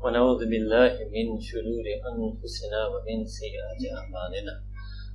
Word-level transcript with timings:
ونعوذ 0.00 0.40
بالله 0.50 0.92
من 1.12 1.40
شرور 1.40 1.86
أنفسنا 2.12 2.80
ومن 2.92 3.26
سيئات 3.26 3.80
أعمالنا. 3.98 4.54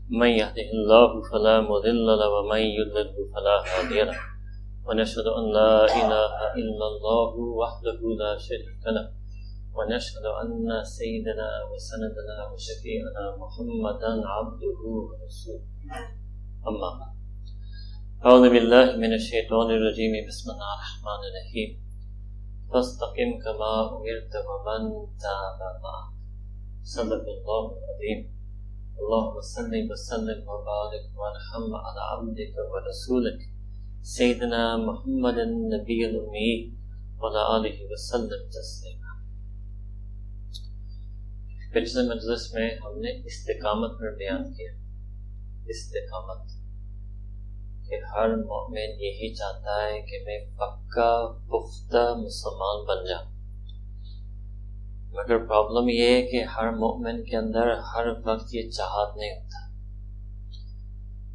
من 0.10 0.28
يهده 0.28 0.70
الله 0.78 1.22
فلا 1.30 1.62
مضل 1.62 2.06
له 2.06 2.30
ومن 2.30 2.62
يضلل 2.78 3.10
فلا 3.34 3.56
هادي 3.66 4.02
له. 4.02 4.18
ونشهد 4.86 5.28
أن 5.40 5.46
لا 5.54 5.86
إله 5.86 6.34
إلا 6.62 6.86
الله 6.92 7.34
وحده 7.62 8.00
لا 8.20 8.38
شريك 8.38 8.84
له. 8.86 9.06
ونشهد 9.74 10.26
أن 10.42 10.84
سيدنا 10.84 11.50
وسندنا 11.72 12.38
وشفيعنا 12.54 13.26
محمدا 13.42 14.12
عبده 14.28 14.80
ورسوله. 15.08 15.66
أما 16.68 16.90
بعد. 17.00 17.16
أعوذ 18.26 18.50
بالله 18.50 18.96
من 19.02 19.14
الشيطان 19.14 19.68
الرجيم. 19.78 20.14
بسم 20.28 20.52
الله 20.54 20.70
الرحمن 20.78 21.22
الرحيم. 21.30 21.85
فاستقم 22.76 23.40
كما 23.44 23.90
أمرت 23.90 24.36
ومن 24.36 25.06
تاب 25.18 25.82
معك. 25.84 26.16
صدق 26.84 27.26
الله 27.38 27.78
العظيم. 27.78 28.36
اللهم 29.00 29.42
صل 29.42 29.92
وسلم 29.92 30.50
وبارك 30.50 31.18
وارحم 31.18 31.76
على 31.76 32.00
عبدك 32.00 32.56
ورسولك. 32.72 33.40
سيدنا 34.02 34.78
محمد 34.78 35.38
النبي 35.38 36.06
الأمي 36.06 36.74
وعلى 37.18 37.42
آله 37.58 37.86
وسلم 37.92 38.50
تسليما. 38.50 39.06
پچھلے 41.74 42.10
مجلس 42.10 42.54
میں 42.54 42.70
ہم 42.86 43.00
نے 43.00 43.26
استقامت 43.26 44.00
پر 44.00 44.16
بیان 44.16 44.54
کیا. 44.54 44.72
استقامت. 45.66 46.65
کہ 47.90 47.96
ہر 47.96 48.30
مومن 48.30 48.78
یہی 48.78 49.34
چاہتا 49.34 49.88
ہے 49.88 50.02
کہ 50.02 50.24
میں 50.26 50.40
پکا 50.58 51.28
پختہ 51.48 52.14
مسلمان 52.18 52.86
بن 52.86 53.06
جاؤں۔ 53.06 53.36
مگر 55.12 55.38
پرابلم 55.46 55.90
یہ 55.90 56.10
ہے 56.10 56.22
کہ 56.22 56.44
ہر 56.44 56.70
مومن 56.70 57.24
کے 57.24 57.38
اندر 57.38 57.72
ہر 57.72 58.08
وقت 58.26 58.56
یہ 58.56 58.70
چاہت 58.70 59.18
نہیں 59.18 59.30
ہوتا۔ 59.30 59.66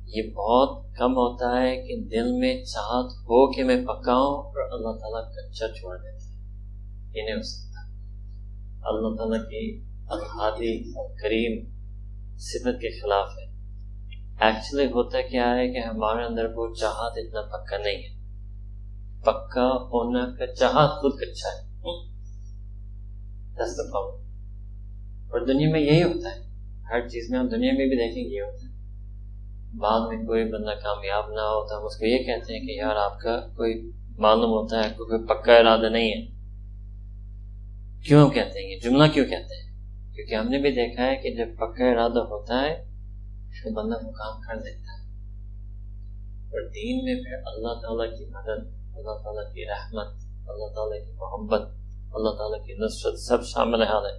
یہ 0.07 0.23
بہت 0.35 0.87
کم 0.99 1.13
ہوتا 1.13 1.63
ہے 1.63 1.77
کہ 1.77 1.97
دل 1.97 2.33
میں 2.33 2.65
چاہت 2.65 3.13
ہو 3.13 3.53
کہ 3.53 3.65
میں 3.65 3.85
پکاؤں 3.87 4.43
اور 4.43 4.71
اللہ 4.73 5.01
تعالیٰ 5.01 5.33
کچا 5.33 5.47
اچھا 5.47 5.79
چھوڑ 5.81 5.97
دیتا 5.97 6.27
ہے۔ 6.27 6.31
یہ 7.15 7.23
نہیں 7.25 7.35
ہو 7.35 7.43
سکتا۔ 7.43 7.81
اللہ 8.89 9.17
تعالیٰ 9.17 9.51
کی 9.51 9.85
الحادی 10.09 10.93
کریم 10.93 11.65
صفت 12.39 12.81
کے 12.81 13.01
خلاف 13.01 13.29
ہے۔ 13.39 13.50
ایکچولی 14.41 14.87
ہوتا 14.87 15.21
کیا 15.21 15.57
ہے 15.57 15.73
کہ 15.73 15.79
ہمارے 15.79 16.25
اندر 16.25 16.45
وہ 16.55 16.75
چاہت 16.75 17.13
اتنا 17.17 17.41
پکا 17.41 17.77
نہیں 17.77 17.97
ہے۔ 17.97 18.21
پکا 19.21 19.67
ہونا 19.67 20.35
کا 20.39 20.47
چاہت 20.47 20.91
خود 20.91 21.13
کچا 21.21 21.49
ہے۔ 21.49 21.71
اور 25.31 25.47
دنیا 25.47 25.71
میں 25.71 25.81
یہی 25.81 26.03
ہوتا 26.03 26.29
ہے۔ 26.31 26.41
ہر 26.91 27.09
چیز 27.09 27.31
میں 27.31 27.39
ہم 27.39 27.47
دنیا 27.47 27.73
میں 27.77 27.87
بھی 27.87 27.97
دیکھیں 27.97 28.25
گے 28.25 28.37
یہ 28.37 28.43
ہوتا 28.43 28.67
ہے۔ 28.67 28.71
بعد 29.79 30.01
میں 30.09 30.27
کوئی 30.27 30.45
بندہ 30.45 30.71
کامیاب 30.83 31.25
نہ 31.29 31.41
ہوتا 31.41 31.77
ہم 31.77 31.85
اس 31.85 31.97
کو 31.97 32.07
یہ 32.07 32.19
کہتے 32.19 32.59
ہیں 32.59 32.67
کہ 32.67 32.73
یار 32.73 32.97
آپ 32.97 33.21
کا 33.21 33.41
کوئی 33.57 33.91
معلوم 34.19 34.51
ہوتا 34.51 34.85
ہے 34.85 34.91
کوئی 34.91 35.27
پکا 35.27 35.53
ارادہ 35.53 35.89
نہیں 35.89 36.11
ہے۔ 36.11 36.27
کیوں 38.09 38.31
کہتے 38.31 38.59
ہیں؟ 38.59 38.71
یہ 38.71 38.79
جملہ 38.79 39.05
کیوں 39.13 39.27
کہتے 39.27 39.63
ہیں؟ 39.63 39.71
کیونکہ 40.15 40.35
ہم 40.35 40.49
نے 40.49 40.59
بھی 40.59 40.71
دیکھا 40.71 41.07
ہے 41.07 41.17
کہ 41.17 41.31
جب 41.31 41.49
پکا 41.57 41.85
ارادہ 41.85 42.19
ہوتا 42.19 42.63
ہے 42.63 42.90
تو 43.53 43.73
بندہ 43.75 43.99
وہ 44.05 44.13
کام 44.13 44.41
کر 44.43 44.61
دیتا 44.61 44.93
ہے 44.93 45.09
اور 46.51 46.69
دین 46.71 47.05
میں 47.05 47.15
پھر 47.23 47.47
اللہ 47.47 47.81
تعالیٰ 47.83 48.09
کی 48.11 48.27
مدد 48.31 48.67
اللہ 48.97 49.23
تعالیٰ 49.23 49.47
کی 49.53 49.67
رحمت 49.67 50.13
اللہ 50.49 50.75
تعالیٰ 50.75 51.01
کی 51.07 51.13
محبت 51.17 51.71
اللہ 52.13 52.37
تعالیٰ 52.37 52.65
کی 52.67 52.77
نصرت 52.79 53.19
سب 53.21 53.47
شامل 53.47 53.83
حال 53.85 54.07
ہے 54.07 54.19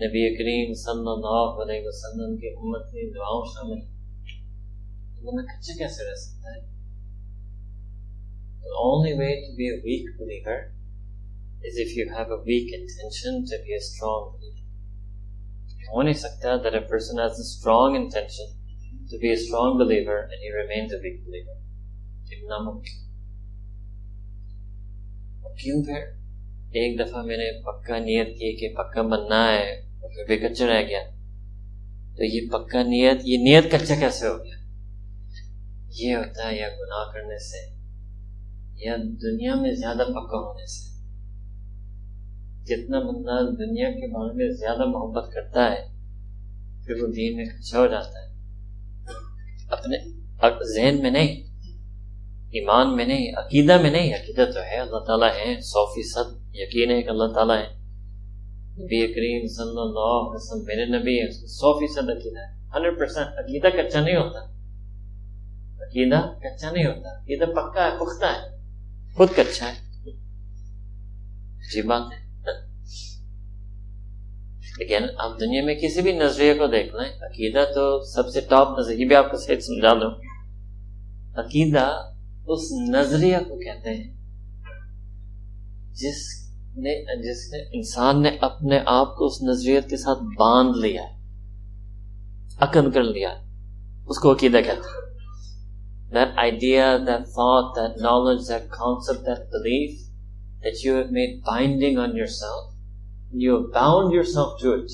نبی 0.00 0.24
کریم 0.36 0.72
صلی 0.78 1.10
اللہ 1.10 1.60
علیہ 1.62 1.86
وسلم 1.86 2.36
کی 2.36 2.54
امت 2.54 2.90
کی 2.92 3.10
دعاؤں 3.12 3.44
شامل 3.52 3.76
ہے 3.76 3.94
بندہ 5.20 5.46
کچے 5.48 5.78
کیسے 5.78 6.10
رہ 6.10 6.14
سکتا 6.16 6.54
ہے 6.54 6.64
The 8.66 8.74
only 8.74 9.14
way 9.14 9.32
to 9.40 9.56
be 9.56 9.68
a 9.68 9.80
weak 9.80 10.06
believer 10.18 10.72
is 11.62 11.78
if 11.78 11.96
you 11.96 12.10
have 12.10 12.30
a 12.30 12.38
weak 12.38 12.72
intention 12.72 13.46
to 13.46 13.58
be 13.58 13.74
a 13.74 13.80
strong 13.80 14.32
believer. 14.32 14.55
ہو 15.88 16.02
نہیں 16.02 16.14
سکتا 16.14 16.54
that 16.56 16.74
a 16.74 16.84
person 16.92 17.18
has 17.24 17.40
a 17.40 17.44
strong 17.44 17.96
intention 17.96 18.54
to 19.10 19.18
be 19.18 19.32
a 19.32 19.36
strong 19.36 19.78
believer 19.78 20.18
and 20.22 20.40
he 20.44 20.52
remains 20.56 20.92
a 20.92 21.02
weak 21.02 21.18
believer. 21.26 21.56
اتنا 22.30 22.58
ممکن. 22.58 23.04
کیوں 25.62 25.84
پھر 25.84 26.00
ایک 26.70 26.98
دفعہ 26.98 27.22
میں 27.22 27.36
نے 27.36 27.62
پکا 27.62 27.98
نیت 27.98 28.26
کی 28.26 28.56
کہ 28.56 28.68
پکا 28.74 29.02
بننا 29.02 29.52
ہے 29.52 29.70
اور 29.72 30.10
پھر 30.10 30.24
بھی 30.26 30.36
کچا 30.36 30.66
رہ 30.66 30.82
گیا. 30.88 31.00
تو 32.16 32.24
یہ 32.24 32.48
پکا 32.52 32.82
نیت، 32.82 33.18
یہ 33.24 33.38
نیت 33.38 33.64
کچا 33.72 33.94
کیسے 34.00 34.26
ہو 34.28 34.44
گیا؟ 34.44 34.56
یہ 35.90 36.14
ہوتا 36.14 36.48
ہے 36.48 36.56
یا 36.56 36.68
گناہ 36.68 37.12
کرنے 37.12 37.38
سے 37.38 37.76
یا 38.84 38.96
دنیا 38.96 39.54
میں 39.54 39.72
زیادہ 39.72 40.04
پکا 40.10 40.38
ہونے 40.38 40.66
سے. 40.66 40.95
جتنا 42.66 42.98
بندہ 42.98 43.50
دنیا 43.50 43.90
کے 43.90 44.12
بارے 44.12 44.34
میں 44.34 44.52
زیادہ 44.52 44.84
محبت 44.84 45.32
کرتا 45.32 45.72
ہے، 45.72 45.86
پھر 46.86 47.02
وہ 47.02 47.06
دین 47.06 47.36
میں 47.36 47.44
کچا 47.44 47.78
ہو 47.78 47.86
جاتا 47.86 48.22
ہے۔ 48.22 48.26
اپنے 49.70 49.96
ذہن 50.74 51.02
میں 51.02 51.10
نہیں، 51.10 51.46
ایمان 52.46 52.96
میں 52.96 53.06
نہیں، 53.06 53.32
عقیدہ 53.36 53.82
میں 53.82 53.90
نہیں۔ 53.90 54.14
عقیدہ 54.14 54.44
تو 54.54 54.60
ہے، 54.60 54.76
اللہ 54.76 54.98
تعالیٰ 54.98 55.28
ہے، 55.28 55.60
سو 55.60 55.86
فیصد 55.86 56.54
یقین 56.54 56.90
ہے 56.90 57.02
کہ 57.02 57.08
اللہ 57.08 57.32
تعالیٰ 57.34 57.56
ہے۔ 57.56 57.76
نبی 58.82 59.06
کریم 59.06 59.48
صلی 59.48 59.80
اللہ 59.80 60.20
علیہ 60.20 60.34
وسلم 60.34 60.64
میرے 60.64 60.98
نبی 60.98 61.20
ہے 61.20 61.46
سو 61.46 61.78
فیصد 61.78 62.10
عقیدہ 62.10 62.40
ہے۔ 62.40 62.52
ہنڈریڈ 62.54 62.98
پرسینٹ 62.98 63.26
عقیدہ 63.26 63.66
کچا 63.66 64.00
نہیں 64.00 64.16
ہوتا۔ 64.16 64.38
عقیدہ 65.84 66.20
کچا 66.40 66.70
نہیں 66.70 66.86
ہوتا۔ 66.86 67.18
عقیدہ 67.18 67.44
پکا 67.44 67.84
ہے، 67.84 67.90
پختہ 67.98 68.24
ہے۔ 68.24 68.56
خود 69.14 69.28
کچا 69.36 69.72
ہے۔ 69.72 70.10
جی 71.72 71.82
بات 71.82 72.20
ہے۔ 72.20 72.25
لیکن 74.78 75.04
آپ 75.18 75.40
دنیا 75.40 75.64
میں 75.64 75.74
کسی 75.74 76.02
بھی 76.02 76.12
نظریے 76.12 76.54
کو 76.54 76.66
دیکھ 76.66 76.94
لیں 76.94 77.16
عقیدہ 77.22 77.64
تو 77.74 78.04
سب 78.04 78.28
سے 78.28 78.40
ٹاپ 78.40 78.78
نظریہ 78.78 79.06
بھی 79.06 79.16
آپ 79.16 79.30
کو 79.30 79.36
صحیح 79.36 79.60
سمجھا 79.60 79.94
دوں۔ 79.94 80.10
عقیدہ 81.36 82.12
اس 82.46 82.72
نظریہ 82.72 83.36
کو 83.36 83.56
کہتے 83.56 83.90
ہیں 83.90 84.14
جس 85.92 86.50
نے 86.76 87.16
جس 87.22 87.52
نے 87.52 87.58
انسان 87.72 88.22
نے 88.22 88.30
اپنے 88.40 88.80
آپ 88.86 89.16
کو 89.16 89.26
اس 89.26 89.42
نظریت 89.42 89.90
کے 89.90 89.96
ساتھ 89.96 90.18
باندھ 90.18 90.78
لیا 90.78 91.02
ہے 91.02 91.16
عقد 92.60 92.94
کر 92.94 93.02
لیا 93.02 93.28
ہے 93.30 93.44
اس 94.06 94.18
کو 94.18 94.32
عقیدہ 94.32 94.56
کہتے 94.56 94.88
ہیں۔ 94.88 95.06
That 96.14 96.28
idea, 96.28 96.84
that 96.98 97.24
thought, 97.36 97.68
that 97.76 97.94
knowledge, 98.04 98.44
that 98.46 98.64
concept, 98.80 99.24
that 99.24 99.42
belief 99.54 99.94
that 100.64 100.76
you 100.84 100.94
have 100.94 101.10
made 101.10 101.34
binding 101.50 101.98
on 102.04 102.14
yourself 102.16 102.75
you 103.32 103.58
bound 103.66 104.14
yourself 104.22 104.62
to 104.62 104.72
it 104.72 104.84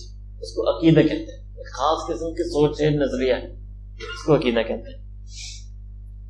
اس 0.41 0.55
کو 0.55 0.79
عقیدہ 0.79 1.01
کہتے 1.01 1.37
ہیں۔ 1.37 1.43
خاص 1.55 2.07
قسم 2.09 2.35
کی 2.35 2.49
سوچ 2.49 2.81
ہے، 2.81 2.91
نظریہ 2.91 3.35
ہے۔ 3.35 3.53
اس 3.95 4.25
کو 4.27 4.35
عقیدہ 4.37 4.61
کہتے 4.61 4.97
ہیں۔ 4.97 5.03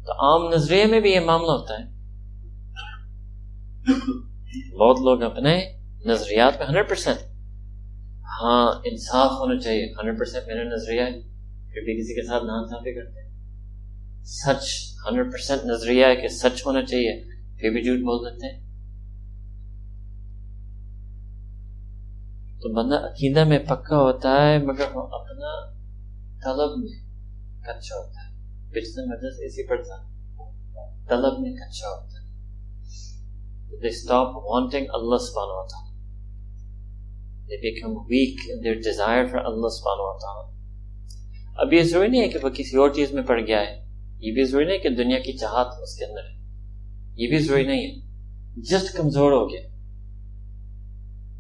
تو 0.07 0.13
عام 0.13 0.55
نظریے 0.55 0.87
میں 0.87 1.01
بھی 1.01 1.13
یہ 1.13 1.21
معاملہ 1.21 1.51
ہوتا 1.51 1.75
ہے۔ 1.75 1.93
بہت 4.77 5.01
لوگ 5.01 5.23
اپنے 5.23 5.73
نظریات 6.07 6.59
میں 6.59 6.67
ہنڈریڈ 6.67 6.89
پرسینٹ 6.89 7.17
ہاں 8.43 8.73
انصاف 8.85 9.31
ہونا 9.31 9.61
چاہیے۔ 9.61 9.87
ہنڈریڈ 9.87 10.19
پرسینٹ 10.19 10.47
میرا 10.47 10.63
نظریہ 10.63 11.01
ہے۔ 11.01 11.21
پھر 11.73 11.81
بھی 11.81 12.01
کسی 12.01 12.15
کے 12.15 12.27
ساتھ 12.27 12.45
نانصافی 12.45 12.95
کرتے 12.95 13.23
ہیں۔ 13.23 13.33
سچ 14.25 14.65
ہنڈریڈ 15.07 15.33
پرسینٹ 15.33 15.65
نظریہ 15.65 16.07
ہے 16.07 16.17
کہ 16.17 16.29
سچ 16.29 16.67
ہونا 16.67 16.85
چاہیے۔ 16.85 17.25
پھر 17.61 17.71
بھی 17.71 17.83
جھوٹ 17.83 17.99
بول 17.99 18.31
دیتے 18.31 18.47
ہیں۔ 18.47 18.72
تو 22.63 22.73
بندہ 22.73 22.97
عقیدہ 22.97 23.45
میں 23.45 23.59
پکا 23.59 23.97
ہوتا 23.97 24.29
ہے، 24.29 24.59
مگر 24.59 24.85
وہ 24.95 25.03
اپنا 25.03 25.73
طلب 26.45 26.79
میں 26.79 26.99
کچا 27.63 27.97
ہوتا 27.97 28.27
ہے۔ 28.27 28.33
پچھلے 28.71 29.07
مدد 29.07 29.37
اسی 29.45 29.69
پر 29.69 29.83
تھا۔ 29.83 29.97
طلب 31.09 31.41
میں 31.41 31.53
کچا 31.53 31.89
ہوتا 31.89 32.19
ہے۔ 32.19 32.23
They 33.77 33.91
stop 33.91 34.27
wanting 34.27 34.85
Allah 34.85 35.19
subhanahu 35.19 35.59
wa 35.59 35.67
ta'ala. 35.67 35.93
They 37.49 37.61
become 37.69 37.97
weak 37.97 38.35
in 38.53 38.67
their 38.67 38.77
desire 38.77 39.31
for 39.31 39.47
Allah 39.47 39.71
subhanahu 39.71 40.07
wa 40.07 40.19
ta'ala. 40.19 40.53
اب 41.57 41.73
یہ 41.73 41.83
ضروری 41.83 42.09
نہیں 42.09 42.23
ہے 42.23 42.29
کہ 42.29 42.39
وہ 42.43 42.49
کسی 42.49 42.77
اور 42.77 42.91
چیز 42.91 43.13
میں 43.13 43.23
پڑ 43.23 43.41
گیا 43.47 43.61
ہے۔ 43.61 43.87
یہ 44.21 44.33
بھی 44.33 44.45
ضروری 44.45 44.65
نہیں 44.65 44.75
ہے 44.75 44.83
کہ 44.83 44.89
دنیا 44.89 45.19
کی 45.19 45.33
چاہت 45.33 45.67
اس 45.83 45.97
کے 45.97 46.05
اندر 46.05 46.21
ہے۔ 46.21 46.37
یہ 47.17 47.29
بھی 47.29 47.39
ضروری 47.39 47.67
نہیں 47.67 47.87
ہے۔ 47.87 48.13
جسٹ 48.57 48.97
کمزور 48.97 49.33
ہو 49.33 49.51
گیا۔ 49.51 49.72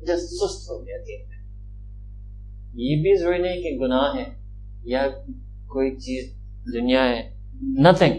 جس 0.07 0.21
سست 0.21 0.71
ہو 0.71 0.87
گیا 0.87 0.97
دین 0.97 1.29
میں۔ 1.29 1.37
یہ 2.75 3.03
بھی 3.03 3.19
ضروری 3.19 3.39
نہیں 3.39 3.63
کہ 3.63 3.79
گناہ 3.81 4.17
ہے 4.17 4.25
یا 4.85 5.07
کوئی 5.67 5.91
چیز 5.91 6.37
دنیا 6.75 7.05
ہے۔ 7.05 7.39
نتھنگ 7.63 8.13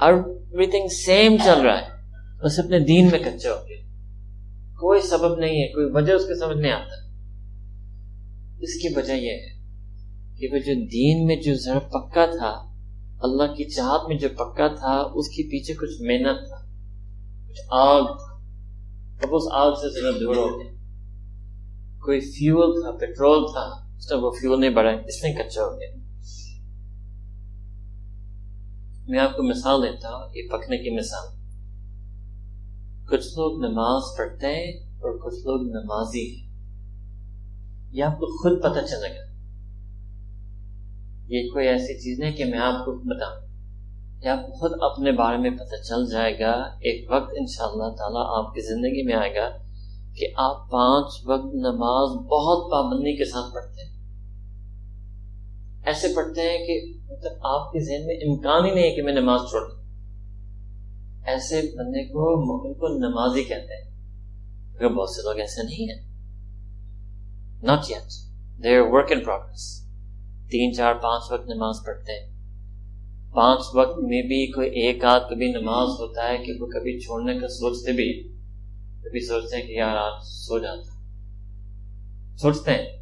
ایوری 0.00 0.66
تھنگ 0.66 0.88
سیم 0.88 1.36
چل 1.44 1.60
رہا 1.60 1.78
ہے۔ 1.78 1.98
بس 2.44 2.58
اپنے 2.58 2.80
دین 2.80 3.08
میں 3.10 3.18
کچا 3.18 3.50
ہو 3.50 3.68
گیا۔ 3.68 3.76
کوئی 4.80 5.00
سبب 5.00 5.38
نہیں 5.38 5.62
ہے، 5.62 5.68
کوئی 5.68 5.86
وجہ 5.92 6.12
اس 6.12 6.22
کے 6.22 6.38
سمجھ 6.38 6.58
نہیں 6.58 6.72
آتا۔ 6.72 7.08
اس 8.60 8.74
کی 8.74 8.94
وجہ 8.96 9.12
یہ 9.12 9.30
ہے 9.30 9.58
کہ 10.38 10.48
وہ 10.52 10.58
جو 10.58 10.74
دین 10.86 11.26
میں 11.26 11.36
جو 11.36 11.54
ذرا 11.54 11.78
پکا 11.78 12.26
تھا، 12.26 12.74
اللہ 13.20 13.54
کی 13.54 13.64
چاہت 13.64 14.08
میں 14.08 14.16
جو 14.18 14.28
پکا 14.28 14.68
تھا، 14.68 15.10
اس 15.14 15.28
کے 15.28 15.42
پیچھے 15.42 15.74
کچھ 15.74 16.02
محنت 16.02 16.48
تھا، 16.48 16.56
کچھ 17.48 17.60
آگ 17.70 18.02
تھا۔ 18.02 18.27
اب 19.22 19.28
اس 19.32 19.42
آگ 19.52 19.72
سے 19.72 20.00
ذرا 20.00 20.10
دور 20.20 20.36
ہو 20.36 20.58
گئے۔ 20.58 20.70
کوئی 22.00 22.20
فیول 22.20 22.82
تھا 22.82 22.90
پیٹرول 22.90 23.52
تھا، 23.52 23.94
اس 23.96 24.12
وہ 24.12 24.30
فیول 24.30 24.60
نہیں 24.60 24.70
بڑھا، 24.70 24.90
اس 24.90 25.22
میں 25.22 25.32
کچا 25.32 25.62
ہو 25.62 25.80
گیا۔ 25.80 25.88
میں 29.08 29.18
آپ 29.18 29.36
کو 29.36 29.42
مثال 29.42 29.82
دیتا 29.82 30.08
ہوں، 30.08 30.28
یہ 30.34 30.42
پکنے 30.48 30.78
کی 30.78 30.90
مثال۔ 30.90 31.38
کچھ 33.06 33.26
لوگ 33.26 33.60
نماز 33.60 34.02
پڑھتے 34.18 34.46
ہیں 34.46 34.72
اور 34.90 35.18
کچھ 35.18 35.34
لوگ 35.34 35.62
نمازی 35.62 36.36
ہیں۔ 36.36 36.48
یہ 37.92 38.04
آپ 38.04 38.12
کو 38.12 38.26
خود 38.26 38.62
پتہ 38.62 38.86
چلے 38.86 39.08
گا۔ 39.08 39.24
یہ 41.28 41.50
کوئی 41.52 41.68
ایسی 41.68 42.00
چیز 42.00 42.20
نہیں 42.20 42.32
کہ 42.32 42.44
میں 42.44 42.58
آپ 42.58 42.84
کو 42.84 42.92
بتاؤں۔ 42.92 43.47
یہ 44.22 44.28
آپ 44.28 44.52
خود 44.52 44.72
اپنے 44.80 45.12
بارے 45.12 45.36
میں 45.36 45.50
پتہ 45.50 45.82
چل 45.82 46.10
جائے 46.10 46.38
گا، 46.38 46.50
ایک 46.80 47.10
وقت 47.10 47.30
ان 47.30 47.46
شاء 47.46 47.64
اللہ 47.64 48.18
آپ 48.18 48.54
کی 48.54 48.60
زندگی 48.60 49.02
میں 49.02 49.14
آئے 49.14 49.34
گا 49.34 49.48
کہ 50.14 50.26
آپ 50.36 50.70
پانچ 50.70 51.06
وقت 51.24 51.54
نماز 51.54 52.16
بہت 52.16 52.70
پابندی 52.70 53.16
کے 53.16 53.24
ساتھ 53.24 53.54
پڑھتے 53.54 53.82
ہیں۔ 53.82 53.98
ایسے 55.86 56.08
پڑھتے 56.16 56.40
ہیں 56.40 56.66
کہ 56.66 56.98
مطلب 57.12 57.32
آپ 57.42 57.72
کے 57.72 57.80
ذہن 57.80 58.06
میں 58.06 58.14
امکان 58.14 58.64
ہی 58.64 58.74
نہیں 58.74 58.90
ہے 58.90 58.96
کہ 58.96 59.02
میں 59.02 59.12
نماز 59.12 59.40
چھوڑ 59.40 59.60
دوں۔ 59.60 59.82
ایسے 61.24 61.56
بندے 61.56 62.04
کو 62.04 62.46
مومن 62.46 62.74
کو 62.74 62.88
نمازی 62.88 63.44
کہتے 63.44 63.82
ہیں۔ 63.82 63.88
بہت 64.88 65.10
سے 65.10 65.22
لوگ 65.22 65.38
ایسے 65.38 65.62
نہیں 65.62 65.92
ہیں۔ 65.92 66.08
Not 67.62 67.90
yet 67.90 68.12
they 68.62 68.80
work 68.80 69.12
in 69.12 69.24
progress 69.24 69.84
تین 70.50 70.74
چار 70.74 70.94
پانچ 70.94 71.32
وقت 71.32 71.48
نماز 71.48 71.76
پڑھتے 71.86 72.12
ہیں۔ 72.12 72.37
پانچ 73.32 73.60
وقت 73.74 73.98
میں 73.98 74.22
بھی 74.22 74.46
کوئی 74.46 74.80
ایک 74.80 75.04
آدھ 75.04 75.22
کبھی 75.30 75.52
نماز 75.52 75.88
ہوتا 75.88 76.28
ہے 76.28 76.38
کہ 76.38 76.52
وہ 76.60 76.66
کبھی 76.66 77.00
چھوڑنے 77.00 77.38
کا 77.38 77.48
سوچتے 77.48 77.92
بھی، 77.92 78.22
کبھی 79.04 79.20
سوچتے 79.20 79.56
ہیں 79.56 79.66
کہ 79.66 79.72
یار 79.72 79.96
آج 79.96 80.12
سو 80.24 80.58
جاتا۔ 80.58 80.98
سوچتے 82.36 82.70
ہیں 82.70 82.98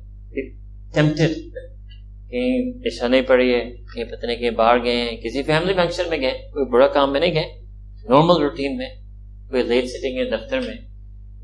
کہیں 2.31 2.73
عشا 2.87 3.08
نہیں 3.08 3.23
پڑی 3.23 3.55
ہے، 3.55 3.70
کہیں 3.94 4.05
پتہ 4.05 4.26
نہیں 4.26 4.37
کہیں 4.37 4.50
باہر 4.50 4.84
گئے 4.84 4.96
ہیں، 4.96 5.17
کسی 5.17 5.43
فیملی 5.43 5.75
فنکشن 5.75 6.02
میں 6.11 6.19
گئے 6.19 6.31
کوئی 6.31 6.64
برا 6.64 6.87
کام 6.87 7.12
میں 7.12 7.20
نہیں 7.20 7.34
گئے 7.34 7.62
نارمل 8.08 8.43
روٹین 8.43 8.76
میں، 8.76 8.88
کوئی 9.50 9.62
لیٹ 9.62 9.84
سٹنگ 9.84 10.19
ہے 10.19 10.31
دفتر 10.31 10.61
میں۔ 10.61 10.76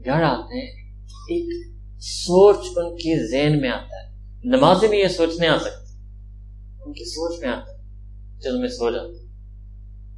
گھر 0.05 0.23
آتے 0.23 0.61
ہیں 0.61 0.97
ایک 1.03 1.67
سوچ 2.01 2.67
ان 2.77 2.97
کی 2.97 3.31
ذہن 3.31 3.61
میں 3.61 3.71
آتا 3.71 3.97
ہے۔ 3.97 4.17
نمازی 4.45 4.89
میں 4.89 4.99
یہ 4.99 5.09
سوچنے 5.09 5.49
آ 5.49 5.59
سکتی 5.59 5.97
ان 6.87 6.93
کی 6.93 7.05
سوچ 7.05 7.41
میں 7.41 7.49
آتا 7.49 7.72
ہے۔ 7.72 7.72
چلو 8.45 8.59
میں 8.59 8.69
سو 8.69 8.91
جاتا 8.91 9.23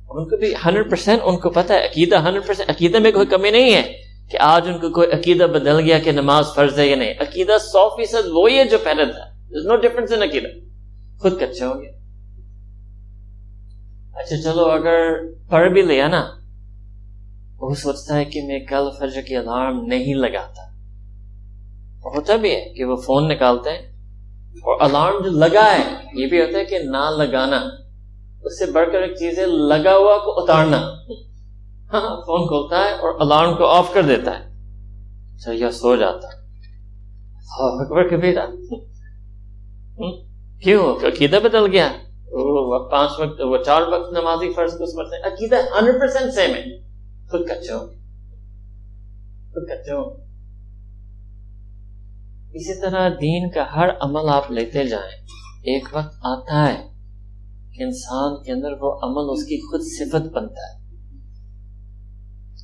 ان 0.08 0.28
کو 0.28 0.36
بھی 0.36 0.54
ہنڈریڈ 0.66 0.90
پرسینٹ 0.90 1.20
ان 1.24 1.36
کو 1.36 1.50
پتا 1.50 1.74
ہے، 1.74 1.86
عقیدہ 1.86 2.16
ہنڈریڈ 2.16 2.46
پرسینٹ 2.46 2.70
عقیدہ 2.70 2.98
میں 2.98 3.12
کوئی 3.12 3.26
کمی 3.26 3.50
نہیں 3.50 3.74
ہے 3.74 3.92
کہ 4.30 4.38
آج 4.40 4.68
ان 4.68 4.78
کو 4.78 4.90
کوئی 4.90 5.10
عقیدہ 5.10 5.44
بدل 5.44 5.80
گیا 5.80 5.98
کہ 5.98 6.12
نماز 6.12 6.44
فرض 6.54 6.78
ہے 6.78 6.86
یا 6.86 6.96
نہیں۔ 6.96 7.14
عقیدہ 7.20 7.56
سو 7.60 7.88
فیصد 7.88 8.26
وہی 8.26 8.58
ہے 8.58 8.64
جو 8.64 8.78
پہلے 8.84 9.04
تھا۔ 9.06 9.34
نو 9.50 9.76
ڈفرنس 9.76 10.12
ان 10.12 10.22
عقیدہ۔ 10.22 10.48
خود 11.20 11.40
کچا 11.40 11.68
ہو 11.68 11.82
گیا۔ 11.82 11.90
اچھا 14.14 14.42
چلو، 14.42 14.64
اگر 14.64 15.26
پڑھ 15.50 15.72
بھی 15.72 15.82
لیا 15.82 16.08
نا، 16.08 16.30
وہ 17.60 17.74
سوچتا 17.74 18.16
ہے 18.16 18.24
کہ 18.24 18.42
میں 18.42 18.58
کل 18.58 18.90
فجر 19.00 19.20
کی 19.20 19.36
الارم 19.36 19.84
نہیں 19.86 20.14
لگاتا۔ 20.14 20.74
ہوتا 22.04 22.36
بھی 22.36 22.50
ہے 22.50 22.74
کہ 22.76 22.84
وہ 22.84 22.96
فون 22.96 23.28
نکالتے 23.28 23.70
ہیں 23.70 23.78
اور 24.54 24.80
الارم 24.80 25.24
جو 25.24 25.30
لگا 25.30 25.72
ہے، 25.72 25.82
یہ 26.14 26.26
بھی 26.26 26.40
ہوتا 26.40 26.58
ہے 26.58 26.64
کہ 26.64 26.78
نہ 26.78 27.10
لگانا۔ 27.18 27.83
اس 28.44 28.58
سے 28.58 28.72
بڑھ 28.72 28.92
کر 28.92 28.98
ایک 28.98 29.12
چیز 29.12 29.38
ہے 29.38 29.46
لگا 29.46 29.96
ہوا 29.96 30.18
کو 30.18 30.42
اتارنا۔ 30.42 30.76
ہاں 31.92 32.20
فون 32.26 32.46
کھولتا 32.46 32.76
ہے 32.78 32.90
اور 32.90 33.20
الارم 33.20 33.56
کو 33.56 33.66
آف 33.66 33.94
کر 33.94 34.02
دیتا 34.02 34.30
ہے۔ 34.30 34.44
اچھا 35.34 35.70
سو 35.70 35.96
جاتا۔ 35.96 36.28
اکبر 37.58 38.08
کبھی 38.08 38.34
کیوں؟ 40.62 40.96
عقیدہ 40.96 41.36
بدل 41.44 41.72
گیا۔ 41.72 41.92
وہ 42.32 42.88
پانچ 42.90 43.10
وقت، 43.20 43.40
وہ 43.40 43.56
چار 43.66 43.82
وقت 43.82 44.12
نمازی 44.12 44.52
فرض 44.52 44.72
کو 44.72 44.86
سمجھتے 44.86 45.16
ہیں۔ 45.16 45.34
عقیدہ 45.34 45.56
ہنڈریڈ 45.56 46.00
پرسینٹ 46.00 46.32
سیم 46.32 46.54
ہے۔ 46.54 46.80
خود 47.30 47.40
کچا 47.48 47.74
ہو۔ 47.74 47.86
خود 49.52 49.68
کچا 49.68 49.94
ہو۔ 49.94 50.10
اسی 52.54 52.80
طرح 52.80 53.08
دین 53.08 53.50
کا 53.50 53.64
ہر 53.76 53.88
عمل 54.00 54.28
آپ 54.28 54.50
لیتے 54.50 54.84
جائیں۔ 54.84 55.22
ایک 55.62 55.88
وقت 55.92 56.14
آتا 56.22 56.68
ہے۔ 56.68 56.93
کہ 57.74 57.82
انسان 57.82 58.42
کے 58.42 58.52
اندر 58.52 58.72
وہ 58.80 58.92
عمل 59.02 59.30
اس 59.32 59.44
کی 59.44 59.60
خود 59.60 59.80
صفت 59.80 60.34
بنتا 60.34 60.74
ہے۔ 60.74 60.84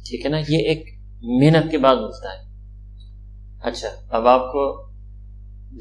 ٹھیک 0.08 0.24
ہے 0.24 0.30
نا؟ 0.30 0.38
یہ 0.38 0.58
ایک 0.58 1.00
محنت 1.22 1.70
کے 1.70 1.78
بعد 1.78 1.96
ملتا 1.96 2.28
ہے۔ 2.32 2.50
اچھا 3.62 3.88
اب 4.10 4.26
آپ 4.26 4.52
کو 4.52 4.90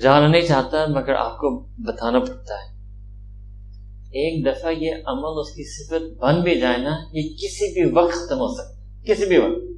جانا 0.01 0.27
نہیں 0.27 0.41
چاہتا، 0.41 0.85
مگر 0.89 1.13
آپ 1.13 1.37
کو 1.37 1.59
بتانا 1.59 2.19
پڑتا 2.19 2.53
ہے۔ 2.53 2.79
ایک 4.11 4.45
دفعہ 4.45 4.71
یہ 4.71 4.91
عمل 5.05 5.39
اس 5.39 5.51
کی 5.51 5.63
صفت 5.63 6.19
بن 6.19 6.41
بھی 6.41 6.59
جائے 6.59 6.77
نا، 6.77 6.97
یہ 7.13 7.21
کسی 7.21 7.73
بھی 7.73 7.91
وقت 7.91 8.13
ختم 8.13 8.37
ہو 8.39 8.47
سکتا 8.47 8.79
ہے۔ 8.79 9.03
کسی 9.05 9.25
بھی 9.25 9.37
وقت۔ 9.37 9.69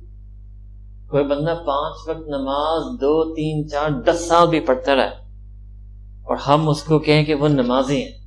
کوئی 1.09 1.23
بندہ 1.23 1.63
پانچ 1.67 2.09
وقت 2.09 2.27
نماز 2.27 3.01
دو، 3.01 3.35
تین، 3.35 3.69
چار، 3.69 3.89
دس 3.89 4.25
سال 4.27 4.47
بھی 4.47 4.59
پڑھتا 4.59 4.95
رہے 4.95 5.07
اور 6.23 6.37
ہم 6.37 6.69
اس 6.69 6.83
کو 6.83 6.99
کہیں 6.99 7.25
کہ 7.25 7.35
وہ 7.35 7.47
نمازی 7.47 8.03
ہیں۔ 8.03 8.20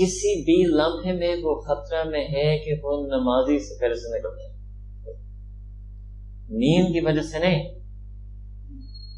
کسی 0.00 0.42
بھی 0.42 0.64
لمحے 0.64 1.12
میں 1.12 1.36
وہ 1.42 1.60
خطرہ 1.60 2.04
میں 2.04 2.24
ہے 2.24 2.58
کہ 2.58 2.70
وہ 2.82 3.06
نمازی 3.06 3.58
سے 3.58 3.78
پھر 3.78 3.94
سے 3.94 4.18
نکل 4.18 4.28
جائے۔ 4.28 4.56
نیند 6.48 6.88
کی 6.88 7.00
وجہ 7.00 7.22
سے 7.22 7.38
نہیں۔ 7.38 7.74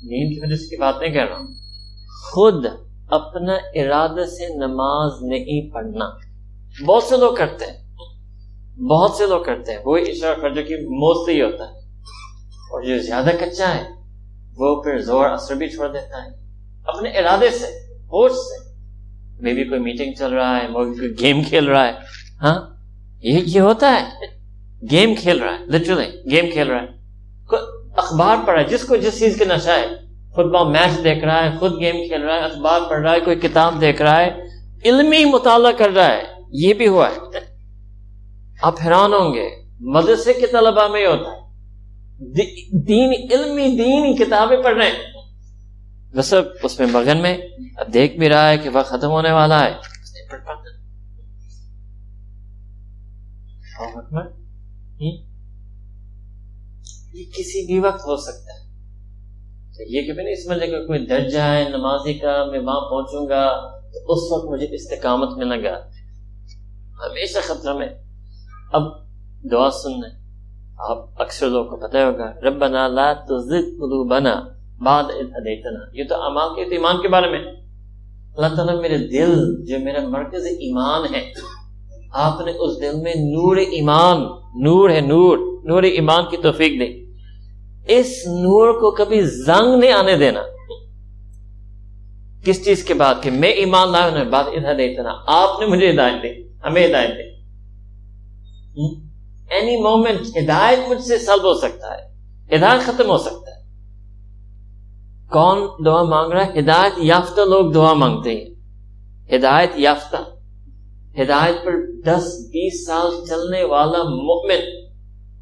نیند 0.03 0.35
کی 0.35 0.41
وجہ 0.41 0.57
سے 0.57 0.69
کی 0.69 0.77
بات 0.77 0.95
نہیں 1.01 1.11
کہہ 1.11 1.25
رہا 1.25 1.39
خود 2.31 2.67
اپنا 3.09 3.55
ارادہ 3.75 4.27
سے 4.27 4.55
نماز 4.55 5.23
نہیں 5.23 5.71
پڑھنا۔ 5.71 6.05
بہت 6.87 7.03
سے 7.03 7.17
لوگ 7.17 7.35
کرتے 7.35 7.65
ہیں۔ 7.65 7.89
بہت 8.81 9.11
سے 9.11 9.27
لوگ 9.27 9.45
کرتے 9.45 9.73
ہیں۔ 9.73 9.79
وہ 9.85 9.97
اشارہ 9.97 10.55
جو 10.55 10.63
کہ 10.69 10.77
موسٹلی 10.77 11.43
ہوتا 11.43 11.65
ہے۔ 11.65 11.79
اور 12.49 12.83
جو 12.83 12.99
زیادہ 12.99 13.31
کچا 13.41 13.75
ہے، 13.75 13.89
وہ 14.57 14.83
پھر 14.83 14.99
زور 14.99 15.31
اثر 15.31 15.55
بھی 15.55 15.69
چھوڑ 15.69 15.93
دیتا 15.93 16.25
ہے۔ 16.25 16.29
اپنے 16.85 17.11
ارادے 17.11 17.51
سے، 17.51 17.95
ہوش 17.95 18.33
سے۔ 18.33 18.68
میں 19.41 19.55
بھی 19.55 19.65
کوئی 19.65 19.81
میٹنگ 19.81 20.13
چل 20.13 20.33
رہا 20.33 20.57
ہے 20.57 20.67
کوئی 20.73 21.11
گیم 21.21 21.43
کھیل 21.43 21.69
رہا 21.69 21.87
ہے 21.87 21.93
ہاں 22.43 22.59
یہ 23.23 23.41
یہ 23.47 23.61
ہوتا 23.61 23.93
ہے 23.93 24.27
گیم 24.91 25.15
کھیل 25.15 25.39
رہا 25.39 25.53
ہے 25.53 25.65
لٹرلی 25.67 26.09
گیم 26.31 26.51
کھیل 26.51 26.69
رہا 26.69 26.81
ہے 26.81 27.57
اخبار 27.97 28.37
پڑھ 28.37 28.55
رہا 28.55 28.63
ہے 28.63 28.69
جس 28.69 28.85
کو 28.85 28.97
جس 28.97 29.19
چیز 29.19 29.39
کا 29.39 29.45
نشہ 29.55 29.71
ہے 29.71 29.87
فٹ 30.35 30.51
بال 30.53 30.71
میچ 30.71 31.03
دیکھ 31.05 31.25
رہا 31.25 31.45
ہے 31.45 31.51
خود 31.59 31.81
گیم 31.81 31.97
کھیل 32.09 32.23
رہا 32.23 32.35
ہے 32.35 32.45
اخبار 32.45 32.81
پڑھ 32.91 33.01
رہا 33.01 33.13
ہے 33.13 33.21
کوئی 33.21 33.37
کتاب 33.39 33.81
دیکھ 33.81 34.03
رہا 34.03 34.21
ہے 34.21 34.31
علمی 34.85 35.25
مطالعہ 35.25 35.73
کر 35.73 35.91
رہا 35.91 36.09
ہے 36.09 36.23
یہ 36.57 36.75
بھی 36.75 36.89
ہوا 36.89 37.09
ہے 37.09 37.41
آپ 38.63 38.81
حیران 38.85 39.13
ہوں 39.13 39.35
گے 39.35 39.49
مدرسے 39.89 40.33
کے 40.33 40.47
طلبا 40.47 40.87
میں 40.89 41.07
ہوتا 41.07 41.33
ہے 41.33 41.37
دین 42.87 43.13
علمی 43.33 43.67
دین 43.77 44.15
کتابیں 44.17 44.57
پڑھ 44.63 44.77
رہے 44.77 44.87
ہیں 44.87 45.18
بس 46.19 46.35
اس 46.63 46.81
میں 46.81 46.89
مگن 46.93 47.23
میں 47.23 47.39
اب 47.77 47.95
دیکھ 47.95 48.17
بھی 48.17 48.29
رہا 48.29 48.49
ہے 48.49 48.59
کہ 48.59 48.71
وقت 48.73 48.89
ختم 48.89 49.11
ہونے 49.11 49.33
والا 49.33 49.65
ہے۔ 49.65 49.75
یہ 57.15 57.25
کسی 57.25 57.67
بھی 57.67 57.81
وقت 57.81 58.01
ہو 58.01 58.17
سکتا 58.17 58.55
ہے۔ 58.55 58.69
تو 59.77 59.83
یہ 59.83 60.03
کہ 60.03 60.23
نہیں 60.23 60.35
سمجھے 60.35 60.67
کہ 60.67 60.87
کوئی 60.87 61.07
درجہ 61.07 61.39
ہے، 61.39 61.69
نمازی 61.69 62.15
کا، 62.15 62.45
میں 62.51 62.61
وہاں 62.61 62.91
پہنچوں 62.91 63.29
گا، 63.29 63.71
تو 63.81 64.13
اس 64.13 64.33
وقت 64.33 64.45
مجھے 64.45 64.67
استقامت 64.75 65.37
میں 65.37 65.47
لگا 65.47 65.79
ہمیشہ 67.07 67.39
خطرہ 67.43 67.75
میں۔ 67.75 67.89
اب 68.73 68.83
دعا 69.51 69.71
سننا 69.71 70.09
آپ 70.79 71.23
اکثر 71.23 71.49
لوگ 71.49 71.67
کو 71.67 71.77
پتہ 71.77 71.97
ہوگا، 71.97 72.33
ربنا 72.49 72.89
لا 72.89 73.13
تزد 73.13 73.79
قلوبنا 73.79 74.58
بعد 74.85 75.05
اذ 75.05 75.27
هديتنا 75.27 75.81
یہ 75.93 76.05
تو 76.09 76.23
اعمال 76.23 76.55
کے 76.55 76.63
ایمان 76.63 76.97
کے 77.03 77.09
بارے 77.09 77.31
میں۔ 77.31 77.41
اللہ 78.37 78.57
تعالیٰ 78.57 78.81
میرے 78.81 78.99
دل، 78.99 79.65
جو 79.67 79.79
میرا 79.79 80.09
مرکز 80.09 80.47
ایمان 80.47 81.15
ہے، 81.15 81.33
آپ 82.13 82.41
نے 82.41 82.53
اس 82.53 82.83
دل 82.83 83.01
میں 83.01 83.15
نور 83.15 83.57
ایمان، 83.57 84.23
نور 84.65 84.91
ہے 84.91 85.01
نور 85.01 85.39
نور 85.65 85.83
ایمان 85.83 86.25
کی 86.31 86.37
توفیق 86.37 86.73
دے 86.81 87.05
اس 87.99 88.07
نور 88.27 88.73
کو 88.73 88.91
کبھی 88.91 89.21
زنگ 89.23 89.79
نہیں 89.79 89.93
آنے 89.93 90.17
دینا۔ 90.17 90.43
کس 92.45 92.65
چیز 92.65 92.85
کے 92.85 92.95
بعد 92.95 93.15
کہ 93.23 93.31
میں 93.31 93.49
ایمان 93.49 93.93
لایا 93.93 94.23
بعد 94.23 94.45
ادھر 94.45 94.75
دیتا 94.75 95.03
آپ 95.27 95.61
نے 95.61 95.67
مجھے 95.67 95.91
ہدایت 95.91 96.23
دی، 96.23 96.49
ہمیں 96.65 96.87
ہدایت 96.87 97.11
دی۔ 97.11 97.39
اینی 99.51 99.83
مومنٹ 99.83 100.37
ہدایت 100.37 100.79
مجھ 100.89 101.03
سے 101.03 101.19
سلب 101.19 101.45
ہو 101.45 101.55
سکتا 101.55 101.95
ہے۔ 101.95 102.09
ہدایت 102.57 102.81
ختم 102.81 103.11
ہو 103.11 103.19
سکتا 103.19 103.48
ہے۔ 103.48 103.48
کون 105.31 105.85
دعا 105.85 106.03
مانگ 106.03 106.33
رہا 106.33 106.47
ہے؟ 106.47 106.59
ہدایت 106.59 106.93
یافتہ 106.97 107.41
لوگ 107.41 107.73
دعا 107.73 107.93
مانگتے 107.93 108.35
ہیں۔ 108.35 108.55
ہدایت 109.37 109.71
یافتہ۔ 109.75 110.17
ہدایت 111.23 111.65
پر 111.65 111.73
دس 112.07 112.25
بیس 112.47 112.87
سال 112.87 113.27
چلنے 113.29 113.65
والا 113.65 114.03
مومن 114.03 114.61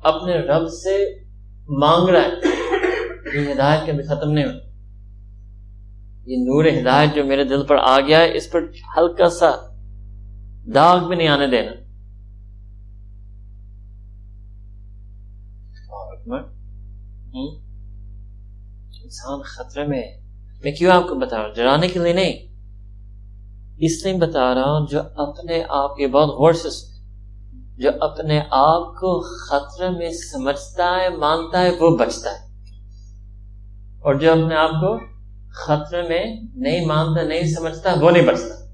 اپنے 0.02 0.36
رب 0.36 0.68
سے 0.68 1.14
مانگ 1.68 2.08
رہا 2.08 2.22
ہے۔ 2.22 2.56
یہ 3.34 3.52
ہدایت 3.52 3.86
کبھی 3.86 4.02
ختم 4.02 4.30
نہیں 4.30 4.44
ہو 4.44 4.50
یہ 6.26 6.36
نور 6.36 6.80
ہدایت 6.80 7.14
جو 7.14 7.24
میرے 7.24 7.44
دل 7.44 7.66
پر 7.66 7.76
آ 7.76 8.00
گیا 8.00 8.18
ہے 8.18 8.36
اس 8.36 8.50
پر 8.50 8.60
ہلکا 8.96 9.28
سا 9.28 9.50
داغ 10.74 11.08
بھی 11.08 11.16
نہیں 11.16 11.28
آنے 11.28 11.46
دینا۔ 11.46 11.70
انسان 19.06 19.40
خطرے 19.42 19.86
میں 19.86 19.98
ہے۔ 19.98 20.20
میں 20.64 20.72
کیوں 20.72 20.92
آپ 20.92 21.08
کو 21.08 21.14
بتا 21.14 21.36
رہا 21.36 21.46
ہوں؟ 21.46 21.54
ڈرانے 21.54 21.88
کے 21.88 21.98
لیے 21.98 22.12
نہیں۔ 22.12 22.32
اس 23.78 24.04
لیے 24.04 24.14
بتا 24.14 24.54
رہا 24.54 24.62
ہوں 24.62 24.86
جو 24.90 25.00
اپنے 25.14 25.62
آپ 25.68 25.96
کے 25.96 26.06
بہت 26.08 26.28
غور 26.28 26.52
سے 26.52 26.96
جو 27.78 27.90
اپنے 28.00 28.40
آپ 28.50 28.86
کو 28.86 29.20
خطرے 29.20 29.90
میں 29.90 30.10
سمجھتا 30.10 30.84
ہے، 30.84 31.16
مانتا 31.16 31.62
ہے، 31.62 31.70
وہ 31.80 31.96
بچتا 31.96 32.30
ہے۔ 32.30 32.46
اور 34.00 34.14
جو 34.14 34.32
اپنے 34.32 34.54
آپ 34.54 34.70
کو 34.70 34.98
خطرے 35.52 36.02
میں 36.02 36.40
نہیں 36.54 36.86
مانتا، 36.86 37.22
نہیں 37.22 37.42
سمجھتا، 37.42 37.94
وہ 38.00 38.10
نہیں 38.10 38.26
بچتا۔ 38.26 38.66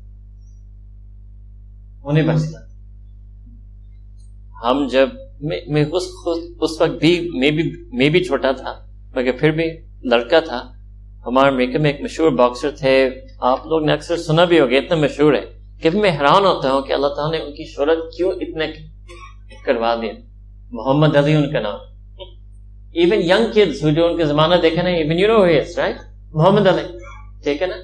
وہ 2.03 2.13
نہیں 2.13 2.29
بچتا۔ 2.29 2.59
ہم 4.63 4.87
جب، 4.87 5.09
میں 5.69 5.85
اس 6.61 6.81
وقت 6.81 7.01
بھی، 7.01 7.31
میں 7.35 7.51
بھی 7.51 7.89
میں 7.93 8.09
بھی 8.09 8.25
چھوٹا 8.25 8.53
تھا، 8.53 8.87
مگر 9.17 9.33
پھر 9.33 9.51
بھی 9.51 9.92
لڑکا 10.05 10.41
تھا۔ 10.41 10.73
ہمارے 11.27 11.49
امریکہ 11.49 11.79
میں 11.79 11.93
ایک 11.93 12.01
مشہور 12.03 12.31
باکسر 12.31 12.71
تھے۔ 12.71 13.11
آپ 13.41 13.67
لوگ 13.67 13.85
نے 13.85 13.93
اکثر 13.93 14.17
سنا 14.17 14.45
بھی 14.45 14.61
ہوگا، 14.61 14.77
اتنا 14.77 14.97
مشہور 14.97 15.35
ہے 15.35 15.59
کہ 15.83 15.91
میں 15.91 16.11
حیران 16.11 16.45
ہوتا 16.45 16.73
ہوں 16.73 16.83
کہ 16.83 16.93
اللہ 16.93 17.07
تعالیٰ 17.07 17.41
نے 17.41 17.47
ان 17.47 17.53
کی 17.53 17.65
شہرت 17.65 17.99
کیوں 18.17 18.33
اتنے 18.33 18.67
کروا 19.65 19.95
دیا۔ 19.95 20.13
محمد 20.71 21.17
علی 21.17 21.35
ان 21.35 21.53
کا 21.53 21.61
نام۔ 21.61 21.79
ایون 22.93 23.23
یگ 23.23 23.53
کڈس 23.53 23.81
جو 23.97 24.07
ان 24.07 24.19
کا 24.19 24.25
زمانہ 24.25 24.55
دیکھا 24.55 24.83
نا 24.83 24.89
even 24.89 25.19
you 25.19 25.29
know 25.29 25.45
he's 25.45 25.79
right 25.79 25.97
Muhammad 26.33 26.67
Ali. 26.67 26.99
ٹھیک 27.43 27.63
ہے 27.63 27.67
نا؟ 27.67 27.77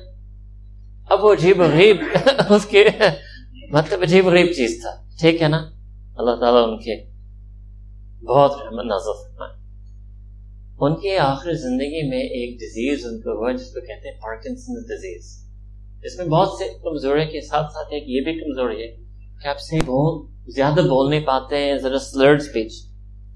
اب 1.10 1.24
وہ 1.24 1.32
عجیب 1.32 1.60
غریب 1.60 1.96
اس 2.50 2.66
کے 2.66 2.88
مطلب 3.72 4.02
عجیب 4.02 4.26
غریب 4.26 4.46
چیز 4.46 4.80
تھا۔ 4.80 4.90
ٹھیک 5.20 5.42
ہے 5.42 5.48
نا؟ 5.48 5.56
اللہ 6.16 6.34
تعالیٰ 6.40 6.68
ان 6.68 6.78
کے 6.78 7.04
بہت 8.24 8.50
رحمت 8.50 8.84
نازل 8.84 9.12
فرمائے۔ 9.12 9.67
ان 10.80 10.94
کے 11.02 11.16
آخر 11.18 11.52
زندگی 11.60 12.02
میں 12.08 12.18
ایک 12.38 12.50
ڈیزیز 12.58 13.04
ان 13.06 13.20
کو 13.20 13.30
ہوا، 13.38 13.50
جس 13.52 13.70
کو 13.74 13.80
کہتے 13.80 14.08
ہیں 14.08 14.16
پارکنسن 14.22 14.82
ڈیزیز 14.88 15.30
اس 16.04 16.18
میں 16.18 16.26
بہت 16.26 16.48
سے 16.58 16.68
کمزوری 16.82 17.24
کے 17.26 17.40
ساتھ 17.46 17.72
ساتھ 17.72 17.92
ایک 17.94 18.04
یہ 18.08 18.20
بھی 18.24 18.34
کمزوری 18.40 18.82
ہے 18.82 18.88
کہ 19.42 19.48
آپ 19.48 19.60
سے 19.60 19.78
بہت 19.86 20.52
زیادہ 20.54 20.80
بول 20.88 21.10
نہیں 21.10 21.24
پاتے 21.26 21.56
ہیں، 21.58 21.76
ذرا 21.78 21.98
سلرڈ 21.98 22.40
اسپیچ 22.40 22.72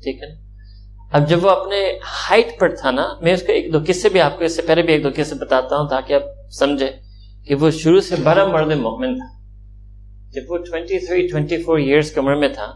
ٹھیک 0.05 0.23
ہے 0.23 0.29
اب 1.13 1.29
جب 1.29 1.45
وہ 1.45 1.51
اپنے 1.51 1.81
ہائٹ 2.13 2.59
پر 2.59 2.75
تھا 2.81 2.91
نا، 2.91 3.07
میں 3.23 3.33
اس 3.33 3.43
کو 3.43 3.53
ایک 3.53 3.73
دو 3.73 3.79
قصے 3.87 4.09
بھی 4.09 4.21
آپ 4.21 4.39
کو 4.39 4.45
اس 4.45 4.57
سے 4.57 4.63
پہلے 4.67 4.83
بھی 4.83 4.93
ایک 4.93 5.05
دو 5.05 5.09
قصے 5.17 5.35
بتاتا 5.41 5.77
ہوں 5.77 5.89
تاکہ 5.89 6.15
آپ 6.15 6.23
سمجھے 6.59 6.91
کہ 7.47 7.55
وہ 7.55 7.71
شروع 7.83 8.01
سے 8.01 8.17
بڑا 8.25 8.47
مرد 8.47 8.77
مومن 8.81 9.19
تھا۔ 9.19 9.29
جب 10.35 10.51
وہ 10.53 10.59
23 10.71 11.29
24 11.33 11.77
ایئرس 11.79 12.11
کی 12.11 12.21
عمر 12.21 12.35
میں 12.35 12.49
تھا، 12.49 12.73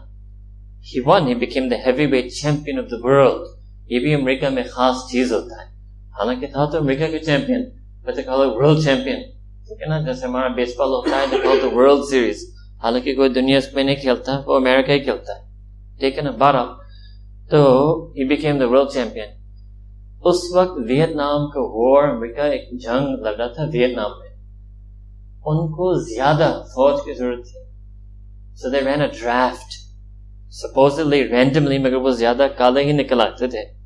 he 0.89 0.99
won 1.05 1.25
he 1.27 1.33
became 1.35 1.69
the 1.69 1.79
heavyweight 1.85 2.29
champion 2.33 2.77
of 2.79 2.89
the 2.89 2.99
world 3.03 3.47
یہ 3.89 3.99
بھی 3.99 4.13
امریکہ 4.13 4.49
میں 4.49 4.63
خاص 4.71 4.95
چیز 5.11 5.33
ہوتا 5.33 5.61
ہے۔ 5.61 5.67
حالانکہ 6.09 6.47
تھا 6.47 6.65
تو 6.65 6.77
امریکہ 6.77 7.07
کے 7.07 7.19
چیمپئن 7.19 7.63
ورلڈ 8.05 8.83
چیمپئن۔ 8.85 9.19
ٹھیک 9.67 9.81
ہے 9.81 9.87
نا 9.87 10.01
جیسے 10.01 10.25
ہمارا 10.25 10.47
بیس 10.47 10.75
بال 10.77 10.89
ہوتا 10.89 11.15
ہے 11.17 11.75
ورلڈ 11.75 12.03
سیریز۔ 12.09 12.55
حالانکہ 12.83 13.15
کوئی 13.15 13.29
دنیا 13.29 13.57
اس 13.57 13.73
میں 13.73 13.83
نہیں 13.83 13.95
کھیلتا، 13.95 14.41
وہ 14.45 14.55
امریکہ 14.55 14.91
ہی 14.91 14.99
کھیلتا 14.99 15.33
ہے۔ 15.35 15.47
ٹھیک 15.99 16.17
ہے 16.17 16.23
نا 16.23 16.31
بارہ 16.31 16.65
تو 17.49 17.59
he 18.11 18.27
became 18.27 18.59
the 18.59 18.67
world 18.69 18.89
champion 18.93 19.29
اس 20.23 20.39
وقت 20.55 20.77
ویت 20.89 21.15
نام 21.15 21.49
کا 21.49 21.59
وار 21.59 22.03
امریکہ 22.07 22.41
ایک 22.41 22.79
جنگ 22.79 23.07
لگ 23.23 23.29
رہا 23.29 23.47
تھا 23.47 23.63
ویت 23.63 23.97
نام 23.97 24.11
میں۔ 24.19 24.27
ان 25.45 25.71
کو 25.71 25.93
زیادہ 25.93 26.61
فوج 26.65 26.99
کی 27.05 27.13
ضرورت 27.13 27.45
تھی۔ 27.45 27.59
So 28.55 28.69
they 28.69 28.81
ran 28.81 29.01
a 29.01 29.07
draft 29.07 29.71
supposedly 30.51 31.27
randomly 31.27 31.77
مگر 31.77 31.95
وہ 31.95 32.09
زیادہ 32.09 32.47
کالے 32.57 32.83
ہی 32.83 32.91
نکل 32.91 33.21
آتے 33.21 33.47
تھے۔ 33.47 33.76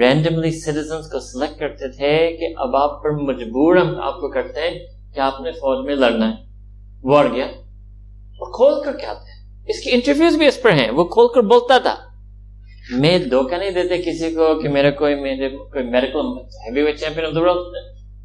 رینڈملی 0.00 0.50
سٹیزنس 0.50 1.10
کو 1.12 1.20
سلیکٹ 1.20 1.60
کرتے 1.60 1.88
تھے 1.88 2.36
کہ 2.36 2.54
اب 2.56 2.76
آپ 2.76 3.02
پر 3.02 3.10
مجبور 3.10 3.76
ہم 3.76 4.00
آپ 4.02 4.14
کو 4.14 4.30
کرتے 4.30 4.60
ہیں 4.60 4.78
کہ 5.14 5.20
آپ 5.20 5.40
نے 5.40 5.52
فوج 5.52 5.86
میں 5.86 5.94
لڑنا 5.94 6.28
ہے۔ 6.28 6.34
وہ 7.02 7.22
گیا۔ 7.32 7.46
وہ 8.40 8.46
کھول 8.46 8.84
کر 8.84 8.98
کیا 8.98 9.12
تھے؟ 9.12 9.32
اس 9.68 9.80
کی 9.80 9.90
انٹرویوز 9.92 10.36
بھی 10.36 10.46
اس 10.46 10.62
پر 10.62 10.72
ہیں۔ 10.72 10.90
وہ 10.90 11.04
کھول 11.04 11.26
کر 11.34 11.40
بولتا 11.40 11.78
تھا۔ 11.78 11.94
میں 12.90 13.18
دھوکہ 13.18 13.56
نہیں 13.56 13.70
دیتے 13.70 14.02
کسی 14.02 14.34
کو 14.34 14.62
کہ 14.62 14.68
میرا 14.68 14.90
کوئی 14.90 15.14
میرے 15.14 15.48
کوئی 15.48 15.84
medical 15.84 16.20
heavyweight 16.82 17.00
champion 17.00 17.24
of 17.26 17.34
the 17.34 17.40
world 17.40 17.76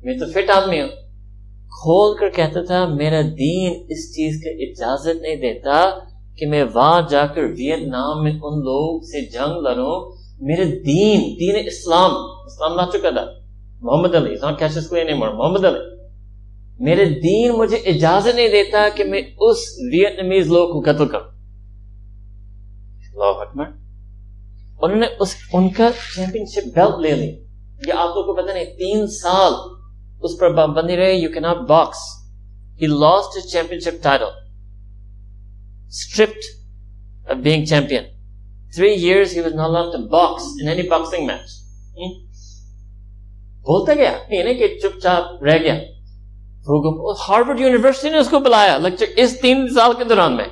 میں 0.04 0.18
تو 0.18 0.26
فٹ 0.32 0.50
آدمی 0.50 0.82
ہوں۔ 0.82 0.88
کھول 1.82 2.18
کر 2.18 2.30
کہتا 2.30 2.64
تھا، 2.64 2.86
میرا 2.86 3.22
دین 3.22 3.86
اس 3.90 4.16
چیز 4.16 4.44
کا 4.44 4.50
اجازت 4.50 5.22
نہیں 5.22 5.36
دیتا 5.36 5.90
کہ 6.38 6.46
میں 6.46 6.64
وہاں 6.74 7.02
جا 7.10 7.28
کر 7.28 7.44
ویت 7.44 7.88
نام 7.88 8.24
میں 8.24 8.32
ان 8.32 8.60
لوگ 8.60 9.02
سے 9.02 9.30
جنگ 9.30 9.62
لڑوں 9.62 10.17
میرے 10.42 10.66
دین 10.66 11.20
دین 11.40 11.68
اسلام 11.68 12.12
اسلام 12.46 12.74
نہ 12.74 12.82
چکا 12.94 13.10
تھا۔ 13.10 13.26
محمد 13.82 14.16
علی 14.16 14.36
نہیں 15.04 15.18
محمد 15.18 15.66
علی۔ 15.66 15.80
میرے 16.80 17.06
دین 17.06 17.52
مجھے 17.52 17.78
اجازت 17.78 18.36
نہیں 18.36 18.48
دیتا 18.48 18.90
کہ 18.96 19.04
میں 19.04 19.22
اس 19.40 19.58
ویتنامیز 19.92 20.48
لوگ 20.48 20.70
کو 20.70 20.92
قتل 20.92 21.08
کروں۔ 21.08 21.32
انہوں 24.82 25.00
نے 25.00 25.08
اس، 25.20 25.36
ان 25.54 25.70
کا 25.70 25.90
چیمپئن 26.16 26.46
شپ 26.46 26.76
بیلٹ 26.76 27.00
لے 27.02 27.16
لی۔ 27.16 27.46
یہ 27.88 27.94
آپ 27.94 28.10
لوگ 28.16 28.26
کو 28.26 28.34
پتہ 28.34 28.52
نہیں، 28.52 28.66
تین 28.66 29.08
سال 29.08 29.54
اس 30.24 30.32
پر 30.40 30.56
پابندی 30.56 30.98
رہے۔ 30.98 31.16
یو 31.16 31.30
کی 31.34 31.40
not 31.40 31.58
box 31.68 31.98
he 32.82 32.88
lost 32.88 33.52
championship 33.80 34.04
title 34.04 34.26
stripped 35.88 36.46
of 37.32 37.44
being 37.44 37.66
champion. 38.76 39.00
Three 39.00 39.08
years 39.08 39.32
he 39.32 39.42
was 39.42 39.54
not 39.54 39.70
allowed 39.70 39.92
to 39.92 40.00
box 40.00 40.44
in 40.62 40.68
any 40.70 40.90
boxing 40.90 41.26
match. 41.26 41.50
Hmm? 41.96 42.24
بولتا 43.68 43.94
گیا 43.94 44.18
یہ 44.30 44.44
نہیں 44.44 44.54
کہ 44.54 44.68
چپ 44.68 45.00
چاپ 45.02 45.44
رہ 45.44 45.58
گیا 45.58 45.74
ہارورڈ 47.30 47.60
یونیورسٹی 47.60 48.10
نے 48.10 48.18
اس 48.18 48.30
کو 48.30 48.40
بلایا 48.40 48.78
لیکچر 48.78 49.06
اس 49.16 49.40
تین 49.42 49.68
سال 49.68 49.94
کے 49.94 50.04
دوران 50.04 50.36
میں 50.38 50.46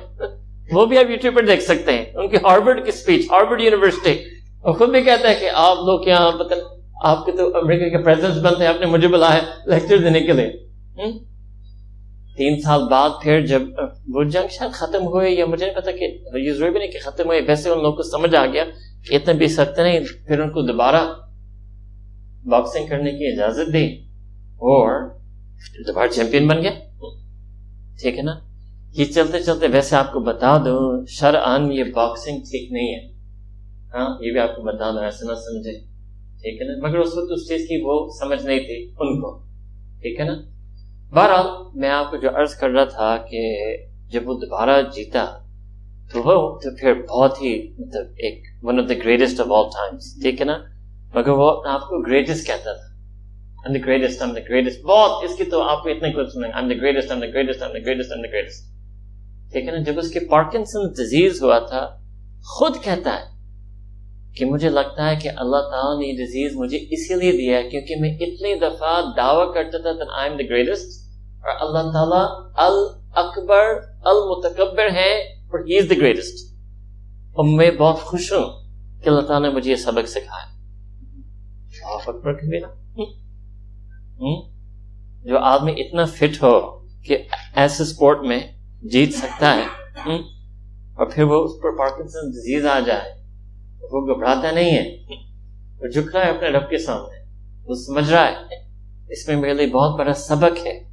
وہ 0.72 0.86
بھی 0.86 0.98
آپ 0.98 1.10
یوٹیوب 1.10 1.34
پر 1.34 1.46
دیکھ 1.46 1.62
سکتے 1.62 1.92
ہیں 1.92 2.04
ان 2.14 2.28
کی 2.28 2.36
ہارورڈ 2.36 2.84
کی 2.84 2.88
اسپیچ 2.88 3.30
ہارورڈ 3.30 3.60
یونیورسٹی 3.60 4.14
وہ 4.64 4.72
خود 4.72 4.90
بھی 4.90 5.02
کہتا 5.02 5.28
ہے 5.28 5.34
کہ 5.34 5.50
آپ 5.54 5.76
لوگ 5.76 6.08
یہاں 6.08 6.32
آپ 7.04 7.26
کے 7.26 7.32
تو 7.32 7.56
امریکہ 7.56 7.88
کے 7.90 8.04
پریزیڈنٹ 8.04 8.42
بنتے 8.42 8.64
ہیں، 8.64 8.74
آپ 8.74 8.80
نے 8.80 8.86
مجھے 8.86 9.08
بلایا 9.08 9.40
لیکچر 9.66 9.98
دینے 9.98 10.20
کے 10.20 10.32
لیے 10.32 10.46
hmm? 11.02 11.18
تین 12.36 12.60
سال 12.60 12.82
بعد 12.90 13.10
پھر 13.22 13.46
جب 13.46 13.62
وہ 14.14 14.22
جنگ 14.24 14.48
شاید 14.50 14.72
ختم 14.72 15.06
ہوئے 15.06 15.30
یا 15.30 15.46
مجھے 15.46 15.64
نہیں 15.66 15.76
پتا 15.76 15.90
کہ 15.90 16.04
یہ 16.38 16.52
ضروری 16.52 16.70
بھی 16.70 16.78
نہیں 16.78 16.90
کہ 16.90 16.98
ختم 17.04 17.26
ہوئے، 17.26 17.40
ویسے 17.46 17.70
ان 17.70 17.82
لوگوں 17.82 17.96
کو 17.96 18.02
سمجھ 18.02 18.34
آ 18.34 18.44
گیا 18.46 18.64
کہ 19.08 19.14
اتنے 19.14 19.34
بھی 19.34 19.48
سکتے 19.48 19.82
نہیں، 19.82 20.00
پھر 20.26 20.40
ان 20.40 20.50
کو 20.50 20.62
دوبارہ 20.62 21.02
باکسنگ 22.50 22.86
کرنے 22.86 23.10
کی 23.10 23.26
اجازت 23.26 23.72
دی 23.72 23.86
اور 24.66 25.08
دوبارہ 25.86 26.08
چیمپئن 26.08 26.46
بن 26.48 26.62
گیا 26.62 26.70
ٹھیک 28.00 28.18
ہے 28.18 28.22
نا؟ 28.22 28.34
یہ 28.92 29.04
چلتے 29.04 29.40
چلتے 29.40 29.66
ویسے 29.72 29.96
آپ 29.96 30.12
کو 30.12 30.20
بتا 30.20 30.56
دو 30.58 31.04
شرعن 31.06 31.72
یہ 31.72 31.84
باکسنگ 31.84 32.40
ٹھیک 32.40 32.72
نہیں 32.72 32.94
ہے۔ 32.94 33.00
ہاں 33.94 34.08
یہ 34.20 34.32
بھی 34.32 34.40
آپ 34.40 34.56
کو 34.56 34.62
بتا 34.62 34.90
دو 34.90 34.98
ایسا 34.98 35.26
نہ 35.30 35.34
سمجھے 35.34 35.78
ٹھیک 36.42 36.60
ہے 36.60 36.66
نا؟ 36.66 36.88
مگر 36.88 36.98
اس 36.98 37.16
وقت 37.16 37.32
اس 37.32 37.48
چیز 37.48 37.68
کی 37.68 37.80
وہ 37.84 37.94
سمجھ 38.20 38.42
نہیں 38.46 38.58
تھی 38.58 38.78
ان 39.00 39.20
کو۔ 39.20 39.30
ٹھیک 40.02 40.20
ہے 40.20 40.24
نا؟ 40.24 40.34
بہرحال 41.12 41.46
میں 41.80 41.90
آپ 41.90 42.10
کو 42.10 42.16
جو 42.16 42.30
عرض 42.30 42.54
کر 42.54 42.70
رہا 42.70 42.84
تھا 42.86 43.16
کہ 43.30 43.42
جب 44.12 44.28
وہ 44.28 44.38
دوبارہ 44.40 44.80
جیتا 44.94 45.24
تو 46.12 46.22
وہ 46.22 46.34
تو 46.60 46.74
پھر 46.76 47.00
بہت 47.08 47.40
ہی 47.42 47.52
مطلب 47.78 48.06
ایک 48.16 48.42
one 48.62 48.80
of 48.80 48.88
the 48.88 48.94
greatest 49.04 49.40
of 49.40 49.52
all 49.52 49.70
times 49.70 50.14
ٹھیک 50.22 50.40
ہے 50.40 50.46
نا 50.46 50.58
مگر 51.14 51.38
وہ 51.40 51.50
آپ 51.68 51.88
کو 51.88 52.02
گریٹسٹ 52.02 52.46
کہتا 52.46 52.72
تھا 52.72 52.94
I'm 53.58 53.72
the 53.72 53.80
greatest, 53.80 54.20
I'm 54.22 54.32
the 54.32 54.42
greatest. 54.42 54.82
بہت 54.82 55.24
اس 55.24 55.36
کی 55.38 55.44
تو 55.44 55.60
آپ 55.62 55.82
کو 55.82 55.88
اتنے 55.88 56.10
کچھ 56.12 56.28
سنیں 56.32 56.50
I'm 56.50 56.68
the 56.68 56.74
greatest, 56.74 57.12
I'm 57.12 57.22
the 57.22 57.30
greatest, 57.30 57.62
I'm 57.62 57.72
the 57.72 57.80
greatest, 57.80 58.12
I'm 58.12 58.22
the 58.22 58.30
greatest. 58.30 58.64
ٹھیک 59.52 59.66
ہے 59.66 59.72
نا 59.72 59.82
جب 59.82 59.98
اس 59.98 60.10
کے 60.10 60.20
پارکنسن 60.30 60.86
ڈیزیز 60.96 61.42
ہوا 61.42 61.58
تھا 61.68 61.80
خود 62.48 62.76
کہتا 62.84 63.14
ہے 63.16 63.24
کہ 64.36 64.44
مجھے 64.44 64.68
لگتا 64.68 65.10
ہے 65.10 65.16
کہ 65.16 65.28
اللہ 65.36 65.68
تعالیٰ 65.70 65.98
نے 66.00 66.06
یہ 66.06 66.16
ڈیزیز 66.16 66.56
مجھے 66.56 66.78
اسی 66.90 67.14
لیے 67.14 67.32
دیا 67.32 67.58
ہے 67.58 67.68
کیونکہ 67.70 68.00
میں 68.00 68.10
اتنی 68.10 68.54
دفعہ 68.54 69.00
دعویٰ 69.16 69.54
کرتا 69.54 69.78
تھا 69.78 69.90
that 69.90 70.10
I'm 70.20 70.32
the 70.32 70.46
greatest 70.48 70.88
اور 71.42 71.54
اللہ 71.60 71.90
تعالیٰ 71.92 72.24
الاکبر، 72.66 73.64
المتکبر 74.04 74.90
ہے 74.90 75.12
اور 75.22 75.58
ہی 75.58 75.78
از 75.78 75.90
دا 75.90 75.94
گریٹسٹ 76.00 76.44
اور 77.32 77.56
میں 77.56 77.70
بہت 77.70 77.98
خوش 78.00 78.32
ہوں 78.32 78.46
کہ 79.02 79.08
اللہ 79.08 79.20
تعالیٰ 79.20 79.48
نے 79.48 79.54
مجھے 79.54 79.70
یہ 79.70 79.76
سبق 79.76 80.08
سکھایا۔ 80.08 80.46
اکبر 81.94 82.32
کبھی 82.34 82.58
نا 82.58 82.68
جو 85.24 85.38
آدمی 85.38 85.72
اتنا 85.76 86.04
فٹ 86.04 86.42
ہو 86.42 86.54
کہ 87.06 87.18
ایسے 87.54 87.82
اسپورٹ 87.82 88.18
میں 88.22 88.40
جیت 88.82 89.14
سکتا 89.14 89.56
ہے 89.56 89.64
اور 90.96 91.06
پھر 91.06 91.22
وہ 91.22 91.44
اس 91.44 91.62
پر 91.62 91.76
پارکنسن 91.78 92.30
ڈیزیز 92.30 92.66
آ 92.66 92.78
جائے۔ 92.80 93.12
وہ 93.82 94.06
گھبراتا 94.06 94.50
نہیں 94.50 94.70
ہے، 94.70 94.96
وہ 95.78 95.86
جھک 95.86 96.16
رہا 96.16 96.24
ہے 96.24 96.30
اپنے 96.30 96.48
رب 96.48 96.70
کے 96.70 96.78
سامنے، 96.78 97.24
وہ 97.64 97.74
سمجھ 97.74 98.10
رہا 98.10 98.24
ہے، 98.24 98.54
اس 99.12 99.28
میں 99.28 99.36
میرے 99.36 99.54
لیے 99.54 99.66
بہت 99.66 99.98
بڑا 99.98 100.14
سبق 100.14 100.66
ہے۔ 100.66 100.86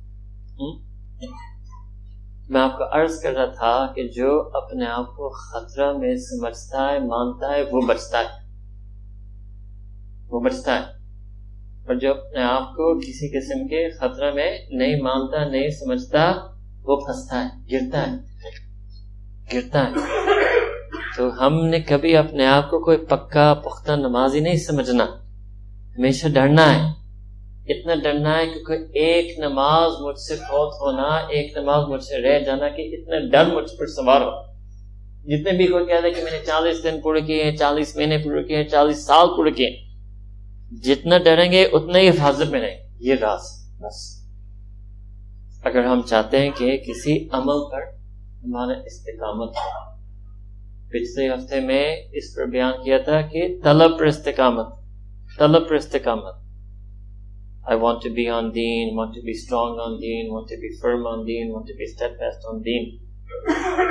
میں 2.49 2.61
آپ 2.61 2.77
کو 2.77 3.01
عرض 3.01 3.19
کر 3.19 3.33
رہا 3.33 3.45
تھا 3.45 3.93
کہ 3.95 4.07
جو 4.07 4.49
اپنے 4.53 4.85
آپ 4.85 5.07
کو 5.07 5.29
خطرہ 5.29 5.93
میں 5.97 6.15
سمجھتا 6.15 6.91
ہے، 6.91 6.99
مانتا 6.99 7.55
ہے، 7.55 7.63
وہ 7.71 7.81
بچتا 7.81 8.19
ہے۔ 8.19 8.43
وہ 10.29 10.39
بچتا 10.39 10.75
ہے۔ 10.75 11.03
اور 11.87 11.95
جو 11.95 12.11
اپنے 12.11 12.43
آپ 12.43 12.69
کو 12.69 12.99
کسی 12.99 13.39
قسم 13.39 13.67
کے 13.67 13.89
خطرہ 13.89 14.31
میں 14.33 14.57
نہیں 14.69 15.01
مانتا، 15.01 15.45
نہیں 15.45 15.69
سمجھتا، 15.69 16.31
وہ 16.83 16.95
پھنستا 16.95 17.45
ہے، 17.45 17.49
گرتا 17.71 18.11
ہے۔ 18.11 18.17
گرتا 19.53 19.83
ہے۔ 19.83 20.32
تو 21.17 21.45
ہم 21.45 21.65
نے 21.65 21.79
کبھی 21.79 22.17
اپنے 22.17 22.45
آپ 22.45 22.69
کو 22.69 22.79
کوئی 22.79 22.97
پکا 22.97 23.53
پختہ 23.53 23.91
نمازی 23.91 24.39
نہیں 24.39 24.55
سمجھنا۔ 24.55 25.03
ہمیشہ 25.97 26.27
ڈرنا 26.27 26.75
ہے۔ 26.75 27.03
اتنا 27.73 27.95
ڈرنا 27.95 28.37
ہے 28.37 28.45
کہ 28.45 28.63
کوئی 28.63 28.79
ایک 28.93 29.39
نماز 29.39 29.91
مجھ 30.01 30.19
سے 30.19 30.35
فوت 30.35 30.73
ہونا، 30.81 31.15
ایک 31.15 31.57
نماز 31.57 31.87
مجھ 31.87 32.03
سے 32.03 32.21
رہ 32.21 32.39
جانا 32.39 32.69
کہ 32.69 32.81
اتنا 32.81 33.15
ڈر 33.31 33.55
مجھ 33.55 33.79
پر 33.79 33.87
سوار 33.87 34.21
ہو۔ 34.21 34.53
جتنے 35.23 35.57
بھی 35.57 35.67
کوئی 35.67 35.85
کہتا 35.85 36.07
ہے 36.07 36.11
کہ 36.11 36.23
میں 36.23 36.31
نے 36.31 36.39
چالیس 36.45 36.83
دن 36.83 37.01
پورے 37.01 37.21
کیے 37.21 37.43
ہیں، 37.43 37.55
چالیس 37.55 37.95
مہینے 37.95 38.17
پورے 38.17 38.43
کیے 38.43 38.57
ہیں، 38.57 38.63
چالیس 38.63 39.05
سال 39.05 39.27
پورے 39.27 39.51
کیے 39.51 39.83
جتنا 40.71 41.17
ڈریں 41.17 41.51
گے، 41.51 41.63
اتنا 41.63 41.99
ہی 41.99 42.09
حفاظت 42.09 42.51
میں 42.51 42.61
رہیں۔ 42.61 42.77
گے 42.77 42.83
یہ 42.99 43.15
راز، 43.21 43.73
بس۔ 43.79 44.23
اگر 45.63 45.83
ہم 45.83 46.01
چاہتے 46.01 46.37
ہیں 46.39 46.49
کہ 46.57 46.77
کسی 46.77 47.27
عمل 47.31 47.71
پر 47.71 47.81
ہمارا 48.43 48.79
استقامت 48.85 49.49
ہو۔ 49.49 50.02
پچھلے 50.93 51.29
ہفتے 51.29 51.59
میں 51.59 51.95
اس 52.11 52.35
پر 52.35 52.45
بیان 52.45 52.73
کیا 52.83 52.97
تھا 52.97 53.21
کہ 53.21 53.59
طلب 53.63 53.99
پر 53.99 54.05
استقامت 54.05 54.67
طلب 55.39 55.69
پر 55.69 55.75
استقامت۔ 55.75 56.33
I 57.71 57.75
want 57.75 57.99
to 58.05 58.11
be 58.13 58.25
on 58.29 58.47
deen, 58.57 58.89
want 58.99 59.11
to 59.17 59.21
be 59.27 59.35
strong 59.43 59.71
on 59.85 59.93
deen, 60.03 60.31
want 60.31 60.47
to 60.51 60.59
be 60.63 60.69
firm 60.81 61.01
on 61.11 61.19
deen, 61.29 61.51
want 61.53 61.65
to 61.69 61.75
be 61.79 61.87
steadfast 61.93 62.51
on 62.51 62.59
deen. 62.59 63.03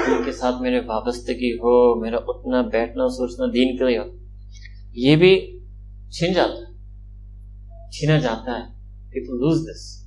دین 0.06 0.24
کے 0.24 0.32
ساتھ 0.32 0.62
میرے 0.62 0.80
وابستگی 0.86 1.52
ہو 1.52 2.00
میرا 2.00 2.16
اتنا 2.26 2.62
بیٹھنا 2.62 3.08
سوچنا 3.08 3.46
دین 3.54 3.76
کے 3.76 3.84
لیے 3.84 3.98
ہو۔ 3.98 4.04
یہ 4.92 5.16
بھی 5.16 5.60
چھن 6.10 6.32
جاتا 6.32 6.60
ہے 6.60 6.72
چھینا 7.90 8.18
جاتا 8.18 8.52
ہے۔ 8.52 8.64
پیپل 9.10 9.36
لوز 9.36 9.60
دس 9.62 10.02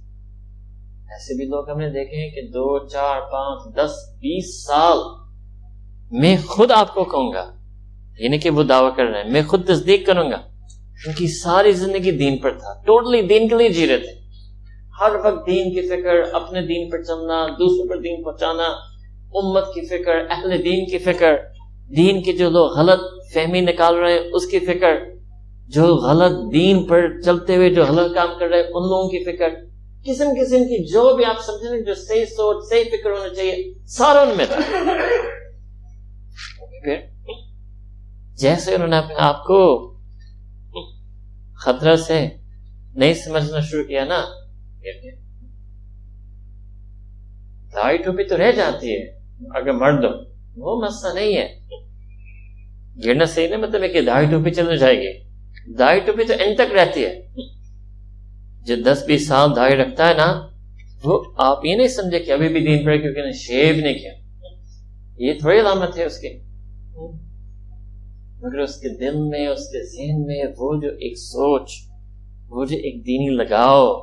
ایسے 1.11 1.37
بھی 1.37 1.45
لوگ 1.45 1.69
ہم 1.69 1.77
نے 1.77 1.89
دیکھے 1.89 2.17
ہیں 2.17 2.29
کہ 2.29 2.41
دو 2.41 2.87
چار 2.87 3.21
پانچ 3.31 3.75
دس 3.75 3.91
بیس 4.15 4.63
سال 4.63 5.24
میں 6.11 6.37
خود 6.47 6.71
آپ 6.71 6.93
کو 6.93 7.03
کہوں 7.03 7.33
گا 7.33 7.51
یعنی 8.19 8.37
کہ 8.37 8.49
وہ 8.49 8.63
دعویٰ 8.63 8.95
کر 8.95 9.03
رہے 9.03 9.23
ہیں، 9.23 9.31
میں 9.31 9.41
خود 9.47 9.67
تصدیق 9.67 10.07
کروں 10.07 10.31
گا۔ 10.31 10.35
ان 11.07 11.13
کی 11.13 11.27
ساری 11.27 11.71
زندگی 11.71 12.11
دین 12.11 12.37
پر 12.37 12.51
تھا، 12.51 12.81
ٹوٹلی 12.85 13.21
دین 13.21 13.47
کے 13.47 13.55
لیے 13.55 13.69
جی 13.69 13.87
رہے 13.87 13.97
تھے۔ 13.97 14.25
ہر 15.01 15.11
وقت 15.25 15.47
دین 15.47 15.73
کی 15.73 15.81
فکر، 15.81 16.35
اپنے 16.35 16.61
دین 16.61 16.89
پر 16.89 17.03
چلنا، 17.03 17.47
دوسروں 17.47 17.89
پر 17.89 18.01
دین 18.01 18.23
پہنچانا، 18.23 18.63
امت 19.33 19.65
کی 19.73 19.87
فکر، 19.87 20.11
اہل 20.29 20.63
دین 20.63 20.85
کی 20.85 20.97
فکر۔ 20.97 21.33
دین 21.97 22.23
کے 22.23 22.33
جو 22.33 22.49
لوگ 22.49 22.77
غلط 22.77 22.99
فہمی 23.33 23.61
نکال 23.61 23.95
رہے 23.95 24.11
ہیں، 24.11 24.29
اس 24.33 24.47
کی 24.47 24.59
فکر۔ 24.59 24.95
جو 25.67 25.95
غلط 25.95 26.53
دین 26.53 26.83
پر 26.83 27.21
چلتے 27.21 27.55
ہوئے 27.55 27.69
جو 27.69 27.85
غلط 27.85 28.15
کام 28.15 28.27
کر 28.39 28.47
رہے 28.47 28.57
ہیں، 28.57 28.63
ان 28.63 28.83
لوگوں 28.87 29.09
کی 29.09 29.23
فکر۔ 29.23 29.49
قسم 30.05 30.25
قسم 30.41 30.57
کی 30.57 30.91
جو 30.91 31.15
بھی 31.15 31.25
آپ 31.25 31.41
سمجھیں 31.45 31.81
جو 31.81 31.93
صحیح 31.93 32.25
سوچ، 32.25 32.69
صحیح 32.69 32.83
فکر 32.83 33.09
ہونا 33.09 33.33
چاہیے، 33.33 33.73
سارا 33.87 34.21
ان 34.21 34.29
میں 34.37 34.45
تھا۔ 34.45 34.81
جیسے 38.35 38.75
انہوں 38.75 38.87
نے 38.87 38.97
اپنے 38.97 39.15
آپ 39.17 39.43
کو 39.43 39.91
خطرہ 41.57 41.95
سے 41.95 42.27
نہیں 42.95 43.13
سمجھنا 43.13 43.59
شروع 43.59 43.83
کیا 43.83 44.05
نا، 44.05 44.25
داڑھی 47.75 47.97
ٹوپی 47.97 48.23
تو 48.23 48.37
رہ 48.37 48.51
جاتی 48.51 48.91
ہے، 48.91 49.01
اگر 49.57 49.71
مرد 49.71 50.03
ہو، 50.03 50.35
وہ 50.57 50.81
مسئلہ 50.81 51.13
نہیں 51.13 51.37
ہے۔ 51.37 51.59
گرنا 53.05 53.25
صحیح 53.25 53.47
نہیں 53.47 53.59
مطلب 53.59 53.83
ہے 53.83 53.87
کہ 53.87 54.01
داڑھی 54.01 54.27
ٹوپی 54.31 54.51
چل 54.51 54.77
جائے 54.77 54.95
گی۔ 54.95 55.23
داڑھی 55.73 55.99
ٹوپی 55.99 56.23
تو 56.23 56.33
ان 56.33 56.55
تک 56.55 56.73
رہتی 56.73 57.05
ہے۔ 57.05 57.27
جو 58.65 58.75
دس 58.85 59.03
بیس 59.07 59.27
سال 59.27 59.55
داڑھی 59.55 59.75
رکھتا 59.75 60.09
ہے 60.09 60.13
نا، 60.13 60.47
وہ 61.03 61.23
آپ 61.37 61.65
یہ 61.65 61.75
نہیں 61.75 61.87
سمجھے 61.87 62.19
کہ 62.19 62.31
ابھی 62.31 62.49
بھی 62.49 62.65
دین 62.65 62.85
پڑے 62.85 62.97
کیونکہ 62.97 63.31
شیو 63.31 63.75
نہیں 63.75 63.93
کیا۔ 63.93 64.13
یہ 65.17 65.33
تھوڑی 65.33 65.59
علامت 65.59 65.97
ہے 65.97 66.03
اس 66.03 66.19
کی۔ 66.19 66.39
مگر 68.41 68.59
اس 68.59 68.75
کے 68.75 68.89
دل 68.89 69.15
میں، 69.15 69.47
اس 69.47 69.59
کے 69.59 69.83
ذہن 69.85 70.25
میں 70.25 70.43
وہ 70.57 70.81
جو 70.81 70.87
ایک 70.87 71.17
سوچ، 71.17 71.71
وہ 72.49 72.65
جو 72.65 72.75
ایک 72.75 73.07
دینی 73.07 73.29
لگاؤ، 73.29 73.93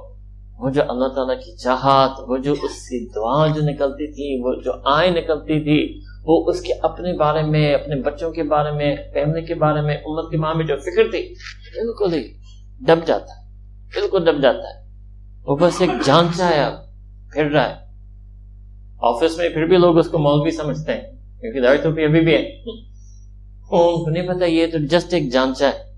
وہ 0.58 0.70
جو 0.70 0.82
اللہ 0.88 1.08
تعالیٰ 1.08 1.36
کی 1.44 1.56
چاہت، 1.56 2.10
وہ 2.28 2.36
جو 2.36 2.52
اس 2.52 2.88
کی 2.88 3.08
دعا 3.14 3.46
جو 3.46 3.60
نکلتی 3.64 4.06
تھی، 4.06 4.42
وہ 4.42 4.60
جو 4.64 4.72
آئیں 4.84 5.10
نکلتی 5.10 5.60
تھی، 5.60 6.00
وہ 6.26 6.44
اس 6.48 6.60
کے 6.60 6.72
اپنے 6.72 7.12
بارے 7.12 7.42
میں، 7.42 7.74
اپنے 7.74 7.96
بچوں 7.96 8.32
کے 8.32 8.42
بارے 8.42 8.70
میں، 8.70 8.96
فیملی 9.12 9.42
کے 9.42 9.54
بارے 9.54 9.80
میں، 9.80 9.96
امت 9.96 10.30
کے 10.30 10.36
ماں 10.36 10.54
میں 10.54 10.64
جو 10.64 10.76
فکر 10.76 11.10
تھی، 11.10 11.34
بالکل 11.74 12.14
ہی 12.14 12.22
ڈب 12.80 13.06
جاتا 13.06 13.40
ہے، 13.40 13.50
بالکل 14.00 14.24
ڈب 14.24 14.42
جاتا 14.42 14.68
ہے۔ 14.68 14.82
وہ 15.46 15.56
بس 15.56 15.80
ایک 15.80 15.90
جانچا 16.04 16.48
ہے 16.48 16.64
پھر 17.32 17.50
رہا 17.50 17.70
ہے۔ 17.70 17.74
آفس 19.02 19.38
میں 19.38 19.48
پھر 19.48 19.66
بھی 19.66 19.76
لوگ 19.76 19.98
اس 19.98 20.08
کو 20.08 20.18
مولوی 20.18 20.50
سمجھتے 20.50 20.92
ہیں۔ 20.92 21.21
کیونکہ 21.42 21.60
داڑھی 21.60 21.82
تو 21.82 21.88
ابھی 21.88 22.20
بھی 22.20 22.34
ہے۔ 22.34 22.62
ان 23.70 24.04
کو 24.04 24.10
نہیں 24.10 24.28
پتا 24.28 24.44
یہ 24.44 24.66
تو 24.66 24.78
جسٹ 24.78 25.14
ایک 25.14 25.32
جانچا 25.32 25.68
ہے۔ 25.68 25.92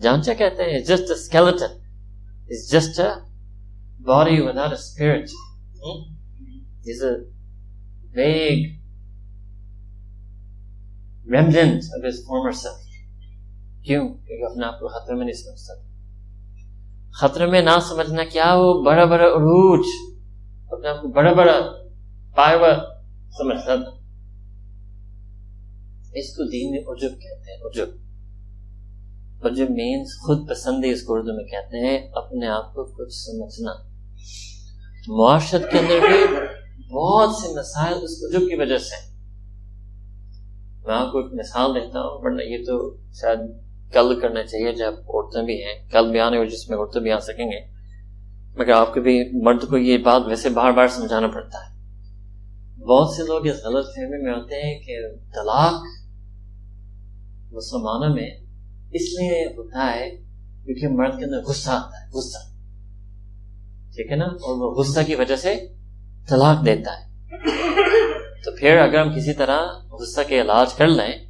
جانچا 0.00 0.34
کہتے 0.34 0.62
ہیں 0.62 0.80
just 0.80 1.10
a 1.10 1.12
skeleton 1.12 1.80
is 2.48 2.70
just 2.72 3.00
a 3.00 3.08
body 4.02 4.40
without 4.40 4.68
a 4.68 4.74
spirit 4.74 5.28
is 6.86 7.02
a 7.02 7.10
vague 8.16 8.84
remnant 11.32 11.56
of 11.56 12.04
his 12.04 12.16
former 12.30 12.52
self. 12.52 12.80
کیوں؟ 13.84 14.08
کیونکہ 14.08 14.52
اپنے 14.52 14.66
آپ 14.66 14.80
کو 14.80 14.88
خطرے 14.88 15.14
میں 15.14 15.24
نہیں 15.24 15.34
سمجھتا 15.34 15.74
خطرے 17.12 17.46
میں 17.46 17.62
نہ 17.62 17.80
سمجھنا 17.88 18.24
کیا، 18.24 18.54
وہ 18.54 18.82
بڑا 18.82 19.04
بڑا 19.04 19.24
عروج۔ 19.24 19.86
اپنے 20.70 20.88
آپ 20.88 21.02
کو 21.02 21.08
بڑا 21.08 21.32
بڑا 21.32 21.60
پائے 22.36 22.58
سمجھتا 23.38 23.76
تھا۔ 23.76 24.03
اس 26.14 26.36
کو 26.36 26.50
دین 26.50 26.70
میں 26.70 26.80
عجب 26.80 27.10
کہتے 27.20 27.50
ہیں. 27.50 27.58
عجب. 27.64 27.88
عجب 29.46 29.70
مینس 29.70 30.08
خود 30.26 30.48
پسندی 30.48 30.90
اس 30.90 31.02
کو 31.02 31.14
اردو 31.14 31.36
میں 31.36 31.44
کہتے 31.44 31.86
ہیں 31.86 32.08
اپنے 32.12 32.46
آپ 32.46 32.74
کو 32.74 32.84
کچھ 32.84 33.12
سمجھنا. 33.12 33.72
معاشرت 35.08 35.62
کے 35.72 35.78
اندر 35.78 35.98
بھی 36.00 36.36
بہت 36.94 37.30
سے 37.30 37.48
مسائل 37.58 37.94
اس 38.02 38.24
عجب 38.28 38.48
کی 38.48 38.54
وجہ 38.54 38.78
سے 38.78 39.14
میں 40.86 40.94
آپ 40.94 41.12
کو 41.12 41.18
ایک 41.18 41.34
مثال 41.34 41.74
دیتا 41.74 42.00
ہوں 42.00 42.22
ورنہ 42.22 42.42
یہ 42.42 42.64
تو 42.64 42.96
شاید 43.12 43.38
کل 43.92 44.20
کرنا 44.20 44.42
چاہیے 44.42 44.72
جب 44.72 44.92
عورتیں 44.92 45.42
بھی 45.42 45.62
ہیں. 45.62 45.88
کل 45.90 46.10
بھی 46.10 46.20
آنے 46.20 46.46
جس 46.46 46.70
میں 46.70 46.78
عورتیں 46.78 47.00
بھی 47.00 47.12
آ 47.12 47.18
سکیں 47.18 47.46
گے. 47.46 47.60
مگر 48.56 48.70
آپ 48.70 48.94
کو 48.94 49.00
بھی 49.00 49.42
مرد 49.42 49.68
کو 49.70 49.78
یہ 49.78 49.98
بات 49.98 50.22
ویسے 50.26 50.48
بار 50.48 50.72
بار 50.72 50.88
سمجھانا 50.88 51.26
پڑتا 51.26 51.58
ہے. 51.58 51.74
بہت 52.84 53.10
سے 53.10 53.22
لوگ 53.22 53.46
اس 53.46 53.64
غلط 53.64 53.86
فہمی 53.86 54.22
میں 54.22 54.32
ہوتے 54.34 54.54
ہیں 54.54 54.78
کہ 54.78 54.96
طلاق 55.34 55.74
مسلمانوں 57.54 58.14
میں 58.14 58.30
اس 58.92 59.02
لیے 59.02 59.46
ہوتا 59.46 59.92
ہے 59.94 60.10
کیونکہ 60.64 60.88
مرد 60.88 61.18
کے 61.18 61.24
اندر 61.24 61.42
غصہ 61.42 61.70
آتا 61.70 62.04
ہے، 62.04 62.10
غصہ۔ 62.10 62.38
ٹھیک 63.90 64.10
ہے 64.10 64.16
نا؟ 64.16 64.24
اور 64.24 64.56
وہ 64.56 64.74
غصہ 64.74 65.00
کی 65.06 65.14
وجہ 65.14 65.36
سے 65.36 65.54
طلاق 66.28 66.66
دیتا 66.66 66.90
ہے۔ 66.92 67.14
تو 68.44 68.56
پھر 68.56 68.76
اگر 68.76 69.00
ہم 69.00 69.12
کسی 69.16 69.32
طرح 69.32 69.60
غصہ 69.90 70.20
کے 70.28 70.40
علاج 70.40 70.74
کر 70.74 70.86
لیں، 70.86 71.24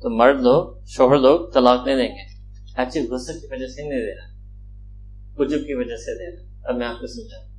تو 0.00 0.10
مرد 0.10 0.40
لوگ، 0.40 0.84
شوہر 0.86 1.16
لوگ 1.18 1.50
طلاق 1.50 1.86
نہیں 1.86 1.96
دیں 1.96 2.08
گے۔ 2.08 2.40
ایکچولی 2.76 3.06
غصہ 3.06 3.32
کی 3.32 3.46
وجہ 3.50 3.66
سے 3.66 3.82
نہیں 3.82 4.00
دے 4.00 4.14
رہا 4.14 4.30
کجب 5.34 5.66
کی 5.66 5.74
وجہ 5.74 5.96
سے 5.96 6.18
دے 6.18 6.36
رہا۔ 6.36 6.68
اب 6.68 6.76
میں 6.76 6.86
آپ 6.86 7.00
کو 7.00 7.06
سمجھا 7.06 7.50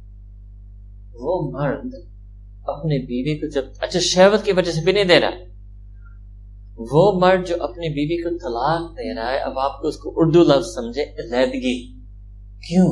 وہ 1.13 1.51
مرد 1.51 1.93
اپنے 2.67 2.97
بیوی 2.97 3.37
کو 3.37 3.47
جب 3.47 3.65
اچھا 3.79 3.99
شہوت 3.99 4.45
کی 4.45 4.51
وجہ 4.51 4.71
سے 4.71 4.81
بھی 4.81 4.91
نہیں 4.91 5.03
دے 5.03 5.21
رہا۔ 5.21 5.50
وہ 6.77 7.19
مرد 7.19 7.47
جو 7.47 7.63
اپنی 7.63 7.89
بیوی 7.89 8.23
کو 8.23 8.29
طلاق 8.29 8.91
دے 8.91 9.15
رہا 9.15 9.31
ہے، 9.31 9.37
اب 9.37 9.59
آپ 9.59 9.81
کو 9.81 9.87
اس 9.87 9.97
کو 9.97 10.13
اردو 10.15 10.43
لفظ 10.43 10.67
سمجھے، 10.67 11.03
علیحدگی۔ 11.03 11.99
کیوں؟ 12.67 12.91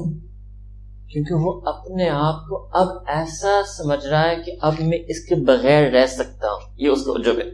کیونکہ 1.10 1.34
وہ 1.34 1.62
اپنے 1.66 2.10
آپ 2.10 2.48
کو 2.50 2.70
اب 2.74 2.88
ایسا 3.08 3.62
سمجھ 3.78 4.06
رہا 4.06 4.30
ہے 4.30 4.36
کہ 4.46 4.52
اب 4.62 4.74
میں 4.80 4.98
اس 5.08 5.26
کے 5.26 5.36
بغیر 5.36 5.92
رہ 5.92 6.06
سکتا 6.06 6.48
ہوں۔ 6.48 6.74
یہ 6.78 6.88
اس 6.88 7.00
کو 7.02 7.18
جو 7.18 7.32
ہے۔ 7.32 7.52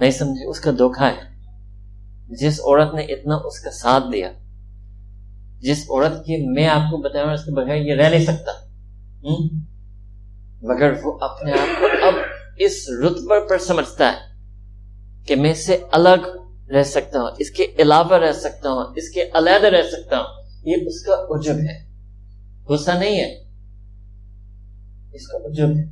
نہیں 0.00 0.10
سمجھے؟ 0.10 0.50
اس 0.50 0.60
کا 0.60 0.70
دھوکھا 0.70 1.08
ہے۔ 1.08 1.32
جس 2.28 2.60
عورت 2.60 2.94
نے 2.94 3.02
اتنا 3.02 3.34
اس 3.34 3.60
کا 3.60 3.70
ساتھ 3.70 4.04
دیا، 4.12 4.32
جس 5.60 5.78
عورت 5.90 6.26
کی 6.26 6.52
میں 6.52 6.68
آپ 6.68 6.90
کو 6.90 6.96
بتاؤں 6.96 7.32
اس 7.32 7.44
کے 7.44 7.50
بغیر 7.50 7.76
یہ 7.76 7.94
رہ 7.94 8.10
نہیں 8.10 8.24
سکتا۔ 8.24 8.52
مگر 10.62 10.92
وہ 11.04 11.18
اپنے 11.20 11.52
آپ 11.52 11.80
کو 11.80 12.06
اب 12.06 12.14
اس 12.58 12.72
رتبہ 13.04 13.48
پر 13.48 13.58
سمجھتا 13.58 14.12
ہے۔ 14.12 14.31
کہ 15.26 15.36
میں 15.36 15.54
سے 15.54 15.78
الگ 15.92 16.36
رہ 16.70 16.82
سکتا 16.82 17.20
ہوں، 17.20 17.30
اس 17.38 17.50
کے 17.50 17.66
علاوہ 17.78 18.12
رہ 18.12 18.32
سکتا 18.32 18.70
ہوں، 18.70 18.84
اس 18.96 19.10
کے 19.10 19.22
علیحدہ 19.34 19.66
رہ 19.66 19.82
سکتا 19.82 20.18
ہوں۔ 20.18 20.42
یہ 20.64 20.76
اس 20.86 21.02
کا 21.02 21.26
عجب 21.30 21.54
ہے۔ 21.54 21.92
غصہ 22.68 22.90
نہیں 22.90 23.20
ہے۔ 23.20 23.42
اس 25.12 25.26
کا 25.26 25.38
عجب 25.38 25.68
ہے۔ 25.76 25.84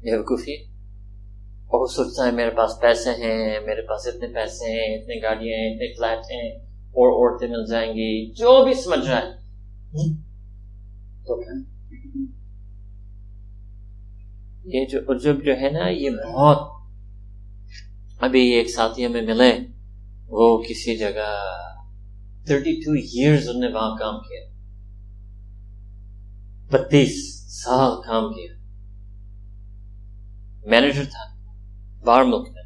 بیوقوفی 0.00 0.54
اور 1.66 1.80
وہ 1.80 1.86
سوچتا 1.86 2.26
ہے، 2.26 2.30
میرے 2.30 2.50
پاس 2.50 2.70
پیسے 2.80 3.10
ہیں، 3.10 3.60
میرے 3.60 3.82
پاس 3.82 4.06
اتنے 4.06 4.26
پیسے 4.26 4.64
ہیں، 4.64 4.98
اتنے 4.98 5.22
گاڑیاں 5.22 5.58
ہیں، 5.58 5.74
اتنے 5.74 5.94
فلیٹ 5.96 6.18
ہیں، 6.18 6.64
اور 6.88 7.12
عورتیں 7.12 7.48
مل 7.48 7.66
جائیں 7.66 7.92
گی، 7.92 8.30
جو 8.30 8.64
بھی 8.64 8.74
سمجھ 8.74 9.08
رہا 9.08 9.18
ہے 9.18 9.30
تو 11.26 11.42
یہ 14.64 14.84
جو 14.86 14.98
عجب 15.08 15.44
جو 15.44 15.52
ہے 15.52 15.70
نا، 15.70 15.88
یہ 15.88 16.10
بہت 16.10 16.77
ابھی 18.20 18.40
ایک 18.40 18.70
ساتھی 18.70 19.06
ہمیں 19.06 19.22
ملے، 19.22 19.58
وہ 20.26 20.62
کسی 20.62 20.96
جگہ 20.96 21.58
تھرٹی 22.46 22.80
ٹو 22.80 22.92
ایئرز 22.92 23.48
انہوں 23.48 23.70
نے 23.70 23.76
وہاں 23.76 23.96
کام 23.96 24.14
کیا۔ 24.20 24.40
بتیس 26.70 27.34
سال 27.64 27.90
کام 28.06 28.32
کیا۔ 28.32 28.52
مینیجر 30.66 31.04
تھا، 31.04 31.34
باہر 32.04 32.24
ملک 32.24 32.48
میں۔ 32.48 32.62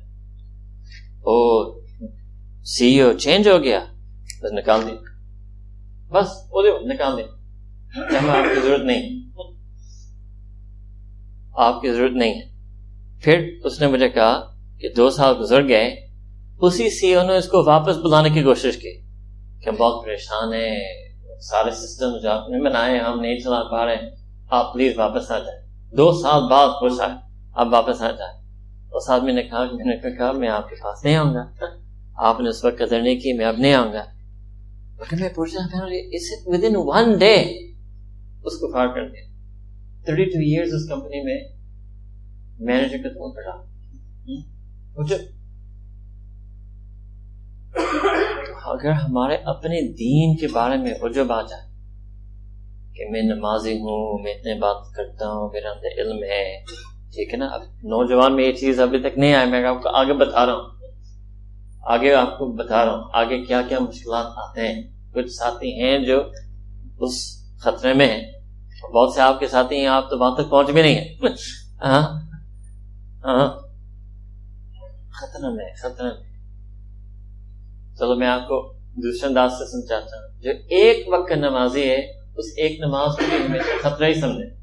اور 1.13 1.81
سی 2.65 3.01
او 3.01 3.13
چینج 3.13 3.49
ہو 3.49 3.63
گیا، 3.63 3.81
بس 4.43 4.53
نکال 4.53 4.81
دیا۔ 4.87 4.95
بس 6.11 6.29
وہ 6.51 6.63
نکال 6.83 7.17
دیا۔ 7.17 7.27
آپ 8.39 8.55
کی 8.55 8.61
ضرورت 8.61 8.81
نہیں 8.81 9.23
آپ 11.57 11.83
کی 11.83 11.93
ضرورت 11.93 12.13
نہیں 12.13 12.35
ہے۔ 12.35 12.53
پھر 13.21 13.61
اس 13.65 13.81
نے 13.81 13.87
مجھے 13.87 14.09
کہا 14.09 14.52
کہ 14.83 14.89
دو 14.89 15.11
سال 15.11 15.35
گزر 15.41 15.69
گئے، 15.69 16.07
اسی 16.61 16.91
سی 16.91 17.15
او 17.15 17.27
نے 17.27 17.37
اس 17.37 17.49
کو 17.49 17.65
واپس 17.65 17.97
بلانے 17.97 18.31
کی 18.31 18.43
کوشش 18.43 18.77
کی 18.77 19.01
کہ 19.63 19.69
ہم 19.69 19.75
بہت 19.75 20.05
پریشان 20.05 20.55
ہیں، 20.55 20.79
سارے 21.41 21.71
سسٹم 21.71 22.19
جو 22.23 22.31
آپ 22.31 22.49
نے 22.49 22.65
بنائے، 22.65 22.99
ہم 22.99 23.21
نہیں 23.21 23.39
چلا 23.39 23.71
پا 23.71 23.87
رہے، 23.87 23.97
آپ 24.51 24.75
پلیز 24.75 24.99
واپس 24.99 25.31
آ 25.31 25.39
جائیں۔ 25.39 25.91
دو 25.97 26.13
سال 26.13 26.43
بعد 26.51 26.69
خوش 26.69 27.01
آئے 27.01 27.11
آپ 27.55 27.67
واپس 27.73 28.03
آ 28.03 28.11
جائیں۔ 28.11 28.43
اس 28.93 29.11
آدمی 29.11 29.33
نے 29.33 29.43
کہا، 29.43 29.65
میں 29.65 29.85
نے 29.85 30.17
کہا، 30.17 30.33
میں 30.33 30.49
آپ 30.49 30.69
کے 30.69 30.77
پاس 30.83 31.05
نہیں 31.05 31.17
آؤں 31.17 31.35
گا۔ 31.35 31.51
آپ 32.17 32.41
نے 32.41 32.49
اس 32.49 32.65
وقت 32.65 32.79
قدر 32.79 33.03
نہیں 33.03 33.17
کی، 33.17 33.33
میں 33.33 33.47
اب 33.47 33.57
نہیں 33.59 33.75
آؤں 33.75 33.93
گا۔ 33.93 34.05
لیکن 34.99 35.21
میں 35.21 35.29
پوچھ 35.29 35.55
رہا 35.55 35.87
ود 36.47 36.65
ان 36.65 36.73
ون 36.77 37.19
ڈے 37.19 37.35
اس 38.45 38.59
کو 38.59 38.73
فار 38.73 38.87
کر 38.87 39.09
دیا۔ 39.09 39.23
تھرٹی 40.05 40.25
ٹو 40.25 40.39
ایئرس 40.39 40.69
اس 40.73 40.89
کمپنی 40.89 41.25
میں 41.25 41.49
مینیجر 42.61 42.97
کا 42.99 43.09
فون 43.09 43.33
کرا 44.97 45.17
اگر 48.73 48.91
ہمارے 48.91 49.35
اپنے 49.45 49.81
دین 49.93 50.37
کے 50.37 50.47
بارے 50.49 50.77
میں 50.77 50.93
عجب 51.03 51.33
آ 51.33 51.41
جائے 51.43 51.71
کہ 52.95 53.11
میں 53.11 53.23
نمازی 53.23 53.73
ہوں، 53.73 54.23
میں 54.23 54.33
اتنے 54.35 54.55
بات 54.55 54.93
کرتا 54.95 55.29
ہوں، 55.29 55.51
میرا 55.53 55.71
اندر 55.71 56.01
علم 56.03 56.23
ہے، 56.23 56.45
ٹھیک 57.13 57.33
ہے 57.33 57.39
نا 57.39 57.47
اب 57.47 57.63
نوجوان 57.85 58.37
میں 58.37 58.45
یہ 58.45 58.53
چیز 58.53 58.81
ابھی 58.81 58.99
تک 58.99 59.19
نہیں 59.19 59.35
آئی، 59.35 59.51
میں 59.51 59.65
آپ 59.65 59.83
کو 59.83 59.89
آگے 59.89 60.13
بتا 60.13 60.47
رہا 60.47 60.53
ہوں 60.53 60.71
آگے 61.85 62.15
آپ 62.15 62.39
کو 62.39 62.47
بتا 62.53 62.85
رہا 62.85 62.93
ہوں، 62.93 63.03
آگے 63.13 63.45
کیا 63.45 63.63
کیا 63.63 63.79
مشکلات 63.79 64.27
آتے 64.37 64.69
ہیں 64.69 64.83
کچھ 65.15 65.31
ساتھی 65.31 65.83
ہیں 65.83 65.99
جو 65.99 66.21
اس 67.01 67.15
خطرے 67.59 67.93
میں 67.93 68.07
ہیں 68.07 68.23
بہت 68.95 69.13
سے 69.15 69.21
آپ 69.21 69.41
کے 69.41 69.47
ساتھی 69.47 69.77
ہیں، 69.77 69.87
آپ 69.87 70.11
تو 70.11 70.19
وہاں 70.19 70.37
تک 70.37 70.51
پہنچ 70.51 70.71
بھی 70.71 70.83
نہیں 70.83 70.95
ہیں 70.95 71.09
ہاں؟ 71.83 72.03
ہاں؟ 73.25 73.49
خطرہ 75.23 75.51
میں 75.51 75.65
خطرہ 75.83 76.07
میں 76.07 76.33
چلو 77.99 78.15
میں 78.17 78.27
آپ 78.27 78.49
کو 78.49 78.73
دوسرے 78.97 79.29
انداز 79.29 79.51
سے 79.51 79.71
سمجھاتا 79.71 80.17
ہوں۔ 80.17 80.43
جو 80.43 80.51
ایک 80.69 81.09
وقت 81.09 81.29
کا 81.29 81.35
نمازی 81.35 81.91
ہے، 81.91 81.97
اس 82.37 82.45
ایک 82.57 82.81
نماز 82.81 83.17
کو 83.17 83.37
ہمیشہ 83.49 83.89
خطرہ 83.89 84.07
ہی 84.07 84.15
سمجھے 84.15 84.63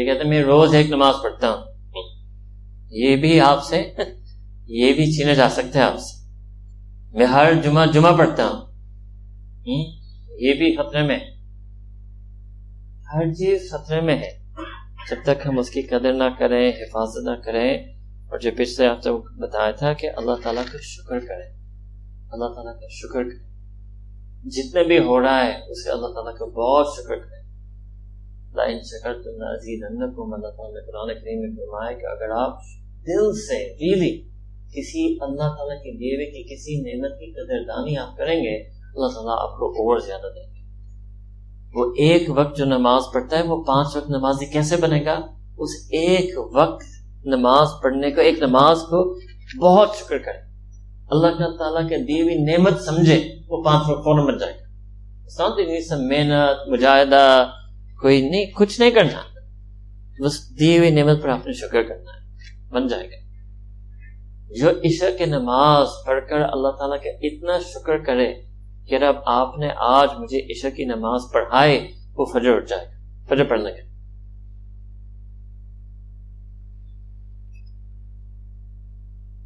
یہ 0.00 0.06
کہتے 0.06 0.22
ہیں، 0.22 0.30
میں 0.30 0.42
روز 0.42 0.74
ایک 0.74 0.88
نماز 0.88 1.14
پڑھتا 1.22 1.50
ہوں۔ 1.50 1.64
یہ 2.90 3.16
بھی 3.16 3.40
آپ 3.40 3.64
سے، 3.64 3.82
یہ 4.66 4.92
بھی 4.92 5.16
چھینے 5.16 5.34
جا 5.34 5.48
سکتے 5.48 5.78
ہیں 5.78 5.86
آپ 5.86 5.98
سے۔ 5.98 6.24
میں 7.18 7.26
ہر 7.26 7.52
جمعہ 7.54 7.86
جمعہ 7.86 8.16
پڑھتا 8.16 8.46
ہوں۔ 8.46 8.66
یہ 10.38 10.54
بھی 10.54 10.76
خطرے 10.76 11.02
میں 11.02 11.18
ہر 13.14 13.32
چیز 13.32 13.70
خطرے 13.70 14.00
میں 14.00 14.18
ہے۔ 14.18 14.44
جب 15.10 15.16
تک 15.24 15.46
ہم 15.46 15.58
اس 15.58 15.70
کی 15.70 15.82
قدر 15.82 16.12
نہ 16.12 16.24
کریں، 16.38 16.68
حفاظت 16.68 17.24
نہ 17.24 17.44
کریں 17.44 17.93
اور 18.30 18.38
جو 18.38 18.50
پچھلے 18.56 18.86
ہفتے 18.88 19.10
بتایا 19.42 19.70
تھا 19.70 19.92
کہ 19.92 20.08
اللہ 20.16 20.32
تعالیٰ 20.42 20.64
کا 20.72 20.78
شکر 20.82 21.18
کریں، 21.18 21.56
اللہ 22.30 22.54
تعالیٰ 22.54 22.74
کا 22.74 22.86
شکر 22.90 23.24
کریں۔ 23.24 23.54
جتنے 24.50 24.84
بھی 24.84 24.98
ہو 24.98 25.20
رہا 25.20 25.46
ہے، 25.46 25.70
اسے 25.70 25.90
اللہ 25.90 26.06
تعالیٰ 26.06 26.38
کا 26.38 26.44
بہت 26.44 26.86
شکر 26.96 27.16
کریں۔ 27.16 27.44
لائن 28.54 28.78
شکر 28.82 29.14
تو 29.14 29.30
نازید 29.30 29.84
اللہ 29.84 30.06
تعالیٰ 30.50 30.74
نے 30.74 30.86
قرآن 30.86 31.08
کریم 31.08 31.40
میں 31.40 31.50
فرمایا 31.56 31.98
کہ 31.98 32.06
اگر 32.06 32.30
آپ 32.30 32.58
دل 33.06 33.32
سے 33.32 33.72
ریلی 33.72 34.28
کسی 34.74 35.18
اللہ 35.20 35.48
تعالیٰ 35.56 35.76
کی 35.76 35.90
دیوے 35.90 36.30
کی 36.30 36.54
کسی 36.54 36.80
نعمت 36.80 37.18
کی 37.18 37.32
قدردانی 37.32 37.96
آپ 37.96 38.16
کریں 38.16 38.44
گے، 38.44 38.56
اللہ 38.58 39.06
تعالیٰ 39.06 39.36
آپ 39.38 39.58
کو 39.58 39.70
اور 39.70 39.98
زیادہ 39.98 40.26
دیں 40.34 40.54
گے۔ 40.54 40.60
وہ 41.74 41.92
ایک 41.98 42.28
وقت 42.28 42.56
جو 42.56 42.64
نماز 42.64 43.02
پڑھتا 43.14 43.38
ہے، 43.38 43.42
وہ 43.42 43.64
پانچ 43.64 43.96
وقت 43.96 44.10
نمازی 44.10 44.46
کیسے 44.46 44.76
بنے 44.76 45.04
گا؟ 45.04 45.20
اس 45.58 45.70
ایک 45.90 46.38
وقت 46.54 46.84
نماز 47.24 47.68
پڑھنے 47.82 48.10
کو 48.10 48.20
ایک 48.20 48.38
نماز 48.38 48.78
کو 48.78 49.18
بہت 49.62 49.96
شکر 49.96 50.18
کرے 50.18 50.38
اللہ 51.10 51.26
کا 51.26 51.56
تعالیٰ 51.56 51.88
کے 51.88 51.96
دی 51.96 52.22
ہوئی 52.22 52.34
نعمت 52.34 52.80
سمجھے 52.80 53.28
وہ 53.48 53.62
پانچ 53.62 53.88
وقت 53.88 54.04
فوراً 54.04 54.26
بن 54.26 54.38
جائے 54.38 54.52
گا۔ 54.52 54.64
سب 55.28 55.96
محنت، 55.98 56.68
مجاہدہ، 56.68 57.50
کوئی 58.00 58.28
نہیں، 58.28 58.44
کچھ 58.44 58.80
نہیں 58.80 58.90
کرنا۔ 58.90 59.22
بس 60.24 60.60
دی 60.60 60.78
ہوئی 60.78 60.90
نعمت 60.90 61.22
پر 61.22 61.28
آپ 61.28 61.46
نے 61.46 61.52
شکر 61.52 61.82
کرنا 61.82 62.10
ہے، 62.10 62.34
بن 62.70 62.86
جائے 62.86 63.06
گا۔ 63.06 63.24
جو 64.56 64.70
عشاء 64.70 65.18
کے 65.18 65.26
نماز 65.26 65.86
پڑھ 66.06 66.24
کر 66.28 66.40
اللہ 66.40 66.68
تعالیٰ 66.68 67.02
کا 67.02 67.10
اتنا 67.22 67.58
شکر 67.58 67.98
کرے 67.98 68.34
کہ 68.88 68.94
رب 68.94 69.16
آپ 69.26 69.58
نے 69.58 69.68
آج 69.76 70.08
مجھے 70.18 70.38
عشاء 70.38 70.68
کی 70.68 70.84
نماز 70.84 71.20
پڑھائے 71.32 71.88
وہ 72.16 72.24
فجر 72.24 72.50
اٹھ 72.50 72.68
جائے 72.68 72.86
گا۔ 72.86 72.94
فجر 73.28 73.44
پڑھنے 73.44 73.70
کا 73.72 73.93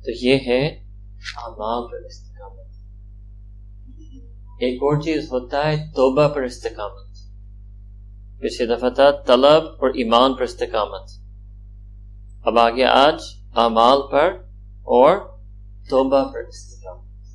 تو 0.08 0.26
یہ 0.26 0.38
ہے 0.46 0.66
اعمال 1.36 1.88
پر 1.90 2.06
استقامت۔ 2.06 2.66
ایک 4.60 4.74
اور 4.74 5.00
چیز 5.00 5.24
ہوتا 5.24 5.68
ہے 5.68 5.76
توبہ 5.76 6.28
پر 6.28 6.42
استقامت۔ 6.42 7.08
پچھلے 8.40 8.76
دفعہ 8.76 8.90
تھا 8.90 9.10
طلب 9.10 9.62
اور 9.66 9.88
ایمان 9.88 10.34
پر 10.34 10.42
استقامت۔ 10.42 11.10
اب 12.44 12.58
آگے 12.58 12.84
آج 12.84 13.14
اعمال 13.56 13.98
پر 14.12 14.32
اور 14.78 15.16
توبہ 15.90 16.32
پر 16.32 16.38
استقامت۔ 16.38 17.26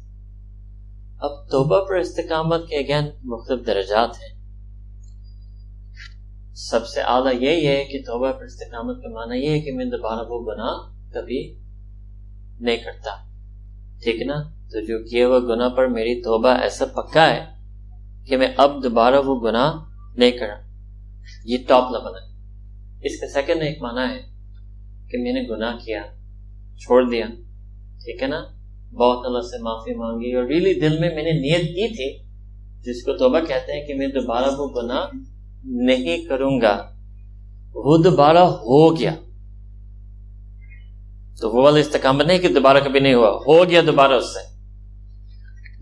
اب 1.19 1.51
توبہ 1.51 1.85
پر 1.85 1.95
استقامت 1.95 2.61
کے 2.69 2.75
اگین 2.75 3.09
مختلف 3.23 3.67
درجات 3.67 4.09
ہیں۔ 4.09 4.43
سب 6.55 6.87
سے 6.87 7.01
اعلیٰ 7.01 7.33
یہی 7.41 7.67
ہے 7.67 7.85
کہ 7.85 7.99
توبہ 8.05 8.31
پر 8.31 8.43
استقامت 8.43 9.03
کا 9.03 9.09
معنی 9.09 9.45
یہ 9.45 9.49
ہے 9.49 9.59
کہ 9.59 9.71
میں 9.71 9.85
دوبارہ 9.85 10.27
وہ 10.29 10.45
گناہ 10.45 10.95
کبھی 11.13 11.62
نہیں 12.59 12.77
کرتا۔ 12.77 13.11
ٹھیک 14.03 14.21
نا؟ 14.21 14.33
تو 14.43 14.79
جو 14.79 14.99
کیے 14.99 15.25
وہ 15.25 15.39
گناہ 15.39 15.69
پر 15.69 15.87
میری 15.87 16.21
توبہ 16.21 16.49
ایسا 16.49 16.85
پکا 16.85 17.29
ہے 17.29 17.45
کہ 18.25 18.37
میں 18.37 18.47
اب 18.57 18.83
دوبارہ 18.83 19.15
وہ 19.25 19.49
گناہ 19.49 19.73
نہیں 20.17 20.31
کرا 20.31 20.53
یہ 21.45 21.57
ٹاپ 21.67 21.83
لیول 21.91 22.13
ہے۔ 22.15 22.33
اس 23.03 23.19
کا 23.19 23.27
سیکنڈ 23.27 23.61
ایک 23.61 23.81
معنی 23.81 24.15
ہے 24.15 24.21
کہ 25.11 25.17
میں 25.17 25.33
نے 25.33 25.41
گناہ 25.49 25.77
کیا، 25.85 26.01
چھوڑ 26.77 27.09
دیا۔ 27.09 27.25
ٹھیک 27.97 28.21
ہے 28.21 28.27
نا؟ 28.27 28.43
بہت 28.93 29.25
اللہ 29.25 29.39
سے 29.39 29.61
معافی 29.63 29.95
مانگی 29.95 30.33
اور 30.33 30.43
ریلی 30.43 30.73
دل 30.73 30.99
میں 30.99 31.15
میں 31.15 31.23
نے 31.23 31.31
نیت 31.31 31.61
کی 31.61 31.87
تھی، 31.87 32.23
جس 32.81 33.03
کو 33.03 33.17
توبہ 33.17 33.39
کہتے 33.39 33.79
ہیں 33.79 33.87
کہ 33.87 33.93
میں 33.93 34.07
دوبارہ 34.07 34.51
وہ 34.57 34.81
گناہ 34.81 35.05
نہیں 35.65 36.25
کروں 36.25 36.61
گا۔ 36.61 36.89
وہ 37.73 37.97
دوبارہ 37.97 38.37
ہو 38.37 38.99
گیا۔ 38.99 39.15
تو 41.41 41.49
وہ 41.49 41.63
والا 41.63 41.79
استقامت 41.79 42.25
نہیں 42.25 42.37
کہ 42.37 42.47
دوبارہ 42.47 42.77
کبھی 42.77 42.99
نہیں 42.99 43.13
ہوا، 43.13 43.29
ہو 43.47 43.69
گیا 43.69 43.81
دوبارہ 43.87 44.13
اس 44.13 44.25
سے۔ 44.25 44.53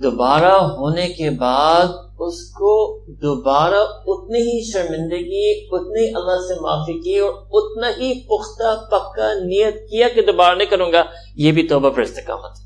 دوبارہ 0.02 0.54
ہونے 0.54 1.10
کے 1.10 1.30
بعد 1.30 1.86
اس 2.20 2.52
کو 2.52 3.00
دوبارہ 3.08 3.84
اتنی 4.08 4.40
ہی 4.40 4.72
شرمندگی، 4.72 5.68
اتنی 5.72 6.08
اللہ 6.08 6.42
سے 6.48 6.62
معافی 6.62 7.00
کی 7.00 7.18
اور 7.18 7.34
اتنا 7.52 7.90
ہی 7.90 8.14
پختہ 8.20 8.86
پکا 8.92 9.34
نیت 9.34 9.90
کیا 9.90 10.08
کہ 10.16 10.22
دوبارہ 10.22 10.56
نہیں 10.56 10.68
کروں 10.68 10.92
گا، 10.94 11.04
یہ 11.36 11.52
بھی 11.52 11.68
توبہ 11.68 11.90
پر 11.90 12.02
استقامت۔ 12.02 12.58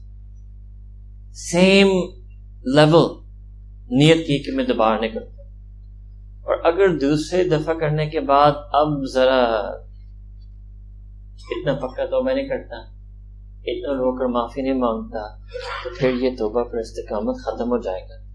سیم 1.33 1.87
لیول 2.65 3.25
نیت 3.89 4.17
کی 4.17 4.43
کہ 4.43 4.51
میں 4.51 4.63
دوبارہ 4.63 4.99
نہیں 4.99 5.11
کرتا 5.11 5.43
اور 6.43 6.73
اگر 6.73 6.97
دوسرے 6.97 7.43
دفعہ 7.43 7.73
کرنے 7.73 8.05
کے 8.05 8.19
بعد 8.19 8.51
اب 8.73 8.87
ذرا 9.13 9.71
اتنا 11.35 11.73
پکا 11.73 12.05
تو 12.05 12.23
میں 12.23 12.35
نہیں 12.35 12.47
کرتا۔ 12.47 12.75
اتنا 13.65 13.93
رو 13.93 14.17
کر 14.17 14.25
معافی 14.25 14.61
نہیں 14.61 14.73
مانگتا 14.73 15.37
تو 15.83 15.89
پھر 15.99 16.13
یہ 16.13 16.29
توبہ 16.37 16.63
پر 16.63 16.77
استقامت 16.77 17.35
ختم 17.35 17.69
ہو 17.69 17.81
جائے 17.81 18.01
گا۔ 18.01 18.25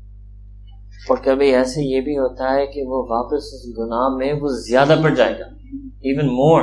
اور 1.09 1.17
کبھی 1.25 1.55
ایسے 1.55 1.83
یہ 1.83 2.01
بھی 2.01 2.19
ہوتا 2.19 2.55
ہے 2.55 2.67
کہ 2.67 2.83
وہ 2.83 3.07
واپس 3.11 3.45
اس 3.45 3.79
گناہ 3.79 4.17
میں 4.17 4.33
وہ 4.33 4.49
زیادہ 4.49 4.95
پڑ 5.03 5.15
جائے 5.15 5.39
گا۔ 5.39 5.45
Even 5.85 6.27
more 6.27 6.63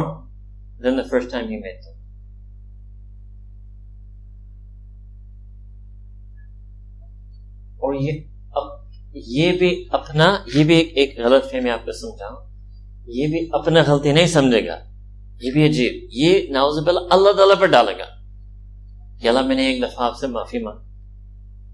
than 0.83 0.97
the 0.97 1.03
first 1.09 1.31
time 1.31 1.49
he 1.49 1.57
met 1.57 1.79
اور 7.79 7.93
یہ 7.93 8.11
یہ 9.13 9.51
بھی 9.57 9.87
اپنا 9.91 10.37
یہ 10.55 10.63
بھی 10.63 10.75
ایک, 10.75 10.91
ایک 10.95 11.19
غلط 11.19 11.51
فہمی 11.51 11.69
آپ 11.69 11.85
کو 11.85 11.91
سمجھاؤں۔ 11.91 12.45
یہ 13.07 13.27
بھی 13.27 13.49
اپنا 13.53 13.81
غلطی 13.87 14.11
نہیں 14.11 14.27
سمجھے 14.27 14.67
گا۔ 14.67 14.77
یہ 15.41 15.51
بھی 15.51 15.65
عجیب۔ 15.65 16.09
یہ 16.11 16.51
ناوز 16.51 16.87
اللہ 16.87 16.99
اللہ 17.11 17.31
تعالیٰ 17.31 17.55
پر 17.59 17.65
ڈالے 17.65 17.91
گا۔ 17.91 18.05
کہ 19.21 19.27
اللہ، 19.27 19.41
میں 19.41 19.55
نے 19.55 19.67
ایک 19.67 19.83
دفعہ 19.83 20.05
آپ 20.05 20.17
سے 20.19 20.27
معافی 20.27 20.59
مانگ 20.59 20.79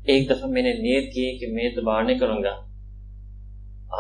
ایک 0.06 0.30
دفعہ 0.30 0.50
میں 0.50 0.62
نے 0.62 0.74
نیت 0.74 1.14
کی 1.14 1.38
کہ 1.38 1.54
میں 1.54 1.70
دوبارہ 1.76 2.04
نہیں 2.04 2.20
کروں 2.20 2.44
گا۔ 2.44 2.74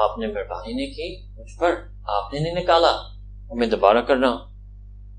آپ 0.03 0.17
نے 0.17 0.27
مہربانی 0.27 0.73
نہیں 0.73 0.93
کی، 0.93 1.41
مجھ 1.41 1.59
پر 1.59 1.71
آپ 2.07 2.33
نے 2.33 2.39
نہیں 2.39 2.63
نکالا۔ 2.63 2.87
اور 2.87 3.57
میں 3.57 3.67
دوبارہ 3.67 3.97
کر 3.97 4.17
رہا 4.17 4.29
ہوں۔ 4.29 4.37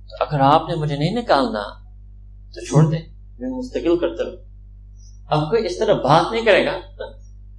تو 0.08 0.24
اگر 0.24 0.40
آپ 0.40 0.68
نے 0.68 0.74
مجھے 0.74 0.96
نہیں 0.96 1.14
نکالنا، 1.14 1.62
تو 2.54 2.64
چھوڑ 2.64 2.90
دیں۔ 2.90 3.00
میں 3.38 3.50
مستقل 3.50 3.98
کرتا 3.98 4.22
رہوں۔ 4.24 4.36
اب 5.30 5.50
کوئی 5.50 5.66
اس 5.66 5.78
طرح 5.78 5.94
بات 5.94 6.32
نہیں 6.32 6.44
کرے 6.44 6.66
گا۔ 6.66 6.78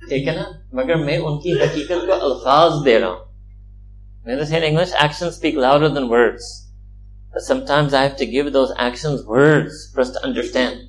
ٹھیک 0.09 0.27
ہے 0.27 0.33
نا؟ 0.33 0.43
مگر 0.73 0.95
میں 0.95 1.17
ان 1.17 1.39
کی 1.39 1.53
حقیقت 1.53 2.07
کو 2.07 2.25
الفاظ 2.25 2.71
دے 2.85 2.99
رہا 2.99 3.07
ہوں۔ 3.07 3.25
میں 4.25 4.37
تو 4.37 4.45
سین 4.45 4.63
English 4.63 4.89
action 4.93 5.27
speak 5.27 5.55
louder 5.55 5.87
than 5.87 6.03
words 6.09 6.64
But 7.35 7.43
sometimes 7.43 7.93
I 7.93 8.03
have 8.03 8.15
to 8.17 8.25
give 8.25 8.51
those 8.53 8.71
actions 8.77 9.25
words 9.25 9.91
for 9.93 10.01
us 10.01 10.11
to 10.11 10.23
understand. 10.23 10.87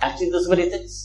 Actually, 0.00 0.30
this 0.30 0.42
is 0.42 0.48
what 0.48 0.58
he 0.58 0.68
thinks. 0.68 0.98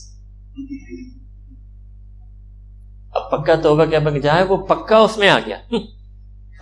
اب 3.14 3.30
پکا 3.30 3.54
توبہ 3.62 3.84
کیا 3.90 3.98
بن 4.04 4.20
جائے 4.20 4.42
وہ 4.48 4.56
پکا 4.66 4.96
اس 5.04 5.16
میں 5.18 5.28
آ 5.28 5.38
گیا 5.46 5.56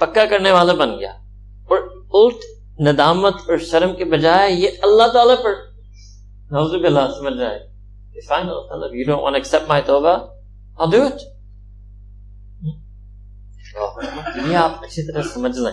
پکا 0.00 0.24
کرنے 0.30 0.50
والا 0.52 0.72
بن 0.74 0.90
گیا 0.98 1.10
اور 1.68 1.78
الٹ 2.18 2.44
ندامت 2.80 3.50
اور 3.50 3.58
شرم 3.70 3.94
کے 3.96 4.04
بجائے 4.12 4.50
یہ 4.52 4.84
اللہ 4.84 5.12
تعالیٰ 5.12 5.36
پر 5.44 5.54
نوزو 6.50 6.78
باللہ 6.78 7.08
سمجھ 7.18 7.36
جائے 7.38 7.58
Fine, 8.22 8.48
Allah, 8.48 8.90
you 8.92 9.04
don't 9.04 9.22
want 9.22 9.34
to 9.34 9.40
accept 9.40 9.68
my 9.68 9.80
توبہ 9.86 10.16
I'll 10.78 10.90
do 10.90 11.04
it. 11.04 11.22
یہ 14.46 14.56
آپ 14.56 14.84
اچھی 14.84 15.02
طرح 15.06 15.22
سمجھ 15.32 15.58
لیں 15.58 15.72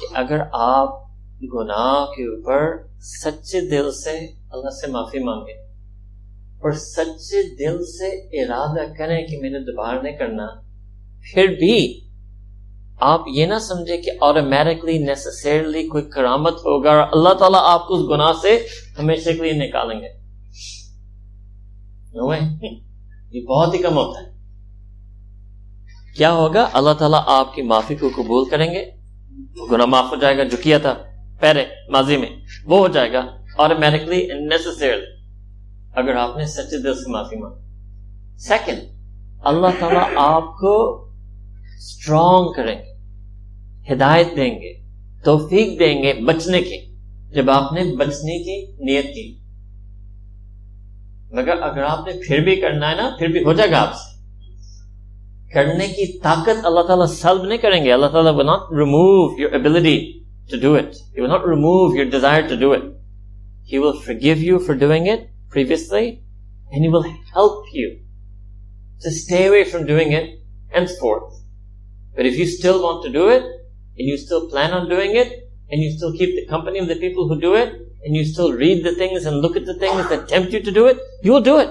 کہ 0.00 0.06
اگر 0.18 0.40
آپ 0.52 1.03
گناہ 1.52 2.04
کے 2.04 2.24
اوپر 2.24 2.86
سچے 3.00 3.70
دل 3.70 3.92
سے 3.92 4.10
اللہ 4.50 4.70
سے 4.70 4.90
معافی 4.90 5.18
مانگے 5.18 5.52
اور 6.54 6.72
سچے 6.72 7.56
دل 7.56 7.84
سے 7.84 8.06
ارادہ 8.42 8.92
کریں 8.98 9.26
کہ 9.26 9.38
میں 9.40 9.50
نے 9.50 9.58
دوبارہ 9.58 10.02
نہیں 10.02 10.16
کرنا، 10.16 10.46
پھر 11.34 11.46
بھی 11.46 12.00
آپ 13.00 13.20
یہ 13.26 13.46
نہ 13.46 13.58
سمجھے 13.58 13.96
کہ 13.96 14.10
آٹومیٹکلی 14.20 14.98
نیسسرلی 14.98 15.88
کوئی 15.88 16.04
کرامت 16.04 16.52
ہوگا 16.52 16.90
اور 16.90 17.08
اللہ 17.12 17.34
تعالیٰ 17.34 17.60
آپ 17.62 17.88
کو 17.88 17.94
اس 17.94 18.10
گناہ 18.10 18.32
سے 18.42 18.66
ہمیشہ 18.98 19.30
کے 19.30 19.42
لیے 19.42 19.68
نکالیں 19.68 20.00
گے۔ 20.00 20.24
یہ 23.32 23.46
بہت 23.46 23.74
ہی 23.74 23.78
کم 23.78 23.96
ہوتا 23.96 24.20
ہے۔ 24.20 24.34
کیا 26.16 26.32
ہوگا؟ 26.32 26.68
اللہ 26.72 26.94
تعالیٰ 26.98 27.22
آپ 27.26 27.54
کی 27.54 27.62
معافی 27.62 27.94
کو 27.94 28.08
قبول 28.16 28.48
کریں 28.50 28.74
گے۔ 28.74 28.90
گناہ 29.72 29.86
معاف 29.86 30.04
ہو 30.10 30.16
جائے 30.16 30.38
گا، 30.38 30.44
جو 30.44 30.56
کیا 30.62 30.78
تھا۔ 30.78 30.94
پہلے 31.44 31.64
ماضی 31.90 32.16
میں، 32.16 32.30
وہ 32.64 32.78
ہو 32.78 32.88
جائے 32.88 33.12
گا 33.12 33.26
آٹومیٹکلی 33.58 34.26
نیسسری 34.26 34.88
اگر 35.96 36.14
آپ 36.14 36.36
نے 36.36 36.46
سچے 36.46 36.82
دل 36.82 36.94
سے 36.94 37.10
معافی 37.10 37.36
مانگ 37.36 37.54
سیکنڈ 38.38 38.78
اللہ 39.44 39.66
تعالیٰ 39.78 40.08
آپ 40.16 40.42
کو 40.42 41.04
اسٹرانگ 41.76 42.52
کریں 42.52 42.78
گے، 42.78 42.92
ہدایت 43.92 44.36
دیں 44.36 44.54
گے، 44.54 44.82
توفیق 45.24 45.78
دیں 45.78 46.02
گے 46.02 46.12
بچنے 46.12 46.62
کی۔ 46.62 46.96
جب 47.34 47.50
آپ 47.50 47.72
نے 47.72 47.96
بچنے 47.96 48.42
کی 48.42 48.72
نیت 48.72 49.04
کی، 49.04 49.38
مگر 51.32 51.62
اگر 51.62 51.82
آپ 51.82 52.06
نے 52.06 52.12
پھر 52.28 52.40
بھی 52.40 52.56
کرنا 52.56 52.90
ہے 52.90 52.94
نا، 52.94 53.10
پھر 53.18 53.28
بھی 53.28 53.44
ہو 53.44 53.52
جائے 53.52 53.70
گا 53.70 53.80
آپ 53.80 53.94
سے۔ 53.94 54.14
کرنے 55.54 55.86
کی 55.86 56.18
طاقت 56.18 56.66
اللہ 56.66 56.80
تعالیٰ 56.80 57.06
سلب 57.06 57.42
نہیں 57.42 57.58
کریں 57.58 57.84
گے۔ 57.84 57.92
اللہ 57.92 58.06
تعالیٰ 58.06 58.32
will 58.32 58.46
not 58.46 58.62
remove 58.82 59.44
your 59.44 59.62
ability 59.62 60.23
to 60.48 60.60
do 60.60 60.74
it. 60.74 60.96
He 61.14 61.20
will 61.20 61.28
not 61.28 61.46
remove 61.46 61.94
your 61.94 62.06
desire 62.06 62.48
to 62.48 62.56
do 62.56 62.72
it. 62.72 62.82
He 63.64 63.78
will 63.78 63.98
forgive 64.00 64.42
you 64.42 64.58
for 64.58 64.74
doing 64.74 65.06
it 65.06 65.30
previously, 65.48 66.22
and 66.70 66.82
He 66.82 66.88
will 66.88 67.06
help 67.32 67.64
you 67.72 68.00
to 69.00 69.10
stay 69.10 69.46
away 69.46 69.64
from 69.64 69.86
doing 69.86 70.12
it 70.12 70.40
henceforth. 70.68 71.32
But 72.14 72.26
if 72.26 72.36
you 72.36 72.46
still 72.46 72.82
want 72.82 73.04
to 73.04 73.12
do 73.12 73.28
it, 73.28 73.42
and 73.42 74.08
you 74.08 74.16
still 74.16 74.48
plan 74.50 74.72
on 74.72 74.88
doing 74.88 75.16
it, 75.16 75.50
and 75.70 75.82
you 75.82 75.90
still 75.96 76.12
keep 76.12 76.34
the 76.34 76.46
company 76.46 76.78
of 76.78 76.88
the 76.88 76.96
people 76.96 77.28
who 77.28 77.40
do 77.40 77.54
it, 77.54 77.72
and 78.04 78.14
you 78.14 78.24
still 78.24 78.52
read 78.52 78.84
the 78.84 78.94
things 78.94 79.24
and 79.24 79.40
look 79.40 79.56
at 79.56 79.64
the 79.64 79.78
things 79.78 80.08
that 80.08 80.28
tempt 80.28 80.52
you 80.52 80.60
to 80.60 80.70
do 80.70 80.86
it, 80.86 80.98
you 81.22 81.32
will 81.32 81.40
do 81.40 81.58
it. 81.58 81.70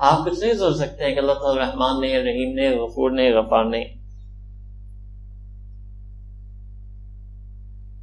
آپ 0.00 0.24
کچھ 0.24 0.40
نہیں 0.40 0.54
سوچ 0.54 0.76
سکتے 0.76 1.04
ہیں 1.04 1.14
کہ 1.14 1.18
اللہ 1.18 1.32
تعالیٰ 1.32 1.66
رحمان 1.66 2.00
نے، 2.00 2.18
رحیم 2.18 2.54
نے، 2.54 2.76
غفور 2.76 3.10
نے، 3.10 3.32
غفار 3.32 3.64
نے۔ 3.64 3.84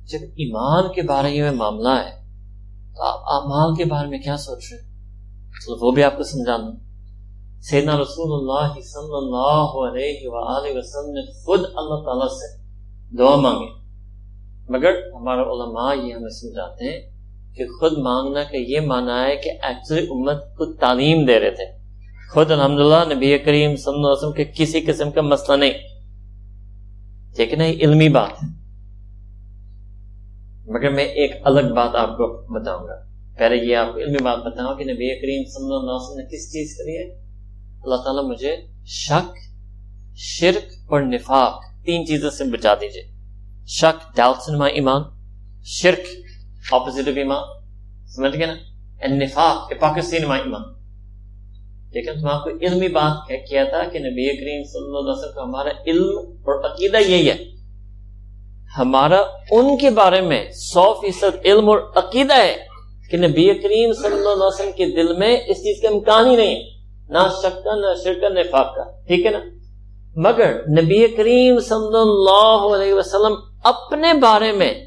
جب 0.05 0.19
ایمان 0.23 0.93
کے 0.93 1.01
بارے 1.01 1.41
میں 1.41 1.51
معاملہ 1.51 1.89
ہے، 1.89 2.27
تو 2.95 3.03
آپ 3.03 3.19
اعمال 3.19 3.75
کے 3.75 3.85
بارے 3.85 4.07
میں 4.07 4.19
کیا 4.19 4.37
سوچ 4.37 4.63
رہے 4.71 4.87
وہ 5.81 5.91
بھی 5.91 6.03
آپ 6.03 6.17
کو 6.17 6.23
سمجھانا۔ 6.23 6.71
سیدنا 7.61 7.97
رسول 7.97 8.33
اللہ 8.33 8.73
صلی 8.73 9.17
اللہ 9.17 9.91
علیہ 9.91 10.19
وآلہ 10.23 10.77
وسلم 10.77 11.13
نے 11.13 11.45
خود 11.45 11.59
اللہ 11.59 12.05
تعالیٰ 12.05 12.27
سے 12.27 12.67
دعا 13.17 13.35
مانگے 13.35 13.67
مگر 14.69 15.11
ہمارا 15.15 15.41
علماء 15.41 15.93
یہ 15.93 16.13
ہمیں 16.13 16.29
سمجھاتے 16.29 16.85
ہیں 16.85 17.17
کہ 17.55 17.65
خود 17.67 17.97
مانگنا 17.97 18.43
کا 18.43 18.57
یہ 18.57 18.79
معنی 18.79 19.31
ہے 19.31 19.35
کہ 19.35 19.49
ایکچولی 19.49 20.01
امت 20.01 20.57
کو 20.57 20.73
تعلیم 20.73 21.25
دے 21.25 21.39
رہے 21.39 21.51
تھے۔ 21.51 21.76
خود 22.33 22.51
الحمدللہ 22.51 23.13
نبی 23.13 23.37
کریم 23.37 23.75
صلی 23.75 23.93
اللہ 23.93 24.07
علیہ 24.07 24.27
وسلم 24.27 24.31
کے 24.31 24.45
کسی 24.45 24.81
قسم 24.81 25.11
کا 25.11 25.21
مسئلہ 25.21 25.57
نہیں۔ 25.57 25.71
لیکن 27.37 27.61
یہ 27.61 27.73
علمی 27.81 28.09
بات 28.09 28.43
ہے۔ 28.43 28.47
مگر 30.71 30.89
میں 30.89 31.03
ایک 31.03 31.31
الگ 31.43 31.73
بات 31.75 31.95
آپ 31.95 32.17
کو 32.17 32.53
بتاؤں 32.59 32.87
گا۔ 32.87 32.93
پہلے 33.37 33.55
یہ 33.55 33.75
آپ 33.75 33.93
کو 33.93 33.99
علمی 33.99 34.23
بات 34.23 34.37
بتاؤں 34.37 34.75
کہ 34.75 34.83
نبی 34.83 35.21
کریم 35.21 35.43
صلی 35.43 35.63
اللہ 35.63 35.91
علیہ 35.91 36.01
وسلم 36.01 36.17
نے 36.17 36.23
کس 36.23 36.53
چیز 36.53 36.77
کری 36.77 36.97
ہے 36.97 37.15
اللہ 37.83 37.95
تعالیٰ 37.95 38.23
مجھے 38.23 38.55
شک، 38.85 39.37
شرک 40.15 40.73
اور 40.87 41.01
نفاق 41.01 41.61
تین 41.85 42.05
چیزوں 42.05 42.29
سے 42.29 42.43
بچا 42.43 42.73
دیجیے۔ 42.73 43.03
شک 43.67 44.15
ڈاؤٹ 44.15 44.49
نما 44.49 44.65
ایمان، 44.65 45.01
شرک 45.63 46.07
اپوزٹ 46.71 47.07
آف 47.07 47.17
ایمان۔ 47.17 47.43
سمجھ 48.07 48.37
گئے 48.37 48.47
نا؟ 48.47 48.53
نفاق 49.07 49.71
پاکستانی 49.79 50.25
نما 50.25 50.35
ایمان۔ 50.35 50.76
لیکن 51.97 52.21
تم 52.21 52.27
آپ 52.27 52.43
کو 52.43 52.49
علمی 52.49 52.87
بات 52.87 53.49
کیا 53.49 53.63
تھا 53.63 53.83
کہ 53.83 53.99
نبی 53.99 54.37
کریم 54.37 54.63
صلی 54.63 54.85
اللہ 54.85 54.99
علیہ 54.99 55.11
وسلم 55.11 55.35
کا 55.35 55.43
ہمارا 55.43 55.69
علم 55.87 56.19
اور 56.19 56.65
عقیدہ 56.65 56.97
یہی 56.97 57.29
ہے۔ 57.29 57.35
ہمارا 58.77 59.21
ان 59.51 59.77
کے 59.77 59.89
بارے 59.89 60.21
میں 60.21 60.51
سو 60.51 60.93
فیصد 60.93 61.45
علم 61.45 61.69
اور 61.69 61.79
عقیدہ 61.95 62.33
ہے 62.33 62.57
کہ 63.11 63.17
نبی 63.17 63.53
کریم 63.53 63.93
صلی 63.93 64.15
اللہ 64.15 64.29
علیہ 64.29 64.45
وسلم 64.45 64.71
کے 64.71 64.85
دل 64.85 65.17
میں 65.17 65.37
اس 65.47 65.57
چیز 65.57 65.81
کا 65.81 65.87
امکان 65.87 66.29
ہی 66.29 66.35
نہیں 66.35 66.55
ہے۔ 66.55 66.63
نہ 67.09 67.17
شک 67.41 67.63
کا، 67.63 67.75
نہ 67.75 67.85
شرک 68.03 68.21
کا 68.21 68.29
نفاق 68.29 68.75
کا۔ 68.75 68.83
ٹھیک 69.07 69.25
ہے 69.25 69.31
نا؟ 69.31 69.39
مگر 70.15 70.53
نبی 70.53 71.07
کریم 71.07 71.59
صلی 71.59 71.99
اللہ 71.99 72.75
علیہ 72.75 72.93
وسلم 72.93 73.33
اپنے 73.63 74.13
بارے 74.13 74.51
میں 74.51 74.85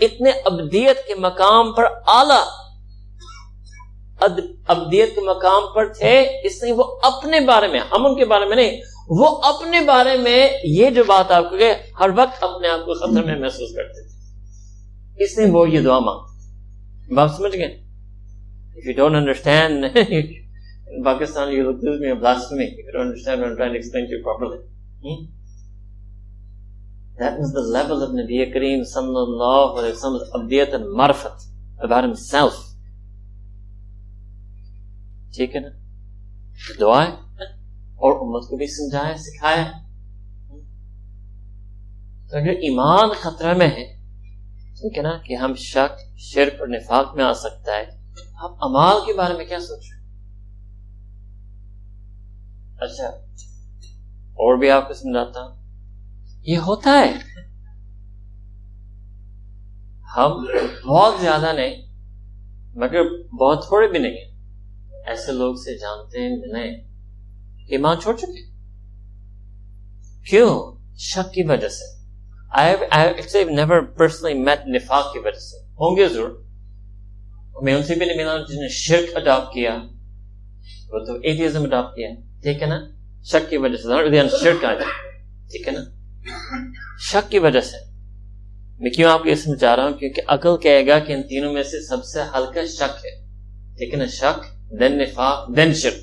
اتنے 0.00 0.30
ابدیت 0.44 1.06
کے 1.06 1.14
مقام 1.14 1.72
پر 1.72 1.84
اعلی 2.06 2.59
ابدیت 4.22 5.14
کے 5.14 5.20
مقام 5.26 5.72
پر 5.74 5.92
تھے 5.98 6.14
اس 6.46 6.62
لیے 6.62 6.72
وہ 6.78 6.84
اپنے 7.10 7.40
بارے 7.50 7.68
میں 7.68 7.80
ہم 7.92 8.06
ان 8.06 8.16
کے 8.16 8.24
بارے 8.32 8.46
میں 8.48 8.56
نہیں 8.56 8.80
وہ 9.20 9.28
اپنے 9.50 9.80
بارے 9.86 10.16
میں 10.16 10.38
یہ 10.78 10.90
جو 10.96 11.04
بات 11.06 11.30
آپ 11.32 11.50
کو 11.50 11.56
کہ 11.58 11.74
ہر 12.00 12.10
وقت 12.16 12.42
اپنے 12.44 12.68
آپ 12.68 12.84
کو 12.86 12.94
خطر 13.00 13.24
میں 13.24 13.36
محسوس 13.40 13.76
کرتے 13.76 14.02
تھے 14.02 15.24
اس 15.24 15.38
لیے 15.38 15.50
وہ 15.52 15.68
یہ 15.70 15.80
دعا 15.84 15.98
مانگ 16.08 17.14
بات 17.14 17.30
سمجھ 17.36 17.56
گئے 17.56 17.76
If 18.76 18.86
you 18.86 18.94
don't 18.94 19.14
understand 19.14 19.84
in 19.94 21.04
Pakistan, 21.04 21.52
you 21.52 21.64
look 21.64 21.84
at 21.84 22.00
me 22.00 22.08
a 22.08 22.16
blasphemy. 22.16 22.76
If 22.78 22.86
you 22.86 22.92
don't 22.92 23.08
understand 23.08 23.42
what 23.42 23.50
I'm 23.50 23.56
trying 23.56 23.72
to 23.72 23.78
explain 23.78 24.06
to 24.06 24.16
you 24.16 24.22
properly. 24.22 24.60
Hmm? 25.02 25.24
That 27.18 27.38
was 27.38 27.52
the 27.52 27.60
level 27.60 28.02
of 28.02 28.12
Nabi 28.12 28.50
Kareem 28.54 28.86
sallallahu 28.90 29.76
alayhi 29.76 29.92
wa 29.92 30.00
sallam's 30.00 30.30
abdiyat 30.32 30.72
and 30.72 30.86
marfat 30.96 31.42
about 31.78 32.04
himself. 32.04 32.69
ٹھیک 35.36 35.56
ہے 35.56 35.60
نا؟ 35.60 35.68
دعائیں 36.80 37.10
اور 37.72 38.12
امت 38.12 38.50
کو 38.50 38.56
بھی 38.56 38.66
سمجھایا 38.66 39.16
سکھایا 39.16 39.64
تو 42.30 42.36
اگر 42.36 42.50
ایمان 42.50 43.08
خطرہ 43.20 43.54
میں 43.54 43.66
ہے، 43.66 43.96
ٹھیک 44.74 44.98
ہے 44.98 45.02
نا؟ 45.02 45.18
کہ 45.24 45.34
ہم 45.34 45.54
شک، 45.54 46.18
شرک 46.18 46.60
اور 46.60 46.68
نفاق 46.68 47.14
میں 47.14 47.24
آ 47.24 47.32
سکتا 47.32 47.72
ہے۔ 47.72 47.84
آپ 48.34 48.50
امال 48.60 48.96
کے 49.06 49.12
بارے 49.12 49.34
میں 49.34 49.44
کیا 49.44 49.60
سوچ 49.60 49.92
رہے 49.92 50.00
اچھا 52.84 53.06
اور 54.30 54.58
بھی 54.58 54.70
آپ 54.70 54.88
کو 54.88 54.94
سمجھاتا 54.94 55.40
ہوں۔ 55.40 55.56
یہ 56.42 56.58
ہوتا 56.58 56.90
ہے۔ 56.90 57.12
ہم 60.16 60.46
بہت 60.88 61.14
زیادہ 61.20 61.52
نہیں، 61.52 61.82
مگر 62.74 63.28
بہت 63.28 63.64
تھوڑے 63.68 63.88
بھی 63.88 63.98
نہیں۔ 63.98 64.29
ایسے 65.06 65.32
لوگ 65.32 65.54
سے 65.54 65.78
جانتے 65.78 66.18
ہیں 66.18 66.36
ملیں 66.36 66.70
ایمان 67.68 68.00
چھوڑ 68.00 68.16
چکے۔ 68.16 68.50
کیوں؟ 70.30 70.78
شک 70.98 71.32
کی 71.32 71.42
وجہ 71.42 71.68
سے۔ 71.68 72.00
نیور 73.44 73.80
پرسنلی 73.80 74.34
میٹ 74.34 74.66
نفاق 74.66 75.12
کی 75.12 75.18
وجہ 75.18 75.38
سے۔ 75.38 75.56
ہوں 75.56 75.96
گے 75.96 76.08
ضرور۔ 76.08 76.44
میں 77.62 77.74
ان 77.74 77.82
سے 77.82 77.94
بھی 77.94 78.06
نہیں 78.06 78.16
ملا 78.16 78.36
جن 78.36 78.54
نے 78.54 78.68
شرک 78.68 79.16
اڈاپٹ 79.16 79.54
کیا۔ 79.54 79.76
وہ 80.90 80.98
تو 80.98 81.14
ایتھیزم 81.14 81.62
اڈاپٹ 81.62 81.96
کیا۔ 81.96 82.10
ٹھیک 82.42 82.62
ہے 82.62 82.66
نا؟ 82.66 82.80
شک 83.24 83.50
کی 83.50 83.56
وجہ 83.56 83.76
سے۔ 83.76 83.82
شرک 84.40 84.64
آ 84.64 84.74
جائے 84.74 85.10
ٹھیک 85.50 85.68
ہے 85.68 85.72
نا؟ 85.72 85.80
شک 87.00 87.30
کی 87.30 87.38
وجہ 87.38 87.60
سے۔ 87.60 87.76
میں 88.78 88.90
کیوں 88.90 89.10
آپ 89.10 89.22
کو 89.22 89.28
یہ 89.28 89.34
سمجھا 89.34 89.76
رہا 89.76 89.84
ہوں؟ 89.84 89.92
کیونکہ 89.92 90.22
عقل 90.28 90.56
کہے 90.62 90.86
گا 90.86 90.98
کہ 90.98 91.12
ان 91.12 91.22
تینوں 91.22 91.52
میں 91.52 91.62
سے 91.62 91.86
سب 91.86 92.04
سے 92.04 92.22
ہلکا 92.22 92.66
شک 92.66 93.06
ہے۔ 93.06 93.20
ٹھیک 93.76 93.94
ہے 93.94 93.98
نا؟ 93.98 94.06
شک۔ 94.06 94.59
دین 94.78 94.98
نفاق، 94.98 95.56
دین 95.56 95.74
شرک۔ 95.74 95.94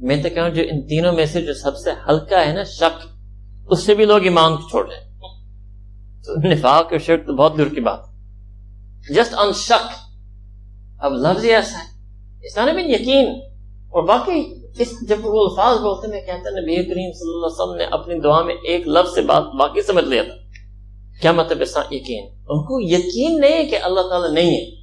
میں 0.00 0.22
تو 0.22 0.28
کہوں 0.34 0.48
جو 0.48 0.62
ان 0.62 0.86
تینوں 0.86 1.12
میں 1.12 1.26
سے 1.26 1.42
جو 1.42 1.54
سب 1.54 1.76
سے 1.76 1.90
ہلکا 2.08 2.46
ہے 2.46 2.52
نا 2.52 2.64
شک، 2.64 3.06
اس 3.70 3.82
سے 3.82 3.94
بھی 3.94 4.04
لوگ 4.04 4.22
ایمان 4.22 4.56
چھوڑ 4.70 4.88
رہے 4.88 5.00
تو 6.24 6.48
نفاق 6.48 6.86
اور 6.90 6.98
شرک 6.98 7.26
تو 7.26 7.32
بہت 7.32 7.58
دور 7.58 7.66
کی 7.66 7.80
بات۔ 7.80 7.98
جسٹ 9.10 9.34
ان 9.38 9.52
شک۔ 9.52 9.92
اب 10.98 11.12
لفظ 11.12 11.44
ایسا 11.44 11.78
ہے۔ 11.78 12.04
اس 12.46 12.54
طرح 12.54 12.72
میں 12.72 12.88
یقین۔ 12.88 13.28
اور 13.88 14.02
باقی 14.02 14.54
اس 14.78 15.08
جب 15.08 15.16
وہ 15.22 15.48
الفاظ 15.48 15.76
بولتے 15.76 16.08
میں 16.08 16.20
کہتا 16.20 16.50
نبی 16.50 16.76
کریم 16.76 17.12
صلی 17.12 17.34
اللہ 17.34 17.46
علیہ 17.46 17.62
وسلم 17.62 17.76
نے 17.76 17.84
اپنی 17.84 18.20
دعا 18.20 18.42
میں 18.42 18.54
ایک 18.54 18.88
لفظ 18.88 19.14
سے 19.14 19.20
بات 19.20 19.42
باقی 19.42 19.82
سمجھ 19.82 20.04
لیا 20.04 20.22
تھا۔ 20.22 20.34
کیا 21.20 21.32
مطلب 21.32 21.58
ایسا 21.58 21.80
یقین؟ 21.90 22.28
ان 22.48 22.64
کو 22.64 22.80
یقین 22.80 23.40
نہیں 23.40 23.52
ہے 23.52 23.64
کہ 23.64 23.78
اللہ 23.82 24.00
تعالیٰ 24.00 24.30
نہیں 24.30 24.60
ہے۔ 24.60 24.77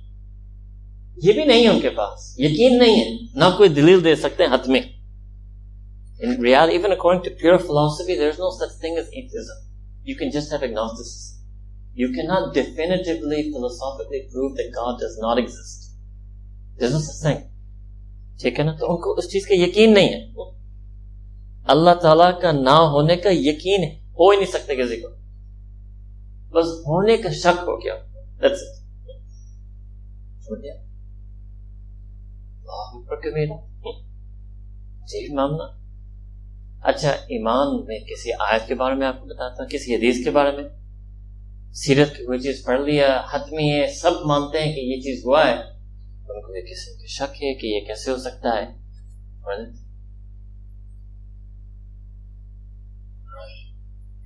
یہ 1.17 1.33
بھی 1.33 1.43
نہیں 1.45 1.67
ان 1.67 1.79
کے 1.81 1.89
پاس 1.97 2.33
یقین 2.39 2.77
نہیں 2.79 2.95
ہے 2.95 3.39
نہ 3.39 3.45
کوئی 3.57 3.69
دلیل 3.73 4.03
دے 4.05 4.15
سکتے 4.15 4.43
ہیں 4.43 4.53
حتمی 4.53 4.79
In 6.19 6.41
reality, 6.41 6.75
even 6.75 6.91
according 6.91 7.23
to 7.23 7.31
pure 7.31 7.59
philosophy, 7.59 8.15
there 8.15 8.29
is 8.29 8.37
no 8.39 8.49
such 8.49 8.71
thing 8.81 8.97
as 8.97 9.07
atheism. 9.09 9.57
You 10.03 10.15
can 10.15 10.31
just 10.31 10.49
have 10.49 10.61
agnosticism. 10.61 11.41
You 11.95 12.13
cannot 12.13 12.53
definitively, 12.53 13.51
philosophically 13.51 14.29
prove 14.31 14.55
that 14.55 14.71
God 14.73 14.97
does 14.97 15.17
not 15.17 15.37
exist. 15.37 15.91
There's 16.79 16.93
no 16.93 16.99
such 16.99 17.19
thing. 17.21 17.41
ٹھیک 18.39 18.59
ہے 18.59 18.63
نا 18.63 18.71
تو 18.79 18.91
ان 18.91 18.97
کو 19.01 19.13
اس 19.17 19.29
چیز 19.31 19.45
کا 19.47 19.55
یقین 19.55 19.93
نہیں 19.93 20.09
ہے 20.09 20.49
اللہ 21.67 21.93
تعالی 22.01 22.31
کا 22.41 22.51
نہ 22.51 22.77
ہونے 22.93 23.15
کا 23.17 23.29
یقین 23.31 23.83
ہو 24.19 24.29
ہی 24.29 24.37
نہیں 24.37 24.51
سکتے 24.51 24.75
کسی 24.75 24.99
کو 25.01 25.09
بس 26.53 26.73
ہونے 26.87 27.17
کا 27.17 27.31
شک 27.43 27.63
ہو 27.67 27.75
گیا 27.83 27.95
That's 28.41 28.61
it. 28.61 28.75
معاملہ 35.33 35.63
جی، 35.63 35.85
اچھا 36.83 37.09
ایمان 37.09 37.85
میں 37.85 37.99
کسی 37.99 38.29
آیت 38.39 38.67
کے 38.67 38.75
بارے 38.75 38.95
میں 38.95 39.07
آپ 39.07 39.19
کو 39.19 39.25
بتاتا 39.25 39.63
ہوں، 39.63 39.69
کسی 39.69 39.95
حدیث 39.95 40.23
کے 40.23 40.29
بارے 40.31 40.51
میں؟ 40.51 40.63
سیرت 41.73 42.17
کی 42.17 42.25
کوئی 42.25 42.39
چیز 42.39 42.63
پڑھ 42.65 42.81
لیا، 42.81 43.21
حتمی 43.33 43.71
ہے، 43.71 43.87
سب 43.87 44.11
مانتے 44.25 44.59
ہیں 44.59 44.75
کہ 44.75 44.79
یہ 44.79 45.01
چیز 45.01 45.25
ہوا 45.25 45.47
ہے۔ 45.47 45.55
ان 46.29 46.41
کو 46.41 46.55
یہ 46.55 46.61
قسم 46.61 47.01
کے 47.01 47.07
شک 47.07 47.43
ہے 47.43 47.53
کہ 47.53 47.67
یہ 47.67 47.79
کیسے 47.87 48.11
ہو 48.11 48.17
سکتا 48.17 48.49
ہے؟ 48.49 48.65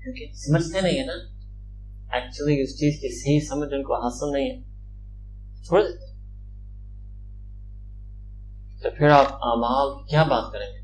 کیونکہ 0.04 0.26
سمجھتے 0.34 0.82
نہیں 0.82 1.00
ہے 1.00 1.06
نا۔ 1.06 1.40
ایکچولی 2.16 2.62
اس 2.62 2.70
چیز 2.70 3.02
کی 3.02 3.22
صحیح 3.22 3.40
سمجھ 3.50 3.74
ان 3.74 3.84
کو 3.84 3.94
حاصل 3.94 4.32
نہیں 4.32 4.50
ہے۔ 4.50 4.62
چھوڑ 5.64 5.82
دیتے 5.82 6.09
تو 8.84 8.90
پھر 8.98 9.10
آپ 9.10 9.26
امال 9.32 10.08
کیا 10.08 10.24
بات 10.24 10.54
کریں 10.54 10.68
گے؟ 10.68 10.80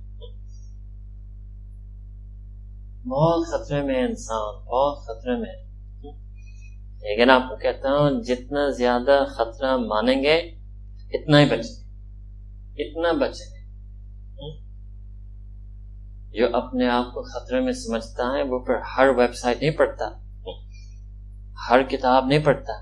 بہت 3.09 3.47
خطرے 3.47 3.81
میں 3.81 4.03
انسان، 4.03 4.55
بہت 4.65 5.03
خطرے 5.03 5.35
میں۔ 5.37 5.65
لیکن 6.99 7.29
آپ 7.29 7.49
کو 7.49 7.55
کہتا 7.55 7.89
ہوں، 7.89 8.23
جتنا 8.23 8.69
زیادہ 8.69 9.23
خطرہ 9.35 9.77
مانیں 9.77 10.23
گے، 10.23 10.37
اتنا 11.13 11.39
ہی 11.39 11.45
بچیں 11.45 11.83
گے۔ 11.83 11.85
اتنا 12.83 13.11
بچیں 13.11 13.49
گے۔ 13.49 13.55
جو 16.31 16.57
اپنے 16.57 16.89
آپ 16.89 17.13
کو 17.13 17.23
خطرے 17.23 17.59
میں 17.59 17.73
سمجھتا 17.73 18.23
ہے، 18.23 18.43
وہ 18.43 18.59
پھر 18.59 18.73
ہر 18.97 19.07
ویب 19.07 19.35
سائٹ 19.35 19.61
نہیں 19.61 19.71
پڑھتا۔ 19.71 20.05
ہر 21.69 21.83
کتاب 21.83 22.25
نہیں 22.25 22.39
پڑھتا۔ 22.39 22.73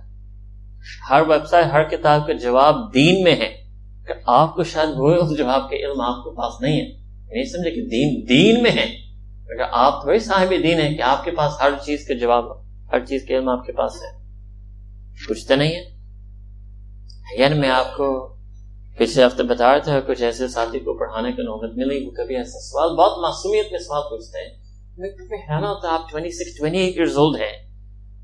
ہر 1.10 1.21
ویب 1.21 1.45
سائٹ، 1.45 1.65
ہر 1.65 1.84
کتاب 1.84 2.28
کا 2.28 2.34
جواب 2.34 2.93
دین 2.93 3.23
میں 3.23 3.36
ہے۔ 3.36 3.62
کہ 4.07 4.13
آپ 4.25 4.55
کو 4.55 4.63
شاید 4.63 4.89
وہ 4.97 5.35
جواب 5.37 5.69
کے 5.69 5.75
علم 5.75 6.01
آپ 6.01 6.23
کو 6.23 6.31
پاس 6.31 6.61
نہیں 6.61 6.81
ہے 6.81 6.85
یعنی 6.85 7.33
نہیں 7.33 7.43
سمجھے 7.43 7.71
کہ 7.71 7.81
دین 7.81 8.29
دین 8.29 8.63
میں 8.63 8.71
ہے۔ 8.71 8.85
اگر 9.53 9.69
آپ 9.71 10.01
تھوڑی 10.01 10.19
صاحب 10.19 10.53
دین 10.63 10.79
ہے 10.81 10.93
کہ 10.93 11.01
آپ 11.01 11.23
کے 11.23 11.31
پاس 11.31 11.51
ہر 11.61 11.69
چیز 11.85 12.07
کا 12.07 12.13
جواب، 12.13 12.45
ہر 12.91 13.05
چیز 13.05 13.23
کے 13.27 13.35
علم 13.35 13.49
آپ 13.49 13.65
کے 13.65 13.71
پاس 13.71 13.91
ہے۔ 13.95 14.23
پوچھتے 15.27 15.55
نہیں 15.55 15.75
ہے۔ 15.75 15.93
یعنی 17.37 17.59
میں 17.59 17.69
آپ 17.69 17.97
کو 17.97 18.33
پچھلے 18.97 19.25
ہفتے 19.25 19.43
بتا 19.43 19.71
رہا 19.71 19.77
تھا، 19.77 19.99
کچھ 19.99 20.21
ایسے 20.21 20.47
ساتھی 20.47 20.79
کو 20.79 20.93
پڑھانے 20.93 21.31
کی 21.31 21.41
نوبت 21.41 21.77
ملی، 21.77 22.05
وہ 22.05 22.11
کبھی 22.11 22.35
ایسا 22.35 22.59
سوال، 22.59 22.95
بہت 22.95 23.17
معصومیت 23.17 23.71
میں 23.71 23.79
سوال 23.79 24.01
پوچھتے 24.01 24.37
ہیں۔ 24.37 24.57
میں 24.97 25.09
کبھی 25.09 25.35
حیران 25.35 25.63
ہوتا 25.63 25.93
آپ 25.93 26.11
twenty 26.11 26.31
six 26.31 26.59
twenty 26.59 26.79
eight 26.79 26.95
years 26.95 27.17
old 27.17 27.41
ہیں۔ 27.41 27.73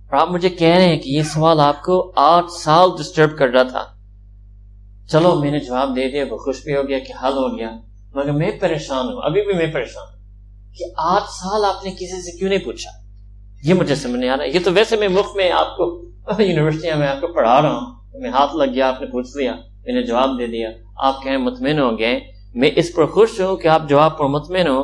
اور 0.10 0.16
آپ 0.18 0.32
مجھے 0.32 0.50
کہہ 0.50 0.68
رہے 0.68 0.88
ہیں 0.88 1.00
کہ 1.00 1.10
یہ 1.10 1.24
سوال 1.24 1.60
آپ 1.60 1.84
کو 1.84 2.14
آٹھ 2.16 2.52
سال 2.52 2.90
ڈسٹرب 2.98 3.38
کر 3.38 3.48
رہا 3.48 3.64
تھا۔ 3.64 3.99
چلو 5.12 5.36
میں 5.36 5.52
نے 5.52 5.60
جواب 5.60 5.96
دے 5.96 6.12
دیا، 6.12 6.26
وہ 6.30 6.38
خوش 6.38 6.64
بھی 6.64 6.76
ہو 6.76 6.88
گیا 6.88 7.00
کہ 7.00 7.14
حل 7.24 7.34
ہو 7.34 7.58
گیا۔ 7.58 7.72
مگر 8.16 8.32
میں 8.32 8.52
پریشان 8.60 9.06
ہوں، 9.06 9.22
ابھی 9.24 9.46
بھی 9.46 9.54
میں 9.54 9.74
پریشان 9.74 10.04
ہوں 10.04 10.24
کہ 10.78 10.86
آٹھ 10.98 11.30
سال 11.30 11.66
آپ 11.66 11.84
نے 11.84 11.92
کسی 11.92 12.22
سے 12.22 12.38
کیوں 12.38 12.50
نہیں 12.50 12.60
پوچھا؟ 12.60 12.92
یہ 13.64 13.74
مجھے 13.74 13.96
سمجھ 13.96 14.20
نہیں 14.20 14.30
آ 14.30 14.38
رہا۔ 14.38 14.44
یہ 14.44 14.60
تو 14.66 14.72
ویسے 14.74 14.96
میں 14.96 15.08
مفت 15.08 15.36
میں 15.36 15.52
آپ 15.52 15.78
کو 15.78 16.06
یونیورسٹی 16.40 16.88
میں 16.98 17.08
آپ 17.08 17.22
کو 17.22 17.28
پڑھا 17.28 17.62
رہا 17.62 17.72
ہوں۔ 17.72 17.86
میں 18.14 18.30
ہاتھ 18.30 18.56
لگ 18.56 18.74
گیا، 18.74 18.88
آپ 18.88 19.02
نے 19.02 19.08
پوچھ 19.08 19.38
لیا، 19.38 19.54
میں 19.86 19.94
نے 19.94 20.04
جواب 20.04 20.40
دے 20.40 20.48
دیا۔ 20.48 20.70
آپ 20.98 21.24
کہیں 21.24 21.38
مطمئن 21.38 21.80
ہو 21.80 22.00
گئے۔ 22.00 22.20
میں 22.54 22.72
اس 22.76 22.94
پر 22.96 23.06
خوش 23.06 23.42
ہوں 23.42 23.58
کہ 23.58 23.68
آپ 23.68 23.90
جواب 23.90 24.18
پر 24.18 24.26
مطمئن 24.26 24.68
ہو 24.68 24.82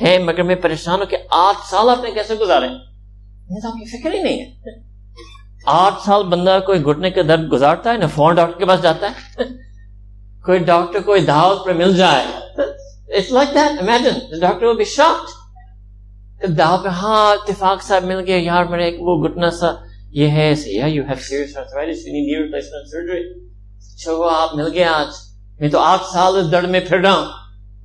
ہیں، 0.00 0.18
مگر 0.18 0.42
میں 0.42 0.54
پریشان 0.54 0.98
ہوں 0.98 1.06
کہ 1.06 1.16
آٹھ 1.30 1.66
سال 1.70 1.88
آپ 1.88 2.04
نے 2.04 2.10
کیسے 2.10 2.34
گزارے؟ 2.34 2.68
تو 2.68 3.68
آپ 3.68 3.74
کی 3.74 4.00
فکر 4.00 4.12
ہی 4.12 4.22
نہیں 4.22 4.40
ہے۔ 4.40 4.93
آٹھ 5.64 6.02
سال 6.02 6.22
بندہ 6.22 6.58
کوئی 6.66 6.84
گھٹنے 6.84 7.10
کا 7.10 7.22
درد 7.28 7.52
گزارتا 7.52 7.92
ہے 7.92 7.96
نا 7.96 8.06
فون 8.06 8.34
ڈاکٹر 8.34 8.58
کے 8.58 8.66
پاس 8.66 8.82
جاتا 8.82 9.10
ہے؟ 9.10 9.42
کوئی 10.44 10.58
ڈاکٹر 10.58 11.00
کوئی 11.00 11.20
دعوت 11.20 11.64
پر 11.64 11.72
مل 11.72 11.96
جائے۔ 11.96 12.24
It's 13.18 13.42
like 13.42 13.56
that. 13.56 13.72
Imagine. 13.72 14.12
The 14.12 14.50
doctor 14.50 14.62
will 14.62 14.78
be 14.78 15.16
دعوت 16.58 16.84
پہ 16.84 16.88
ہاں 16.88 17.32
اتفاق 17.32 17.82
صاحب 17.82 18.04
مل 18.04 18.20
گیا 18.20 18.36
یار 18.36 18.64
میرے 18.64 18.84
ایک 18.84 18.96
وہ 19.00 19.28
گھٹنا 19.28 19.50
سا 19.50 19.66
یہ 20.10 20.28
ہے۔ 20.28 20.54
Yeah, 20.74 20.88
you 20.88 21.00
have 21.00 21.16
serious 21.16 21.56
arthritis, 21.56 21.94
you 21.94 22.14
need 22.14 22.26
knee 22.26 22.42
replacement 22.42 22.96
surgery. 22.96 23.32
اچھا، 23.76 24.04
چلو 24.04 24.22
آپ 24.22 24.54
مل 24.54 24.72
گئے 24.74 24.84
آج۔ 24.84 25.06
میں 25.60 25.68
تو 25.68 25.78
آٹھ 25.78 26.02
سال 26.12 26.36
اس 26.36 26.52
درد 26.52 26.68
میں 26.68 26.80
پھر 26.80 26.98
رہا 26.98 27.12
ہوں۔ 27.12 27.24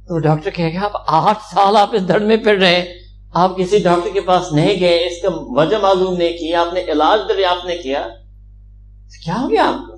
تو 0.08 0.20
ڈاکٹر 0.20 0.50
کہے 0.50 0.74
گا 0.74 0.86
آپ 0.86 0.92
آٹھ 1.08 1.40
سال 1.52 1.78
آپ 1.78 1.90
اس 1.94 2.08
درد 2.08 2.24
میں 2.24 2.38
پھر 2.38 2.56
رہے 2.56 2.76
ہیں۔ 2.76 2.86
آپ 3.34 3.58
کسی 3.58 3.80
ڈاکٹر 3.80 4.10
کے 4.14 4.22
پاس 4.22 4.54
نہیں 4.54 4.80
گئے، 4.80 4.98
اس 4.98 5.22
کا 5.22 5.28
وجہ 5.32 5.78
معلوم 5.78 6.18
نہیں 6.18 6.38
کیا، 6.38 6.62
آپ 6.62 6.74
نے 6.74 6.82
علاج 6.82 7.20
دریافت 7.30 7.66
نہیں 7.66 7.84
کیا۔ 7.84 8.08
کیا 9.26 9.42
ہو 9.42 9.50
گیا 9.50 9.68
آپ 9.68 9.88
کو؟ 9.88 9.96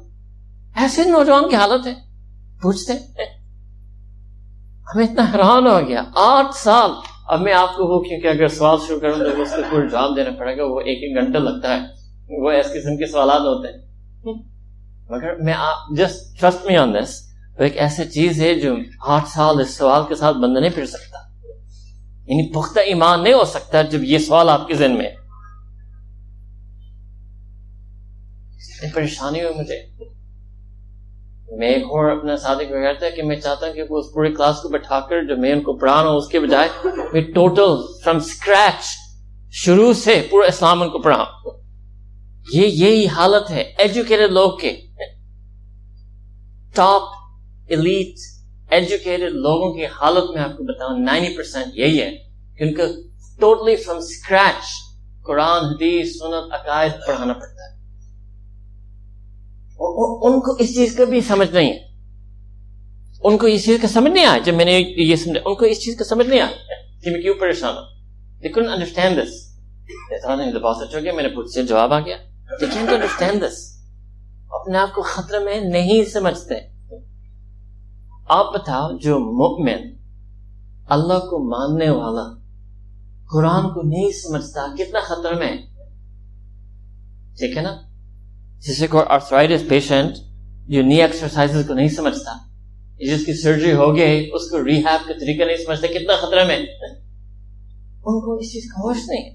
ایسے 0.75 1.03
نوجوان 1.03 1.49
کی 1.49 1.55
حالت 1.55 1.87
ہے؟ 1.87 1.93
پوچھتے۔ 2.61 2.93
ہمیں 4.93 5.03
اتنا 5.03 5.25
حیران 5.33 5.67
ہو 5.67 5.87
گیا۔ 5.87 6.03
آٹھ 6.15 6.55
سال۔ 6.55 6.91
اب 7.27 7.41
میں 7.41 7.53
آپ 7.53 7.75
کو 7.75 7.85
وہ، 7.85 8.03
کیونکہ 8.03 8.27
اگر 8.27 8.47
سوال 8.47 8.77
شروع 8.87 8.99
کروں 8.99 9.17
تو 9.17 9.41
اس 9.41 9.53
کو 9.69 9.87
جواب 9.87 10.15
دینا 10.15 10.29
پڑے 10.39 10.57
گا، 10.57 10.63
وہ 10.65 10.79
ایک 10.79 11.03
ایک 11.03 11.23
گھنٹہ 11.23 11.37
لگتا 11.37 11.73
ہے۔ 11.73 11.81
وہ 12.29 12.51
اس 12.51 12.65
قسم 12.65 12.97
کے 12.97 13.05
سوالات 13.05 13.41
ہوتے 13.41 13.67
ہیں۔ 13.67 13.91
مگر 15.09 15.35
میں 15.35 15.53
جسٹ 15.95 16.41
ٹرسٹ 16.41 16.65
می 16.65 16.77
آن 16.77 16.93
دس 16.93 17.21
وہ 17.59 17.63
ایک 17.63 17.77
ایسی 17.77 18.05
چیز 18.05 18.41
ہے 18.41 18.55
جو 18.55 18.75
آٹھ 19.05 19.27
سال 19.27 19.59
اس 19.59 19.77
سوال 19.77 20.03
کے 20.07 20.15
ساتھ 20.15 20.37
بندہ 20.37 20.59
نہیں 20.59 20.71
پھر 20.75 20.85
سکتا۔ 20.85 21.10
یعنی 22.27 22.53
پختہ 22.53 22.79
ایمان 22.79 23.23
نہیں 23.23 23.33
ہو 23.33 23.43
سکتا 23.43 23.81
جب 23.81 24.03
یہ 24.03 24.17
سوال 24.17 24.49
آپ 24.49 24.67
کے 24.67 24.73
ذہن 24.73 24.97
میں 24.97 25.09
یعنی 28.65 28.91
پریشانی 28.93 29.41
ہوئی 29.41 29.59
مجھے۔ 29.59 29.85
میں 31.57 31.67
ایک 31.67 31.83
اور 31.83 32.17
اپنا 32.17 32.37
ساتھی 32.37 32.65
کو 32.65 32.73
کہتا 32.73 33.05
ہے 33.05 33.11
کہ 33.11 33.23
میں 33.23 33.35
چاہتا 33.35 33.67
ہوں 33.67 33.73
کہ 33.73 33.83
وہ 33.89 33.99
اس 33.99 34.05
پورے 34.13 34.33
کلاس 34.33 34.55
کو 34.61 34.69
بٹھا 34.69 34.99
کر 34.99 35.23
جو 35.23 35.37
میں 35.37 35.51
ان 35.51 35.61
کو 35.61 35.77
پڑھا 35.77 36.03
رہا 36.03 36.09
ہوں 36.09 36.17
اس 36.17 36.27
کے 36.27 36.39
بجائے 36.39 36.69
میں 37.13 37.21
ٹوٹل 37.21 38.01
فرام 38.03 38.15
اسکریچ 38.15 38.85
شروع 39.51 39.93
سے 39.93 40.27
پورا 40.29 40.47
اسلام 40.47 40.81
ان 40.81 40.89
کو 40.89 40.99
پڑھا 40.99 41.25
یہ 42.53 42.67
یہی 42.67 43.07
حالت 43.07 43.51
ہے۔ 43.51 43.61
ایجوکیٹڈ 43.77 44.31
لوگ 44.31 44.57
کے۔ 44.57 44.81
ٹاپ 46.75 47.01
ایلیٹ 47.67 48.40
ایجوکیٹڈ 48.71 49.23
لوگوں 49.23 49.73
کی 49.73 49.85
حالت 49.85 50.31
میں 50.31 50.41
آپ 50.41 50.57
کو 50.57 50.63
بتاؤں 50.63 50.99
نائنٹی 50.99 51.37
پرسینٹ 51.37 51.77
یہی 51.77 52.01
ہے 52.01 52.11
کہ 52.57 52.63
ان 52.63 52.73
کا 52.73 52.83
ٹوٹلی 53.39 53.75
فرام 53.75 53.97
اسکریچ 53.97 54.65
قرآن، 55.25 55.65
حدیث، 55.65 56.17
سنت، 56.19 56.53
عقائد 56.53 56.91
پڑھانا 57.07 57.33
پڑتا 57.33 57.63
ہے۔ 57.63 57.77
ان 60.23 60.39
کو 60.39 60.55
اس 60.59 60.75
چیز 60.75 60.95
کا 60.95 61.03
بھی 61.03 61.21
سمجھ 61.21 61.53
نہیں 61.53 61.73
ہے۔ 61.73 61.79
ان 63.23 63.37
کو 63.37 63.47
اس 63.47 63.65
چیز 63.65 63.81
کا 63.81 63.87
سمجھ 63.87 64.11
نہیں 64.11 64.25
آیا۔ 64.25 64.39
جب 64.43 64.53
میں 64.53 64.65
نے 64.65 64.79
یہ 64.79 65.15
سمجھا، 65.15 65.41
ان 65.45 65.55
کو 65.55 65.65
اس 65.65 65.79
چیز 65.81 65.97
کا 65.97 66.03
سمجھ 66.03 66.27
نہیں 66.27 66.39
آیا۔ 66.39 66.55
کہ 67.03 67.11
میں 67.11 67.21
کیوں 67.21 67.33
پریشان 67.33 67.75
ہوں؟ 67.77 67.83
They 68.45 68.51
couldn't 68.51 68.79
understand 68.79 69.19
this 69.19 70.61
بہت 70.61 70.87
اچھا 70.87 70.99
گیا، 70.99 71.13
میں 71.13 71.23
نے 71.23 71.29
پوچھ 71.29 71.49
سے 71.49 71.63
جواب 71.63 71.93
آ 71.93 71.99
گیا۔ 71.99 72.17
They 72.63 72.73
اپنے 74.49 74.77
آپ 74.77 74.95
کو 74.95 75.01
خطرے 75.01 75.39
میں 75.39 75.61
نہیں 75.61 76.03
سمجھتے۔ 76.03 76.70
آپ 78.31 78.53
بتاؤ 78.53 78.97
جو 78.97 79.19
مؤمن 79.19 79.89
اللہ 80.89 81.13
کو 81.13 81.37
ماننے 81.49 81.89
والا 81.89 82.23
قرآن 83.31 83.63
کو 83.73 83.81
نہیں 83.81 84.11
سمجھتا، 84.11 84.67
کتنا 84.75 84.99
خطرے 84.99 85.33
میں 85.35 85.55
ٹھیک 87.37 87.57
ہے 87.57 87.61
نا، 87.61 87.75
جیسے 88.59 88.87
کوئی 88.87 89.03
آرتھرائٹس 89.09 89.67
پیشنٹ 89.69 90.17
جو 90.67 90.81
نی 90.81 91.01
ایکسرسائز 91.01 91.67
کو 91.67 91.73
نہیں 91.73 91.87
سمجھتا 91.87 92.37
جس 92.99 93.25
کی 93.25 93.33
سرجری 93.33 93.73
ہو 93.73 93.95
گئی، 93.95 94.29
اس 94.33 94.49
کو 94.49 94.65
ریہیب 94.65 95.07
کا 95.07 95.13
طریقہ 95.19 95.43
نہیں 95.43 95.57
سمجھتا، 95.57 95.87
کتنا 95.87 96.27
خطرہ 96.27 96.43
میں 96.47 96.57
ان 96.57 98.19
کو 98.19 98.35
اس 98.35 98.51
چیز 98.53 98.63
کا 98.71 98.81
ہوش 98.81 98.97
نہیں۔ 99.07 99.29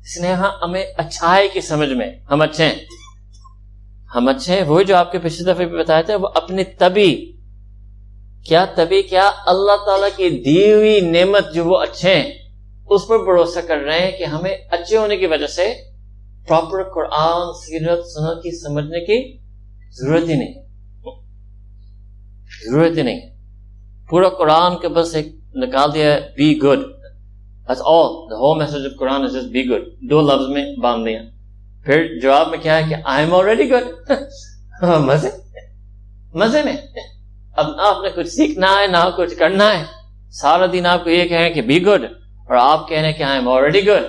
اس 0.00 0.20
نے 0.20 0.32
ہاں 0.32 0.50
ہمیں 0.62 0.84
اچھائی 0.96 1.48
کی 1.52 1.60
سمجھ 1.60 1.92
میں، 1.92 2.10
ہم 2.30 2.42
اچھے 2.42 2.64
ہیں۔ 2.64 2.74
ہم 4.14 4.28
اچھے 4.28 4.54
ہیں، 4.54 4.62
وہ 4.62 4.82
جو 4.82 4.96
آپ 4.96 5.12
کے 5.12 5.18
پچھلے 5.18 5.52
دفعے 5.52 5.66
پہ 5.66 5.76
بتایا 5.78 6.02
تھا 6.02 6.16
وہ 6.16 6.28
اپنی 6.34 6.64
تبھی 6.64 7.33
کیا 8.46 8.64
تبھی 8.64 9.02
کیا 9.02 9.30
اللہ 9.46 9.76
تعالی 9.86 10.06
کی 10.16 10.42
دی 10.42 10.72
ہوئی 10.72 11.00
نعمت 11.00 11.54
جو 11.54 11.64
وہ 11.64 11.78
اچھے 11.78 12.14
ہیں، 12.14 12.30
اس 12.90 13.00
پر 13.08 13.18
بھروسہ 13.18 13.58
کر 13.66 13.76
رہے 13.76 13.98
ہیں 13.98 14.18
کہ 14.18 14.24
ہمیں 14.24 14.56
اچھے 14.70 14.96
ہونے 14.96 15.16
کی 15.16 15.26
وجہ 15.26 15.46
سے 15.46 15.74
پراپر 16.48 16.82
قرآن، 16.82 17.52
سیرت، 17.52 18.06
سنت 18.06 18.42
کی 18.42 18.50
سمجھنے 18.62 19.04
کی 19.04 19.38
ضرورت 19.90 20.28
ہی 20.28 20.34
نہیں۔ 20.34 20.54
ضرورت 22.70 22.96
ہی 22.96 23.02
نہیں۔ 23.02 23.20
پورا 24.10 24.28
قرآن 24.28 24.78
کے 24.78 24.88
بس 24.88 25.14
ایک 25.14 25.28
نکال 25.54 25.94
دیا 25.94 26.14
ہے 26.14 26.20
be 26.36 26.58
good 26.58 26.78
all 27.68 28.30
the 28.30 28.36
whole 28.36 28.58
message 28.58 28.86
of 28.86 28.98
Quran 28.98 29.24
is 29.24 29.36
be 29.36 29.70
good 29.70 30.10
دو 30.10 30.20
لفظ 30.20 30.48
میں 30.48 30.76
باندھ 30.76 31.08
دیا 31.08 31.22
پھر 31.84 32.18
جواب 32.22 32.48
میں 32.48 32.58
کیا 32.58 32.76
ہے 32.76 32.82
کہ 32.88 32.94
آئی 33.04 33.24
ایم 33.24 33.34
آلریڈی 33.34 33.70
گڈ 33.70 34.12
مزے۔ 34.82 35.28
مزے 36.34 36.62
میں۔ 36.62 36.76
اب 37.56 37.66
نہ 37.66 37.82
آپ 37.82 37.96
نے 38.02 38.10
کچھ 38.16 38.28
سیکھنا 38.28 38.66
ہے، 38.66 38.86
نہ 38.86 39.10
کچھ 39.16 39.34
کرنا 39.38 39.78
ہے۔ 39.78 39.84
سارا 40.30 40.66
دن 40.72 40.86
آپ 40.86 41.04
کو 41.04 41.10
یہ 41.10 41.28
کہیں 41.28 41.50
کہ 41.54 41.62
بی 41.62 41.82
گڈ 41.82 42.04
اور 42.48 42.56
آپ 42.56 42.88
کہہ 42.88 42.98
رہے 42.98 43.12
کہ 43.12 43.22
آئی 43.22 43.38
ایم 43.38 43.48
آلریڈی 43.48 43.86
گڈ 43.86 44.02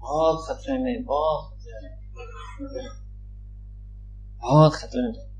بہت 0.00 0.46
خطرے 0.48 0.78
میں، 0.78 0.98
بہت 0.98 1.50
خطرے 1.50 1.88
میں۔ 1.88 2.02
بہت 4.42 4.72
خطرے 4.72 5.02
میں۔ 5.02 5.32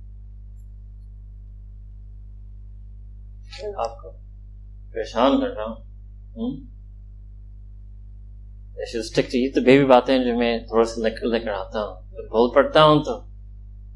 آپ 3.79 4.03
کو 4.03 4.11
پریشان 4.93 5.41
کر 5.41 5.47
رہا 5.47 5.65
ہوں۔ 5.65 6.72
تو 9.55 9.61
بیبی 9.61 9.85
باتیں 9.85 10.19
جو 10.19 10.39
میں 10.39 10.59
تھوڑا 10.59 10.85
سا 10.85 11.09
لے 11.09 11.41
کر 11.41 11.51
آتا 11.51 11.79
ہوں 11.81 12.03
بول 12.31 12.55
پڑتا 12.55 12.85
ہوں 12.85 13.03
تو 13.03 13.21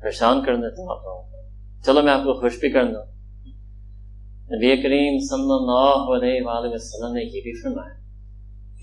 پریشان 0.00 0.44
کر 0.44 0.56
دیتا 0.56 0.82
ہوں 0.82 0.90
آپ 0.90 1.04
لوگوں 1.04 1.22
کو 1.22 1.36
چلو 1.86 2.02
میں 2.02 2.12
آپ 2.12 2.20
کو 2.20 2.40
خوش 2.40 2.58
بھی 2.58 2.70
کر 2.70 2.84
دوں 2.84 3.16
نبی 4.50 4.76
کریم 4.76 5.18
صلی 5.18 5.52
اللہ 5.52 6.14
علیہ 6.16 6.40
وآلہ 6.44 6.68
وسلم 6.72 7.14
نے 7.14 7.22
یہ 7.22 7.40
بھی 7.40 7.62
فرمایا 7.62 8.06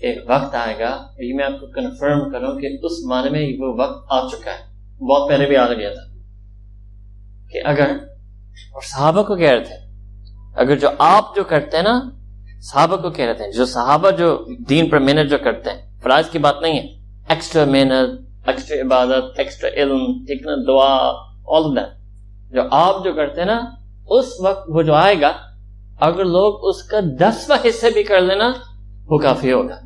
ایک 0.00 0.18
وقت 0.28 0.54
آئے 0.54 0.78
گا۔ 0.78 1.06
یہ 1.18 1.34
میں 1.34 1.44
آپ 1.44 1.60
کو 1.60 1.66
کنفرم 1.66 2.32
کروں 2.32 2.60
کہ 2.60 2.78
اس 2.82 2.92
معنی 3.04 3.30
میں 3.30 3.56
وہ 3.58 3.74
وقت 3.80 4.06
آ 4.10 4.28
چکا 4.28 4.50
ہے۔ 4.50 4.74
بہت 5.04 5.28
پہلے 5.28 5.46
بھی 5.46 5.56
آ 5.56 5.72
گیا 5.72 5.90
تھا۔ 5.90 6.14
کہ 7.50 7.60
اگر 7.64 7.90
اور 8.72 8.82
صحابہ 8.82 9.22
کو 9.22 9.36
کہہ 9.36 9.50
رہے 9.50 9.64
تھے، 9.64 9.74
اگر 10.56 10.78
جو 10.78 10.88
آپ 10.98 11.36
جو 11.36 11.44
کرتے 11.44 11.76
ہیں 11.76 11.84
نا، 11.84 12.00
صحابہ 12.60 12.96
کو 12.96 13.10
کہہ 13.10 13.24
رہے 13.24 13.34
تھے، 13.34 13.52
جو 13.52 13.64
صحابہ 13.64 14.10
جو 14.10 14.44
دین 14.68 14.90
پر 14.90 14.98
محنت 14.98 15.30
جو 15.30 15.38
کرتے 15.38 15.70
ہیں 15.70 15.93
فرائض 16.04 16.28
کی 16.28 16.38
بات 16.38 16.54
نہیں 16.62 16.80
ہے۔ 16.80 16.86
ایکسٹرا 17.28 17.64
محنت 17.64 18.20
ایکسٹرا 18.48 18.86
عبادت 18.86 19.38
ایکسٹرا 19.38 19.70
علم 19.76 20.24
ٹھیک 20.26 20.46
نا 20.46 20.52
دعا 20.66 21.12
آل 21.46 21.78
جو 22.50 22.60
آپ 22.70 23.04
جو 23.04 23.12
کرتے 23.12 23.40
ہیں 23.40 23.48
نا، 23.48 23.60
اس 24.08 24.40
وقت 24.40 24.64
وہ 24.68 24.82
جو 24.82 24.94
آئے 24.94 25.20
گا، 25.20 25.32
اگر 26.00 26.24
لوگ 26.24 26.68
اس 26.68 26.82
کا 26.82 27.00
دسواں 27.20 27.68
حصے 27.68 27.90
بھی 27.90 28.02
کر 28.02 28.20
لینا 28.20 28.52
وہ 29.08 29.18
کافی 29.18 29.52
ہوگا۔ 29.52 29.80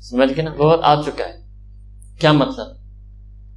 سمجھ 0.00 0.32
کے 0.34 0.42
نا؟ 0.42 0.50
بہت 0.58 0.80
آ 0.82 1.02
چکا 1.02 1.24
ہے۔ 1.24 1.42
کیا 2.20 2.32
مطلب؟ 2.32 2.66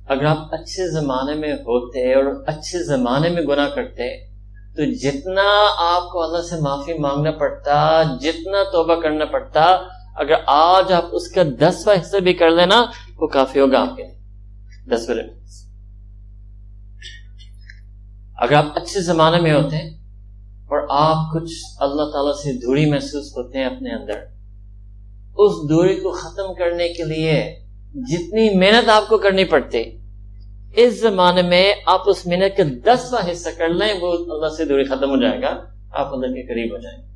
اگر 0.07 0.25
آپ 0.25 0.37
اچھے 0.51 0.91
زمانے 0.91 1.33
میں 1.33 1.53
ہوتے 1.53 2.13
اور 2.13 2.43
اچھے 2.47 2.83
زمانے 2.83 3.29
میں 3.29 3.41
گناہ 3.41 3.69
کرتے، 3.69 4.27
تو 4.75 4.93
جتنا 4.93 5.43
آپ 5.77 6.09
کو 6.11 6.23
اللہ 6.23 6.41
سے 6.41 6.61
معافی 6.61 6.93
مانگنا 6.93 7.31
پڑتا، 7.31 8.03
جتنا 8.21 8.63
توبہ 8.63 8.95
کرنا 8.95 9.25
پڑتا 9.25 9.77
اگر 10.15 10.35
آج 10.47 10.91
آپ 10.93 11.05
اس 11.11 11.27
کا 11.31 11.43
دسواں 11.59 11.95
حصہ 12.01 12.17
بھی 12.17 12.33
کر 12.33 12.49
لینا 12.49 12.83
وہ 13.17 13.27
کافی 13.27 13.59
ہوگا 13.59 13.81
آپ 13.81 13.95
کے 13.95 14.03
لیے۔ 14.03 14.15
دس 14.89 15.09
بڑے 15.09 15.21
اگر 18.37 18.53
آپ 18.53 18.65
اچھے 18.75 19.01
زمانے 19.01 19.39
میں 19.41 19.53
ہوتے 19.53 19.75
ہیں 19.75 19.89
اور 20.65 20.87
آپ 20.89 21.33
کچھ 21.33 21.53
اللہ 21.79 22.11
تعالی 22.11 22.31
سے 22.43 22.53
دوری 22.59 22.85
محسوس 22.89 23.31
ہوتے 23.37 23.57
ہیں 23.57 23.65
اپنے 23.65 23.93
اندر، 23.95 24.19
اس 25.37 25.69
دوری 25.69 25.95
کو 25.95 26.11
ختم 26.11 26.53
کرنے 26.53 26.87
کے 26.89 27.03
لیے 27.03 27.35
جتنی 27.93 28.49
محنت 28.57 28.89
آپ 28.89 29.07
کو 29.09 29.17
کرنی 29.17 29.45
پڑتی، 29.45 29.83
اس 30.75 31.01
زمانے 31.01 31.41
میں 31.41 31.73
آپ 31.85 32.09
اس 32.09 32.25
محنت 32.27 32.57
کا 32.57 32.63
دسواں 32.85 33.31
حصہ 33.31 33.49
کر 33.57 33.69
لیں، 33.69 33.93
وہ 34.01 34.11
اللہ 34.11 34.55
سے 34.57 34.65
دوری 34.65 34.83
ختم 34.83 35.09
ہو 35.09 35.21
جائے 35.21 35.41
گا، 35.41 35.53
آپ 35.91 36.13
اللہ 36.13 36.27
کے 36.27 36.47
قریب 36.47 36.73
ہو 36.73 36.81
جائیں 36.81 36.97
گے۔ 37.01 37.14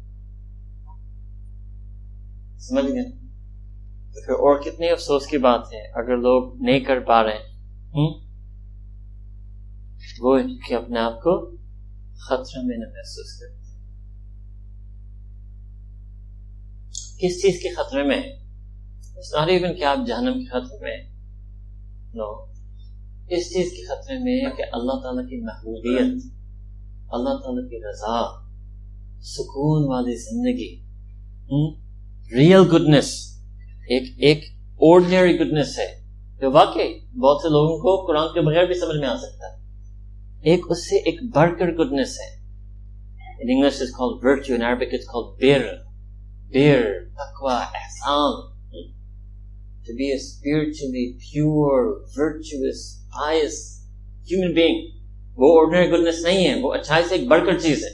سمجھ 2.60 2.86
گئے؟ 2.86 3.12
تو 4.14 4.26
پھر 4.26 4.34
اور 4.34 4.62
کتنی 4.62 4.90
افسوس 4.90 5.28
کی 5.28 5.38
بات 5.38 5.62
ہے، 5.74 5.92
اگر 5.92 6.18
لوگ 6.18 6.62
نہیں 6.62 6.80
کر 6.80 7.00
پا 7.00 7.24
رہے 7.24 7.32
ہیں۔ 7.32 7.50
وہ 10.22 10.40
کہ 10.68 10.74
اپنے 10.74 11.00
آپ 11.00 11.16
کو 11.16 11.52
خطرہ 12.16 12.62
میں 12.64 12.78
نہ 12.78 12.86
محسوس 12.86 13.40
کرتے 13.40 13.60
کس 17.18 17.42
چیز 17.42 17.62
کے 17.64 17.74
خطرے 17.74 18.04
میں؟ 18.04 18.22
ساری 19.22 19.56
ایون 19.56 19.76
کہ 19.76 19.84
آپ 19.84 19.98
جہنم 20.08 20.34
کے 20.34 20.46
خطرے 20.46 20.78
میں 20.82 20.98
نو۔ 22.14 22.44
اس 23.30 23.54
چیز 23.54 23.72
کے 23.72 23.86
خطرے 23.86 24.20
میں 24.20 24.58
کہ 24.58 24.64
اللہ 24.72 25.02
تعالیٰ 25.04 25.30
کی 25.30 25.42
محبوبیت، 25.42 26.24
اللہ 27.10 27.30
تعالیٰ 27.30 27.70
کی 27.70 27.78
رضا، 27.78 28.48
سکون 29.22 29.88
والی 29.88 30.16
زندگی۔ 30.16 30.82
ریئل 32.38 32.64
گڈنس 32.74 33.38
ایک 33.90 34.04
ایک 34.18 34.44
آرڈنری 34.82 35.40
گڈنس 35.40 35.80
ہے. 35.80 35.88
جو 36.42 36.52
واقعی 36.52 36.94
بہت 37.20 37.42
سے 37.42 37.50
لوگوں 37.50 37.78
کو 37.78 38.08
قرآن 38.08 38.34
کے 38.34 38.42
بغیر 38.42 38.66
بھی 38.66 38.80
سمجھ 38.80 38.98
میں 38.98 39.08
آ 39.08 39.16
سکتا 39.16 39.48
ہے. 39.48 39.58
ایک 40.42 40.66
اس 40.70 40.90
سے 40.90 40.96
ایک 40.96 41.24
بڑھ 41.36 41.60
کر 41.60 41.72
گڈنس 41.72 42.20
ہے. 42.20 42.40
In 43.42 43.50
English 43.50 43.82
it's 43.82 43.92
called 43.98 44.22
virtue. 44.22 44.54
In 44.56 44.62
Arabic 44.62 44.90
it's 44.92 45.08
called 45.12 45.28
bir 45.40 45.62
bir 46.54 46.82
taqwa 47.20 47.58
ihsan. 47.82 48.34
To 49.86 49.94
be 50.00 50.12
a 50.12 50.20
spiritually 50.20 51.06
pure 51.26 51.86
virtuous 52.16 52.82
pious 53.14 53.60
human 54.32 54.54
being. 54.54 54.80
وہ 55.38 55.52
ordinary 55.60 55.90
goodness 55.92 56.24
نہیں 56.24 56.48
ہے. 56.48 56.62
وہ 56.62 56.74
اچھائی 56.74 57.04
سے 57.10 57.16
ایک 57.16 57.28
بڑھ 57.28 57.46
کر 57.46 57.60
چیز 57.60 57.84
ہے. 57.84 57.92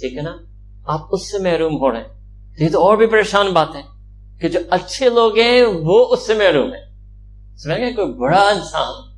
ٹھیک 0.00 0.16
ہے 0.16 0.22
نا؟ 0.22 0.36
آپ 0.84 1.00
اس 1.12 1.30
سے 1.30 1.38
محروم 1.38 1.76
ہو 1.76 1.92
رہے 1.92 2.00
ہیں. 2.00 2.15
یہ 2.58 2.68
تو 2.68 2.80
اور 2.80 2.96
بھی 2.96 3.06
پریشان 3.06 3.50
بات 3.52 3.76
ہے 3.76 3.82
کہ 4.40 4.48
جو 4.48 4.60
اچھے 4.70 5.10
لوگ 5.10 5.38
ہیں 5.38 5.62
وہ 5.62 6.06
اس 6.10 6.26
سے 6.26 6.34
محروم 6.34 6.72
ہیں۔ 6.72 6.84
سمجھ 7.56 7.78
گئے 7.78 7.92
کوئی 7.92 8.12
بڑا 8.12 8.40
انسان 8.40 9.16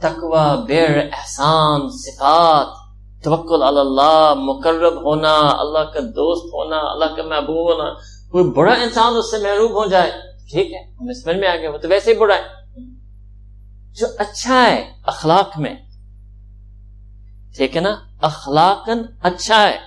تقوی، 0.00 0.64
بیر، 0.66 0.98
احسان، 1.12 1.80
صفات، 1.90 2.66
توکل 3.24 3.62
اللہ، 3.62 4.34
مقرب 4.36 5.02
ہونا، 5.02 5.38
اللہ 5.38 5.78
کا 5.78 6.00
دوست 6.00 6.44
ہونا، 6.44 6.76
اللہ 6.76 7.16
کا 7.16 7.22
محبوب 7.22 7.72
ہونا، 7.72 7.90
کوئی 8.30 8.44
بڑا 8.44 8.72
انسان 8.72 9.12
اس 9.16 9.30
سے 9.30 9.38
محروب 9.38 9.70
ہو 9.70 9.86
جائے، 9.86 10.10
ٹھیک 10.50 10.72
ہے، 10.72 10.94
ہمیں 11.00 11.14
سمجھ 11.14 11.36
میں 11.36 11.48
آ 11.48 11.56
گیا، 11.56 11.70
وہ 11.70 11.78
تو 11.78 11.88
ویسے 11.88 12.12
ہی 12.12 12.18
برا 12.18 12.34
ہے۔ 12.34 12.56
جو 13.94 14.06
اچھا 14.18 14.62
ہے 14.62 14.92
اخلاق 15.06 15.58
میں، 15.58 15.74
ٹھیک 17.56 17.76
ہے 17.76 17.80
نا 17.80 17.96
اخلاقن 18.22 19.02
اچھا 19.22 19.62
ہے۔ 19.62 19.85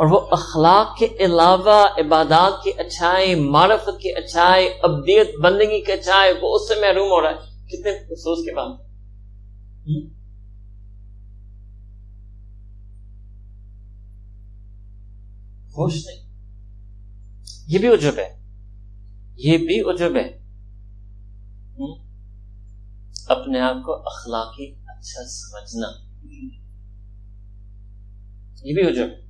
اور 0.00 0.08
وہ 0.10 0.20
اخلاق 0.30 0.98
کے 0.98 1.06
علاوہ 1.20 1.86
عبادات 1.98 2.64
کی 2.64 2.70
اچھائی، 2.78 3.34
معرفت 3.34 4.00
کی 4.00 4.12
اچھائی، 4.12 4.68
ابدیت، 4.82 5.28
بندگی 5.42 5.84
کی 5.84 5.92
اچھائی، 5.92 6.32
وہ 6.42 6.54
اس 6.54 6.68
سے 6.68 6.74
محروم 6.74 7.08
ہو 7.10 7.22
رہا 7.22 7.30
ہے۔ 7.30 7.66
کتنے 7.66 7.90
افسوس 7.90 8.44
کے 8.44 8.54
بعد۔ 8.54 8.68
خوش 15.72 16.06
نہیں۔ 16.06 16.30
یہ 17.66 17.78
بھی 17.78 17.88
عجب 17.88 18.12
ہے۔ 18.18 18.40
یہ 19.36 19.58
بھی 19.58 19.80
عجب 19.80 20.16
ہے۔ 20.16 20.38
اپنے 23.26 23.60
آپ 23.60 23.76
کو 23.84 23.92
اخلاقی 23.92 24.72
اچھا 24.72 25.26
سمجھنا۔ 25.28 25.88
یہ 28.62 28.74
بھی 28.74 28.88
عجب۔ 28.88 29.08
ہے 29.10 29.29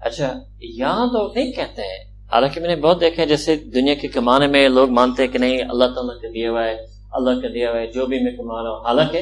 اچھا 0.00 0.32
یہاں 0.60 1.06
لوگ 1.06 1.34
نہیں 1.34 1.52
کہتے 1.52 1.82
ہیں۔ 1.82 2.04
حالانکہ 2.32 2.60
میں 2.60 2.68
نے 2.68 2.76
بہت 2.76 3.00
دیکھا 3.00 3.22
ہے، 3.22 3.26
جیسے 3.26 3.56
دنیا 3.56 3.94
کے 3.94 4.08
کمانے 4.08 4.46
میں 4.46 4.68
لوگ 4.68 4.90
مانتے 4.90 5.24
ہیں 5.24 5.32
کہ 5.32 5.38
نہیں، 5.38 5.58
اللہ 5.70 5.84
تعالیٰ 5.84 6.20
کا 6.20 6.28
دیا 6.34 6.50
ہوا 6.50 6.64
ہے، 6.64 6.76
اللہ 7.12 7.30
کا 7.30 7.48
دیا 7.54 7.70
ہوا 7.70 7.80
ہے، 7.80 7.86
جو 7.86 8.06
بھی 8.06 8.18
میں 8.18 8.32
کما 8.32 8.62
رہا 8.62 8.70
ہوں۔ 8.70 8.84
حالانکہ 8.84 9.18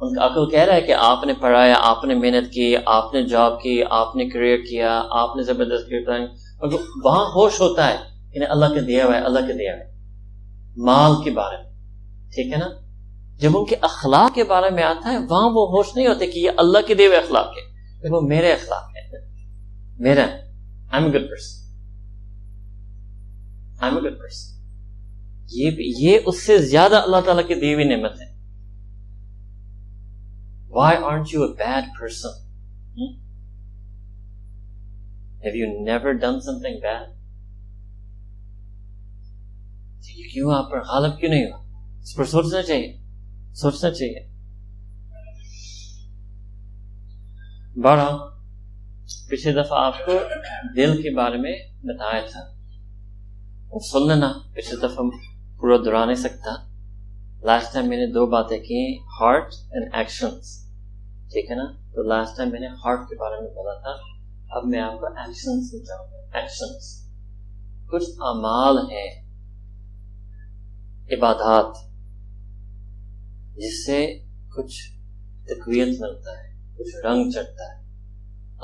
ان 0.00 0.14
کا 0.14 0.26
عقل 0.26 0.50
کہہ 0.50 0.60
رہا 0.60 0.74
ہے 0.74 0.80
کہ 0.80 0.92
آپ 0.92 1.24
نے 1.24 1.32
پڑھایا، 1.40 1.74
آپ 1.80 2.04
نے 2.04 2.14
محنت 2.14 2.52
کی، 2.52 2.74
آپ 2.86 3.14
نے 3.14 3.22
جاب 3.22 3.62
کی، 3.62 3.82
آپ 3.90 4.16
نے 4.16 4.28
کریئر 4.28 4.58
کیا، 4.58 5.02
آپ 5.10 5.36
نے 5.36 5.42
زبردست 5.42 5.92
وہاں 7.04 7.24
ہوش 7.24 7.60
ہوتا 7.60 7.90
ہے 7.90 7.96
کہ 8.32 8.44
اللہ 8.48 8.66
کا 8.66 8.80
دیا 8.86 9.04
ہوا 9.04 9.14
ہے، 9.14 9.20
اللہ 9.20 9.38
کا 9.38 9.52
دیا 9.58 9.74
ہوا 9.74 9.80
ہے۔ 9.80 9.92
مال 10.76 11.12
کے 11.24 11.30
بارے 11.30 11.56
میں، 11.56 11.70
ٹھیک 12.34 12.52
ہے 12.52 12.58
نا؟ 12.58 12.68
جب 13.40 13.56
ان 13.58 13.64
کے 13.64 13.76
اخلاق 13.80 14.34
کے 14.34 14.44
بارے 14.44 14.70
میں 14.70 14.82
آتا 14.82 15.12
ہے، 15.12 15.18
وہاں 15.30 15.48
وہ 15.50 15.66
ہوش 15.68 15.96
نہیں 15.96 16.06
ہوتے 16.06 16.26
کہ 16.26 16.38
یہ 16.38 16.50
اللہ 16.56 16.78
کے 16.86 16.94
دیوے 16.94 17.16
اخلاق 17.16 17.46
ہے 17.46 18.10
وہ 18.10 18.20
میرے 18.20 18.52
اخلاق 18.52 18.82
ہے 18.82 18.93
میرا 19.98 20.22
I 20.22 21.02
am 21.02 21.12
good 21.12 21.28
person 21.30 21.62
I 23.80 23.92
am 23.92 24.04
good 24.04 24.18
person 24.18 24.52
یہ 25.96 26.18
اس 26.26 26.42
سے 26.42 26.58
زیادہ 26.58 26.96
اللہ 26.96 27.20
تعالیٰ 27.24 27.46
کی 27.48 27.54
دیوی 27.54 27.84
نعمت 27.84 28.20
ہے 28.20 28.32
Why 30.70 30.96
aren't 30.96 31.32
you 31.32 31.44
a 31.44 31.54
bad 31.54 31.84
person? 31.94 32.32
Hmm? 32.96 33.10
Have 35.44 35.54
you 35.54 35.68
never 35.80 36.14
done 36.14 36.40
something 36.40 36.80
bad? 36.82 37.10
کیوں 40.32 40.52
آپ 40.54 40.70
پر 40.70 40.80
غالب 40.80 41.18
کیوں 41.18 41.30
نہیں 41.30 41.44
ہوا 41.44 41.58
اس 42.00 42.14
پر 42.16 42.24
سوچنا 42.24 42.62
چاہیے 42.62 42.92
سوچنا 43.54 43.90
چاہیے 43.90 44.24
بڑا 47.76 48.08
پچھلے 49.28 49.62
دفعہ 49.62 49.84
آپ 49.84 50.06
کو 50.06 50.12
دل 50.76 51.02
کے 51.02 51.16
بارے 51.16 51.36
میں 51.36 51.52
بتایا 51.82 52.20
تھا۔ 52.32 52.54
سن 53.92 54.08
لینا، 54.08 54.32
پچھلے 54.52 54.88
دفعہ 54.88 55.04
پورا 55.60 55.76
دورا 55.84 56.04
نہیں 56.04 56.14
سکتا۔ 56.14 56.74
لاسٹ 57.42 57.74
ٹائم 57.74 57.88
میں 57.88 57.96
نے 57.96 58.06
دو 58.06 58.26
باتیں 58.26 58.58
کی 58.58 58.98
ہارٹ 58.98 59.54
اینڈ 59.70 59.94
ایکشنس 59.94 60.66
ٹھیک 61.32 61.50
ہے 61.50 61.56
نا؟ 61.56 61.64
تو 61.64 62.02
لاسٹ 62.02 62.36
ٹائم 62.36 62.50
میں 62.50 62.60
نے 62.60 62.66
ہارٹ 62.66 62.98
کے 63.08 63.16
بارے 63.16 63.40
میں 63.40 63.50
بولا 63.50 63.74
تھا۔ 63.74 64.02
اب 64.50 64.64
میں 64.64 64.80
آپ 64.80 65.00
کو 65.00 65.06
ایکشن 65.06 65.62
سمجھاؤں 65.62 66.12
گا۔ 66.12 66.38
ایکشن 66.38 66.78
کچھ 67.86 68.10
امال 68.18 68.78
ہے 68.78 69.24
عبادات، 71.16 71.76
جس 73.56 73.86
سے 73.86 74.18
کچھ 74.56 74.90
تقویت 75.44 76.00
ملتا 76.00 76.30
ہے، 76.30 76.74
کچھ 76.78 77.06
رنگ 77.06 77.30
چڑھتا 77.30 77.78
ہے۔ 77.78 77.83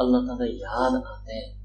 اللہ 0.00 0.26
تعالیٰ 0.26 0.54
یاد 0.54 0.90
آتے 0.96 1.34
ہیں۔ 1.34 1.60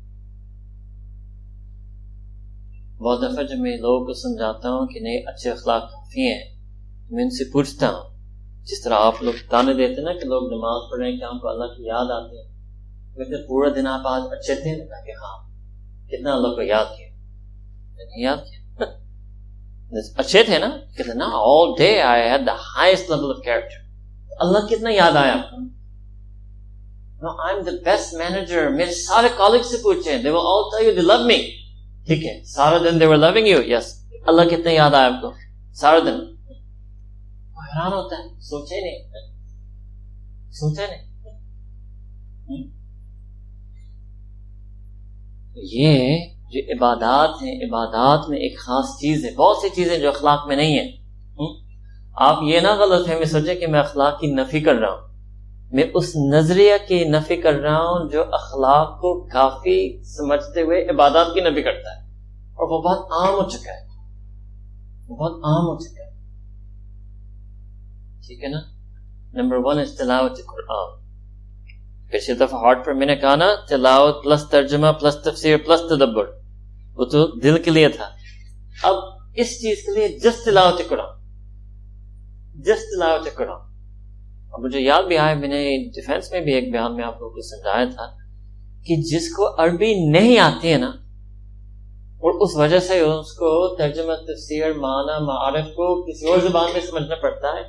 بہت 2.98 3.20
دفعہ 3.22 3.44
جب 3.44 3.60
میں 3.60 3.78
لوگوں 3.78 4.06
کو 4.06 4.14
سمجھاتا 4.14 4.70
ہوں 4.70 4.88
کہ 4.88 5.00
نہیں، 5.00 5.18
اچھے 5.26 5.52
اخلاق 5.52 5.92
کافی 5.92 6.22
ہیں، 6.22 6.44
میں 7.12 7.24
ان 7.24 7.30
سے 7.30 7.52
پوچھتا 7.52 7.90
ہوں، 7.90 8.16
جس 8.64 8.84
طرح 8.84 8.94
آپ 8.94 9.24
لوگ 9.24 9.34
تانے 9.50 9.74
دیتے 9.74 10.02
نا 10.02 10.14
کہ 10.14 10.26
لوگ 10.26 10.44
نماز 10.54 10.92
پڑھ 10.92 11.00
رہے 11.00 11.12
ہیں 11.12 11.20
کہ 11.20 11.24
ہم 11.24 11.40
کو 11.40 11.48
اللہ 11.48 11.66
کی 11.66 11.84
یاد 11.84 12.12
آتی 12.12 12.38
ہے 12.38 12.44
لیکن 13.18 13.48
پورا 13.48 13.70
دن 13.76 13.88
آپ 13.88 14.08
آج 14.08 14.22
اچھے 14.32 14.56
تھے؟ 14.56 14.76
نا 14.76 15.06
کہ 15.06 15.12
ہاں۔ 15.12 15.38
کتنا 16.08 16.34
اللہ 16.34 16.48
کو 16.48 16.62
یاد 16.62 16.86
کیا؟ 16.98 17.08
نہیں 17.98 18.24
یاد 18.24 18.38
کیا۔ 18.38 18.86
اچھے 20.18 20.44
تھے 20.44 20.60
نا؟ 20.60 20.70
کتنا 20.98 21.26
all 21.34 21.74
day 21.78 22.02
I 22.02 22.30
had 22.30 22.48
the 22.48 22.54
highest 22.54 23.10
level 23.10 23.36
of 23.38 23.44
character 23.44 23.80
اللہ 24.40 24.68
کتنا 24.68 24.90
یاد 24.90 25.16
آیا 25.16 25.34
آپ 25.34 25.52
کو؟ 25.52 25.75
بیسٹ 27.84 28.14
مینیجر 28.14 28.70
میرے 28.70 28.92
سارے 28.92 29.28
کالج 29.38 29.66
سے 29.66 29.78
پوچھے 29.84 30.12
they 30.12 30.32
will 30.32 30.48
all 30.52 30.70
tell 30.74 30.88
you 30.88 30.94
they 31.00 31.08
love 31.08 31.26
me. 31.26 31.40
ٹھیک 32.06 32.26
ہے 32.26 32.44
سارا 32.44 32.78
دن 32.78 33.04
they 33.04 33.12
were 33.12 33.20
loving 33.20 33.46
you? 33.54 33.60
Yes. 33.70 33.84
اللہ 34.28 34.42
کتنا 34.42 34.72
یاد 34.72 34.94
آیا 34.94 35.08
آپ 35.08 35.22
کو 35.22 35.32
سارا 35.74 36.00
دن 36.00 36.36
حیران 37.58 37.94
ہوتا 37.94 38.16
ہے 38.18 38.40
سوچے 38.40 38.82
نہیں 38.82 39.10
سوچے 40.52 40.88
نہیں 40.88 41.06
یہ 45.56 46.18
جو 46.52 46.60
عبادات 46.74 47.30
ہیں 47.30 47.60
عبادات 47.60 48.30
میں 48.30 48.38
ایک 48.38 48.60
خاص 48.60 49.00
چیز 49.00 49.26
ہے 49.26 49.36
بہت 49.36 49.58
سی 49.58 49.70
چیزیں 49.76 49.98
جو 49.98 50.10
اخلاق 50.10 50.48
میں 50.48 50.56
نہیں 50.56 50.80
ہیں. 50.80 50.92
Hmm? 51.42 51.56
آپ 52.14 52.40
یہ 52.44 52.60
نہ 52.60 52.68
غلط 52.68 53.10
ہے 53.10 53.16
میں 53.16 53.26
سوچے 53.26 53.56
کہ 53.56 53.68
میں 53.68 53.80
اخلاق 53.80 54.20
کی 54.20 54.28
نفی 54.28 54.60
کر 54.60 54.76
رہا 54.76 54.90
ہوں۔ 54.90 55.15
میں 55.72 55.84
اس 55.94 56.16
نظریہ 56.16 56.74
کی 56.88 57.04
نفی 57.04 57.36
کر 57.36 57.54
رہا 57.54 57.78
ہوں 57.78 58.10
جو 58.10 58.24
اخلاق 58.24 58.98
کو 58.98 59.28
کافی 59.28 60.04
سمجھتے 60.04 60.62
ہوئے 60.62 60.90
عبادات 60.90 61.28
کی 61.34 61.40
نفی 61.42 61.62
کرتا 61.62 61.96
ہے۔ 61.96 62.06
اور 62.54 62.70
وہ 62.70 62.82
بہت 62.82 63.00
عام 63.00 63.34
ہو 63.34 63.50
چکا 63.50 63.72
ہے۔ 63.72 63.86
وہ 65.08 65.16
بہت 65.16 65.32
عام 65.32 65.66
ہو 65.66 65.80
چکا 65.80 66.04
ہے۔ 66.04 66.16
ٹھیک 68.28 68.44
ہے 68.44 68.50
نا؟ 68.50 68.60
نمبر 69.34 69.56
ون 69.60 69.80
از 69.80 69.98
تلاوت 69.98 70.32
قرآن۔ 70.32 71.06
پچھلی 72.08 72.36
دفعہ 72.36 72.60
ہارٹ 72.60 72.86
پر 72.86 72.94
میں 72.94 73.06
نے 73.06 73.16
کہا 73.16 73.36
نا، 73.36 73.46
تلاوت 73.70 74.24
پلس 74.24 74.50
ترجمہ 74.50 74.88
پلس 75.02 75.16
تفسیر 75.16 75.58
پلس 75.58 75.80
تدبر۔ 75.80 76.26
وہ 76.96 77.06
تو 77.06 77.40
دل 77.40 77.64
کے 77.64 77.72
لیے 77.72 77.90
تھا۔ 77.90 78.10
اب 78.84 78.96
اس 79.36 79.48
چیز 79.48 79.78
کے 79.86 79.92
لیے 79.96 80.20
جس 80.20 80.44
تلاوت 80.44 80.82
قرآن۔ 80.90 81.16
جس 82.62 82.96
تلاوت 82.96 83.36
قرآن۔ 83.36 83.75
اب 84.56 84.64
مجھے 84.64 84.80
یاد 84.80 85.04
بھی 85.04 85.18
آیا، 85.18 85.34
میں 85.36 85.48
نے 85.48 85.62
ڈیفینس 85.96 86.32
میں 86.32 86.42
بھی 86.42 86.54
ایک 86.54 86.72
بیان 86.72 86.96
میں 86.96 87.04
آپ 87.06 87.16
لوگوں 87.22 87.34
کو 87.36 87.42
سمجھایا 87.48 87.86
تھا 87.96 88.06
کہ 88.88 88.96
جس 89.10 89.26
کو 89.36 89.48
عربی 89.64 89.94
نہیں 90.12 90.38
آتی 90.40 90.72
ہے 90.74 90.78
نا، 90.78 90.92
اور 92.22 92.40
اس 92.44 92.56
وجہ 92.58 92.80
سے 92.80 93.00
اس 93.00 93.32
کو 93.38 93.50
ترجمہ 93.78 94.14
تفسیر 94.28 94.74
معنی 94.76 95.16
معارف 95.26 95.68
کو 95.76 95.88
کسی 96.04 96.30
اور 96.30 96.40
زبان 96.42 96.72
میں 96.74 96.82
سمجھنا 96.82 97.16
پڑتا 97.22 97.56
ہے، 97.56 97.64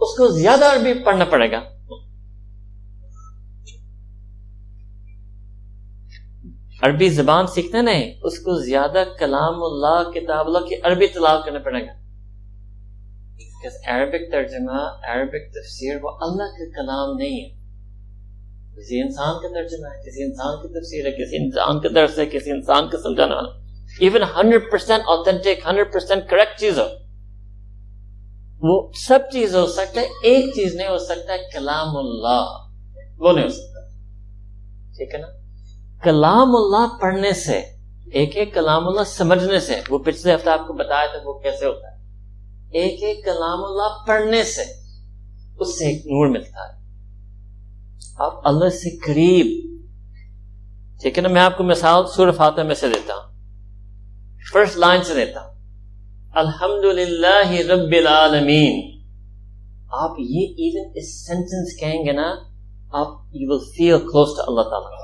اس 0.00 0.16
کو 0.18 0.28
زیادہ 0.34 0.72
عربی 0.72 0.92
پڑھنا 1.04 1.24
پڑے 1.30 1.50
گا۔ 1.52 1.60
عربی 6.82 7.08
زبان 7.10 7.46
سیکھنا 7.54 7.80
نہیں، 7.82 8.12
اس 8.22 8.38
کو 8.38 8.58
زیادہ 8.64 9.04
کلام 9.18 9.62
اللہ، 9.64 10.10
کتاب 10.10 10.46
اللہ 10.46 10.66
کی 10.68 10.74
عربی 10.82 11.06
تلاش 11.14 11.44
کرنا 11.44 11.58
پڑے 11.64 11.86
گا۔ 11.86 11.92
عربک 13.66 14.32
ترجمہ، 14.32 14.96
عربک 15.08 15.52
تفسیر 15.52 15.96
وہ 16.02 16.10
اللہ 16.20 16.42
کا 16.42 16.82
کلام 16.82 17.16
نہیں 17.16 17.44
ہے۔ 17.44 17.58
کسی 18.76 19.00
انسان 19.00 19.34
کا 19.42 19.48
ترجمہ 19.48 19.88
ہے، 19.88 20.10
کسی 20.10 20.22
انسان 20.22 20.56
کی 20.56 20.68
تفسیر 20.68 21.06
ہے، 21.06 21.10
کسی 21.10 21.44
انسان 21.44 21.80
کا 21.80 21.88
درس 21.94 22.18
ہے، 22.18 22.26
کسی 22.26 22.50
انسان 22.50 22.88
کا 22.88 22.98
سمجھانا 22.98 23.34
even 24.00 24.22
hundred 24.22 24.70
percent 24.70 25.02
authentic 25.06 25.66
hundred 25.66 25.92
percent 25.92 26.30
correct 26.30 26.60
چیز 26.60 26.78
ہو 26.78 26.84
وہ 28.62 28.92
سب 28.92 29.18
چیز 29.32 29.56
ہو 29.56 29.66
سکتا 29.66 30.00
ہے، 30.00 30.06
ایک 30.22 30.54
چیز 30.54 30.74
نہیں 30.74 30.88
ہو 30.88 30.98
سکتا 30.98 31.32
ہے 31.32 31.38
کلام 31.52 31.96
اللہ۔ 31.96 32.44
وہ 33.18 33.32
نہیں 33.32 33.44
ہو 33.44 33.48
سکتا۔ 33.48 33.80
ٹھیک 34.96 35.14
ہے 35.14 35.18
نا؟ 35.18 35.26
کلام 36.02 36.56
اللہ 36.56 37.00
پڑھنے 37.00 37.32
سے، 37.32 37.62
ایک 38.12 38.36
ایک 38.36 38.54
کلام 38.54 38.88
اللہ 38.88 39.04
سمجھنے 39.06 39.60
سے، 39.60 39.80
وہ 39.90 39.98
پچھلے 39.98 40.34
ہفتے 40.34 40.50
آپ 40.50 40.66
کو 40.66 40.72
بتایا 40.72 41.06
تھا 41.06 41.18
وہ 41.24 41.38
کیسے 41.38 41.66
ہوتا 41.66 41.92
ہے۔ 41.92 41.97
ایک 42.72 43.02
ایک 43.02 43.24
کلام 43.24 43.64
اللہ 43.64 44.04
پڑھنے 44.06 44.44
سے 44.44 44.62
اس 45.60 45.78
سے 45.78 45.86
ایک 45.86 46.06
نور 46.06 46.28
ملتا 46.28 46.68
ہے۔ 46.68 46.78
آپ 48.18 48.48
اللہ 48.48 48.68
سے 48.68 48.96
قریب۔ 48.96 49.78
ٹھیک 51.00 51.18
ہے 51.18 51.22
نا، 51.22 51.28
میں 51.28 51.40
آپ 51.40 51.58
کو 51.58 51.64
مثال 51.64 52.04
سور 52.16 52.32
فاتح 52.32 52.60
میں 52.60 52.74
سے 52.74 52.88
دیتا 52.88 53.14
ہوں۔ 53.14 53.32
فرسٹ 54.52 54.76
لائن 54.76 55.02
سے 55.02 55.14
دیتا 55.14 55.40
ہوں۔ 55.40 55.54
الحمد 56.34 56.84
للہ 56.84 57.50
رب 57.70 57.92
العالمین۔ 57.92 59.00
آپ 59.88 60.10
یہ 60.18 60.46
ایون 60.46 60.92
اس 60.94 61.26
سینٹینس 61.26 61.80
کہیں 61.80 62.06
گے 62.06 62.12
نا، 62.12 62.34
آپ 62.92 63.08
you 63.32 63.52
will 63.52 63.64
feel 63.76 63.98
close 63.98 64.36
to 64.36 64.42
اللہ 64.48 64.62
تعالیٰ۔ 64.62 64.98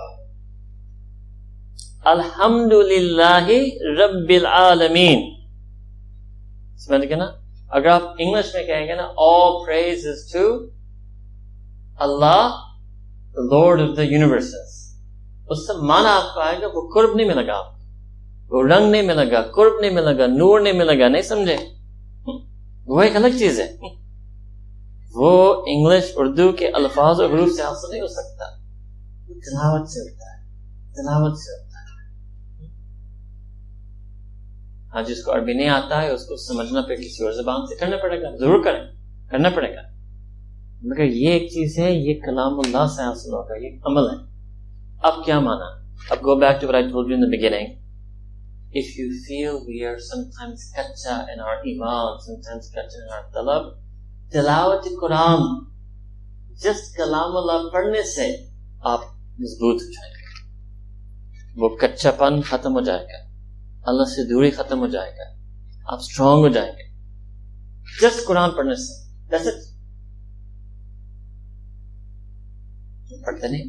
الحمد 2.04 2.72
للہ 2.72 3.46
رب 3.98 4.28
العالمین۔ 4.28 5.34
سمجھ 6.78 7.08
گئے 7.08 7.16
نا 7.16 7.43
اگر 7.74 7.88
آپ 7.88 8.02
انگلش 8.18 8.54
میں 8.54 8.64
کہیں 8.66 8.86
گے 8.86 8.94
نا، 8.94 9.02
all 9.02 9.52
praise 9.66 10.04
is 10.10 10.20
to 10.34 10.44
اللہ 11.96 12.60
لارڈ 13.36 13.80
آف 13.80 13.96
دا 13.96 14.02
یونیورسز 14.02 14.94
اس 15.48 15.66
سے 15.66 15.72
مانا 15.86 16.16
آپ 16.16 16.34
کو 16.34 16.40
آئے 16.40 16.60
گا، 16.62 16.66
وہ 16.74 16.90
قرب 16.94 17.16
نہیں 17.16 17.26
ملے 17.26 17.46
گا 17.46 17.58
آپ 17.58 17.72
وہ 18.50 18.62
رنگ 18.62 18.90
نہیں 18.90 19.02
ملے 19.02 19.30
گا، 19.30 19.42
قرب 19.42 19.80
نہیں 19.80 19.90
ملے 19.90 20.18
گا، 20.18 20.26
نور 20.26 20.60
نہیں 20.60 20.72
ملے 20.72 20.98
گا، 20.98 21.08
نہیں 21.08 21.22
سمجھے. 21.22 21.56
وہ 22.86 23.02
ایک 23.02 23.16
الگ 23.16 23.36
چیز 23.38 23.60
ہے. 23.60 23.76
وہ 25.14 25.62
انگلش 25.66 26.12
اردو 26.16 26.52
کے 26.52 26.68
الفاظ 26.68 27.20
اور 27.20 27.30
حروف 27.30 27.48
سے 27.56 27.62
حاصل 27.62 27.90
نہیں 27.90 28.00
ہو 28.00 28.06
سکتا. 28.06 28.44
تلاوت 29.26 29.88
سے 29.88 30.00
ہوتا 30.00 30.26
ہے. 30.30 30.44
تلاوت 30.92 31.38
سے 31.38 31.63
ہاں 34.94 35.02
جس 35.02 35.24
کو 35.24 35.34
عربی 35.34 35.52
نہیں 35.52 35.68
آتا 35.68 36.02
ہے 36.02 36.10
اس 36.10 36.26
کو 36.26 36.36
سمجھنا 36.36 36.80
پہ 36.80 36.94
کسی 36.94 37.24
اور 37.24 37.32
زبان 37.32 37.66
سے 37.66 37.74
کرنا 37.74 37.96
پڑے 37.96 38.22
گا 38.22 38.36
ضرور 38.36 38.64
کریں 38.64 38.84
کرنا 39.30 39.48
پڑے 39.48 39.76
گا۔ 39.76 39.80
مگر 40.82 41.04
یہ 41.04 41.30
ایک 41.30 41.50
چیز 41.50 41.78
ہے 41.78 41.92
یہ 41.92 42.20
کلام 42.20 42.58
اللہ 42.58 42.86
سے 42.86 43.02
حاصل 43.02 43.32
ہوگا 43.32 43.54
یہ 43.56 43.78
عمل 43.86 44.10
ہے۔ 44.10 44.24
اب 45.02 45.24
کیا 45.24 45.40
مانا؟ 45.40 45.64
اب 46.10 46.18
go 46.18 46.40
back 46.40 46.60
to 46.60 46.72
right 46.72 46.84
told 46.84 47.10
you 47.10 47.16
in 47.16 47.22
the 47.22 47.38
beginning 47.38 47.84
if 48.80 48.86
you 49.00 49.10
feel 49.10 49.52
we 49.60 49.88
are 49.88 49.98
sometimes 50.00 50.58
kacha 50.76 51.22
in 51.22 51.40
our 51.40 51.58
iman, 51.58 52.16
sometimes 52.16 52.64
kacha 52.78 53.04
in 53.04 53.12
our 53.12 53.30
talab, 53.34 53.74
تلاوت 54.32 54.84
قرآن 55.00 55.40
جس 56.54 56.96
کلام 56.96 57.36
اللہ 57.36 57.68
پڑھنے 57.72 58.02
سے 58.02 58.36
آپ 58.84 59.00
مضبوط 59.38 59.82
ہو 59.82 59.92
جائیں 59.92 60.14
گے۔ 60.14 60.24
وہ 61.56 61.68
کچا 61.68 62.10
پن 62.10 62.42
ختم 62.42 62.74
ہو 62.74 62.80
جائے 62.80 63.04
گا۔ 63.04 63.23
اللہ 63.86 64.02
سے 64.02 64.28
دوری 64.28 64.50
ختم 64.50 64.80
ہو 64.80 64.86
جائے 64.86 65.10
گا۔ 65.10 65.40
آپ 65.92 65.98
اسٹرانگ 65.98 66.38
ہو 66.38 66.48
جائیں 66.48 66.72
گے۔ 66.72 66.84
جس 68.02 68.26
قرآن 68.26 68.50
پڑھنے 68.50 68.74
سے۔ 68.74 69.04
پڑھتے 73.26 73.48
نہیں۔ 73.48 73.64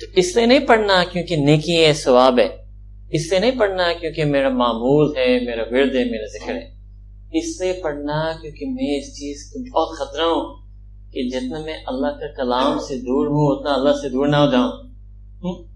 تو 0.00 0.06
اس 0.16 0.36
لیے 0.36 0.46
نہیں 0.46 0.58
پڑھنا 0.58 1.04
کیونکہ 1.12 1.36
نیکی 1.36 1.84
ہے 1.84 1.92
ثواب 1.92 2.38
ہے۔ 2.38 2.48
اس 3.10 3.30
سے 3.30 3.38
نہیں 3.38 3.58
پڑھنا 3.58 3.92
کیونکہ 4.00 4.24
میرا 4.24 4.48
معمول 4.48 5.16
ہے، 5.16 5.44
میرا 5.44 5.62
ورد 5.62 5.94
ہے، 5.94 6.04
میرا 6.04 6.26
ذکر 6.26 6.54
ہے۔ 6.54 6.74
اس 7.32 7.58
سے 7.58 7.80
پڑھنا 7.82 8.32
کیونکہ 8.42 8.66
میں 8.66 8.98
اس 8.98 9.14
چیز 9.16 9.52
کو 9.52 9.58
بہت 9.58 9.98
خطرہ 9.98 10.22
ہوں 10.22 10.62
کہ 11.12 11.28
جتنا 11.28 11.58
میں 11.58 11.74
اللہ 11.86 12.06
کا 12.06 12.34
کلام 12.36 12.78
سے 12.88 12.98
دور 12.98 13.26
ہوں، 13.26 13.58
اتنا 13.58 13.74
اللہ 13.74 14.02
سے 14.02 14.08
دور 14.08 14.26
نہ 14.26 14.36
ہو 14.36 14.50
جاؤں۔ 14.50 15.71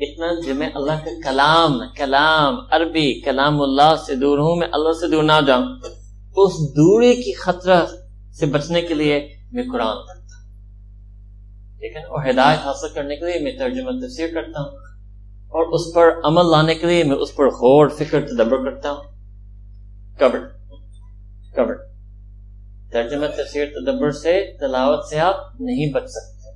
اتنا 0.00 0.26
جو 0.46 0.54
میں 0.54 0.68
اللہ 0.74 0.92
کا 0.92 1.30
کلام 1.30 1.80
کلام، 1.96 2.54
عربی، 2.70 3.20
کلام 3.20 3.62
اللہ 3.62 3.94
سے 4.06 4.14
دور 4.14 4.38
ہوں، 4.38 4.56
میں 4.56 4.68
اللہ 4.72 4.92
سے 4.92 5.10
دور 5.10 5.22
نہ 5.22 5.40
جاؤں۔ 5.46 5.62
اس 6.36 6.52
دوری 6.70 7.14
کی 7.14 7.32
خطرہ 7.32 7.86
سے 8.32 8.46
بچنے 8.46 8.82
کے 8.82 8.94
لیے 8.94 9.28
میں 9.52 9.62
قرآن 9.72 9.96
پڑھتا 9.96 10.36
ہوں۔ 10.36 10.48
ٹھیک 11.78 11.96
ہے 11.96 12.02
اور 12.02 12.30
ہدایت 12.30 12.58
حاصل 12.58 12.86
کرنے 12.94 13.16
کے 13.16 13.26
لیے 13.26 13.40
میں 13.40 13.52
ترجمہ 13.52 13.90
تفسیر 13.90 14.28
کرتا 14.34 14.60
ہوں۔ 14.60 14.70
اور 15.48 15.72
اس 15.72 15.94
پر 15.94 16.08
عمل 16.24 16.50
لانے 16.50 16.74
کے 16.74 16.86
لیے 16.86 17.04
میں 17.04 17.16
اس 17.16 17.36
پر 17.36 17.46
غور، 17.46 17.88
فکر، 17.88 18.20
تدبر 18.20 18.56
کرتا 18.56 18.90
ہوں۔ 18.90 19.02
کبر 20.18 20.38
کور 21.54 21.74
ترجمہ 22.92 23.26
تفسیر، 23.26 23.66
تدبر 23.66 24.10
سے، 24.10 24.58
تلاوت 24.60 25.04
سے 25.04 25.20
آپ 25.20 25.36
نہیں 25.60 25.92
بچ 25.92 26.04
سکتے۔ 26.06 26.50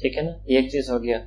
ٹھیک 0.00 0.16
ہے 0.16 0.22
نا؟ 0.22 0.30
ایک 0.30 0.64
چیز 0.64 0.90
ہو 0.90 1.02
گیا۔ 1.02 1.18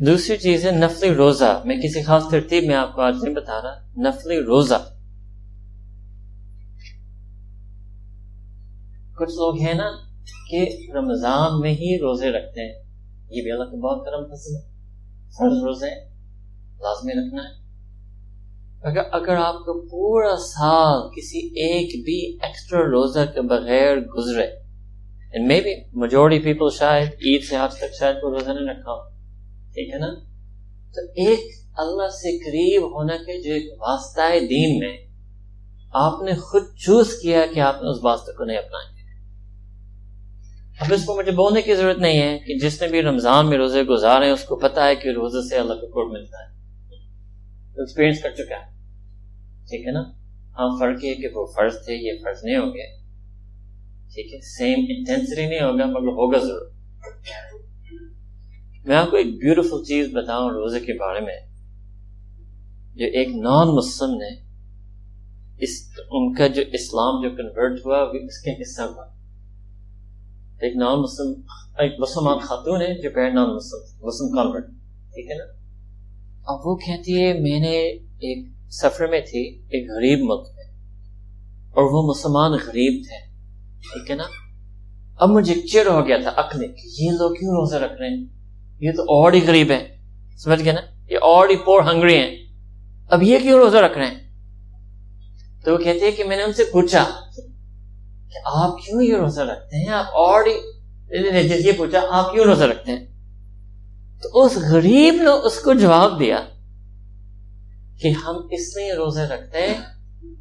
دوسری 0.00 0.36
چیز 0.36 0.66
ہے 0.66 0.70
نفلی 0.70 1.14
روزہ۔ 1.14 1.62
میں 1.64 1.76
کسی 1.76 2.02
خاص 2.02 2.22
ترتیب 2.30 2.64
میں 2.64 2.74
آپ 2.74 2.94
کو 2.94 3.02
آج 3.02 3.14
نہیں 3.22 3.34
بتا 3.34 3.62
رہا، 3.62 3.80
نفلی 3.96 4.40
روزہ۔ 4.40 4.74
کچھ 9.14 9.30
لوگ 9.30 9.60
ہیں 9.60 9.74
نا 9.74 9.90
کہ 10.50 10.66
رمضان 10.94 11.60
میں 11.60 11.72
ہی 11.72 11.98
روزے 11.98 12.30
رکھتے 12.30 12.60
ہیں۔ 12.60 12.82
یہ 13.30 13.42
بھی 13.42 13.52
اللہ 13.52 13.64
کا 13.64 13.76
بہت 13.76 14.06
کرم 14.06 14.24
پسند 14.24 14.56
ہے۔ 14.56 14.68
فرض 15.28 15.64
روزے 15.64 16.04
لازمی 16.80 17.12
رکھنا 17.12 17.42
ہے۔ 17.42 17.64
اگر 18.82 19.02
اگر 19.12 19.36
آپ 19.36 19.54
کو 19.54 19.80
پورا 19.80 20.36
سال 20.36 21.08
کسی 21.16 21.38
ایک 21.38 22.04
بھی 22.04 22.38
ایکسٹرا 22.42 22.80
روزہ 22.80 23.32
کے 23.34 23.40
بغیر 23.40 23.96
گزرے 23.96 24.46
مے 25.46 25.60
بی 25.60 25.74
میجورٹی 25.94 26.38
پیپل 26.38 26.66
شاید 26.78 27.08
عید 27.08 27.42
سے 27.42 27.56
آج 27.56 27.74
تک 27.74 27.94
شاید 27.98 28.16
کوئی 28.16 28.34
روزہ 28.34 28.50
نہیں 28.50 28.68
رکھا 28.70 28.92
ہو۔ 28.92 29.13
ٹھیک 29.74 29.94
ہے 29.94 29.98
نا؟ 29.98 30.14
تو 30.94 31.00
ایک 31.00 31.40
اللہ 31.76 32.08
سے 32.08 32.38
قریب 32.38 32.82
ہونے 32.82 33.18
کے 33.18 33.42
جو 33.42 33.52
ایک 33.54 33.72
واسطہ 33.80 34.20
ہے 34.20 34.40
دین 34.40 34.78
میں 34.78 34.96
آپ 35.92 36.22
نے 36.22 36.34
خود 36.34 36.62
چوز 36.76 37.14
کیا 37.22 37.42
کہ 37.54 37.60
آپ 37.60 37.82
نے 37.82 37.90
اس 37.90 37.96
واسطے 38.02 38.32
کو 38.32 38.44
نہیں 38.44 38.56
اپنائیں 38.56 38.88
گے 38.88 38.94
اب 40.80 40.92
اس 40.92 41.04
کو 41.04 41.16
مجھے 41.16 41.32
بولنے 41.32 41.62
کی 41.62 41.74
ضرورت 41.74 41.98
نہیں 41.98 42.22
ہے 42.22 42.38
کہ 42.38 42.58
جس 42.58 42.82
نے 42.82 42.88
بھی 42.88 43.02
رمضان 43.02 43.50
میں 43.50 43.58
روزے 43.58 43.82
گزارے، 43.82 44.30
اس 44.30 44.44
کو 44.44 44.56
پتا 44.56 44.88
ہے 44.88 44.96
کہ 44.96 45.08
روزے 45.08 45.48
سے 45.48 45.56
اللہ 45.56 45.74
کو 45.74 45.86
قرب 45.86 46.12
ملتا 46.12 46.38
ہے۔ 46.38 46.54
ایکسپیرینس 47.76 48.22
کر 48.22 48.30
چکا 48.30 48.54
ہے۔ 48.54 48.70
ٹھیک 49.68 49.86
ہے 49.86 49.92
نا؟ 49.92 50.02
ہاں 50.58 50.78
فرق 50.80 51.04
یہ 51.04 51.14
کہ 51.14 51.28
وہ 51.34 51.46
فرض 51.46 51.74
تھے، 51.84 51.94
یہ 51.94 52.12
فرض 52.24 52.44
نہیں 52.44 52.56
ہو 52.56 52.74
گئے 52.74 52.96
ٹھیک 54.14 54.34
ہے؟ 54.34 54.40
سیم 54.40 54.84
انٹینسٹی 54.88 55.46
نہیں 55.46 55.60
ہوگا، 55.60 55.86
مگر 55.86 56.08
ہوگا 56.08 56.38
ضرور۔ 56.38 56.74
میں 58.84 58.96
آپ 58.96 59.10
کو 59.10 59.16
ایک 59.16 59.26
بیوٹیفل 59.26 59.84
چیز 59.84 60.08
بتاؤں 60.14 60.50
روزے 60.50 60.80
کے 60.80 60.92
بارے 60.92 61.20
میں 61.20 61.36
جو 62.94 63.06
ایک 63.12 63.28
نان 63.28 63.68
مسلم 63.68 64.10
نے 64.10 64.28
اس 65.58 65.70
ان 66.10 66.34
کا 66.34 66.46
جو 66.46 66.62
اسلام 66.72 67.22
جو 67.22 67.30
کنورٹ 67.36 67.80
ہوا 67.86 67.98
اس 67.98 68.38
کے 68.42 68.62
حصہ 68.62 68.82
ہوا۔ 68.82 69.04
ایک 70.60 70.76
نان 70.76 71.00
مسلم 71.00 71.32
ایک 71.78 71.92
مسلمان 72.00 72.38
خاتون 72.38 72.82
ہے 72.82 73.02
جو 73.02 73.10
پہلے 73.14 73.30
نان 73.30 73.54
مسلم 73.54 74.06
مسلم 74.06 74.28
کنورٹ 74.28 74.66
ٹھیک 75.14 75.30
ہے 75.30 75.36
نا؟ 75.36 75.44
اب 76.46 76.66
وہ 76.66 76.76
کہتی 76.76 77.22
ہے، 77.22 77.32
میں 77.40 77.60
نے 77.60 77.76
ایک 78.26 78.46
سفر 78.70 79.06
میں 79.06 79.20
تھی، 79.20 79.42
ایک 79.70 79.90
غریب 79.90 80.18
ملک 80.18 80.46
میں، 80.56 80.64
اور 81.70 81.84
وہ 81.92 82.02
مسلمان 82.10 82.52
غریب 82.52 83.02
تھے۔ 83.08 83.18
ٹھیک 83.82 84.10
ہے 84.10 84.16
نا؟ 84.16 84.24
اب 85.16 85.28
مجھے 85.28 85.54
چڑ 85.54 85.86
ہو 85.86 86.06
گیا 86.06 86.16
تھا 86.22 86.30
اکنے 86.30 86.68
کہ 86.68 87.02
یہ 87.02 87.10
لوگ 87.10 87.34
کیوں 87.34 87.50
روزہ 87.50 87.76
رکھ 87.76 88.00
رہے 88.00 88.08
ہیں؟ 88.08 88.43
یہ 88.80 88.92
تو 88.92 89.02
اور 89.02 89.32
ہی 89.32 89.46
غریب 89.46 89.70
ہیں۔ 89.70 89.96
سمجھ 90.36 90.64
گئے 90.64 90.72
نا؟ 90.72 90.80
یہ 91.10 91.16
اور 91.16 91.48
ہی 91.48 91.56
پور 91.56 91.82
ہنگری 91.82 92.16
ہیں۔ 92.16 92.36
اب 93.10 93.22
یہ 93.22 93.38
کیوں 93.38 93.58
روزہ 93.58 93.76
رکھ 93.76 93.98
رہے 93.98 94.06
ہیں؟ 94.06 94.14
تو 95.64 95.72
وہ 95.72 95.78
کہتے 95.78 96.04
ہیں 96.04 96.12
کہ 96.12 96.24
میں 96.24 96.36
نے 96.36 96.42
ان 96.42 96.52
سے 96.52 96.64
پوچھا 96.64 97.04
کہ 98.28 98.38
آپ 98.44 98.78
کیوں 98.78 99.02
یہ 99.02 99.16
روزہ 99.16 99.40
رکھتے 99.40 99.76
ہیں؟ 99.76 99.88
آپ 99.88 100.04
اور 100.04 100.46
ہی 100.46 100.74
یہ 101.66 101.72
پوچھا، 101.76 101.98
آپ 102.10 102.32
کیوں 102.32 102.44
روزہ 102.44 102.64
رکھتے 102.64 102.92
ہیں؟ 102.92 103.06
تو 104.22 104.42
اس 104.42 104.56
غریب 104.56 105.14
نے 105.14 105.30
اس 105.30 105.58
کو 105.60 105.72
جواب 105.72 106.20
دیا 106.20 106.40
کہ 108.00 108.08
ہم 108.08 108.36
اس 108.50 108.76
لیے 108.76 108.92
روزے 108.92 109.22
رکھتے 109.22 109.58
ہیں 109.58 109.74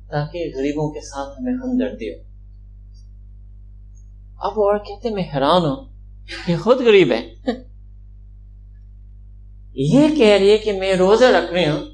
تاکہ 0.10 0.52
غریبوں 0.56 0.92
کے 0.92 1.02
ساتھ 1.02 1.30
ہمیں 1.40 1.54
ہمدردی 1.54 2.14
ہو۔ 2.14 2.20
اب 4.40 4.52
اور 4.52 4.78
کہتے 4.78 5.10
میں 5.10 5.24
حیران 5.24 5.62
ہوں 5.62 5.86
کہ 6.46 6.58
خود 6.58 6.82
غریب 6.82 7.12
ہے 7.12 7.34
یہ 9.76 10.16
کہہ 10.16 10.38
رہی 10.38 10.52
ہے 10.52 10.58
کہ 10.58 10.74
میں 10.74 10.94
روزہ 10.94 11.26
رکھ 11.26 11.54
رہی 11.54 11.70
ہوں 11.70 11.86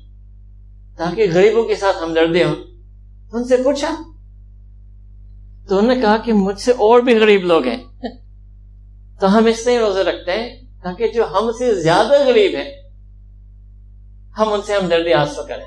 تاکہ 0.98 1.26
غریبوں 1.34 1.64
کے 1.64 1.76
ساتھ 1.76 2.04
ہمدردی 2.04 2.44
ہو 2.44 2.54
ان 3.34 3.44
سے 3.44 3.58
پوچھا۔ 3.58 3.96
تو 5.70 5.78
انہوں 5.78 5.96
نے 5.96 6.02
کہا 6.02 6.18
کہ 6.18 6.34
مجھ 6.34 6.60
سے 6.60 6.72
اور 6.72 7.00
بھی 7.00 7.20
غریب 7.20 7.44
لوگ 7.44 7.66
ہیں۔ 7.66 7.78
تو 9.20 9.38
ہم 9.38 9.46
اس 9.46 9.68
لیے 9.68 9.80
روزہ 9.80 10.00
رکھتے 10.00 10.32
ہیں 10.32 10.50
تاکہ 10.84 11.08
جو 11.08 11.24
ہم 11.32 11.52
سے 11.60 11.76
زیادہ 11.76 12.24
غریب 12.28 12.52
ہیں، 12.56 12.82
ہم 14.38 14.54
ان 14.54 14.62
سے 14.62 14.74
ہمدردی 14.74 15.14
حاصل 15.14 15.42
کریں۔ 15.48 15.66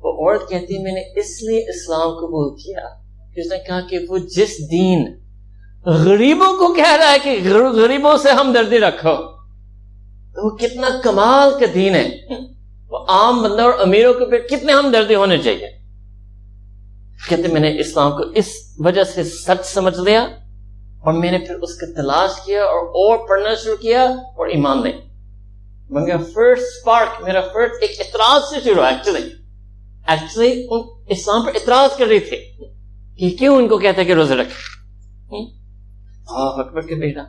وہ 0.00 0.12
عورت 0.12 0.48
کہتی 0.48 0.76
ہے 0.76 0.82
میں 0.82 0.92
نے 0.92 1.20
اس 1.20 1.42
لیے 1.42 1.60
اسلام 1.70 2.08
قبول 2.08 2.56
کیا 2.56 2.88
کہ 3.34 3.40
اس 3.40 3.52
نے 3.52 3.58
کہا 3.58 3.80
کہ 3.80 3.98
وہ 4.08 4.18
جس 4.18 4.70
دین 4.70 5.14
غریبوں 5.86 6.58
کو 6.58 6.74
کہہ 6.74 6.96
رہا 7.00 7.12
ہے 7.12 7.18
کہ 7.18 7.54
غریبوں 7.54 8.16
سے 8.16 8.30
ہمدردی 8.30 8.78
رکھو۔ 8.78 9.37
تو 10.38 10.44
وہ 10.44 10.56
کتنا 10.56 10.88
کمال 11.02 11.50
کا 11.60 11.66
دین 11.74 11.94
ہے 11.94 12.08
وہ 12.90 12.98
عام 13.08 13.42
بندہ 13.42 13.62
اور 13.62 13.72
امیروں 13.80 14.14
کے 14.14 14.30
پہ 14.30 14.48
کتنے 14.48 14.72
ہمدردی 14.72 15.14
ہونے 15.14 15.38
چاہیے۔ 15.38 15.78
کہتے 17.28 17.48
میں 17.48 17.60
نے 17.60 17.80
اسلام 17.80 18.10
کو 18.10 18.22
اس 18.34 18.46
وجہ 18.78 19.04
سے 19.04 19.24
سچ 19.24 19.64
سمجھ 19.64 20.00
لیا 20.00 20.22
اور 20.22 21.12
میں 21.12 21.32
نے 21.32 21.38
پھر 21.38 21.54
اس 21.54 21.74
کا 21.74 22.02
تلاش 22.02 22.30
کیا 22.44 22.62
اور 22.62 22.86
اور 22.86 23.28
پڑھنا 23.28 23.54
شروع 23.54 23.76
کیا 23.76 24.04
اور 24.04 24.48
ایمان 24.48 24.82
لے 24.82 24.92
مگر 25.90 26.16
فرسٹ 26.16 26.62
اسپارک 26.62 27.22
میرا 27.22 27.40
فرسٹ 27.40 27.74
ایک 27.80 27.90
اعتراض 27.98 28.42
سے 28.42 28.60
شروع 28.64 28.84
ایکچولی 28.84 29.28
ایکچولی 30.06 30.66
اسلام 31.08 31.44
پر 31.44 31.52
اعتراض 31.54 31.98
کر 31.98 32.06
رہی 32.06 32.20
تھی 32.20 32.36
کہ 33.18 33.36
کیوں 33.36 33.56
ان 33.56 33.68
کو 33.68 33.78
کہتا 33.78 34.00
ہے 34.00 34.06
کہ 34.06 34.12
روزے 34.12 34.34
رکھے 34.34 34.54
اکبر 36.60 36.80
کے 36.80 36.94
بیٹا۔ 36.94 37.22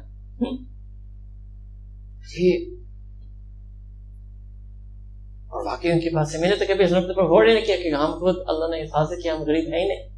اور 5.50 5.66
واقعی 5.66 5.92
ان 5.92 6.00
کے 6.00 6.10
پاس 6.16 6.36
ہے 6.36 6.40
میں 6.40 6.50
نے 6.50 6.56
تو 6.56 6.66
کبھی 6.68 6.84
اس 6.84 6.92
نقطے 6.92 7.14
پر 7.14 7.24
غور 7.24 7.46
نہیں 7.46 7.66
کیا 7.66 7.76
کہ 7.76 7.94
ہم 7.94 8.12
خود 8.12 8.36
اللہ 8.48 8.76
نے 8.76 8.82
حفاظت 8.84 9.24
کیا 9.24 9.34
ہم 9.34 9.42
غریب 9.42 9.74
ہے 9.74 9.82
ہی 9.82 9.88
نہیں۔ 9.88 10.10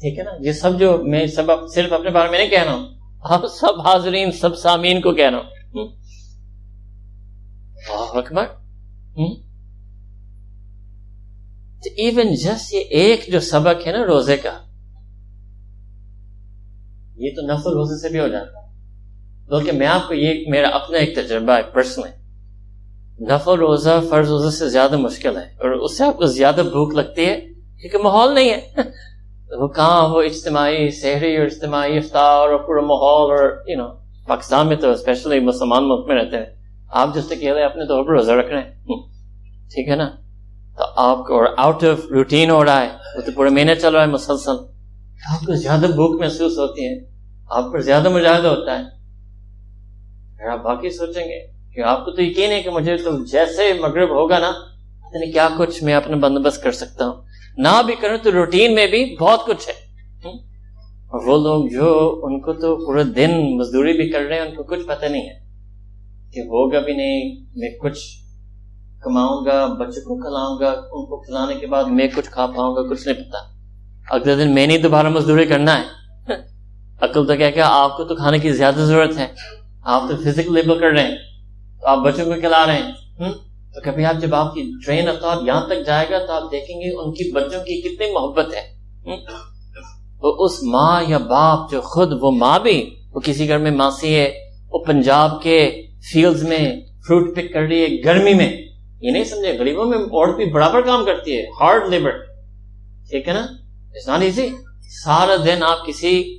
ٹھیک 0.00 0.18
ہے 0.18 0.24
نا؟ 0.24 0.30
یہ 0.40 0.52
سب 0.52 0.80
جو 0.80 0.98
میں 1.04 1.26
سب 1.26 1.44
صرف 1.74 1.92
اپنے 1.92 2.10
بارے 2.10 2.30
میں 2.30 2.38
نہیں 2.38 2.48
کہہ 2.48 2.62
رہا 2.62 2.74
ہوں، 2.74 2.86
آپ 3.22 3.46
سب 3.46 3.80
حاضرین، 3.80 4.32
سب 4.32 4.56
سامعین 4.56 5.00
کو 5.00 5.12
کہہ 5.12 5.30
رہا 5.30 5.38
ہوں۔ 5.38 5.44
اکبر۔ 7.88 8.46
تو 11.84 11.90
ایون 11.96 12.34
جسٹ 12.34 12.74
یہ 12.74 12.80
ایک 12.80 13.24
جو 13.28 13.40
سبق 13.40 13.86
ہے 13.86 13.92
نا 13.92 14.06
روزے 14.06 14.36
کا، 14.36 14.58
یہ 17.16 17.30
تو 17.36 17.42
نفل 17.42 17.70
روزے 17.70 18.00
سے 18.00 18.08
بھی 18.08 18.20
ہو 18.20 18.28
جاتا 18.28 18.58
ہے۔ 18.58 18.72
بلکہ 19.46 19.72
میں 19.72 19.86
آپ 19.86 20.08
کو 20.08 20.14
یہ، 20.14 20.44
میرا 20.48 20.68
اپنا 20.68 20.98
ایک 20.98 21.14
تجربہ 21.14 21.52
ہے 21.52 21.62
پرسنلی 21.62 22.23
نفل 23.20 23.52
روزہ 23.52 24.00
فرض 24.10 24.28
روزہ 24.28 24.56
سے 24.56 24.68
زیادہ 24.68 24.96
مشکل 24.96 25.36
ہے 25.36 25.42
اور 25.42 25.70
اس 25.70 25.98
سے 25.98 26.04
آپ 26.04 26.16
کو 26.16 26.26
زیادہ 26.26 26.62
بھوک 26.72 26.94
لگتی 26.94 27.26
ہے 27.26 27.40
کیونکہ 27.80 27.98
ماحول 27.98 28.34
نہیں 28.34 28.50
ہے۔ 28.50 28.60
وہ 29.56 29.68
کہاں 29.68 30.08
وہ 30.08 30.22
اجتماعی 30.22 30.90
شہری 30.90 31.36
اور 31.36 31.46
اجتماعی 31.46 31.96
افطار 31.96 32.48
اور 32.48 32.58
پورا 32.58 32.80
ماحول 32.80 33.30
اور 33.30 33.62
یو 33.68 33.76
نو 33.76 33.88
پاکستان 34.28 34.68
میں 34.68 34.76
تو 34.76 34.90
اسپیشلی 34.90 35.40
مسلمان 35.40 35.88
ملک 35.88 36.06
میں 36.06 36.16
رہتے 36.16 36.36
ہیں۔ 36.36 36.44
آپ 36.90 37.14
جس 37.14 37.24
سے 37.24 37.36
کہہ 37.36 37.52
رہے 37.52 37.64
اپنے 37.64 37.86
طور 37.86 38.04
پر 38.04 38.10
روزہ 38.10 38.32
رکھ 38.32 38.50
رہے 38.50 38.60
ہیں۔ 38.60 38.74
ٹھیک 39.74 39.88
ہے 39.88 39.96
نا؟ 39.96 40.10
تو 40.78 40.84
آپ 40.96 41.18
کو 41.18 41.44
آؤٹ 41.56 41.84
آف 41.84 42.06
روٹین 42.10 42.50
ہو 42.50 42.64
رہا 42.64 42.82
ہے۔ 42.82 42.88
وہ 43.16 43.20
تو 43.20 43.32
پورے 43.32 43.48
مہینے 43.48 43.74
چل 43.74 43.94
رہا 43.94 44.02
ہے 44.02 44.06
مسلسل۔ 44.06 44.56
آپ 45.32 45.46
کو 45.46 45.54
زیادہ 45.54 45.86
بھوک 45.86 46.20
محسوس 46.20 46.58
ہوتی 46.58 46.88
ہے۔ 46.88 47.10
آپ 47.50 47.72
پر 47.72 47.80
زیادہ 47.80 48.08
مجاہدہ 48.08 48.48
ہوتا 48.48 48.78
ہے۔ 48.78 48.84
آپ 50.50 50.62
باقی 50.62 50.90
سوچیں 50.90 51.24
گے۔ 51.24 51.53
کہ 51.74 51.80
آپ 51.80 52.04
کو 52.04 52.10
تو 52.10 52.22
یقین 52.22 52.50
ہے 52.50 52.62
کہ 52.62 52.70
مجھے 52.70 52.96
تو 52.96 53.24
جیسے 53.24 53.72
مغرب 53.72 54.10
ہوگا 54.10 54.38
نا 54.38 54.52
یعنی 55.12 55.32
کیا 55.32 55.48
کچھ 55.58 55.82
میں 55.82 55.94
اپنا 55.94 56.16
بندوبست 56.16 56.62
کر 56.62 56.72
سکتا 56.72 57.06
ہوں؟ 57.06 57.22
نہ 57.56 57.82
بھی 57.86 57.94
کروں 58.00 58.18
تو 58.22 58.32
روٹین 58.32 58.74
میں 58.74 58.86
بھی 58.86 59.16
بہت 59.20 59.46
کچھ 59.46 59.68
ہے۔ 59.68 59.84
اور 61.04 61.26
وہ 61.26 61.38
لوگ 61.38 61.66
جو 61.66 62.20
ان 62.22 62.40
کو 62.40 62.52
تو 62.52 62.86
پورے 62.86 63.04
دن 63.04 63.56
مزدوری 63.56 63.92
بھی 63.92 64.10
کر 64.10 64.20
رہے 64.20 64.34
ہیں، 64.34 64.42
ان 64.42 64.54
کو 64.54 64.62
کچھ 64.62 64.86
پتہ 64.86 65.04
نہیں 65.04 65.22
ہے 65.22 65.34
کہ 66.32 66.40
ہوگا 66.40 66.80
بھی 66.80 66.92
نہیں، 66.92 67.44
میں 67.56 67.68
کچھ 67.68 67.98
کماؤں 69.02 69.44
گا، 69.46 69.66
بچوں 69.66 70.02
کو 70.02 70.18
کھلاؤں 70.18 70.58
گا، 70.60 70.80
ان 70.80 71.06
کو 71.06 71.20
کھلانے 71.20 71.54
کے 71.54 71.66
بعد 71.66 71.84
میں 71.84 72.08
کچھ 72.16 72.30
کھا 72.30 72.46
پاؤں 72.46 72.76
گا، 72.76 72.88
کچھ 72.88 73.08
نہیں 73.08 73.24
پتا 73.24 73.38
اگلے 74.14 74.36
دن 74.36 74.54
میں 74.54 74.66
نہیں 74.66 74.78
دوبارہ 74.78 75.08
مزدوری 75.08 75.46
کرنا 75.46 75.78
ہے۔ 75.78 75.84
عقل 77.00 77.26
تو 77.26 77.36
کیا 77.36 77.50
کہ 77.50 77.60
آپ 77.60 77.96
کو 77.96 78.04
تو 78.04 78.16
کھانے 78.16 78.38
کی 78.38 78.52
زیادہ 78.52 78.74
ضرورت 78.74 79.18
ہے۔ 79.18 79.26
آپ 79.84 80.02
تو 80.08 80.16
فزیکل 80.16 80.54
لیبر 80.54 80.80
کر 80.80 80.86
رہے 80.86 81.02
ہیں۔ 81.02 81.33
تو 81.84 81.90
آپ 81.90 81.98
بچوں 81.98 82.24
کو 82.24 82.32
کھلا 82.40 82.66
رہے 82.66 82.76
ہیں۔ 82.76 82.92
تو 83.74 83.80
کبھی 83.84 84.04
آپ 84.04 84.14
جب 84.20 84.34
آپ 84.34 84.54
کی 84.54 84.70
ٹرین 84.86 85.08
افطار 85.08 85.36
یہاں 85.46 85.66
تک 85.66 85.86
جائے 85.86 86.06
گا 86.10 86.18
تو 86.18 86.32
آپ 86.32 86.52
دیکھیں 86.52 86.76
گے 86.76 86.96
ان 86.96 87.12
کی 87.12 87.32
بچوں 87.32 87.60
کی 87.60 87.80
کتنی 87.80 88.12
محبت 88.12 88.54
ہے۔ 88.54 88.62
تو 90.20 90.44
اس 90.44 90.62
ماں 90.62 91.02
یا 91.08 91.18
باپ 91.18 91.70
جو 91.70 91.80
خود 91.80 92.12
وہ 92.20 92.30
ماں 92.30 92.58
بھی، 92.58 92.94
وہ 93.14 93.20
کسی 93.20 93.48
گھر 93.48 93.58
میں 93.58 93.70
ماسی 93.70 94.14
ہے، 94.14 94.38
وہ 94.70 94.84
پنجاب 94.84 95.42
کے 95.42 95.82
فیلڈ 96.12 96.48
میں 96.48 96.80
فروٹ 97.06 97.36
پک 97.36 97.52
کر 97.52 97.60
رہی 97.60 97.82
ہے 97.82 98.04
گرمی 98.04 98.34
میں۔ 98.34 98.56
یہ 99.00 99.10
نہیں 99.10 99.24
سمجھے، 99.24 99.58
غریبوں 99.58 99.84
میں 99.84 99.98
عورت 99.98 100.36
بھی 100.36 100.44
برابر 100.44 100.80
کام 100.80 101.04
کرتی 101.04 101.36
ہے 101.36 101.42
ہارڈ 101.42 101.88
لیبر 101.88 102.10
ٹھیک 103.10 103.28
ہے 103.28 103.32
نا؟ 103.32 103.46
اٹس 103.94 104.08
ناٹ 104.08 104.22
ایزی 104.22 104.48
سارا 105.04 105.36
دن 105.44 105.62
آپ 105.62 105.86
کسی 105.86 106.38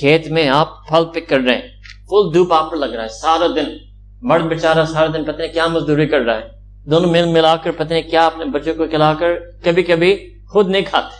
کھیت 0.00 0.28
میں 0.28 0.48
آپ 0.48 0.88
پھل 0.88 1.04
پک 1.04 1.28
کر 1.28 1.38
رہے 1.38 1.54
ہیں۔ 1.54 1.68
فل 1.92 2.34
دھوپ 2.34 2.52
آپ 2.52 2.70
پر 2.70 2.76
لگ 2.76 2.86
رہا 2.86 3.02
ہے، 3.02 3.08
سارا 3.08 3.46
دن۔ 3.46 3.89
مرد 4.22 4.42
بیچارہ 4.42 4.84
سارا 4.84 5.06
دن 5.06 5.24
پتہ 5.24 5.36
نہیں 5.36 5.52
کیا 5.52 5.66
مزدوری 5.66 6.06
کر 6.06 6.20
رہا 6.20 6.34
ہے۔ 6.34 6.48
دونوں 6.90 7.10
مل 7.10 7.24
ملا 7.24 7.56
کر 7.56 7.70
پتہ 7.70 7.92
نہیں 7.92 8.10
کیا 8.10 8.26
اپنے 8.26 8.44
بچوں 8.44 8.74
کو 8.74 8.86
کھلا 8.86 9.14
کر 9.14 9.28
کبھی 9.64 9.82
کبھی 9.82 10.34
خود 10.48 10.68
نہیں 10.68 10.82
کھاتے۔ 10.82 11.16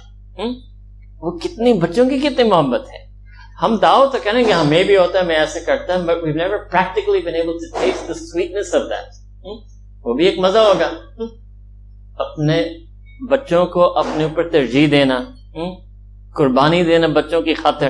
وہ 1.20 1.38
کتنی 1.38 1.72
بچوں 1.72 2.11
کی 2.11 2.18
کتنی 2.18 2.48
محبت 2.48 2.80
ہے۔ 2.80 3.11
ہم 3.62 3.76
داؤ 3.82 4.07
تو 4.07 4.18
کہنے 4.22 4.44
کہ 4.44 4.53
ہمیں 4.53 4.84
بھی 4.84 4.96
ہوتا 4.96 5.18
ہے، 5.18 5.24
میں 5.24 5.36
ایسے 5.36 5.61
کرتا 5.61 5.96
ہوں 5.96 6.07
but 6.07 6.24
never 6.24 6.59
practically 6.72 7.20
been 7.24 7.34
able 7.34 7.53
to 7.53 7.78
taste 7.80 8.09
the 8.09 8.14
sweetness 8.14 8.74
of 8.74 8.82
that 8.90 9.09
وہ 10.05 10.14
بھی 10.14 10.26
ایک 10.26 10.38
مزہ 10.38 10.59
ہوگا۔ 10.59 10.90
اپنے 12.18 12.62
بچوں 13.30 13.66
کو 13.66 13.98
اپنے 13.98 14.24
اوپر 14.24 14.48
ترجیح 14.48 14.88
دینا۔ 14.90 15.20
قربانی 16.34 16.84
دینا 16.84 17.07
بچوں 17.07 17.42
کی 17.42 17.55
خاطر۔ 17.55 17.88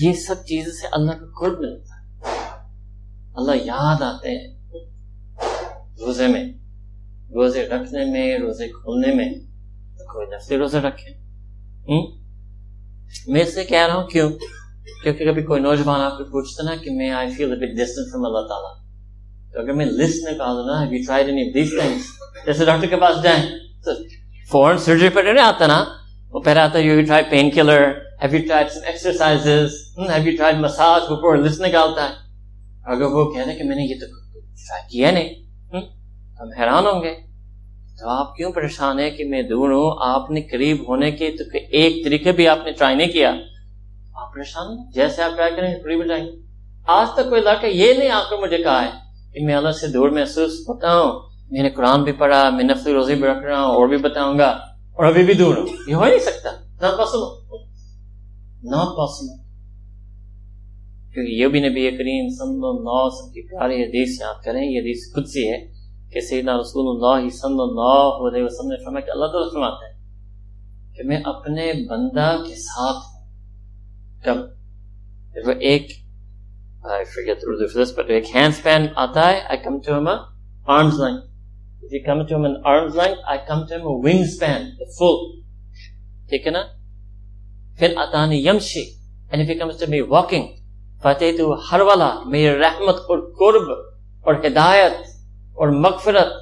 یہ 0.00 0.12
سب 0.12 0.34
چیزوں 0.44 0.72
سے 0.72 0.86
اللہ 0.92 1.10
کا 1.10 1.26
قرب 1.40 1.60
ملتا 1.60 1.87
اللہ 3.38 3.64
یاد 3.64 4.02
آتے 4.02 4.30
ہیں۔ 4.30 4.48
روزے 6.00 6.26
میں، 6.26 6.44
روزے 7.34 7.68
رکھنے 7.68 8.04
میں، 8.04 8.38
روزے 8.38 8.68
کھولنے 8.68 9.14
میں۔ 9.14 9.32
تو 9.98 10.12
کوئی 10.12 10.26
نفلی 10.26 10.58
روزے 10.58 10.78
رکھے۔ 10.78 11.28
میں 13.28 13.40
اس 13.40 13.54
سے 13.54 13.64
کہہ 13.64 13.86
رہا 13.86 13.94
ہوں 13.94 14.06
کیوں؟ 14.06 14.30
کیونکہ 15.02 15.30
کبھی 15.30 15.42
کوئی 15.42 15.60
نوجوان 15.60 16.00
آپ 16.00 16.18
کو 16.18 16.24
پوچھتا 16.24 16.70
نا 16.70 16.76
کہ 16.76 16.90
میں 16.90 17.10
I 17.10 17.30
feel 17.30 17.56
but 17.56 17.68
distance 17.72 18.12
from 18.12 18.24
اللہ 18.24 18.48
تعالیٰ 18.48 18.74
تو 19.52 19.60
اگر 19.60 19.72
میں 19.72 19.86
لسٹ 19.86 20.28
نکالوں 20.28 20.66
نا 20.66 20.82
have 20.82 20.94
you 20.94 21.02
tried 21.06 21.26
any 21.26 21.52
these 21.52 21.70
things 21.80 22.02
جیسے 22.46 22.64
ڈاکٹر 22.64 22.86
کے 22.86 22.96
پاس 22.96 23.22
جائیں۔ 23.22 23.42
تو 23.84 23.90
فورن 24.50 24.78
سرجری 24.78 25.08
پر 25.08 25.22
نہیں 25.22 25.44
آتا 25.44 25.66
نا؟ 25.66 25.84
وہ 26.30 26.40
پہلے 26.40 26.60
آتا 26.60 26.78
ہے 26.78 26.84
you 26.84 27.04
try 27.04 27.24
painkiller 27.50 27.82
have 28.22 28.36
you 28.36 28.46
tried 28.46 28.70
some 28.70 28.80
exercises 28.86 29.70
have 29.98 30.30
you 30.30 30.36
tried 30.36 30.56
massage 30.56 31.02
وہ 31.10 31.16
پورا 31.16 31.40
لسٹ 31.40 31.60
نکالتا 31.60 32.02
ہے۔ 32.04 32.27
اگر 32.88 33.02
وہ 33.02 33.32
کہہ 33.32 33.40
دے 33.46 33.54
کہ 33.54 33.64
میں 33.64 33.76
نے 33.76 33.82
یہ 33.82 33.94
تو 34.00 34.06
کیا 34.90 35.10
نہیں، 35.10 35.28
ہم 36.40 36.60
حیران 36.60 36.86
ہوں 36.86 37.02
گے۔ 37.02 37.14
تو 38.00 38.08
آپ 38.08 38.36
کیوں 38.36 38.52
پریشان 38.52 38.98
ہیں 38.98 39.10
کہ 39.10 39.24
میں 39.24 39.42
دور 39.42 39.70
ہوں؟ 39.70 40.14
آپ 40.14 40.30
نے 40.30 40.42
قریب 40.42 40.88
ہونے 40.88 41.10
کے 41.10 41.30
تو 41.30 41.44
ایک 41.70 42.04
طریقے 42.04 42.32
بھی 42.32 42.48
آپ 42.48 42.58
نے 42.64 42.72
ٹرائی 42.72 42.96
نہیں 42.96 43.08
کیا۔ 43.08 43.32
آپ 44.14 44.34
پریشان 44.34 44.90
جیسے 44.90 45.22
آپ 45.22 45.30
ٹرائی 45.36 45.56
کریں 45.56 45.74
قریب 45.82 46.08
جائیں 46.08 46.28
آج 46.86 47.06
تک 47.14 47.28
کوئی 47.28 47.40
لڑکا 47.40 47.66
یہ 47.66 47.92
نہیں 47.94 48.10
آ 48.10 48.22
کر 48.30 48.36
مجھے 48.36 48.58
کہا 48.58 48.82
ہے 48.82 48.90
کہ 49.32 49.46
میں 49.46 49.54
اللہ 49.54 49.70
سے 49.70 49.86
دور 49.86 50.08
محسوس 50.08 50.50
ہوتا 50.68 51.00
ہوں۔ 51.00 51.20
میں 51.50 51.62
نے 51.62 51.70
قرآن 51.70 52.02
بھی 52.02 52.12
پڑھا، 52.12 52.50
میں 52.50 52.64
نفلی 52.64 52.92
روزی 52.92 53.14
بھی 53.14 53.28
رکھ 53.28 53.44
رہا 53.44 53.64
ہوں 53.64 53.74
اور 53.74 53.88
بھی 53.88 53.96
بتاؤں 53.96 54.38
گا 54.38 54.48
اور 54.48 55.04
ابھی 55.04 55.22
بھی 55.22 55.34
دور 55.34 55.56
ہوں۔ 55.56 55.66
یہ 55.86 55.94
ہو 55.94 56.04
نہیں 56.04 56.18
سکتا۔ 56.18 56.50
نہ 56.82 56.96
پاسبل 56.98 57.20
نہ 58.62 58.76
پاسبل 58.76 59.47
کیونکہ 61.14 61.30
یہ 61.32 61.48
بھی 61.48 61.60
نبی 61.60 61.90
کریم 61.98 62.28
صلی 62.38 62.66
اللہ 62.68 62.96
علیہ 62.96 63.06
وسلم 63.06 63.32
کی 63.32 63.42
پیاری 63.50 63.82
حدیث 63.82 64.20
یاد 64.20 64.42
کریں 64.44 64.62
یہ 64.62 64.80
حدیث 64.80 65.12
خود 65.14 65.28
سی 65.34 65.48
ہے 65.50 65.58
کہ 66.12 66.20
سیدنا 66.28 66.58
رسول 66.60 66.90
اللہ 66.90 67.28
صلی 67.36 67.62
اللہ 67.62 68.26
علیہ 68.28 68.42
وسلم 68.44 68.72
نے 68.72 68.82
فرمایا 68.84 69.06
کہ 69.06 69.10
اللہ 69.10 69.32
تعالیٰ 69.32 69.52
فرماتے 69.52 69.86
ہیں 69.86 69.96
کہ 70.96 71.08
میں 71.08 71.20
اپنے 71.32 71.72
بندہ 71.90 72.30
کے 72.46 72.54
ساتھ 72.60 73.06
کب 74.24 74.46
وہ 75.46 75.54
ایک 75.70 75.90
I 76.88 77.04
forget 77.04 77.40
the 77.40 77.46
Urdu 77.46 77.68
for 77.68 77.78
this, 77.78 77.92
but 77.92 78.10
ایک 78.10 78.34
ہینڈ 78.34 78.54
سپین 78.54 78.86
آتا 78.96 79.28
ہے 79.30 79.40
I 79.50 79.56
come 79.64 79.80
to 79.82 79.94
him 79.94 80.06
a 80.06 80.14
arm's 80.66 80.98
length. 80.98 81.24
If 81.82 81.92
you 81.92 82.00
come 82.04 82.22
to 82.22 82.36
him 82.36 82.44
an 82.44 82.56
arm's 82.64 82.94
length, 82.94 83.20
I 83.26 83.36
come 83.48 83.66
to 83.66 83.74
him 83.74 83.86
a 83.86 83.94
wingspan, 84.06 84.68
the 84.78 84.86
full. 84.98 85.18
ٹھیک 86.30 86.46
ہے 86.46 86.52
نا 86.52 86.62
پھر 87.78 87.96
اتانی 87.98 88.38
یمشی 88.46 88.84
and 89.30 89.42
if 89.42 89.48
he 89.48 89.56
comes 89.56 89.76
to 89.76 89.86
me 89.86 90.00
walking, 90.02 90.46
فتح 91.02 91.40
ہر 91.72 91.80
والا 91.80 92.10
میری 92.26 92.58
رحمت 92.58 92.96
اور 93.10 93.18
قرب 93.38 93.70
اور 94.26 94.34
ہدایت 94.46 94.92
اور 95.54 95.68
مغفرت 95.68 96.32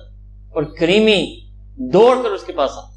اور 0.54 0.62
کریمی 0.78 1.20
دوڑ 1.92 2.14
کر 2.22 2.30
اس 2.30 2.44
کے 2.44 2.52
پاس 2.52 2.70
آتا 2.70 2.94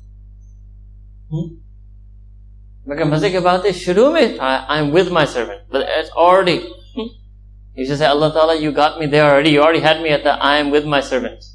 مگر 2.87 3.03
مزے 3.03 3.29
کے 3.29 3.39
بات 3.39 3.65
ہے 3.65 3.71
شروع 3.71 4.09
میں 4.11 4.27
I 4.39 4.59
am 4.75 4.93
with 4.95 5.07
my 5.07 5.27
servant 5.27 5.75
already 6.15 6.59
You 7.77 7.85
just 7.85 7.99
say, 7.99 8.07
Allah 8.07 8.29
Ta'ala, 8.33 8.55
you 8.59 8.71
got 8.73 8.99
me 8.99 9.05
there 9.05 9.23
already. 9.23 9.51
You 9.51 9.61
already 9.61 9.79
had 9.79 10.01
me 10.01 10.09
at 10.09 10.23
the 10.23 10.31
I 10.43 10.57
am 10.57 10.69
with 10.69 10.85
my 10.85 10.99
servant. 10.99 11.45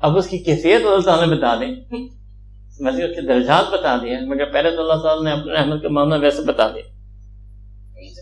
اب 0.00 0.16
اس 0.16 0.26
کی 0.28 0.38
کیفیت 0.38 0.86
اللہ 0.86 1.00
تعالیٰ 1.00 1.38
بتا 1.38 1.54
دیں۔ 1.60 1.74
مزید 2.80 3.10
اس 3.10 3.16
کے 3.16 3.22
درجات 3.22 3.72
بتا 3.72 3.96
دیے 3.96 4.20
مگر 4.26 4.52
پہلے 4.52 4.70
تو 4.70 4.80
اللہ 4.82 5.02
تعالیٰ 5.02 5.24
نے 5.24 5.40
اپنے 5.40 5.52
رحمت 5.52 5.82
کا 5.82 5.88
معاملہ 5.88 6.14
ویسے 6.20 6.42
بتا 6.42 6.68
دیا 6.68 6.82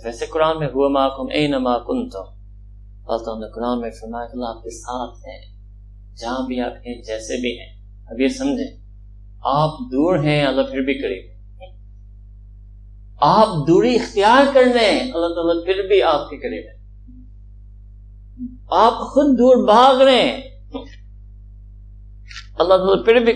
ویسے 0.05 0.27
قرآن 0.27 0.59
میں 0.59 0.69
ہوا 0.75 0.89
ماکم 0.89 1.27
اے 1.33 1.47
نما 1.47 1.79
کن 1.79 2.09
تم 2.09 2.43
اللہ 3.07 3.25
تعالیٰ 3.25 3.41
نے 3.41 3.53
قرآن 3.55 3.81
میں 3.81 3.91
فرمایا 3.91 4.27
کہ 4.27 4.33
اللہ 4.33 4.49
آپ 4.49 4.63
کے 4.63 4.71
ساتھ 4.71 5.19
ہیں، 5.19 5.59
جہاں 6.17 6.47
بھی 6.47 6.61
آپ 6.61 6.73
ہیں، 6.87 7.03
جیسے 7.03 7.41
بھی 7.41 7.61
ہیں۔ 7.61 7.83
اب 8.07 8.21
یہ 8.21 8.29
سمجھیں، 8.29 8.77
آپ 9.45 9.79
دور 9.81 10.19
ہیں، 10.19 10.47
اللہ 10.47 10.63
پھر 10.63 10.81
بھی 10.81 10.95
قریب 10.95 11.33
آپ 13.21 13.49
دوری 13.69 13.95
اختیار 13.95 14.55
کر 14.55 14.63
لیں 14.63 15.01
اللہ 15.01 15.27
تعالیٰ 15.27 15.65
پھر 15.65 15.87
بھی 15.89 16.03
آپ 16.03 16.31
کے 16.31 16.37
قریب 16.37 16.65
ہے۔ 16.69 16.83
آپ 18.71 18.93
خود 18.93 19.39
دور 19.39 19.67
بھاگ 19.67 20.03
رہے 20.03 20.23
ہیں۔ 20.23 20.43
اللہ 22.59 22.77
تعالیٰ 22.77 23.05
پھر 23.05 23.15
بھی 23.15 23.33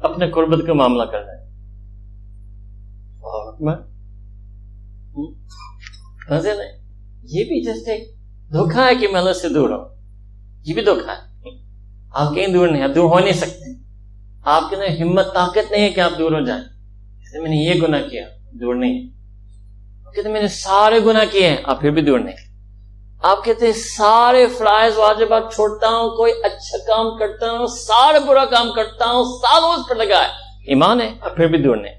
اپنے 0.00 0.30
قربت 0.30 0.66
کا 0.66 0.72
معاملہ 0.72 1.02
کر 1.02 1.18
رہے 1.18 1.34
ہیں۔ 1.34 1.50
یہ 7.22 7.44
بھی 7.44 7.64
جسٹ 7.64 7.88
ایک 7.88 8.14
دھوکھا 8.52 8.86
ہے 8.86 8.94
کہ 8.94 9.08
میں 9.08 9.20
اللہ 9.20 9.32
سے 9.32 9.48
دور 9.48 9.70
ہوں۔ 9.70 9.84
یہ 10.64 10.74
بھی 10.74 10.84
دھوکھا 10.84 11.12
ہے۔ 11.12 11.48
آپ 12.10 12.34
کہیں 12.34 12.46
دور 12.46 12.68
نہیں 12.68 12.82
آپ 12.82 12.90
دور 12.94 13.10
ہو 13.10 13.18
نہیں 13.18 13.32
سکتے۔ 13.32 13.72
آپ 14.44 14.70
کے 14.70 14.76
اندر 14.76 15.02
ہمت 15.02 15.34
طاقت 15.34 15.72
نہیں 15.72 15.82
ہے 15.82 15.90
کہ 15.90 16.00
آپ 16.00 16.18
دور 16.18 16.32
ہو 16.32 16.44
جائیں۔ 16.44 16.62
میں 17.40 17.50
نے 17.50 17.56
یہ 17.56 17.82
گناہ 17.82 18.02
کیا 18.02 18.28
دور 18.52 18.74
نہیں۔ 18.74 18.98
ہے 18.98 20.12
کہتے 20.14 20.28
میں 20.28 20.42
نے 20.42 20.48
سارے 20.48 21.00
گناہ 21.06 21.24
کیے 21.30 21.48
ہیں 21.48 21.56
آپ 21.64 21.80
پھر 21.80 21.90
بھی 21.90 22.02
دور 22.02 22.18
نہیں۔ 22.18 22.49
آپ 23.22 23.44
کہتے 23.44 23.66
ہیں 23.66 23.72
سارے 23.72 24.46
فرائض 24.46 24.96
واجبات 24.96 25.42
چھوڑتا 25.54 25.88
ہوں، 25.88 26.16
کوئی 26.16 26.32
اچھا 26.44 26.78
کام 26.78 27.18
کرتا 27.18 27.50
ہوں، 27.50 27.66
سارے 27.66 28.18
برا 28.28 28.44
کام 28.44 28.72
کرتا 28.72 29.04
ہوں 29.04 29.24
سالوں 29.24 29.68
اس 29.68 29.88
پر 29.88 29.96
لگا 29.96 30.22
ہے۔ 30.22 30.28
ایمان 30.66 31.00
ہے، 31.00 31.10
اب 31.20 31.36
پھر 31.36 31.46
بھی 31.46 31.58
دور 31.58 31.76
نہیں 31.76 31.94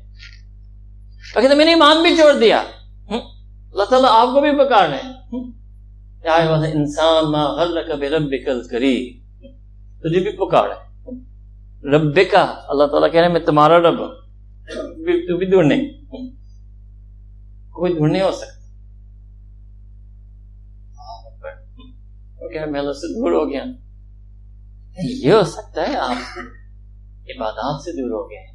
کہتے 1.33 1.55
میں 1.55 1.65
نے 1.65 1.71
ایمان 1.71 2.01
بھی 2.01 2.15
چھوڑ 2.15 2.33
دیا۔ 2.39 2.63
اللہ 3.71 3.83
تعالیٰ 3.83 4.09
آپ 4.11 4.27
کو 4.33 4.41
بھی 4.41 4.51
پکار 4.51 4.89
رہے 4.89 5.01
انسان 6.73 7.31
ما 7.31 7.43
غلق 7.43 7.89
بربک 7.99 8.71
کری 8.71 9.19
تجھے 9.99 10.19
بھی 10.19 10.31
پکار 10.31 10.69
ہے۔ 10.69 11.11
رب 11.95 12.19
کا 12.31 12.41
اللہ 12.67 12.83
تعالیٰ 12.83 13.11
کہہ 13.11 13.19
رہے 13.19 13.27
ہیں 13.27 13.33
میں 13.33 13.45
تمہارا 13.45 13.77
رب 13.77 13.99
ہوں۔ 13.99 14.11
تو 15.27 15.37
بھی 15.37 15.45
دور 15.45 15.63
نہیں 15.63 15.85
کوئی 17.71 17.93
دور 17.93 18.07
نہیں 18.07 18.21
ہو 18.21 18.31
سکتا۔ 18.31 18.60
میں 22.59 22.79
اللہ 22.79 22.91
سے 22.91 23.13
دور 23.13 23.31
ہو 23.31 23.49
گیا۔ 23.49 23.63
یہ 25.03 25.33
ہو 25.33 25.43
سکتا 25.43 25.81
ہے 25.81 25.95
آپ 25.95 26.39
عبادات 27.29 27.81
سے 27.81 27.91
دور 27.91 28.11
ہو 28.11 28.29
گئے، 28.29 28.45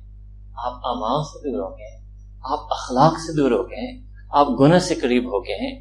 آپ 0.56 0.86
امال 0.86 1.24
سے 1.24 1.38
دور 1.38 1.60
ہو 1.60 1.70
گئے، 1.78 1.96
آپ 2.44 2.72
اخلاق 2.72 3.18
سے 3.18 3.36
دور 3.36 3.50
ہو 3.50 3.70
گئے، 3.70 4.00
آپ 4.30 4.46
گناہ 4.60 4.78
سے 4.78 4.94
قریب 4.94 5.24
ہو 5.24 5.44
گئے 5.44 5.80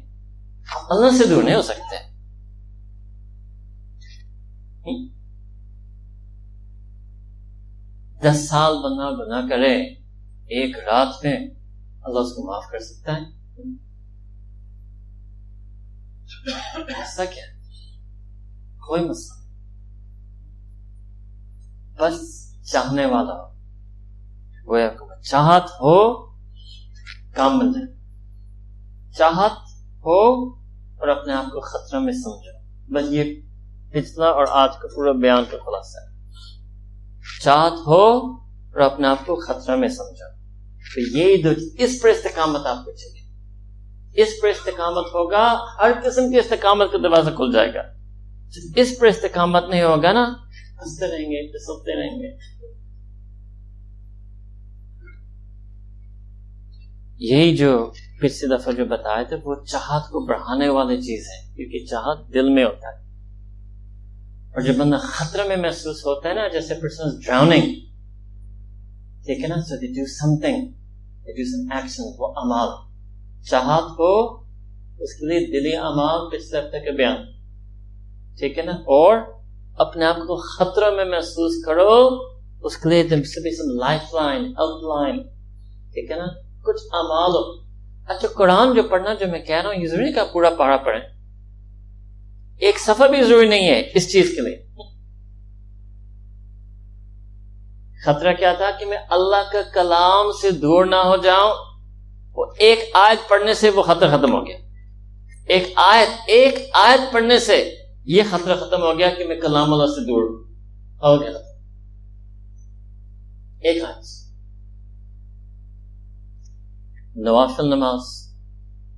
آپ 0.76 0.92
اللہ 0.92 1.18
سے 1.18 1.26
دور 1.26 1.42
نہیں 1.42 1.54
ہو 1.54 1.62
سکتے۔ 1.62 1.96
دس 8.22 8.48
سال 8.48 8.72
بندہ 8.74 9.10
گناہ 9.18 9.48
کرے، 9.50 9.76
ایک 10.46 10.78
رات 10.78 11.24
میں 11.24 11.36
اللہ 12.02 12.18
اس 12.18 12.32
کو 12.32 12.46
معاف 12.46 12.70
کر 12.70 12.78
سکتا 12.78 13.12
ہے؟ 13.12 13.24
ایسا 16.94 17.24
کیا؟ 17.24 17.55
کوئی 18.86 19.04
مسئلہ 19.04 19.46
بس 21.98 22.46
چاہنے 22.72 23.06
والا 23.06 23.32
ہو 23.32 23.56
وہ 24.64 24.78
چاہت 25.22 25.70
ہو 25.70 26.26
کام 27.34 27.58
بن 27.58 27.72
جائے 27.72 27.96
چاہت 29.12 29.52
ہو 29.96 30.50
اور 31.00 31.08
اپنے 31.08 31.32
آپ 31.32 31.44
کو 31.44 31.60
خطرہ 31.60 32.00
میں 32.00 32.12
سمجھو۔ 32.12 32.56
بس 32.94 33.12
یہ 33.12 33.34
پچھلا 33.90 34.26
اور 34.26 34.46
آج 34.50 34.70
کا 34.82 34.88
پورا 34.94 35.12
بیان 35.12 35.44
کا 35.50 35.56
خلاصہ 35.64 35.98
ہے۔ 35.98 36.22
چاہت 37.44 37.72
ہو 37.86 38.32
اور 38.32 38.80
اپنے 38.80 39.08
آپ 39.08 39.26
کو 39.26 39.36
خطرہ 39.46 39.76
میں 39.76 39.88
سمجھو۔ 39.88 40.36
تو 40.76 41.16
یہی 41.16 41.42
دو 41.42 41.48
اس 41.78 42.02
پر 42.02 42.08
استقامت 42.08 42.66
آپ 42.66 42.84
کو 42.84 42.92
چاہیے۔ 42.92 43.26
اس 44.22 44.28
پر 44.42 44.48
استقامت 44.48 45.06
ہوگا، 45.06 45.54
ہر 45.78 45.92
قسم 46.04 46.30
کی 46.30 46.38
استقامت 46.38 46.92
کا 46.92 46.98
دروازہ 47.02 47.30
کھل 47.30 47.52
جائے 47.52 47.74
گا۔ 47.74 47.95
اس 48.76 48.98
پر 48.98 49.06
استقامت 49.06 49.64
نہیں 49.70 49.82
ہوگا 49.82 50.12
نا؟ 50.12 50.34
ہنستے 50.82 51.06
رہیں 51.06 51.30
گے 51.30 51.48
پسلتے 51.48 52.00
رہیں 52.00 52.18
گے۔ 52.20 52.56
یہی 57.18 57.56
جو 57.56 57.90
پچھلی 58.20 58.56
دفعہ 58.56 58.72
جو 58.72 58.84
بتایا 58.84 59.22
تھے 59.22 59.36
وہ 59.44 59.54
چاہت 59.64 60.10
کو 60.10 60.20
بڑھانے 60.20 60.68
والی 60.68 60.96
چیز 60.96 61.26
ہے 61.26 61.54
کیونکہ 61.54 61.86
چاہت 61.86 62.34
دل 62.34 62.48
میں 62.48 62.64
ہوتا 62.64 62.88
ہے۔ 62.88 63.06
اور 64.50 64.60
جب 64.60 64.76
بندہ 64.76 64.96
خطرے 64.96 65.48
میں 65.48 65.56
محسوس 65.56 66.06
ہوتا 66.06 66.28
ہے 66.28 66.34
نا 66.34 66.48
جیسے 66.48 66.74
پرسن 66.74 67.20
ڈراؤنگ 67.26 67.74
ٹھیک 69.26 69.42
ہے 69.42 69.48
نا 69.48 69.60
so 69.60 69.76
they 69.76 69.86
do 69.86 70.06
something 70.40 70.66
they 71.26 71.32
do 71.32 71.44
some 71.44 71.72
action 71.72 72.02
وہ 72.18 72.28
امال 72.36 72.68
چاہت 73.44 73.96
کو 73.96 74.40
اس 74.98 75.14
کے 75.14 75.26
لیے 75.26 75.46
دلی 75.46 75.76
امال 75.76 76.30
پچھلے 76.30 76.58
ہفتے 76.58 76.80
کے 76.80 76.92
بیان۔ 76.92 77.35
ٹھیک 78.38 78.58
ہے 78.58 78.62
نا؟ 78.62 78.72
اور 78.72 79.16
اپنے 79.78 80.04
آپ 80.04 80.16
کو 80.16 80.36
خطرہ 80.36 80.90
میں 80.90 81.04
محسوس 81.04 81.64
کرو، 81.64 82.08
اس 82.62 82.76
کے 82.76 82.88
لیے 82.88 83.02
لائف 83.78 84.14
لائن 84.14 84.44
ہیلپ 84.44 84.82
لائن 84.82 85.22
ٹھیک 85.92 86.10
ہے 86.10 86.16
نا؟ 86.16 86.26
کچھ 86.62 86.82
امال 86.92 87.30
ہو 87.30 87.66
اچھا 88.08 88.28
قرآن 88.34 88.74
جو 88.74 88.82
پڑھنا، 88.82 89.14
جو 89.14 89.26
میں 89.26 89.40
کہہ 89.40 89.56
رہا 89.56 89.70
ہوں، 89.70 89.82
یہ 89.82 89.88
ضروری 89.88 90.12
کا 90.12 90.24
پورا 90.24 90.50
پارا 90.50 90.76
پڑھیں۔ 90.76 91.00
ایک 92.58 92.78
سفر 92.78 93.08
بھی 93.08 93.22
ضروری 93.22 93.48
نہیں 93.48 93.68
ہے 93.68 93.82
اس 93.94 94.12
چیز 94.12 94.32
کے 94.36 94.40
لیے۔ 94.40 94.66
خطرہ 98.04 98.32
کیا 98.32 98.52
تھا 98.52 98.70
کہ 98.78 98.86
میں 98.86 98.98
اللہ 99.10 99.52
کا 99.52 99.62
کلام 99.74 100.32
سے 100.32 100.50
دور 100.50 100.84
نہ 100.84 100.96
ہو 100.96 101.16
جاؤں، 101.16 101.54
وہ 102.34 102.46
ایک 102.58 102.90
آیت 102.94 103.28
پڑھنے 103.28 103.54
سے 103.54 103.70
وہ 103.70 103.82
خطر 103.82 104.18
ختم 104.18 104.32
ہو 104.32 104.46
گیا۔ 104.46 104.56
ایک 105.46 105.72
آیت 105.76 106.08
ایک 106.26 106.54
آیت 106.74 107.12
پڑھنے 107.12 107.38
سے 107.38 107.74
یہ 108.06 108.22
خطرہ 108.30 108.54
ختم 108.54 108.82
ہو 108.82 108.98
گیا 108.98 109.10
کہ 109.18 109.24
میں 109.24 109.36
کلام 109.36 109.72
اللہ 109.72 109.86
سے 109.86 110.00
دور 110.00 110.44
ہو 111.02 111.20
گیا۔ 111.20 111.30
ایک 113.60 113.82
حادث 113.82 114.26
نوافل 117.16 117.66
نماز 117.66 118.00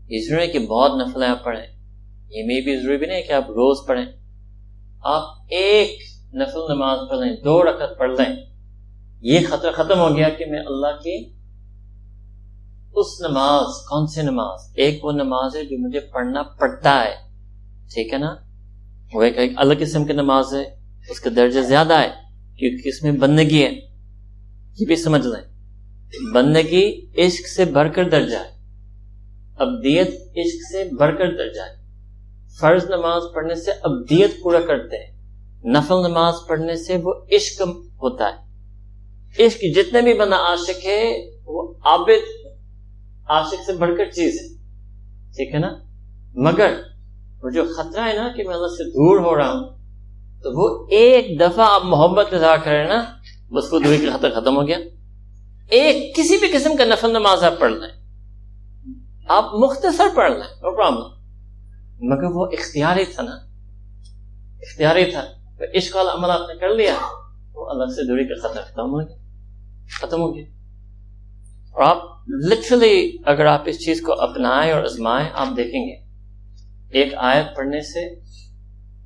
یہ 0.08 0.18
ضروری 0.28 0.46
کہ 0.46 0.58
بہت 0.58 0.90
نفل 1.00 1.22
آپ 1.22 1.44
پڑھیں۔ 1.44 1.66
یہ 2.30 2.42
میں 2.46 2.60
بھی 2.60 2.82
ضروری 2.82 2.98
بھی 2.98 3.06
نہیں 3.06 3.22
کہ 3.22 3.32
آپ 3.32 3.42
روز 3.42 3.86
پڑھیں۔ 3.86 4.06
آپ 5.02 5.22
ایک 5.48 5.98
نفل 6.34 6.74
نماز 6.74 6.98
پڑھ 7.10 7.18
لیں، 7.18 7.36
دو 7.44 7.62
رکعت 7.62 7.98
پڑھ 7.98 8.10
لیں۔ 8.10 8.44
یہ 9.20 9.40
خطرہ 9.50 9.70
ختم 9.70 9.98
ہو 9.98 10.16
گیا 10.16 10.28
کہ 10.28 10.44
میں 10.46 10.60
اللہ 10.60 11.00
کی 11.02 11.24
اس 12.94 13.20
نماز، 13.20 13.66
کون 13.88 14.06
سی 14.06 14.22
نماز؟ 14.22 14.60
ایک 14.74 15.04
وہ 15.04 15.12
نماز 15.12 15.56
ہے 15.56 15.64
جو 15.64 15.76
مجھے 15.78 16.00
پڑھنا 16.00 16.42
پڑتا 16.42 17.04
ہے۔ 17.04 17.14
ٹھیک 17.94 18.12
ہے 18.12 18.18
نا؟ 18.18 18.47
وہ 19.14 19.22
ایک 19.22 19.38
ایک 19.38 19.52
الگ 19.56 19.74
قسم 19.80 20.04
کی 20.04 20.12
نماز 20.12 20.54
ہے، 20.54 20.64
اس 21.10 21.20
کا 21.20 21.30
درجہ 21.36 21.60
زیادہ 21.60 21.98
ہے 21.98 22.08
کیونکہ 22.58 22.88
اس 22.88 23.02
میں 23.02 23.12
بندگی 23.12 23.62
ہے۔ 23.62 23.70
یہ 24.78 24.86
بھی 24.86 24.96
سمجھ 24.96 25.26
لیں۔ 25.26 25.58
بندگی 26.34 27.06
عشق 27.18 27.48
سے 27.48 27.64
بڑھ 27.64 27.94
کر 27.94 28.08
درجہ 28.08 28.36
ہے۔ 28.36 28.58
ابدیت 29.58 30.08
عشق 30.08 30.72
سے 30.72 30.84
بڑھ 30.98 31.18
کر 31.18 31.36
درجہ 31.36 31.60
ہے۔ 31.60 31.78
فرض 32.60 32.84
نماز 32.84 33.22
پڑھنے 33.34 33.54
سے 33.54 33.70
ابدیت 33.70 34.30
پورا 34.42 34.60
کرتے 34.60 34.96
ہیں۔ 34.96 35.18
نفل 35.64 35.94
نماز 35.94 36.34
پڑھنے 36.48 36.76
سے 36.76 36.96
وہ 37.02 37.14
عشق 37.32 37.60
ہوتا 37.78 38.24
ہے۔ 38.24 38.48
عشق 39.46 39.64
جتنے 39.74 40.00
بھی 40.00 40.14
بندہ 40.14 40.34
عاشق 40.34 40.86
ہے، 40.86 41.30
وہ 41.44 41.74
عابد 41.84 42.46
عاشق 43.28 43.66
سے 43.66 43.72
بڑھ 43.72 43.96
کر 43.98 44.10
چیز 44.10 44.34
ہے۔ 44.42 44.48
ٹھیک 45.30 45.54
ہے 45.54 45.58
نا؟ 45.58 45.72
مگر 46.34 46.74
وہ 47.42 47.50
جو 47.50 47.64
خطرہ 47.64 48.00
ہے 48.00 48.12
نا 48.12 48.28
کہ 48.36 48.44
میں 48.44 48.54
اللہ 48.54 48.66
سے 48.66 48.90
دور 48.90 49.20
ہو 49.20 49.36
رہا 49.36 49.48
ہوں، 49.48 49.78
تو 50.42 50.50
وہ 50.58 50.86
ایک 50.90 51.40
دفعہ 51.40 51.66
آپ 51.70 51.84
محبت 51.84 52.34
اظہار 52.34 52.56
کریں 52.64 52.88
نا، 52.88 53.04
بس 53.50 53.72
وہ 53.72 53.78
دوری 53.78 54.06
کا 54.06 54.16
خطرہ 54.16 54.40
ختم 54.40 54.56
ہو 54.56 54.66
گیا۔ 54.66 54.78
ایک 55.70 56.16
کسی 56.16 56.36
بھی 56.36 56.48
قسم 56.52 56.76
کا 56.76 56.84
نفل 56.84 57.10
نماز 57.10 57.44
آپ 57.44 57.52
پڑھ 57.58 57.72
لیں۔ 57.72 57.88
آپ 59.28 59.44
مختصر 59.54 60.04
پڑھ 60.16 60.32
لیں 60.32 60.40
نو 60.40 60.76
پرابلم 60.76 61.18
مگر 62.00 62.24
وہ 62.24 62.46
اختیاری 62.46 63.04
تھا 63.04 63.22
نا۔ 63.22 63.32
اختیاری 64.60 65.04
تھا۔ 65.04 65.24
تو 65.58 65.64
عشق 65.76 65.96
والا 65.96 66.12
عمل 66.12 66.30
آپ 66.30 66.40
نے 66.40 66.58
کر 66.58 66.68
لیا، 66.68 66.94
وہ 67.54 67.70
اللہ 67.70 67.84
سے 67.84 68.06
دوری 68.08 68.24
کا 68.24 68.48
خطرہ 68.48 68.62
ختم 68.62 68.82
ہو 68.82 69.00
گیا۔ 69.00 69.16
ختم 70.00 70.20
ہو 70.20 70.34
گیا۔ 70.34 70.44
اور 71.72 71.82
آپ 71.82 72.28
لٹرلی 72.28 73.16
اگر 73.24 73.46
آپ 73.46 73.62
اس 73.66 73.84
چیز 73.84 74.00
کو 74.00 74.20
اپنائیں 74.20 74.72
اور 74.72 74.82
ازمائیں، 74.82 75.28
آپ 75.34 75.46
دیکھیں 75.56 75.86
گے۔ 75.86 76.07
ایک 76.90 77.14
آیت 77.16 77.56
پڑھنے 77.56 77.80
سے، 77.80 78.00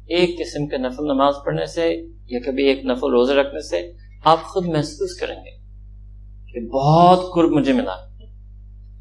ایک 0.07 0.39
قسم 0.39 0.67
کے 0.67 0.79
نفل 0.79 1.05
نماز 1.05 1.35
پڑھنے 1.45 1.67
سے، 1.67 2.07
یا 2.27 2.41
کبھی 2.47 2.65
ایک 2.65 2.85
نفل 2.85 3.11
روزے 3.11 3.35
رکھنے 3.35 3.61
سے 3.61 3.93
آپ 4.25 4.43
خود 4.43 4.67
محسوس 4.67 5.21
کریں 5.21 5.37
گے 5.37 5.51
کہ 6.53 6.69
بہت 6.69 7.19
قرب 7.35 7.49
مجھے 7.49 7.73
ملا، 7.73 7.97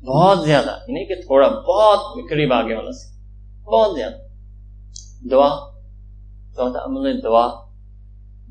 بہت 0.05 0.45
زیادہ 0.45 0.77
نہیں 0.87 1.05
کہ 1.05 1.15
تھوڑا 1.15 1.47
بہت 1.47 2.29
قریب 2.29 2.53
آگے 2.53 2.75
والا 2.75 2.91
سے، 2.91 3.17
بہت 3.63 3.95
زیادہ۔ 3.95 4.13
دعا، 5.31 5.49
چوتھا 6.55 6.85
عمل 6.85 7.23
دعا 7.23 7.47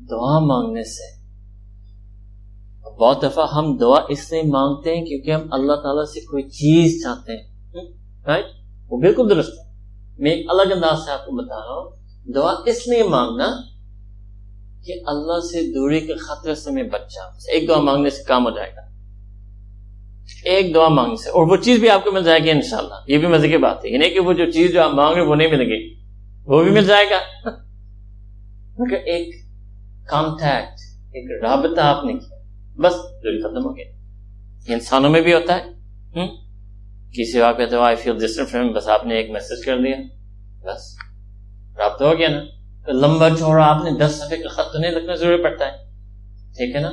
دعا 0.09 0.39
مانگنے 0.39 0.83
سے۔ 0.83 1.21
بہت 2.99 3.23
دفعہ 3.23 3.45
ہم 3.53 3.77
دعا 3.77 3.99
اس 4.09 4.31
لیے 4.31 4.43
مانگتے 4.43 4.95
ہیں 4.95 5.05
کیونکہ 5.05 5.31
ہم 5.31 5.41
اللہ 5.51 5.73
تعالیٰ 5.73 6.05
سے 6.05 6.19
کوئی 6.19 6.43
چیز 6.43 7.03
چاہتے 7.03 7.31
ہیں۔ 7.31 7.47
وہ 8.89 8.99
بالکل 8.99 9.29
درست 9.29 9.49
ہے۔ 9.49 9.70
میں 10.19 10.31
ایک 10.31 10.45
الگ 10.49 10.73
انداز 10.73 10.97
سے 11.05 11.11
آپ 11.11 11.25
کو 11.25 11.31
بتا 11.31 11.55
رہا 11.55 11.79
ہوں، 11.79 11.89
دعا 12.31 12.53
اس 12.65 12.87
لیے 12.87 13.03
مانگنا 13.03 13.47
کہ 14.85 14.93
اللہ 15.07 15.39
سے 15.39 15.73
دوری 15.73 15.99
کے 15.99 16.15
خطرے 16.15 16.55
سے 16.55 16.71
میں 16.71 16.83
بچ 16.83 17.15
جاؤں۔ 17.15 17.31
ایک 17.31 17.67
دعا 17.67 17.79
مانگنے 17.79 18.09
سے 18.09 18.23
کام 18.23 18.45
ہو 18.45 18.49
جائے 18.49 18.71
گا۔ 18.75 18.81
ایک 20.45 20.75
دعا 20.75 20.87
مانگنے 20.87 21.15
سے، 21.15 21.29
اور 21.29 21.47
وہ 21.47 21.55
چیز 21.55 21.79
بھی 21.79 21.89
آپ 21.89 22.03
کو 22.03 22.11
مل 22.11 22.23
جائے 22.23 22.39
گی 22.39 22.51
انشاءاللہ۔ 22.51 22.93
یہ 23.07 23.17
بھی 23.17 23.27
مزے 23.27 23.49
کی 23.49 23.57
بات 23.57 23.85
ہے۔ 23.85 23.89
یعنی 23.89 24.09
کہ 24.09 24.19
وہ 24.19 24.33
جو 24.33 24.51
چیز 24.51 24.73
جو 24.73 24.81
آپ 24.81 24.91
مانگ 24.91 25.15
رہے 25.15 25.21
وہ 25.21 25.35
نہیں 25.35 25.47
ملے 25.47 25.65
گی۔ 25.65 26.03
وہ 26.45 26.63
بھی 26.63 26.71
مل 26.71 26.85
جائے 26.85 27.05
گا۔ 27.09 27.49
ایک 28.95 29.35
کانٹیکٹ 30.09 30.79
ایک 31.13 31.43
رابطہ 31.43 31.81
آپ 31.81 32.05
نے 32.05 32.13
کیا۔ 32.13 32.37
بس 32.77 32.93
دوری 32.93 33.41
ختم 33.41 33.65
ہو 33.65 33.77
گیا۔ 33.77 33.85
انسانوں 34.73 35.09
میں 35.09 35.21
بھی 35.21 35.33
ہوتا 35.33 35.57
ہے۔ 35.57 35.63
کسی 37.13 37.41
آپ 37.41 37.57
کہتے 37.57 37.75
ہو 37.75 37.81
آئی 37.81 37.95
فیل 37.95 38.19
ڈسٹرنٹ 38.19 38.75
بس 38.75 38.87
آپ 38.87 39.05
نے 39.05 39.15
ایک 39.15 39.29
میسج 39.29 39.65
کر 39.65 39.77
دیا۔ 39.77 39.95
بس۔ 40.63 40.95
رابطہ 41.77 42.03
ہو 42.03 42.17
گیا 42.17 42.29
نا۔ 42.29 42.43
لمبا 42.91 43.29
چوڑا 43.29 43.65
آپ 43.65 43.83
نے 43.83 43.91
دس 43.91 44.11
صفحے 44.11 44.37
کا 44.37 44.49
خط 44.49 44.73
تو 44.73 44.79
نہیں 44.79 44.91
لکھنا 44.91 45.15
ضروری 45.15 45.43
پڑتا 45.43 45.65
ہے۔ 45.65 45.77
ٹھیک 46.53 46.75
ہے 46.75 46.81
نا؟ 46.81 46.91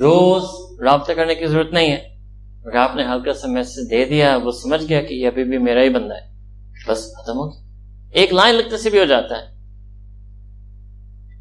روز 0.00 0.42
رابطہ 0.80 1.12
کرنے 1.12 1.34
کی 1.34 1.46
ضرورت 1.46 1.72
نہیں 1.72 1.92
ہے۔ 1.92 1.96
اگر 2.64 2.76
آپ 2.76 2.96
نے 2.96 3.04
ہلکا 3.04 3.32
سا 3.32 3.48
میسج 3.48 3.90
دے 3.90 4.04
دیا، 4.04 4.36
وہ 4.36 4.50
سمجھ 4.50 4.88
گیا 4.88 5.02
کہ 5.02 5.14
یہ 5.14 5.26
ابھی 5.26 5.44
بھی 5.44 5.58
میرا 5.58 5.82
ہی 5.82 5.88
بندہ 5.88 6.14
ہے۔ 6.14 6.30
بس 6.88 7.12
ختم 7.16 7.38
ہو 7.38 7.52
گیا۔ 7.52 7.66
ایک 8.12 8.32
لائن 8.32 8.54
لکھنے 8.54 8.78
سے 8.78 8.90
بھی 8.90 8.98
ہو 8.98 9.04
جاتا 9.04 9.34
ہے۔ 9.34 9.56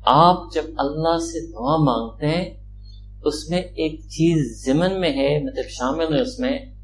آپ 0.06 0.54
جب 0.54 0.64
اللہ 0.78 1.18
سے 1.18 1.52
دعا 1.52 1.78
مانگتے 1.78 2.28
ہیں، 2.28 2.50
اس 3.24 3.50
میں 3.50 3.62
ایک 3.62 4.00
چیز 4.00 4.66
ضمن 4.66 5.00
میں 5.00 5.10
ہے 5.10 5.44
مطلب 5.44 5.66
شامل 5.70 6.16
ہے 6.16 6.22
اس 6.22 6.40
میں۔ 6.40 6.75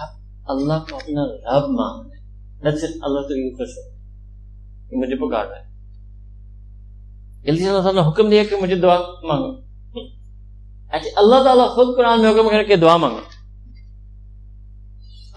آپ 0.00 0.08
اللہ 0.50 0.72
کو 0.90 0.96
اپنا 0.96 1.22
رب 1.24 1.70
مانگ 1.70 2.10
رہے 2.62 2.70
ہیں 2.70 2.78
اللہ 3.02 3.20
تو 3.20 3.36
یہ 3.36 3.50
خوش 3.50 3.68
ہو 3.68 3.94
مجھے 5.02 5.16
پکار 5.16 5.46
رہا 5.46 5.56
ہے 5.56 5.74
جلدی 7.42 7.68
اللہ 7.68 7.82
تعالیٰ 7.82 8.02
نے 8.02 8.08
حکم 8.08 8.30
دیا 8.30 8.44
کہ 8.44 8.56
مجھے 8.62 8.74
دعا 8.74 8.98
مانگو۔ 8.98 9.60
ایسے 10.92 11.08
اللہ 11.16 11.42
تعالیٰ 11.44 11.74
خود 11.74 11.96
قرآن 11.96 12.22
میں 12.22 12.30
حکم 12.30 12.48
کر 12.48 12.64
کے 12.64 12.76
دعا 12.76 12.96
مانگو۔ 12.96 13.18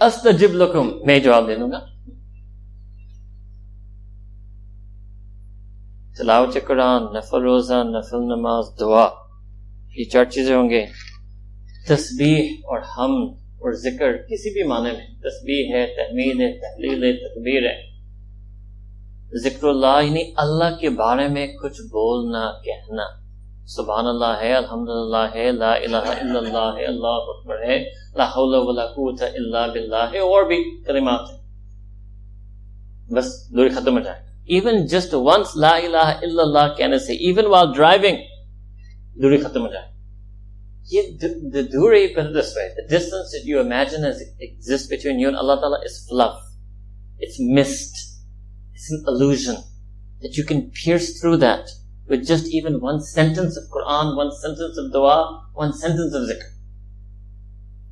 استجب 0.04 0.50
لکم، 0.52 0.88
میں 1.06 1.20
جواب 1.20 1.48
دے 1.48 1.56
دوں 1.56 1.72
گا۔ 1.72 1.80
تلاوت 6.18 6.58
قرآن، 6.68 7.04
نفل 7.04 7.38
روزہ، 7.38 7.74
نفل 7.74 8.18
نماز، 8.18 8.66
دعا، 8.80 9.08
یہ 9.98 10.06
چار 10.06 10.26
چیزیں 10.26 10.56
ہوں 10.56 10.70
گے۔ 10.70 10.86
تسبیح 11.88 12.44
اور 12.64 12.80
ہم 12.98 13.34
اور 13.58 13.74
ذکر 13.74 14.18
کسی 14.18 14.54
بھی 14.54 14.64
معنی 14.64 14.92
میں 14.92 15.08
تسبیح 15.20 15.76
ہے، 15.76 15.86
تحمید 15.88 16.42
ہے، 16.42 16.60
تحلیل 16.60 17.04
ہے، 17.04 17.14
تکبیر 17.14 17.70
ہے۔ 17.70 17.98
ذکر 19.44 19.68
اللہ 19.68 20.04
یعنی 20.04 20.32
اللہ 20.38 20.78
کے 20.80 20.90
بارے 20.90 21.28
میں 21.28 21.48
کچھ 21.48 21.82
بولنا، 21.82 22.52
کہنا۔ 22.62 23.28
سبحان 23.66 24.06
اللہ 24.08 24.40
ہے 24.42 24.54
الحمد 24.54 24.90
للہ 24.90 25.36
ہے، 25.36 25.52
لا 25.52 25.74
الہ 25.74 25.96
الا 25.96 26.40
اللہ 26.40 26.80
ہے، 26.80 26.86
اللہ 26.86 27.08
اکبر 27.08 27.56
ہے، 27.56 27.84
لا 28.16 28.24
حول 28.24 28.56
ولا 28.56 28.86
قوت 28.86 29.22
الا 29.22 29.68
باللہ 29.68 30.06
ہے، 30.14 30.20
اور 30.20 30.44
بھی 30.44 30.84
کلمات 30.84 31.20
ہیں۔ 31.20 31.38
بس 33.12 33.52
دوری 33.52 33.70
ختم 33.70 33.96
ہو 33.96 34.00
جائے۔ 34.00 34.20
ایون 34.46 34.86
جسٹ 34.86 35.14
ونس 35.14 35.58
لا 35.58 35.70
الہ 35.70 35.98
الا 35.98 36.44
اللہ 36.44 36.76
کہنے 36.78 37.00
سے 37.00 37.14
ایون 37.14 37.46
وال 37.46 37.74
ڈرائیونگ 37.76 38.18
دوری 39.22 39.38
ختم 39.38 39.62
ہو 39.62 39.68
جائے۔ 39.68 39.97
you, 40.88 41.18
the, 41.18 42.14
put 42.16 42.26
it 42.26 42.34
this 42.34 42.56
way. 42.56 42.72
The 42.76 42.88
distance 42.88 43.32
that 43.32 43.44
you 43.46 43.60
imagine 43.60 44.04
as 44.04 44.22
exists 44.40 44.88
between 44.88 45.20
you 45.20 45.28
and 45.28 45.38
Allah 45.38 45.60
Ta'ala 45.60 45.82
is 45.86 46.06
fluff. 46.10 46.42
It's 47.20 47.38
mist. 47.40 47.94
It's 48.74 48.92
an 48.92 49.04
illusion. 49.08 49.58
That 50.22 50.36
you 50.38 50.44
can 50.44 50.72
pierce 50.72 51.20
through 51.20 51.38
that 51.38 51.68
with 52.08 52.26
just 52.26 52.48
even 52.48 52.80
one 52.80 53.02
sentence 53.02 53.58
of 53.58 53.64
Quran, 53.70 54.16
one 54.16 54.32
sentence 54.32 54.78
of 54.78 54.92
dua, 54.92 55.50
one 55.54 55.74
sentence 55.74 56.14
of 56.14 56.24
zikr. 56.24 56.54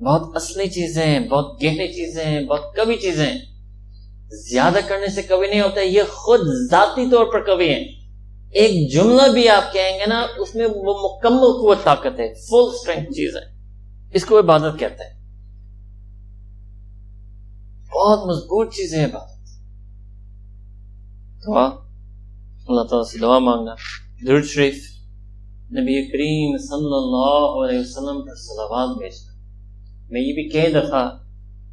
بہت 0.00 0.22
اصلی 0.34 0.68
چیزیں 0.68 1.20
بہت 1.20 1.62
گہری 1.62 1.92
چیزیں 1.92 2.40
بہت 2.40 2.76
کبھی 2.76 2.96
چیزیں 2.96 3.32
زیادہ 4.28 4.78
کرنے 4.88 5.08
سے 5.08 5.22
کبھی 5.22 5.48
نہیں 5.48 5.60
ہوتا، 5.60 5.80
یہ 5.80 6.02
خود 6.12 6.40
ذاتی 6.70 7.10
طور 7.10 7.24
پر 7.32 7.40
کبھی 7.40 7.68
ہیں۔ 7.68 7.84
ایک 8.50 8.92
جملہ 8.92 9.32
بھی 9.32 9.48
آپ 9.48 9.72
کہیں 9.72 9.98
گے 9.98 10.06
نا، 10.06 10.26
اس 10.38 10.54
میں 10.54 10.66
وہ 10.66 10.94
مکمل 11.02 11.52
قوت 11.52 11.78
طاقت 11.84 12.20
ہے 12.20 12.34
فل 12.34 12.74
اسٹرینتھ 12.74 13.10
چیز 13.10 13.36
ہے۔ 13.36 13.58
اس 14.14 14.24
کو 14.24 14.38
عبادت 14.38 14.78
کہتا 14.78 15.04
ہے 15.04 15.18
بہت 17.94 18.26
مضبوط 18.26 18.74
چیز 18.74 18.94
ہے 18.94 19.04
عبادت 19.04 19.38
دعا 21.46 21.66
اللہ 22.68 22.82
تعالیٰ 22.82 23.10
سے 23.12 23.18
دعا 23.18 23.38
مانگنا۔ 23.38 23.74
درد 24.26 24.44
شریف۔ 24.44 24.78
نبی 25.72 26.08
کریم 26.08 26.58
صلی 26.58 26.94
اللہ 26.94 27.64
علیہ 27.64 27.78
وسلم 27.80 28.22
پر 28.22 28.34
صلوات 28.34 28.98
بھیجنا 28.98 29.27
میں 30.10 30.20
یہ 30.20 30.32
بھی 30.32 30.48
کئی 30.48 30.72
دفعہ 30.72 31.10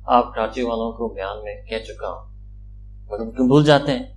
آپ 0.05 0.35
کراچی 0.35 0.61
والوں 0.61 0.91
کو 0.91 1.13
بیان 1.13 1.43
میں 1.43 1.55
کہہ 1.69 1.85
چکا 1.87 2.07
ہوں۔ 2.07 2.35
مگر 3.05 3.35
کیوں 3.35 3.47
بھول 3.47 3.65
جاتے 3.65 3.91
ہیں۔ 3.91 4.15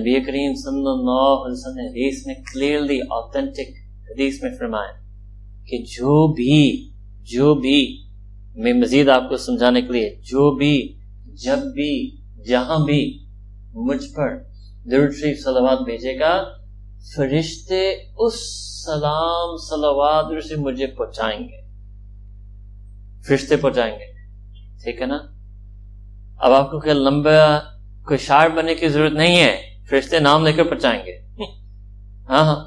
نبی 0.00 0.20
کریم 0.20 0.54
صلی 0.54 0.90
اللہ 0.90 1.44
علیہ 1.44 1.52
وسلم 1.52 1.74
نے 1.74 1.88
حدیث 1.88 2.26
میں 2.26 2.34
کلیئرلی 2.34 3.00
آتھینٹک 3.10 3.70
حدیث 4.10 4.42
میں 4.42 4.50
فرمایا 4.58 4.92
کہ 5.66 5.78
جو 5.78 6.32
بھی 6.32 6.88
جو 7.22 7.54
بھی، 7.54 8.04
میں 8.54 8.72
مزید 8.72 9.08
آپ 9.08 9.28
کو 9.28 9.36
سمجھانے 9.36 9.82
کے 9.82 9.92
لیے، 9.92 10.14
جو 10.14 10.56
بھی، 10.56 10.98
جب 11.44 11.58
بھی، 11.58 12.16
جہاں 12.48 12.84
بھی 12.84 13.24
مجھ 13.74 14.14
پر 14.14 14.38
درود 14.90 15.14
شریف 15.14 15.44
صلوات 15.44 15.78
بھیجے 15.84 16.18
گا، 16.20 16.44
فرشتے 17.16 17.94
اس 18.18 18.34
سلام 18.84 19.56
صلوات 19.56 20.44
سے 20.44 20.56
مجھے 20.56 20.86
پہنچائیں 20.86 21.40
گے۔ 21.40 21.61
فرشتے 23.28 23.56
پہنچائیں 23.56 23.98
گے۔ 23.98 24.12
ٹھیک 24.84 25.00
ہے 25.00 25.06
نا؟ 25.06 25.18
اب 26.38 26.52
آپ 26.52 26.70
کو 26.70 26.80
کہ 26.80 26.92
لمبا 26.92 27.58
کوئی 28.06 28.18
شاعر 28.18 28.48
بننے 28.48 28.74
کی 28.74 28.88
ضرورت 28.88 29.12
نہیں 29.12 29.40
ہے۔ 29.40 29.62
فرشتے 29.90 30.18
نام 30.18 30.44
لے 30.44 30.52
کر 30.52 30.64
پہنچائیں 30.64 31.06
گے۔ 31.06 31.18
ہاں 32.28 32.44
ہاں۔ 32.44 32.64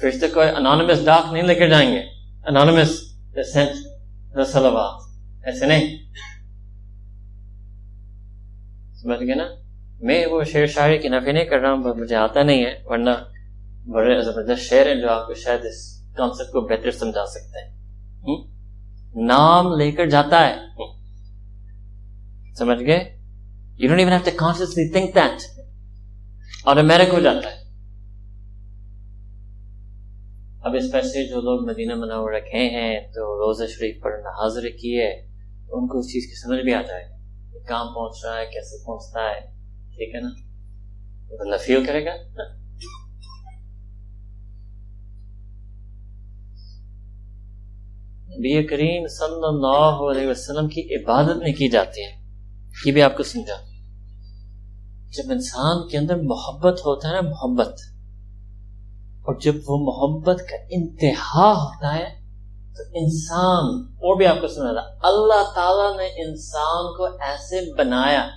فرشتے 0.00 0.28
کوئی 0.28 0.48
انانمس 0.48 1.04
ڈاک 1.04 1.32
نہیں 1.32 1.42
لے 1.42 1.54
کر 1.54 1.68
جائیں 1.68 1.92
گے۔ 1.92 2.00
انانمس 2.46 2.88
سلوات 4.52 5.02
ایسے 5.44 5.66
نہیں۔ 5.66 5.96
سمجھ 8.94 9.18
گئے 9.18 9.34
نا؟ 9.34 9.46
میں 10.00 10.26
وہ 10.26 10.44
شعر 10.44 10.66
شاعری 10.66 10.98
کی 10.98 11.08
نفی 11.08 11.32
نہیں 11.32 11.44
کر 11.44 11.58
رہا 11.58 11.72
ہوں 11.72 11.94
مجھے 11.94 12.16
آتا 12.16 12.42
نہیں 12.42 12.64
ہے۔ 12.64 12.82
ورنہ 12.84 13.10
بڑے 13.86 14.22
زبردست 14.22 14.62
شعر 14.62 14.86
ہیں 14.86 14.94
جو 14.94 15.10
آپ 15.10 15.26
کو 15.26 15.34
شاید 15.34 15.60
اس 15.64 16.06
کانسیپٹ 16.16 16.52
کو 16.52 16.60
بہتر 16.60 16.90
سمجھا 16.90 17.26
سکتے 17.26 17.64
ہیں۔ 17.64 17.76
نام 19.14 19.74
لے 19.74 19.92
کر 19.92 20.06
جاتا 20.06 20.48
ہے۔ 20.48 20.54
سمجھ 22.54 22.82
گئے؟ 22.82 23.16
You 23.78 23.88
don't 23.88 24.00
even 24.00 24.12
have 24.12 24.20
to 24.24 24.30
consciously 24.36 24.92
think 24.92 25.14
that 25.14 25.42
automatic 26.64 27.14
ہو 27.14 27.20
جاتا 27.20 27.50
ہے۔ 27.50 27.66
اب 30.60 30.74
اس 30.74 30.92
پیسے 30.92 31.28
جو 31.28 31.40
لوگ 31.40 31.70
مدینہ 31.70 31.94
منور 31.94 32.32
رکھے 32.32 32.70
ہیں 32.70 33.00
تو 33.00 33.36
روزہ 33.38 33.64
شریف 33.64 34.02
پر 34.02 34.10
حاضر 34.10 34.62
کی 34.62 34.98
ہے 34.98 35.26
تو 35.68 35.78
ان 35.78 35.86
کو 35.86 35.98
اس 35.98 36.06
چیز 36.06 36.26
کی 36.26 36.34
سمجھ 36.34 36.60
بھی 36.60 36.74
آ 36.74 36.82
جائے 36.82 37.04
گا 37.04 37.16
کہاں 37.68 37.84
پہنچ 37.84 38.24
رہا 38.24 38.38
ہے 38.38 38.46
کیسے 38.46 38.84
پہنچتا 38.86 39.20
ہے 39.20 39.40
ٹھیک 39.90 40.14
ہے 40.14 40.20
نا؟ 40.20 40.28
بندہ 41.36 41.56
فیل 41.56 41.84
کرے 41.84 42.04
گا؟ 42.04 42.12
نبی 48.28 48.66
کریم 48.66 49.06
صلی 49.06 49.46
اللہ 49.48 50.18
علیہ 50.18 50.28
وسلم 50.28 50.68
کی 50.68 50.94
عبادت 50.94 51.36
میں 51.36 51.52
کی 51.52 51.68
جاتی 51.68 52.02
ہے 52.02 52.26
یہ 52.86 52.92
بھی 52.92 53.02
آپ 53.02 53.16
کو 53.16 53.22
سمجھا۔ 53.22 53.54
جب 55.10 55.32
انسان 55.32 55.88
کے 55.88 55.98
اندر 55.98 56.16
محبت 56.16 56.78
ہوتا 56.78 57.08
ہے 57.08 57.14
نا، 57.14 57.20
محبت۔ 57.20 57.80
اور 59.20 59.40
جب 59.40 59.54
وہ 59.68 59.76
محبت 59.78 60.38
کا 60.38 60.56
انتہا 60.70 61.52
ہوتا 61.52 61.94
ہے، 61.94 62.04
تو 62.76 62.82
انسان 62.94 63.64
اور 63.94 64.16
بھی 64.16 64.26
آپ 64.26 64.40
کو 64.40 64.48
سنا 64.48 64.72
تھا، 64.72 65.08
اللہ 65.08 65.54
تعالی 65.54 65.96
نے 65.96 66.28
انسان 66.28 66.96
کو 66.96 67.04
ایسے 67.04 67.74
بنایا 67.74 68.28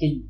کہ 0.00 0.20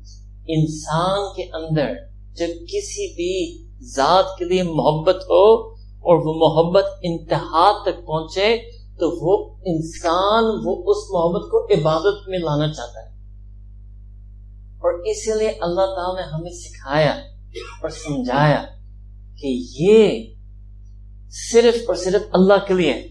انسان 0.47 1.19
کے 1.35 1.43
اندر 1.43 1.93
جب 2.33 2.61
کسی 2.61 3.15
بھی 3.15 3.63
ذات 3.95 4.25
کے 4.37 4.45
لیے 4.45 4.63
محبت 4.63 5.15
ہو 5.15 5.72
اور 6.03 6.15
وہ 6.25 6.33
محبت 6.33 6.85
انتہا 7.03 7.83
تک 7.83 8.05
پہنچے 8.07 8.57
تو 8.99 9.25
وہ 9.25 9.55
انسان 9.65 10.43
وہ 10.43 10.83
اس 10.85 10.97
محبت 10.97 11.51
کو 11.51 11.65
عبادت 11.65 12.27
میں 12.27 12.39
لانا 12.39 12.73
چاہتا 12.73 12.99
ہے۔ 12.99 13.13
اور 14.73 14.99
اسی 15.05 15.39
لیے 15.39 15.49
اللہ 15.49 15.81
تعالیٰ 15.81 16.15
نے 16.15 16.31
ہمیں 16.31 16.51
سکھایا 16.51 17.11
اور 17.81 17.89
سمجھایا 17.89 18.63
کہ 19.41 19.47
یہ 19.79 20.33
صرف 21.51 21.75
اور 21.87 21.95
صرف 21.95 22.21
اللہ 22.33 22.53
کے 22.67 22.73
لیے 22.73 23.07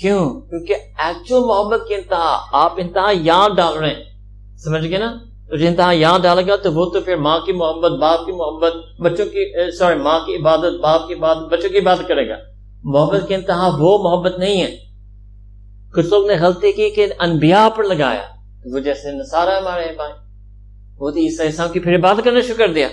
کیوں؟ 0.00 0.40
کیونکہ 0.40 0.74
ایکچوئل 0.98 1.42
محبت 1.44 1.88
کی 1.88 1.94
انتہا، 1.94 2.44
آپ 2.52 2.72
انتہا 2.76 3.10
یہاں 3.10 3.48
ڈال 3.48 3.74
رہے 3.74 3.88
ہیں۔ 3.88 4.04
سمجھ 4.56 4.88
گئے 4.88 4.98
نا؟ 4.98 5.14
تو 5.50 5.56
انتہا 5.60 5.92
یہاں 5.92 6.18
ڈالے 6.18 6.46
گا 6.46 6.56
تو 6.56 6.72
وہ 6.72 6.86
تو 6.86 7.00
پھر 7.00 7.16
ماں 7.16 7.38
کی 7.38 7.52
محبت، 7.52 7.92
باپ 7.92 8.26
کی 8.26 8.32
محبت، 8.32 9.00
بچوں 9.00 9.26
کی 9.26 9.70
سوری، 9.70 9.98
ماں 9.98 10.20
کی 10.26 10.36
عبادت، 10.36 10.80
باپ 10.82 11.08
کی 11.08 11.14
عبادت، 11.14 11.38
بچوں 11.38 11.70
کی 11.70 11.78
عبادت 11.78 12.08
کرے 12.08 12.28
گا۔ 12.28 12.34
محبت 12.84 13.28
کی 13.28 13.34
انتہا 13.34 13.70
وہ 13.78 13.98
محبت 13.98 14.38
نہیں 14.38 14.62
ہے۔ 14.62 14.76
کچھ 15.94 16.06
لوگ 16.06 16.26
نے 16.26 16.34
غلطی 16.34 16.72
کی 16.72 16.90
کہ 16.90 17.06
انبیاء 17.18 17.68
پر 17.68 17.84
لگایا۔ 17.84 18.22
وہ 18.64 18.78
جیسے 18.78 19.12
نسارا 19.12 19.58
ہمارے 19.58 19.92
بھائی، 19.96 20.12
وہ 20.98 21.10
تو 21.10 21.18
عیسیٰ 21.18 21.46
اسلام 21.46 21.68
کی 21.68 21.80
پھر 21.80 21.96
عبادت 21.96 22.24
کرنا 22.24 22.40
شروع 22.40 22.56
کر 22.56 22.72
دیا۔ 22.72 22.88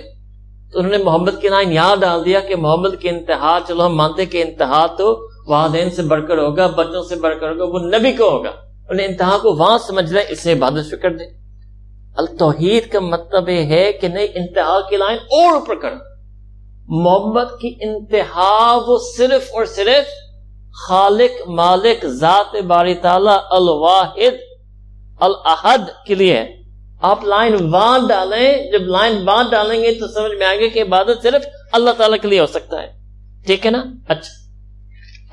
تو 0.71 0.79
انہوں 0.79 0.91
نے 0.91 0.97
محبت 0.97 1.41
کی 1.41 1.49
لائن 1.49 1.73
یہاں 1.73 1.95
ڈال 1.95 2.25
دیا 2.25 2.39
کہ 2.39 2.55
محبت 2.55 3.01
کی 3.01 3.09
انتہا، 3.09 3.57
چلو 3.67 3.85
ہم 3.85 3.95
مانتے 3.95 4.25
کہ 4.25 4.43
انتہا 4.43 4.87
تو 4.87 5.27
والدین 5.47 5.89
سے 5.89 6.01
بڑھ 6.01 6.27
کر 6.27 6.37
ہوگا، 6.37 6.67
بچوں 6.67 7.03
سے 7.03 7.15
بڑھ 7.15 7.39
کر 7.39 7.49
ہوگا، 7.49 7.63
وہ 7.63 7.79
نبی 7.79 8.11
کو 8.11 8.29
ہوگا۔ 8.29 8.51
انہیں 8.89 9.07
انتہا 9.07 9.37
کو 9.41 9.53
وہاں 9.53 9.77
سمجھ 9.77 10.13
لیں 10.13 10.23
اسے 10.29 10.53
عبادت 10.53 10.85
شروع 10.89 11.01
کر 11.01 11.11
دے۔ 11.11 11.44
التوحید 12.17 12.91
کا 12.91 12.99
مطلب 12.99 13.49
یہ 13.49 13.63
ہے 13.63 13.93
کہ 13.93 14.07
نہیں، 14.07 14.27
انتہا 14.35 14.79
کی 14.89 14.97
لائن 14.97 15.17
اور 15.17 15.53
اوپر 15.53 15.75
کر 15.75 15.89
محبت 16.87 17.49
کی 17.61 17.75
انتہا 17.81 18.79
وہ 18.87 18.97
صرف 19.17 19.49
اور 19.53 19.65
صرف 19.65 20.05
خالق، 20.87 21.49
مالک، 21.49 22.05
ذات 22.05 22.55
باری 22.61 22.95
تعالی، 22.95 23.37
الواحد 23.49 24.37
الحد 25.19 26.05
کے 26.05 26.15
لیے 26.15 26.43
آپ 27.01 27.23
لائن 27.23 27.73
وہاں 27.73 27.99
ڈالیں، 28.07 28.71
جب 28.71 28.81
لائن 28.81 29.29
وہاں 29.29 29.43
ڈالیں 29.51 29.83
گے 29.83 29.93
تو 29.93 30.07
سمجھ 30.07 30.31
میں 30.39 30.47
آئے 30.47 30.59
گا 30.59 30.73
کہ 30.73 30.81
عبادت 30.81 31.23
صرف 31.23 31.45
اللہ 31.71 31.91
تعالیٰ 31.97 32.17
کے 32.21 32.27
لیے 32.27 32.39
ہو 32.39 32.45
سکتا 32.45 32.81
ہے۔ 32.81 32.87
ٹھیک 33.45 33.65
ہے 33.65 33.71
نا؟ 33.71 33.83
اچھا۔ 34.07 34.45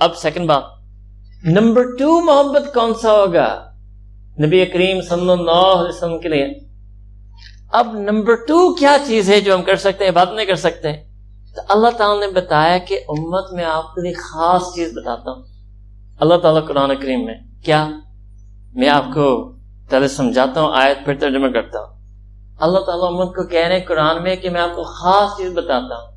اب 0.04 0.16
سیکنڈ 0.16 0.48
بات۔ 0.48 0.62
نمبر 1.44 1.82
ٹو 1.82 2.20
محبت 2.20 2.74
کون 2.74 2.94
سا 2.94 3.12
ہوگا؟ 3.12 3.70
نبی 4.44 4.66
کریم 4.66 5.00
صلی 5.00 5.30
اللہ 5.30 5.50
علیہ 5.50 5.96
وسلم 5.96 6.20
کے 6.20 6.28
لیے۔ 6.28 6.71
اب 7.72 7.94
نمبر 7.94 8.34
ٹو 8.34 8.74
کیا 8.74 8.96
چیز 9.06 9.30
ہے 9.30 9.40
جو 9.40 9.54
ہم 9.54 9.62
کر 9.62 9.76
سکتے 9.76 10.04
ہیں، 10.04 10.10
بات 10.10 10.32
نہیں 10.32 10.46
کر 10.46 10.54
سکتے 10.54 10.92
تو 11.56 11.62
اللہ 11.68 11.88
تعالیٰ 11.88 12.20
نے 12.20 12.32
بتایا 12.32 12.78
کہ 12.78 13.00
امت 13.08 13.52
میں 13.52 13.64
آپ 13.64 13.94
کے 13.94 14.00
لیے 14.00 14.12
خاص 14.12 14.62
چیز 14.74 14.92
بتاتا 14.92 15.30
ہوں۔ 15.30 15.42
اللہ 16.20 16.34
تعالیٰ 16.34 16.66
قرآن 16.66 16.96
کریم 16.96 17.24
میں، 17.24 17.34
کیا؟ 17.64 17.88
میں 18.74 18.88
آپ 18.88 19.04
کو 19.14 19.52
پہلے 19.90 20.08
سمجھاتا 20.08 20.60
ہوں، 20.60 20.72
آیت 20.74 21.04
پھر 21.04 21.14
ترجمہ 21.14 21.48
کرتا 21.48 21.78
ہوں۔ 21.78 21.94
اللہ 22.60 22.78
تعالیٰ 22.78 23.06
امت 23.06 23.28
کو 23.28 23.46
کہہ 23.46 23.66
رہے 23.66 23.78
ہیں 23.78 23.86
قرآن 23.86 24.22
میں 24.22 24.36
کہ 24.36 24.50
میں 24.50 24.60
آپ 24.60 24.76
کو 24.76 24.82
خاص 24.82 25.36
چیز 25.36 25.52
بتاتا 25.52 25.94
ہوں۔ 25.94 26.12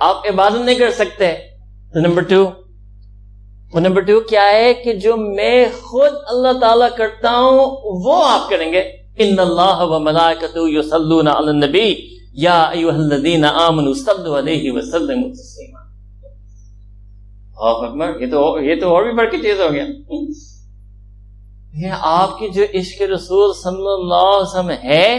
آپ 0.00 0.16
عبادت 0.28 0.64
نہیں 0.64 0.74
کر 0.74 0.90
سکتے۔ 0.90 1.36
تو 1.92 2.00
نمبر 2.00 2.22
ٹو، 2.22 2.50
وہ 3.74 3.80
نمبر 3.80 4.00
ٹو 4.00 4.20
کیا 4.20 4.48
ہے 4.52 4.74
کہ 4.74 4.92
جو 4.92 5.16
میں 5.16 5.66
خود 5.82 6.12
اللہ 6.26 6.58
تعالیٰ 6.60 6.88
کرتا 6.96 7.30
ہوں، 7.30 7.80
وہ 7.84 8.28
آپ 8.28 8.50
کریں 8.50 8.72
گے۔ 8.72 8.99
ان 9.22 9.38
اللہ 9.38 9.78
و 9.84 9.98
ملائکتو 10.00 10.68
یصلون 10.68 11.28
علی 11.28 11.48
النبی 11.48 11.90
یا 12.42 12.58
ایوہ 12.74 12.92
الذین 12.94 13.44
آمنوا 13.44 13.92
صلو 14.04 14.38
علیہ 14.38 14.72
وسلم 14.72 15.22
تسلیما 15.32 15.80
اللہ 17.58 17.86
اکبر 17.86 18.20
یہ 18.20 18.30
تو 18.30 18.42
یہ 18.64 18.80
تو 18.80 18.94
اور 18.94 19.02
بھی 19.04 19.12
بڑھ 19.16 19.30
کی 19.30 19.38
چیز 19.42 19.60
ہو 19.60 19.68
گیا۔ 19.72 19.86
یہ 21.82 22.06
آپ 22.10 22.38
کی 22.38 22.48
جو 22.54 22.64
عشق 22.74 23.02
رسول 23.10 23.52
صلی 23.56 23.90
اللہ 23.92 24.28
علیہ 24.28 24.48
وسلم 24.48 24.70
ہے 24.84 25.10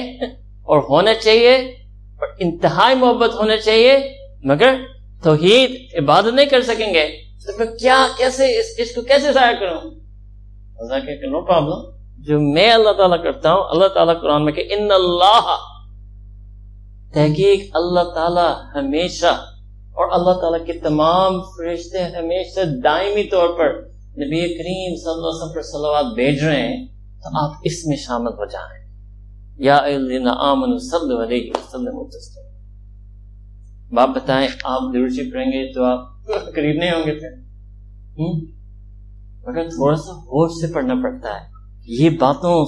اور 0.63 0.81
ہونا 0.89 1.13
چاہیے، 1.23 1.55
اور 2.19 2.27
انتہائی 2.39 2.95
محبت 2.95 3.35
ہونا 3.35 3.57
چاہیے، 3.57 3.93
مگر 4.51 4.75
توحید 5.23 5.69
عبادت 5.99 6.33
نہیں 6.33 6.49
کر 6.49 6.61
سکیں 6.67 6.93
گے۔ 6.93 7.07
تو 7.45 7.57
پھر 7.57 7.65
کیا 7.79 8.05
کیسے 8.17 8.45
اس 8.59 8.67
عشق 8.79 8.95
کو 8.95 9.01
کیسے 9.07 9.31
ضائع 9.33 9.55
کروں؟ 9.59 9.79
اللہ 10.79 11.05
کہ 11.05 11.27
نو 11.29 11.41
پرابلم 11.45 11.89
جو 12.25 12.39
میں 12.39 12.71
اللہ 12.71 12.91
تعالیٰ 12.91 13.23
کرتا 13.23 13.53
ہوں، 13.53 13.69
اللہ 13.69 13.87
تعالیٰ 13.87 14.21
قرآن 14.21 14.45
میں 14.45 14.53
کہ 14.53 14.67
ان 14.69 14.91
اللہ 14.91 15.55
تحقیق، 17.13 17.69
اللہ 17.73 17.99
تعالیٰ 18.15 18.53
ہمیشہ 18.75 19.25
اور 19.25 20.11
اللہ 20.11 20.41
تعالیٰ 20.41 20.65
کے 20.65 20.73
تمام 20.73 21.41
فرشتے 21.41 22.03
ہمیشہ 22.03 22.59
دائمی 22.83 23.23
طور 23.23 23.49
پر 23.49 23.91
نبی 24.17 24.57
کریم 24.57 24.95
صلی 24.95 25.11
اللہ 25.11 25.27
علیہ 25.27 25.37
وسلم 25.37 25.53
پر 25.53 25.61
صلوات 25.61 26.05
بھیج 26.15 26.43
رہے 26.43 26.67
ہیں، 26.67 26.87
تو 27.23 27.43
آپ 27.43 27.51
اس 27.63 27.85
میں 27.85 27.97
شامل 27.97 28.27
ہو 28.27 28.45
جائیں۔ 28.45 28.81
یا 29.57 29.79
آمن 30.37 30.79
صلی 30.79 31.23
علیہ 31.23 31.51
وسلم 31.55 33.99
آپ 33.99 34.07
بتائیں، 34.07 34.47
آپ 34.63 34.81
درجی 34.93 35.31
پڑھیں 35.31 35.45
گے 35.45 35.73
تو 35.73 35.83
آپ 35.83 35.99
قریب 36.55 36.79
نہیں 36.79 36.91
ہوں 36.91 36.99
گے 36.99 37.19
پھر 37.19 37.29
مگر 39.47 39.69
تھوڑا 39.69 39.95
سا 39.95 40.11
ہوش 40.11 40.51
سے 40.51 40.73
پڑھنا 40.73 40.93
پڑتا 40.93 41.41
ہے۔ 41.41 41.50
یہ 41.99 42.09
باتوں 42.09 42.65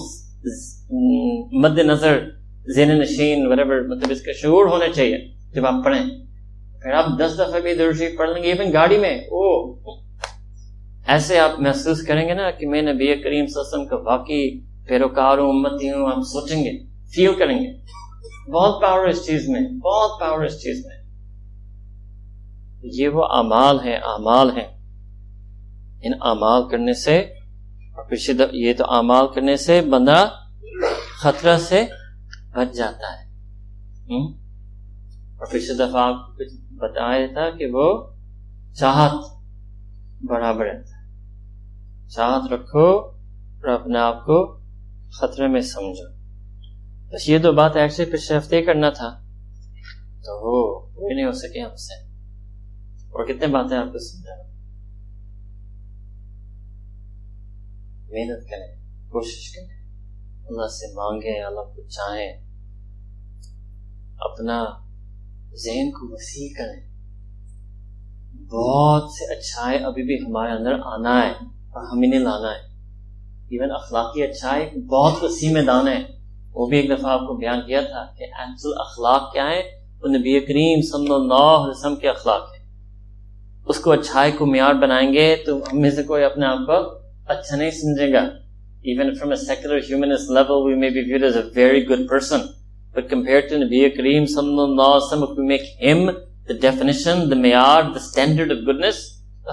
مد 1.51 1.79
نظر 1.79 2.19
زین 2.65 2.89
نشین 2.89 3.49
مطلب 3.49 4.11
اس 4.11 4.21
کا 4.21 4.31
شعور 4.31 4.65
ہونا 4.65 4.85
چاہیے 4.95 5.17
جب 5.53 5.65
آپ 5.65 5.83
پڑھیں۔ 5.83 6.05
پھر 6.81 6.91
آپ 6.91 7.05
دس 7.19 7.33
دفعہ 7.35 7.59
بھی 7.59 7.73
درشی 7.73 8.17
پڑھ 8.17 8.29
لیں 8.29 8.43
گے 8.43 8.51
ایون 8.51 8.73
گاڑی 8.73 8.97
میں 8.97 9.17
او 9.17 9.73
ایسے 11.07 11.39
آپ 11.39 11.59
محسوس 11.59 12.01
کریں 12.01 12.27
گے 12.27 12.33
نا 12.33 12.51
کہ 12.51 12.67
میں 12.67 12.81
نبی 12.81 13.05
کریم 13.05 13.47
صلی 13.47 13.59
اللہ 13.59 13.75
علیہ 13.75 13.83
وسلم 13.83 13.85
کا 13.85 13.95
واقعی 13.95 14.59
پیروکار 14.87 15.37
ہوں، 15.37 15.49
امتی 15.49 15.89
ہوں، 15.89 16.11
آپ 16.11 16.21
سوچیں 16.21 16.63
گے 16.63 16.71
فیل 17.15 17.33
کریں 17.39 17.59
گے۔ 17.59 17.73
بہت 18.51 18.81
پاور 18.81 19.07
اس 19.07 19.25
چیز 19.25 19.49
میں، 19.49 19.61
بہت 19.61 20.19
پاور 20.19 20.43
اس 20.43 20.61
چیز 20.61 20.85
میں۔ 20.85 20.95
یہ 22.83 23.07
وہ 23.07 23.23
اعمال 23.23 23.79
ہیں 23.79 23.95
اعمال 23.95 24.49
ہیں۔ 24.49 24.67
ان 26.03 26.13
اعمال 26.21 26.69
کرنے 26.69 26.93
سے 26.93 27.33
اور 27.93 28.03
یہ 28.53 28.73
تو 28.73 28.91
اعمال 28.91 29.25
کرنے 29.35 29.57
سے 29.57 29.81
بندہ 29.81 30.29
خطرہ 31.21 31.57
سے 31.57 31.85
بچ 32.51 32.75
جاتا 32.75 33.19
ہے۔ 33.19 33.23
اور 35.37 35.45
پچھلے 35.45 35.73
دفعہ 35.73 36.01
آپ 36.01 36.15
بتایا 36.71 37.27
تھا 37.27 37.57
کہ 37.57 37.65
وہ 37.73 38.11
چاہت 38.73 39.11
برابر 40.23 40.65
رہتا 40.65 40.89
ہے۔ 40.89 41.03
چاہت 42.07 42.53
رکھو 42.53 42.87
اور 42.87 43.67
اپنے 43.67 43.99
آپ 43.99 44.25
کو 44.25 44.57
خطرے 45.11 45.47
میں 45.47 45.61
سمجھو۔ 45.61 46.13
بس 47.13 47.29
یہ 47.29 47.37
دو 47.37 47.51
بات 47.51 47.75
ایسے 47.75 48.05
پچھلے 48.05 48.37
ہفتے 48.37 48.61
کرنا 48.61 48.89
تھا۔ 48.89 49.09
تو 50.25 50.45
وہ 50.47 51.09
نہیں 51.09 51.25
ہو 51.25 51.31
سکے 51.31 51.61
ہم 51.61 51.75
سے۔ 51.75 52.05
اور 53.05 53.25
کتنے 53.25 53.47
باتیں 53.47 53.77
آپ 53.77 53.85
کو 53.85 53.99
سمجھا 53.99 54.42
محنت 58.13 58.49
کریں، 58.49 58.75
کوشش 59.09 59.55
کریں۔ 59.55 59.83
اللہ 60.47 60.67
سے 60.67 60.93
مانگیں، 60.93 61.43
اللہ 61.43 61.59
کو 61.59 61.81
چاہیں۔ 61.87 62.33
اپنا 64.19 64.65
ذہن 65.55 65.91
کو 65.91 66.13
وسیع 66.13 66.49
کریں۔ 66.57 66.93
بہت 68.47 69.11
سے 69.11 69.33
اچھائے 69.37 69.77
ابھی 69.77 70.03
بھی 70.03 70.15
ہمارے 70.15 70.51
اندر 70.51 70.73
آنا 70.85 71.25
ہے 71.25 71.31
اور 71.51 71.97
ہمیں 71.97 72.07
نہیں 72.07 72.19
لانا 72.19 72.51
ہے۔ 72.51 72.73
ایون 73.43 73.71
اخلاقی 73.71 74.23
اچھائے 74.23 74.87
بہت 74.87 75.23
وسیع 75.23 75.51
میں 75.51 75.61
دان 75.61 75.87
ہے 75.87 76.01
وہ 76.51 76.67
بھی 76.67 76.77
ایک 76.77 76.89
دفعہ 76.89 77.11
آپ 77.11 77.19
کو 77.19 77.37
بیان 77.37 77.61
کیا 77.67 77.81
تھا 77.81 78.05
کہ 78.17 78.23
ایکچوئل 78.23 78.73
اخلاق 78.77 79.33
کیا 79.33 79.43
ہے 79.43 79.61
وہ 80.01 80.07
نبی 80.07 80.39
کریم 80.39 80.81
صلی 80.81 81.13
اللہ 81.13 81.33
علیہ 81.33 81.69
وسلم 81.69 81.95
کے 81.95 82.09
اخلاق 82.09 82.41
ہے 82.41 82.65
اس 83.65 83.79
کو 83.79 83.91
اچھائی 83.91 84.31
کو 84.31 84.45
معیار 84.45 84.73
بنائیں 84.73 85.13
گے 85.13 85.35
تو 85.45 85.57
ہم 85.57 85.81
میں 85.81 85.91
سے 85.91 86.03
کوئی 86.03 86.23
اپنے 86.23 86.45
آپ 86.45 86.57
کو 86.57 87.02
اچھا 87.27 87.55
نہیں 87.55 87.71
سمجھے 87.73 88.11
گا 88.13 88.19
even 88.83 89.13
from 89.15 89.29
a 89.29 89.35
secular 89.37 89.79
humanist 89.89 90.31
level 90.31 90.63
we 90.63 90.75
may 90.75 90.89
be 90.89 91.01
viewed 91.11 91.23
as 91.23 91.37
a 91.37 91.43
very 91.55 91.87
good 91.89 92.07
person 92.09 92.41
but 92.95 93.09
compare 93.09 93.41
to 93.49 93.57
نبی 93.57 93.89
کریم 93.91 94.25
صلی 94.27 94.59
اللہ 94.59 94.81
علیہ 94.87 95.03
وسلم 95.03 95.23
وی 95.29 95.47
میک 95.47 95.61
ہم 95.83 96.05
دا 96.47 96.53
ڈیفینیشن 96.61 97.29
دا 97.31 97.35
معیار 97.37 97.83
دا 97.85 97.99
اسٹینڈرڈ 97.99 98.51
آف 98.51 98.67
گڈنس 98.67 98.97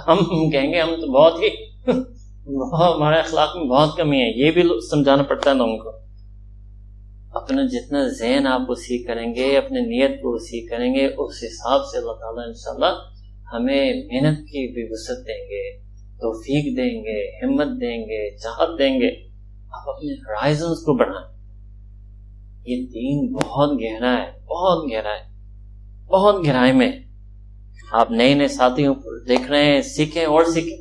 ہم 0.09 0.51
کہیں 0.51 0.73
گے 0.73 0.81
ہم 0.81 0.95
تو 0.97 1.13
بہت 1.13 1.43
ہی 1.43 1.49
ہمارے 2.85 3.19
اخلاق 3.19 3.57
میں 3.57 3.65
بہت 3.67 3.97
کمی 3.97 4.21
ہے 4.21 4.29
یہ 4.37 4.51
بھی 4.51 4.63
سمجھانا 4.91 5.23
پڑتا 5.25 5.51
ہے 5.51 5.57
لوگوں 5.57 5.79
کو 5.79 5.93
اپنا 7.35 7.63
جتنا 7.73 8.07
ذہن 8.15 8.47
آپ 8.47 8.71
وسیع 8.71 8.99
کریں 9.07 9.35
گے 9.35 9.57
اپنے 9.57 9.81
نیت 9.83 10.21
کو 10.23 10.35
وسیع 10.35 10.61
کریں 10.71 10.95
گے 10.95 11.07
اس 11.07 11.43
حساب 11.45 11.87
سے 11.87 11.99
اللہ 11.99 12.19
تعالیٰ 12.21 12.47
انشاءاللہ 12.47 12.93
ہمیں 13.53 14.03
محنت 14.05 14.41
کی 14.49 14.67
بھی 14.75 14.85
وسعت 14.91 15.27
دیں 15.27 15.43
گے 15.51 15.63
توفیق 16.21 16.77
دیں 16.77 17.05
گے 17.05 17.45
ہمت 17.45 17.81
دیں 17.81 17.99
گے 17.99 18.37
چاہت 18.37 18.79
دیں 18.79 19.01
گے 19.01 19.29
آپ 19.73 19.89
اپنے 19.89 20.13
ہرائزنس 20.13 20.79
کو 20.79 20.97
بڑھائیں۔ 20.97 21.41
یہ 22.67 22.87
دین 22.87 23.33
بہت 23.33 23.71
گہرا 23.81 24.13
ہے 24.13 24.33
بہت 24.45 24.93
گہرا 24.93 25.11
ہے 25.11 25.31
بہت 26.07 26.47
گہرائی 26.47 26.73
میں۔ 26.73 26.93
آپ 27.93 28.11
نئے 28.11 28.35
نئے 28.35 28.49
ساتھیوں 28.49 28.95
پر 28.95 29.25
دیکھ 29.29 29.51
رہے 29.51 29.65
ہیں 29.65 29.83
سیکھیں 29.83 30.25
اور 30.25 30.45
سیکھیں 30.45 30.77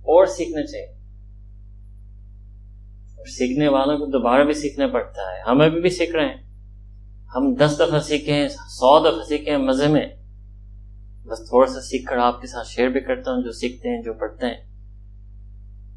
اور 0.00 0.26
سیکھنا 0.26 0.66
چاہیے۔ 0.66 0.86
اور 3.16 3.26
سیکھنے 3.26 3.68
والوں 3.68 3.98
کو 3.98 4.06
دوبارہ 4.06 4.44
بھی 4.44 4.54
سیکھنا 4.54 4.86
پڑتا 4.86 5.22
ہے۔ 5.22 5.50
ہمیں 5.50 5.70
بھی, 5.70 5.80
بھی 5.80 5.90
سیکھ 5.90 6.12
رہے 6.12 6.26
ہیں۔ 6.26 6.48
ہم 7.36 7.54
دس 7.54 7.80
دفعہ 7.80 7.98
سیکھیں 7.98 8.48
سو 8.48 9.00
دفعہ 9.00 9.24
سیکھیں 9.28 9.56
مزے 9.56 9.88
میں۔ 9.88 10.06
بس 11.26 11.38
تھوڑا 11.48 11.66
سا 11.66 11.80
سیکھ 11.80 12.04
کر 12.06 12.16
آپ 12.16 12.40
کے 12.40 12.46
ساتھ 12.46 12.68
شیئر 12.68 12.88
بھی 12.88 13.00
کرتا 13.00 13.30
ہوں 13.30 13.42
جو 13.42 13.52
سیکھتے 13.52 13.88
ہیں 13.88 14.02
جو 14.02 14.14
پڑھتے 14.14 14.46
ہیں۔ 14.46 14.67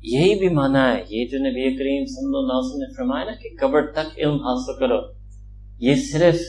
یہی 0.03 0.35
بھی 0.35 0.49
مانا 0.49 0.83
ہے، 0.87 1.01
یہ 1.09 1.25
جو 1.25 1.37
نبی 1.39 1.63
کریم 1.77 2.05
صلی 2.05 2.37
اللہ 2.37 2.53
علیہ 2.53 2.67
وسلم 2.67 2.81
نے 2.81 2.95
فرمایا 2.95 3.25
نا 3.25 3.31
کہ 3.31 3.49
قبر 3.59 3.81
تک 3.91 4.19
علم 4.19 4.35
حاصل 4.35 4.79
کرو۔ 4.79 4.99
یہ 5.79 5.95
صرف 5.95 6.39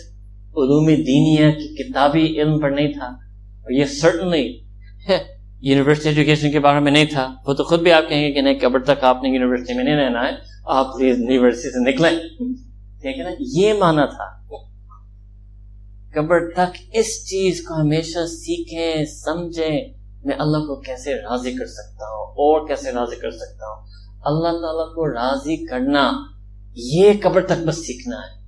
علوم 0.57 0.87
دینیا 0.87 1.51
کی 1.51 1.69
کتابی 1.77 2.25
علم 2.41 2.59
پر 2.61 2.71
نہیں 2.71 2.93
تھا، 2.93 3.07
اور 3.07 3.71
یہ 3.71 3.85
سرٹنلی 3.85 4.47
یونیورسٹی 5.61 6.09
ایجوکیشن 6.09 6.51
کے 6.51 6.61
بارے 6.61 6.81
میں 6.81 6.93
نہیں 6.93 7.05
تھا۔ 7.05 7.27
وہ 7.47 7.55
تو 7.55 7.65
خود 7.65 7.81
بھی 7.81 7.93
آپ 7.93 8.09
کہیں 8.09 8.23
گے 8.23 8.33
کہ 8.33 8.41
نہیں، 8.41 8.59
قبر 8.61 8.83
تک 8.83 9.05
آپ 9.05 9.23
نے 9.23 9.29
یونیورسٹی 9.29 9.75
میں 9.75 9.85
نہیں 9.85 9.97
رہنا 9.97 10.27
ہے، 10.29 10.33
آپ 10.67 10.95
پلیز 10.95 11.19
یونیورسٹی 11.19 11.71
سے 11.71 11.91
نکلیں۔ 11.91 12.11
ٹھیک 13.03 13.19
ہے 13.19 13.23
نا؟ 13.23 13.31
یہ 13.57 13.73
مانا 13.73 14.05
تھا۔ 14.07 14.27
قبر 16.15 16.51
تک 16.51 16.77
اس 16.93 17.11
چیز 17.29 17.61
کو 17.61 17.75
ہمیشہ 17.75 18.27
سیکھیں، 18.27 19.05
سمجھیں۔ 19.05 20.02
میں 20.25 20.35
اللہ 20.39 20.59
کو 20.59 20.81
کیسے 20.81 21.15
راضی 21.15 21.53
کر 21.53 21.67
سکتا 21.67 22.05
ہوں؟ 22.05 22.27
اور 22.27 22.69
کیسے 22.69 22.93
راضی 22.93 23.17
کر 23.17 23.31
سکتا 23.31 23.67
ہوں؟ 23.67 23.87
اللہ 24.25 24.49
تعالیٰ 24.49 24.95
کو 24.95 25.09
راضی 25.09 25.67
کرنا 25.67 26.13
یہ 26.75 27.13
قبر 27.23 27.47
تک 27.47 27.67
بس 27.67 27.87
سیکھنا 27.87 28.17
ہے۔ 28.17 28.43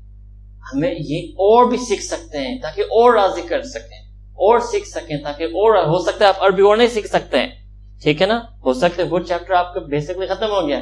ہمیں 0.73 0.95
یہ 0.99 1.29
اور 1.29 1.69
بھی 1.69 1.77
سیکھ 1.77 2.03
سکتے 2.03 2.39
ہیں 2.39 2.59
تاکہ 2.63 2.81
اور 2.81 3.15
راضی 3.15 3.43
کر 3.43 3.63
سکیں۔ 3.63 4.15
اور 4.25 4.59
سیکھ 4.59 4.89
سکیں 4.89 5.17
تاکہ 5.25 5.45
اور 5.45 5.77
ہو 5.87 5.99
سکتا 5.99 6.25
ہے 6.25 6.29
آپ 6.29 6.45
عربی 6.45 6.63
اور 6.63 6.77
نہیں 6.77 6.89
سیکھ 6.89 7.07
سکتے 7.07 7.39
ہیں۔ 7.39 7.49
ٹھیک 8.03 8.23
ہے 8.23 8.27
نا؟ 8.27 8.41
ہو 8.65 8.73
سکتا 8.73 9.03
ہے 9.03 9.09
وہ 9.09 9.19
چیپٹر 9.19 9.53
آپ 9.53 9.75
کا 9.75 9.81
بیسکلی 9.81 10.27
ختم 10.27 10.51
ہو 10.51 10.69
گیا۔ 10.69 10.81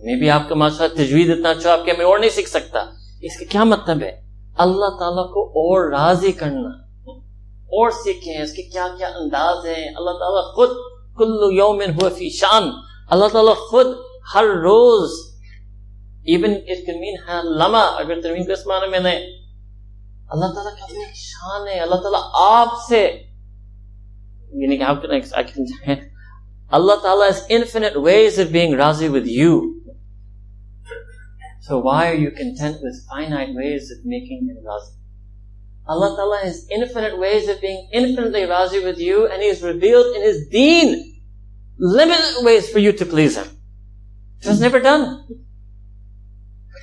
میں 0.00 0.18
بھی 0.18 0.30
آپ 0.30 0.48
کا 0.48 0.54
ماشاء 0.54 0.86
تجویز 0.94 1.30
اتنا 1.30 1.48
اچھا 1.48 1.72
آپ 1.72 1.84
کے 1.84 1.92
میں 1.98 2.06
اور 2.06 2.18
نہیں 2.18 2.30
سیکھ 2.30 2.50
سکتا۔ 2.50 2.78
اس 3.22 3.38
کا 3.38 3.44
کیا 3.50 3.64
مطلب 3.64 4.02
ہے؟ 4.02 4.20
اللہ 4.58 4.98
تعالیٰ 4.98 5.32
کو 5.32 5.44
اور 5.44 5.90
راضی 5.90 6.32
کرنا۔ 6.32 6.87
اور 7.68 7.90
سیکھیں 7.90 8.42
اس 8.42 8.52
کے 8.52 8.62
کیا 8.62 8.86
کیا 8.98 9.08
انداز 9.08 9.66
ہیں۔ 9.66 9.86
اللہ 9.96 10.10
تعالیٰ 10.10 10.54
خود 10.54 10.68
کل 11.18 11.56
یوم 11.56 11.80
ہوا 11.80 12.08
فی 12.08 12.30
شان۔ 12.30 12.70
اللہ 13.10 13.28
تعالیٰ 13.32 13.54
خود 13.56 13.86
ہر 14.34 14.44
روز 14.44 15.10
ایون 16.24 16.50
اٹ 16.50 16.86
کین 16.86 17.00
مین 17.00 17.16
ہر 17.28 17.42
لمحہ، 17.44 17.96
اگر 17.96 18.20
ترمیم 18.20 18.44
کو 18.44 18.52
اس 18.52 18.66
معنی 18.66 18.90
میں 18.90 18.98
نہیں 18.98 19.38
اللہ 20.30 20.46
تعالیٰ 20.54 20.72
کا 20.72 20.84
اپنی 20.84 21.04
شان 21.14 21.68
ہے۔ 21.68 21.80
اللہ 21.80 21.94
تعالیٰ 21.94 22.20
آپ 22.34 22.68
سے 22.88 23.22
یعنی 24.52 24.76
کہ 24.76 24.82
آپ 24.82 25.02
کے 25.02 26.18
اللہ 26.70 26.92
تعالیٰ 27.02 27.28
is 27.28 27.56
infinite 27.56 27.96
ways 27.96 28.38
of 28.38 28.52
being 28.52 28.74
راضی 28.74 29.08
with 29.08 29.26
you 29.26 29.54
so 31.68 31.78
why 31.86 32.02
are 32.08 32.18
you 32.18 32.30
content 32.40 32.76
with 32.86 32.98
finite 33.10 33.52
ways 33.60 33.88
of 33.94 34.06
making 34.14 34.40
him 34.48 34.64
راضی؟ 34.64 34.97
Allah 35.88 36.14
Ta'ala 36.16 36.38
has 36.44 36.66
infinite 36.70 37.18
ways 37.18 37.48
of 37.48 37.60
being 37.60 37.88
infinitely 37.92 38.42
razi 38.42 38.84
with 38.84 38.98
you 38.98 39.26
and 39.26 39.42
He 39.42 39.48
has 39.48 39.62
revealed 39.62 40.14
in 40.16 40.22
His 40.22 40.46
deen 40.48 41.20
limited 41.78 42.44
ways 42.44 42.70
for 42.70 42.78
you 42.78 42.92
to 42.92 43.06
please 43.06 43.36
Him. 43.36 43.48
It 44.42 44.48
was 44.48 44.60
never 44.60 44.80
done. 44.80 45.04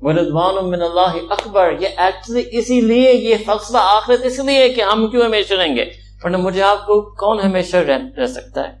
وردوان 0.00 0.70
من 0.70 0.82
اللہ 0.82 1.32
اکبر 1.32 1.72
یہ 1.80 1.88
actually 1.96 2.42
اسی 2.52 2.80
لیے 2.80 3.12
یہ 3.12 3.34
فلسفہ 3.46 3.76
آخرت 3.80 4.20
اس 4.24 4.38
لیے 4.38 4.68
کہ 4.68 4.82
ہم 4.82 5.10
کیوں 5.10 5.22
ہمیشہ 5.22 5.54
رہیں 5.54 5.76
گے؟ 5.76 5.90
ورنہ 6.24 6.36
مجھے 6.36 6.62
آپ 6.62 6.86
کو 6.86 7.00
کون 7.00 7.40
ہمیشہ 7.40 7.76
رہ, 7.76 7.98
رہ 8.16 8.26
سکتا 8.26 8.60
ہے؟ 8.60 8.78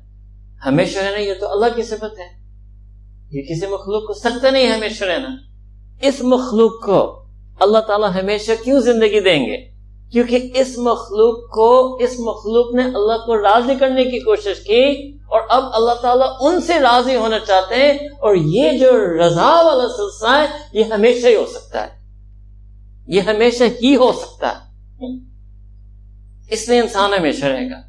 ہمیشہ 0.66 0.98
رہنا 0.98 1.18
یہ 1.18 1.34
تو 1.40 1.52
اللہ 1.52 1.66
کی 1.76 1.82
صفت 1.82 2.18
ہے۔ 2.18 2.38
یہ 3.30 3.42
کسی 3.42 3.66
مخلوق 3.66 4.06
کو 4.06 4.14
سکتا 4.14 4.50
نہیں 4.50 4.68
ہمیشہ 4.68 5.04
رہنا۔ 5.04 5.28
اس 6.02 6.20
مخلوق 6.20 6.84
کو 6.84 7.24
اللہ 7.60 7.78
تعالیٰ 7.78 8.10
ہمیشہ 8.22 8.52
کیوں 8.64 8.80
زندگی 8.80 9.20
دیں 9.20 9.46
گے؟ 9.46 9.77
کیونکہ 10.12 10.50
اس 10.54 10.78
مخلوق 10.78 11.50
کو 11.50 11.94
اس 11.94 12.10
مخلوق 12.18 12.74
نے 12.74 12.82
اللہ 12.82 13.26
کو 13.26 13.42
راضی 13.42 13.74
کرنے 13.74 14.04
کی 14.04 14.18
کوشش 14.18 14.60
کی 14.64 15.12
اور 15.14 15.40
اب 15.48 15.64
اللہ 15.72 15.94
تعالیٰ 16.02 16.36
ان 16.40 16.60
سے 16.60 16.80
راضی 16.80 17.16
ہونا 17.16 17.38
چاہتے 17.38 17.74
ہیں 17.74 17.92
اور 17.94 18.34
یہ 18.34 18.78
جو 18.78 18.90
رضا 19.18 19.62
والا 19.62 19.88
سلسلہ 19.96 20.28
ہے 20.28 20.46
یہ 20.72 20.84
ہمیشہ 20.84 21.26
ہی 21.26 21.34
ہو 21.34 21.46
سکتا 21.46 21.86
ہے۔ 21.86 21.98
یہ 23.06 23.20
ہمیشہ 23.20 23.64
ہی 23.82 23.96
ہو 23.96 24.12
سکتا 24.12 24.48
ہے۔ 24.48 24.68
اس 26.50 26.68
لیے 26.68 26.80
انسان 26.80 27.14
ہمیشہ 27.14 27.44
رہے 27.44 27.70
گا۔ 27.70 27.80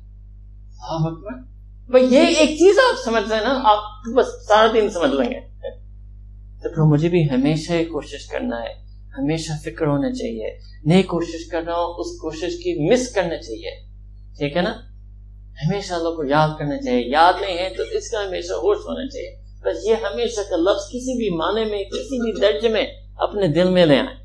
بھائی 1.92 2.06
یہ 2.06 2.22
ایک 2.22 2.50
چیز 2.50 2.76
آپ 2.80 3.04
سمجھ 3.04 3.34
ہیں 3.34 3.42
نا 3.42 3.62
آپ 3.64 3.80
بس 4.16 4.48
سارا 4.48 4.68
دن 4.74 4.90
سمجھ 4.90 5.12
لیں 5.12 5.32
گے۔ 5.32 5.40
تو 6.70 6.94
مجھے 6.94 7.10
بھی 7.10 7.24
ہمیشہ 7.32 7.72
کوشش 7.72 8.28
کرنا 8.28 8.56
ہے۔ 8.64 8.89
ہمیشہ 9.20 9.54
فکر 9.64 9.88
ہونا 9.88 10.12
چاہیے 10.20 10.50
نئی 10.92 11.04
کوشش 11.14 11.50
کر 11.52 11.64
رہا 11.66 11.82
ہوں 11.84 11.94
اس 12.02 12.18
کوشش 12.22 12.56
کی 12.64 12.76
مس 12.90 13.08
کرنا 13.16 13.38
چاہیے 13.48 13.76
ٹھیک 14.38 14.58
ہے 14.58 14.62
نا 14.62 14.74
ہمیشہ 15.66 15.94
اللہ 15.94 16.16
کو 16.18 16.24
یاد 16.26 16.58
کرنا 16.60 16.78
چاہیے 16.86 17.02
یاد 17.10 17.42
نہیں 17.42 17.58
ہے 17.58 17.70
تو 17.78 17.84
اس 17.98 18.10
کا 18.12 18.26
ہمیشہ 18.28 18.60
ہوش 18.64 18.86
ہونا 18.86 19.08
چاہیے 19.08 19.36
بس 19.66 19.88
یہ 19.88 20.06
ہمیشہ 20.10 20.50
کا 20.50 20.58
لفظ 20.58 20.88
کسی 20.92 21.18
بھی 21.18 21.30
معنی 21.38 21.66
میں 21.72 21.84
کسی 21.94 22.20
بھی 22.22 22.40
درج 22.42 22.66
میں 22.74 22.86
اپنے 23.26 23.48
دل 23.56 23.70
میں 23.78 23.86
لے 23.86 24.00
آئیں 24.00 24.18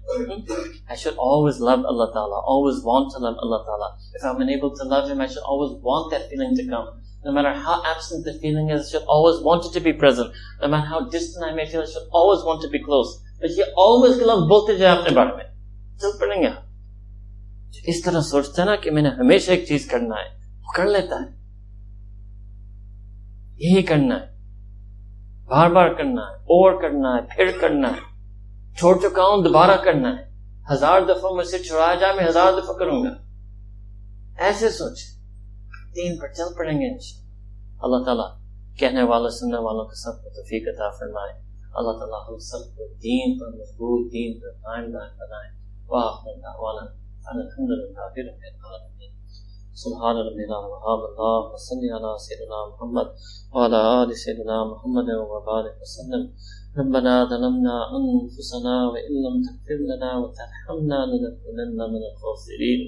I 0.87 0.97
should 0.97 1.17
always 1.17 1.59
love 1.61 1.85
Allah 1.85 2.13
Ta'ala, 2.13 2.41
always 2.45 2.83
want 2.85 3.11
to 3.13 3.19
love 3.19 3.39
Allah 3.39 3.65
Ta'ala. 3.65 3.97
If 4.15 4.25
I'm 4.25 4.41
unable 4.41 4.77
to 4.77 4.85
love 4.85 5.09
Him, 5.11 5.21
I 5.21 5.27
should 5.27 5.43
always 5.43 5.73
want 5.83 6.11
that 6.13 6.29
feeling 6.29 6.55
to 6.57 6.67
come. 6.69 6.91
No 7.25 7.33
matter 7.33 7.53
how 7.55 7.83
absent 7.85 8.27
the 8.27 8.35
feeling 8.35 8.69
is, 8.69 8.87
I 8.87 8.91
should 8.91 9.09
always 9.09 9.41
want 9.43 9.65
it 9.65 9.73
to 9.73 9.81
be 9.81 9.95
present. 9.95 10.31
No 10.61 10.69
matter 10.69 10.87
how 10.87 11.01
distant 11.09 11.47
I 11.47 11.55
may 11.55 11.67
feel, 11.67 11.83
I 11.83 11.87
should 11.87 12.09
always 12.13 12.45
want 12.45 12.61
to 12.63 12.69
be 12.69 12.79
close. 12.81 13.24
یہ 13.51 13.81
always 13.81 14.19
کے 14.19 14.25
لفظ 14.25 14.47
بولتے 14.49 14.77
جائے 14.77 14.93
اپنے 14.93 15.15
بارے 15.15 15.37
میں 15.37 15.45
چل 16.01 16.19
پڑیں 16.21 16.43
گے 16.43 16.49
اس 17.85 18.03
طرح 18.03 18.21
سوچتے 18.25 18.63
ہیں 18.63 18.67
نا 18.67 18.77
کہ 18.77 18.91
میں 18.91 19.03
نے 19.03 19.09
ہمیشہ 19.19 19.51
ایک 19.51 19.65
چیز 19.67 19.87
کرنا 19.89 20.17
ہے 20.17 20.29
وہ 20.61 20.77
کر 20.77 20.87
لیتا 20.89 21.17
ہے 21.17 21.33
یہی 23.61 23.83
کرنا 23.85 24.21
ہے 24.21 24.33
بار 25.49 25.71
بار 25.71 25.89
کرنا 25.95 26.23
ہے 26.23 26.37
اور 26.55 26.81
کرنا 26.83 27.15
ہے 27.17 27.21
پھر 27.35 27.59
کرنا 27.61 27.89
ہے 27.89 28.13
چھوڑ 28.79 28.97
چکا 28.99 29.25
ہوں 29.25 29.43
دوبارہ 29.43 29.77
کرنا 29.85 30.17
ہے 30.17 30.23
ہزار 30.71 31.01
دفعہ 31.09 31.33
مجھ 31.33 31.47
سے 31.47 31.59
چھڑایا 31.59 31.95
جائے 31.95 32.15
میں 32.15 32.29
ہزار 32.29 32.53
دفعہ 32.53 32.79
کروں 32.79 33.03
گا 33.05 33.11
ایسے 34.39 34.71
سوچ 34.73 35.03
دین 35.97 36.17
پر 36.19 36.33
چل 36.33 36.55
پڑیں 36.57 36.73
گے 36.73 36.87
انشاءاللہ 36.87 37.85
اللہ 37.87 38.05
تعالیٰ 38.05 38.29
کہنے 38.79 39.03
والوں 39.05 39.31
سننے 39.31 39.59
والوں 39.59 39.85
کے 39.85 39.97
سب 39.97 40.23
کو 40.23 40.31
توفیق 40.33 40.69
عطا 40.69 40.89
فرمائے 40.99 41.33
اللہ 41.77 41.93
تعالیٰ 41.93 42.21
ہم 42.29 42.39
سب 42.39 42.77
کو 42.77 42.87
دین 42.87 43.39
پر 43.39 43.47
مضبوط 43.47 44.13
دین 44.13 44.41
پر 44.41 44.49
قائم 44.49 44.93
دائم 44.93 45.15
بنائے 45.21 45.51
وآخر 45.89 46.35
دعوانا. 46.43 46.85
ان 47.31 47.41
الحمد 47.41 47.71
للہ 47.71 48.05
رب 48.07 48.43
العالمین 48.51 49.13
سبحان 49.75 50.17
ربنا 50.17 50.59
وحاب 50.59 51.01
اللہ 51.07 51.53
وصلی 51.53 51.89
علی 51.97 52.19
سیدنا 52.25 52.59
محمد 52.67 53.07
وعلى 53.55 53.79
آل 54.03 54.15
سيدنا 54.15 54.65
محمد 54.65 55.09
وبارك 55.31 55.81
وسلم. 55.81 56.25
ربنا 56.79 57.25
ظلمنا 57.31 57.75
أنفسنا 57.97 58.75
وإن 58.93 59.15
لم 59.25 59.43
تغفر 59.47 59.79
لنا 59.91 60.17
وترحمنا 60.17 60.99
لنكونن 61.11 61.79
من 61.93 62.03
الخاسرين. 62.11 62.81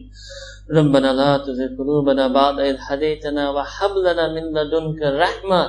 ربنا 0.78 1.12
لا 1.12 1.38
تزغ 1.38 1.70
قلوبنا 1.78 2.28
بعد 2.28 2.60
إذ 2.60 2.76
هديتنا 2.80 3.50
وهب 3.50 3.92
لنا 4.06 4.24
من 4.34 4.44
لدنك 4.56 5.02
رحمة. 5.02 5.60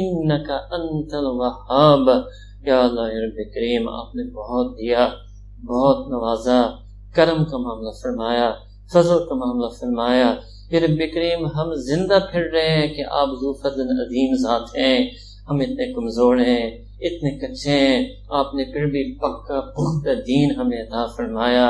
إنك 0.00 0.48
أنت 0.50 1.12
الوهاب. 1.14 2.06
یا 2.66 2.80
اللہ 2.80 3.00
رب 3.00 3.54
کریم، 3.54 3.88
آپ 3.88 4.14
نے 4.14 4.30
بہت 4.30 4.78
دیا، 4.78 5.08
بہت 5.64 6.08
نوازا، 6.08 6.66
کرم 7.14 7.44
کا 7.44 7.56
معاملہ 7.56 7.90
فرمایا، 8.02 8.52
فضل 8.92 9.18
کا 9.28 9.34
معاملہ 9.34 9.66
فرمایا۔ 9.80 10.34
یا 10.70 10.80
رب 10.80 11.02
کریم، 11.14 11.46
ہم 11.46 11.74
زندہ 11.74 12.18
پھر 12.32 12.40
رہے 12.40 12.68
ہیں 12.68 12.94
کہ 12.94 13.02
آپ 13.10 13.28
ذو 13.28 13.52
فضل 13.52 13.80
عظیم 13.80 14.34
ذات 14.36 14.76
ہیں، 14.76 15.10
ہم 15.50 15.56
اتنے 15.56 15.92
کمزور 15.92 16.36
ہیں، 16.36 16.70
اتنے 17.00 17.38
کچھے 17.38 17.72
ہیں۔ 17.72 18.04
آپ 18.30 18.54
نے 18.54 18.64
پھر 18.64 18.86
بھی 18.86 19.18
پکا 19.18 19.60
پختہ 19.60 20.14
دین 20.26 20.50
ہمیں 20.56 20.82
عطا 20.82 21.06
فرمایا، 21.06 21.68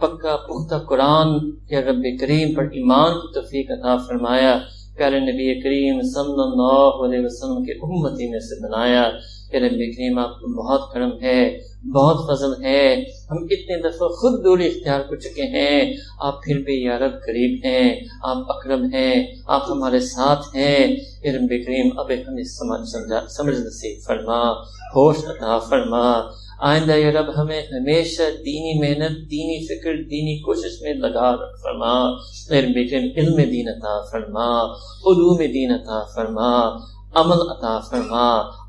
پکا 0.00 0.36
پختہ 0.36 0.74
قرآن 0.74 1.50
یا 1.70 1.80
رب 1.80 2.06
کریم 2.20 2.54
پر 2.54 2.62
ایمان 2.62 3.14
کی 3.14 3.34
توفیق 3.34 3.70
عطا 3.70 3.96
فرمایا۔ 3.96 4.58
پیارے 4.96 5.20
نبی 5.20 5.60
کریم 5.60 6.00
صلی 6.02 6.42
اللہ 6.42 7.04
علیہ 7.04 7.24
وسلم 7.24 7.64
کے 7.64 7.72
امتی 7.72 8.30
میں 8.30 8.40
سے 8.40 8.68
بنایا۔ 8.68 9.10
کہ 9.50 9.56
رب 9.56 9.70
کریم 9.70 10.18
آپ 10.18 10.30
کو 10.30 10.62
بہت 10.62 10.94
کرم 10.94 11.10
ہے، 11.22 11.58
بہت 11.94 12.16
فضل 12.28 12.64
ہے۔ 12.64 12.94
ہم 13.30 13.36
اتنے 13.50 13.80
دفعہ 13.80 14.08
خود 14.08 14.44
دوری 14.44 14.66
اختیار 14.66 15.00
کر 15.00 15.16
چکے 15.16 15.42
ہیں۔ 15.42 15.94
آپ 16.20 16.44
پھر 16.44 16.58
بھی 16.58 16.82
یا 16.82 16.98
رب 16.98 17.12
قریب 17.12 17.60
ہیں، 17.64 18.00
آپ 18.22 18.36
اکرم 18.48 18.84
ہیں، 18.84 19.26
آپ 19.46 19.62
ہمارے 19.70 20.00
ساتھ 20.00 20.56
ہیں۔ 20.56 20.96
رب 21.24 21.48
کریم، 21.66 21.98
اب 21.98 22.10
ہمیں 22.28 22.42
سمجھ 22.42 22.88
سمجھ 23.30 23.60
نصیب 23.60 24.02
فرما، 24.06 24.52
ہوش 24.94 25.16
عطا 25.24 25.58
فرما۔ 25.58 26.12
آئندہ 26.60 26.92
یا 26.92 27.10
رب، 27.12 27.40
ہمیں 27.40 27.62
ہمیشہ 27.62 28.22
دینی 28.22 28.78
محنت، 28.78 29.30
دینی 29.30 29.66
فکر، 29.66 29.94
دینی 29.94 30.38
کوشش 30.38 30.82
میں 30.82 30.94
لگا 30.94 31.32
رکھ 31.32 31.62
فرما۔ 31.62 32.10
رب 32.50 32.74
کریم، 32.74 33.08
علم 33.16 33.50
دین 33.50 33.68
عطا 33.68 34.00
فرما، 34.12 34.62
علوم 35.06 35.38
دین 35.38 35.70
عطا 35.70 36.04
فرما۔ 36.14 36.76
عمل 37.16 37.40
عطا 37.50 37.78
فرما، 37.90 38.26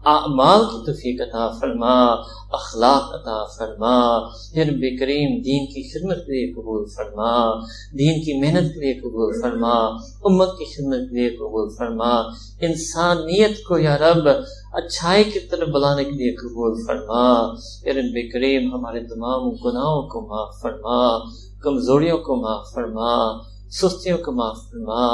اعمال 0.09 0.61
کی 0.65 0.85
توفیق 0.85 1.21
عطا 1.21 1.47
فرما، 1.59 1.95
اخلاق 2.57 3.13
عطا 3.13 3.43
فرما، 3.57 3.97
پھر 4.53 4.71
بکریم 4.73 5.41
دین 5.41 5.65
کی 5.65 5.83
خدمت 5.89 6.17
کے 6.17 6.31
لیے 6.33 6.53
قبول 6.53 6.85
فرما، 6.95 7.31
دین 7.97 8.21
کی 8.23 8.39
محنت 8.41 8.73
کے 8.73 8.79
لیے 8.79 8.93
قبول 8.99 9.33
فرما، 9.41 9.73
امت 10.29 10.57
کی 10.59 10.65
خدمت 10.65 11.09
کے 11.09 11.15
لیے 11.15 11.29
قبول 11.29 11.69
فرما، 11.77 12.11
انسانیت 12.67 13.63
کو 13.67 13.77
یا 13.77 13.97
رب 13.97 14.27
اچھائی 14.73 15.23
کی 15.23 15.39
طرف 15.39 15.69
بلانے 15.73 16.03
کے 16.03 16.11
لیے 16.11 16.31
قبول 16.35 16.73
فرما 16.87 17.25
پھر 17.83 18.01
بکریم 18.13 18.73
ہمارے 18.73 19.03
تمام 19.07 19.49
گناہوں 19.65 20.01
کو 20.09 20.21
معاف 20.21 20.61
فرما، 20.61 21.01
کمزوریوں 21.63 22.17
کو 22.17 22.35
معاف 22.35 22.73
فرما 22.75 23.13
سستیوں 23.71 24.17
کو 24.17 24.31
معاف 24.31 24.57
فرما 24.71 25.05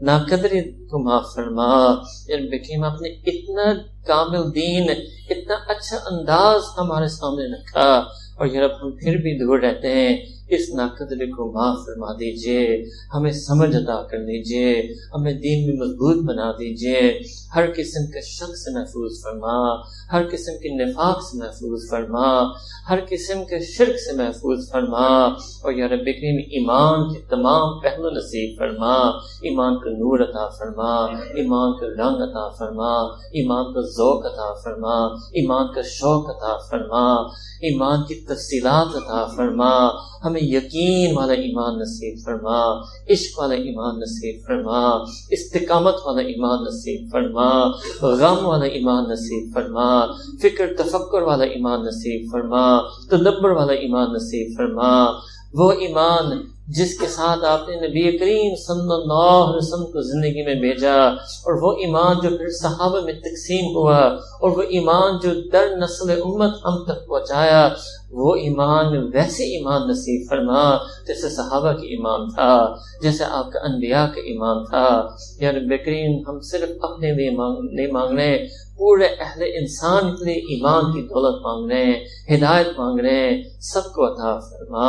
ناقدری 0.00 0.60
کو 0.88 0.98
معاف 0.98 1.24
فرما 1.34 1.68
یعنی 2.28 2.48
بکیم 2.48 2.84
آپ 2.84 3.02
نے 3.02 3.08
اتنا 3.08 3.72
کامل 4.06 4.54
دین، 4.54 4.90
اتنا 5.30 5.54
اچھا 5.54 5.96
انداز 6.10 6.62
ہمارے 6.78 7.08
سامنے 7.08 7.46
رکھا، 7.54 7.88
اور 8.36 8.46
یورپ 8.46 8.72
ہم 8.82 8.90
پھر 8.90 9.16
بھی 9.16 9.38
دور 9.38 9.58
رہتے 9.58 9.92
ہیں۔ 9.92 10.16
اس 10.48 10.60
ناقدر 10.74 11.26
کو 11.26 11.52
معاف 11.52 11.78
فرما 11.86 12.12
دیجیے، 12.12 12.84
ہمیں 13.14 13.32
سمجھ 13.32 13.76
عطا 13.76 14.02
کر 14.02 14.18
دیجیے، 14.18 14.94
ہمیں 15.14 15.32
دین 15.32 15.66
میں 15.66 15.86
مضبوط 15.86 16.24
بنا 16.24 16.52
دیجیے۔ 16.52 17.20
ہر 17.54 17.70
قسم 17.76 18.06
کے 18.06 18.20
شک 18.20 18.56
سے 18.56 18.78
محفوظ 18.78 19.22
فرما، 19.22 19.74
ہر 20.12 20.22
قسم 20.30 20.52
کے 20.58 20.84
نفاق 20.84 21.22
سے 21.22 21.38
محفوظ 21.38 21.90
فرما، 21.90 22.42
ہر 22.90 22.98
قسم 23.08 23.44
کے 23.44 23.64
شرک 23.64 23.98
سے 23.98 24.16
محفوظ 24.16 24.70
فرما۔ 24.70 25.26
اور 25.64 25.72
یا 25.72 25.86
رب 25.86 26.04
کریم، 26.04 26.36
ایمان 26.36 27.14
کے 27.14 27.20
تمام 27.28 27.80
پہلو 27.80 28.10
نصیب 28.10 28.58
فرما، 28.58 28.94
ایمان 29.42 29.78
کا 29.78 29.90
نور 29.90 30.20
عطا 30.20 30.48
فرما، 30.48 31.04
ایمان 31.34 31.72
کا 31.80 31.86
رنگ 31.86 32.22
عطا 32.22 32.48
فرما، 32.48 32.94
ایمان 33.32 33.74
کا 33.74 33.80
ذوق 33.80 34.26
عطا 34.26 34.54
فرما، 34.54 35.06
ایمان 35.14 35.74
کا 35.74 35.80
شوق 35.82 36.30
عطا 36.30 36.56
فرما، 36.70 37.14
ایمان 37.56 37.98
کی 38.08 38.14
تفصیلات 38.14 38.96
عطا 38.96 39.26
فرما۔ 39.36 39.88
ہمیں 40.24 40.35
یقین 40.36 41.16
والا 41.16 41.32
ایمان 41.32 41.82
نصیب 41.82 42.18
فرما، 42.24 42.82
عشق 43.08 43.38
والا 43.38 43.54
ایمان 43.54 44.00
نصیب 44.00 44.40
فرما، 44.46 45.04
استقامت 45.30 45.94
والا 46.06 46.20
ایمان 46.20 46.64
نصیب 46.68 47.08
فرما، 47.12 47.72
غم 48.02 48.46
والا 48.46 48.64
ایمان 48.64 49.10
نصیب 49.10 49.54
فرما، 49.54 50.06
فکر 50.42 50.74
تفکر 50.74 51.22
والا 51.22 51.44
ایمان 51.44 51.86
نصیب 51.86 52.30
فرما، 52.32 52.80
تدبر 53.10 53.50
والا 53.50 53.72
ایمان 53.72 54.14
نصیب 54.14 54.56
فرما۔ 54.56 55.06
وہ 55.54 55.72
ایمان 55.72 56.55
جس 56.68 56.98
کے 56.98 57.06
ساتھ 57.06 57.44
آپ 57.44 57.68
نے 57.68 57.74
نبی 57.76 58.16
کریم 58.18 58.54
صلی 58.66 58.92
اللہ 58.92 59.34
علیہ 59.42 59.56
وسلم 59.56 59.84
کو 59.86 60.02
زندگی 60.02 60.44
میں 60.46 60.54
بھیجا، 60.54 60.94
اور 61.46 61.62
وہ 61.62 61.72
ایمان 61.72 62.16
جو 62.22 62.36
پھر 62.36 62.50
صحابہ 62.50 63.00
میں 63.04 63.12
تقسیم 63.12 63.76
ہوا، 63.76 63.98
اور 64.40 64.56
وہ 64.56 64.62
ایمان 64.68 65.18
جو 65.22 65.34
در 65.52 65.76
نسل 65.76 66.10
امت 66.10 66.52
ہم 66.64 66.82
تک 66.84 67.06
پہنچایا، 67.08 67.68
وہ 68.10 68.34
ایمان 68.36 68.96
ویسے 69.14 69.44
ایمان 69.44 69.88
نصیب 69.88 70.28
فرما 70.30 70.64
جیسے 71.06 71.28
صحابہ 71.28 71.72
کی 71.72 71.86
ایمان 71.86 72.28
تھا، 72.34 72.74
جیسے 73.02 73.24
آپ 73.24 73.50
کا 73.52 73.58
انبیاء 73.64 74.06
کا 74.14 74.20
ایمان 74.20 74.64
تھا۔ 74.64 74.86
یعنی 75.40 75.60
بکرین 75.66 76.22
ہم 76.28 76.40
صرف 76.40 76.70
اپنے 76.82 77.12
لیے 77.12 77.30
نہیں 77.30 77.92
مانگ 77.92 78.18
رہے 78.18 78.36
پورے 78.78 79.04
اہل 79.04 79.42
انسان 79.42 80.16
کے 80.16 80.24
لیے 80.24 80.34
ایمان 80.34 80.92
کی 80.92 81.02
دولت 81.02 81.42
مانگ 81.42 81.70
رہے 81.70 81.84
ہیں، 81.84 82.04
ہدایت 82.34 82.66
مانگ 82.78 83.00
رہے 83.00 83.30
ہیں، 83.30 83.42
سب 83.60 83.84
کو 83.84 84.06
عطا 84.06 84.38
فرما۔ 84.38 84.86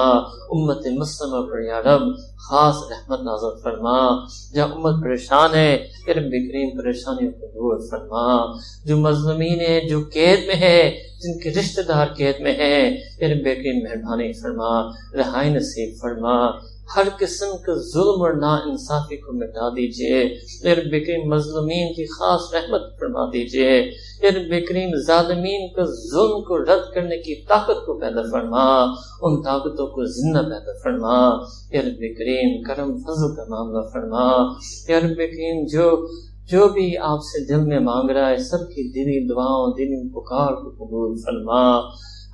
امت 0.50 0.88
مسلم 0.88 1.50
پر 1.50 1.60
یا 1.60 1.82
رب 1.82 2.02
خاص 2.50 2.76
رحمت 2.90 3.20
نازل 3.20 3.62
فرما۔ 3.64 4.26
جہاں 4.54 4.68
امت 4.68 5.04
پریشان 5.04 5.56
ہے 5.56 5.88
پھر 6.06 6.16
بکرین 6.16 6.78
پریشانیوں 6.78 7.32
کو 7.32 7.48
دور 7.48 7.88
فرما۔ 7.92 8.58
جو 8.86 8.98
مظلومین 8.98 9.62
ہیں، 9.62 9.90
جو 9.90 10.00
قید 10.14 10.48
میں 10.48 10.56
ہے 10.56 11.04
جن 11.24 11.40
کے 11.40 11.60
رشتہ 11.60 11.82
دار 11.82 12.08
قید 12.08 12.36
میں 12.40 12.54
ہیں 12.54 12.98
پھر 13.20 13.36
بکرین 13.36 13.84
مہربانی 13.84 14.34
فرما، 14.34 14.88
رہائی 15.18 15.50
نصیب 15.50 16.02
فرما۔ 16.02 16.48
ہر 16.96 17.08
قسم 17.20 17.58
کے 17.58 17.92
ظلم 17.92 18.22
اور 18.22 18.34
نا 18.34 18.56
انصافی 18.56 19.18
کو 19.18 19.34
مٹا 19.34 19.70
دیجیے 19.70 20.36
پھر 20.62 20.78
بکریم 20.86 21.30
مظلومین 21.30 21.94
کی 21.94 22.06
خاص 22.06 22.54
رحمت 22.54 22.82
فرما 23.00 23.26
دیجیے 23.34 23.92
پھر 24.20 24.30
بکریم 24.30 24.90
ظالمین 25.08 25.68
کو 25.68 25.86
ظلم 25.86 26.44
کو 26.44 26.58
رد 26.58 26.94
کرنے 26.94 27.18
کی 27.18 27.36
طاقت 27.36 27.86
کو 27.86 28.00
پیدا 28.00 28.22
فرما۔ 28.32 28.84
ان 29.22 29.42
طاقتوں 29.42 29.88
کو 29.88 30.06
زندہ 30.06 30.40
پیدا 30.40 30.72
فرما۔ 30.84 31.30
پھر 31.70 31.82
بکریم 31.82 32.64
کرم 32.64 32.98
فضل 32.98 33.36
کا 33.36 33.44
معاملہ 33.50 33.90
فرما۔ 33.94 34.54
پھر 34.86 35.14
بکریم 35.14 35.66
جو 35.66 36.08
جو 36.46 36.68
بھی 36.68 36.98
آپ 36.98 37.20
سے 37.20 37.46
دل 37.46 37.62
میں 37.66 37.80
مانگ 37.80 38.10
رہا 38.10 38.30
ہے، 38.30 38.38
سب 38.38 38.60
کی 38.60 38.92
دلی 38.92 39.28
دعاؤں 39.28 39.74
دلی 39.78 40.10
پکار 40.10 40.54
کو 40.54 40.86
قبول 40.86 41.18
فرما۔ 41.26 41.80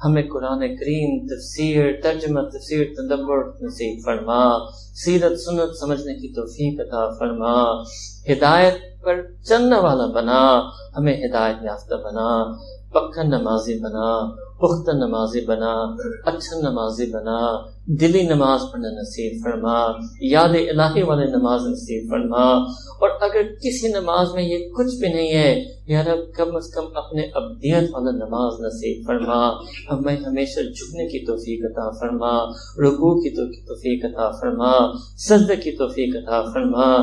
ہمیں 0.06 0.24
قرآن 0.24 0.60
کریم 0.60 1.28
تفسیر، 1.28 1.86
ترجمہ، 2.04 2.42
تفسیر، 2.42 2.86
تدبر، 2.98 3.38
نصیب 3.62 4.06
فرما، 4.06 4.70
سیرت، 4.96 5.40
سنت 5.40 5.78
سمجھنے 5.80 6.14
کی 6.14 6.34
توفیق 6.34 6.80
عطا 6.80 7.10
فرما، 7.20 7.82
ہدایت 8.34 9.04
پر 9.04 9.22
چلنے 9.44 9.80
والا 9.80 10.06
بنا، 10.06 10.62
ہمیں 10.98 11.22
ہدایت 11.26 11.56
یافتہ 11.64 11.96
بنا۔ 11.96 12.54
پکا 12.94 13.24
نمازی 13.24 13.80
بنا 13.80 14.44
پختہ 14.54 14.92
نمازی 14.92 15.42
بنا 15.42 15.74
اچھا 16.26 16.70
نمازی 16.70 17.06
بنا، 17.06 17.58
دلی 17.86 18.22
نماز 18.22 18.62
پڑھنا 18.72 18.90
نصیب 18.90 19.44
فرما، 19.44 19.86
یاد 20.22 20.50
الہی 20.50 21.04
والے 21.04 21.26
نماز 21.26 21.62
نصیب 21.62 22.10
فرما۔ 22.10 22.52
اور 23.02 23.10
اگر 23.22 23.42
کسی 23.56 23.88
نماز 23.88 24.28
میں 24.34 24.44
یہ 24.44 24.70
کچھ 24.70 24.96
بھی 24.96 25.14
نہیں 25.14 25.34
ہے، 25.34 25.64
یا 25.88 26.04
رب 26.04 26.34
کم 26.36 26.56
از 26.56 26.68
کم 26.68 26.84
اپنے 26.96 27.22
ابدیت 27.22 27.90
والا 27.94 28.12
نماز 28.12 28.54
نصیب 28.60 29.08
فرما۔ 29.08 29.50
ہمیں 29.92 30.18
ہمیشہ 30.18 30.60
جھکنے 30.60 31.08
کی 31.08 31.26
توفیق 31.26 31.72
عطا 31.72 31.90
فرما، 31.90 32.44
رکوع 32.88 33.22
کی 33.22 33.30
توفیق 33.66 34.06
عطا 34.06 34.32
فرما 34.32 34.98
سجد 35.18 35.64
کی 35.64 35.72
توفیق 35.72 36.16
عطا 36.16 36.42
فرما۔ 36.54 36.98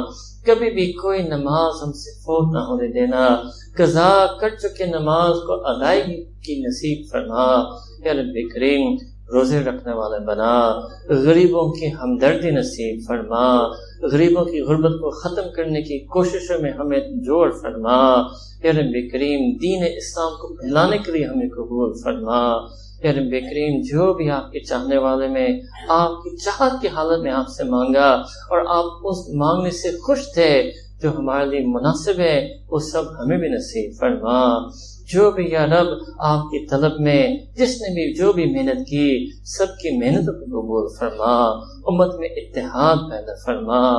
کبھی 0.46 0.70
بھی 0.70 0.92
کوئی 0.92 1.22
نماز 1.22 1.82
ہم 1.82 1.92
سے 1.92 2.10
فوت 2.20 2.54
نہ 2.54 2.58
ہونے 2.58 2.88
دینا۔ 2.88 3.42
قضا 3.76 4.26
کر 4.40 4.48
چکے 4.48 4.86
نماز 4.86 5.34
کو 5.46 5.66
ادائیگی 5.66 6.24
کی 6.24 6.62
نصیب 6.66 7.10
فرما۔ 7.10 7.64
یا 8.04 8.12
رب 8.12 8.38
کریم، 8.54 8.96
روزے 9.32 9.60
رکھنے 9.60 9.92
والے 9.94 10.24
بنا۔ 10.24 10.72
غریبوں 11.08 11.72
کی 11.72 11.86
ہمدردی 11.86 12.50
نصیب 12.50 13.00
فرما۔ 13.06 13.68
غریبوں 14.02 14.44
کی 14.44 14.60
غربت 14.60 14.92
کو 14.92 15.10
ختم 15.10 15.42
کرنے 15.56 15.82
کی 15.82 15.98
کوششوں 15.98 16.58
میں 16.60 16.72
ہمیں 16.72 17.00
جوڑ 17.00 17.52
فرما۔ 17.52 18.22
یا 18.62 18.72
رب 18.72 19.12
کریم، 19.12 19.56
دین 19.56 19.82
اسلام 19.96 20.32
کو 20.40 20.54
پھیلانے 20.54 20.98
کے 20.98 21.12
لیے 21.12 21.24
ہمیں 21.26 21.48
قبول 21.48 21.92
فرما۔ 22.04 22.56
یا 23.02 23.12
رب 23.12 23.30
کریم 23.30 23.80
جو 23.80 24.14
بھی 24.14 24.30
آپ 24.30 24.52
کے 24.52 24.60
چاہنے 24.60 24.98
والے 24.98 25.28
میں، 25.28 25.48
آپ 25.88 26.10
کی 26.10 26.36
چاہت 26.36 26.72
کی 26.80 26.88
حالت 26.88 27.22
میں 27.22 27.32
آپ 27.32 27.48
سے 27.48 27.64
مانگا 27.64 28.10
اور 28.50 28.58
آپ 28.68 28.84
اس 29.04 29.34
مانگنے 29.34 29.70
سے 29.70 29.90
خوش 29.90 30.18
تھے 30.34 30.70
جو 31.02 31.16
ہمارے 31.18 31.46
لیے 31.46 31.60
مناسب 31.60 32.20
ہے، 32.20 32.48
وہ 32.70 32.78
سب 32.78 33.02
ہمیں 33.20 33.38
بھی 33.38 33.48
نصیب 33.48 33.92
فرما۔ 34.00 34.68
جو 35.12 35.30
بھی 35.30 35.50
یا 35.50 35.66
رب 35.66 35.86
آپ 36.18 36.42
کی 36.42 36.66
طلب 36.66 37.00
میں، 37.00 37.36
جس 37.56 37.82
نے 37.82 37.94
بھی 37.94 38.14
جو 38.14 38.32
بھی 38.32 38.46
محنت 38.46 38.88
کی، 38.88 39.26
سب 39.44 39.66
کی 39.68 39.98
محنت 39.98 40.26
کو 40.26 40.44
قبول 40.44 40.88
فرما۔ 40.98 41.42
امت 41.86 42.14
میں 42.18 42.28
اتحاد 42.28 42.96
پیدا 42.96 43.32
فرما۔ 43.46 43.90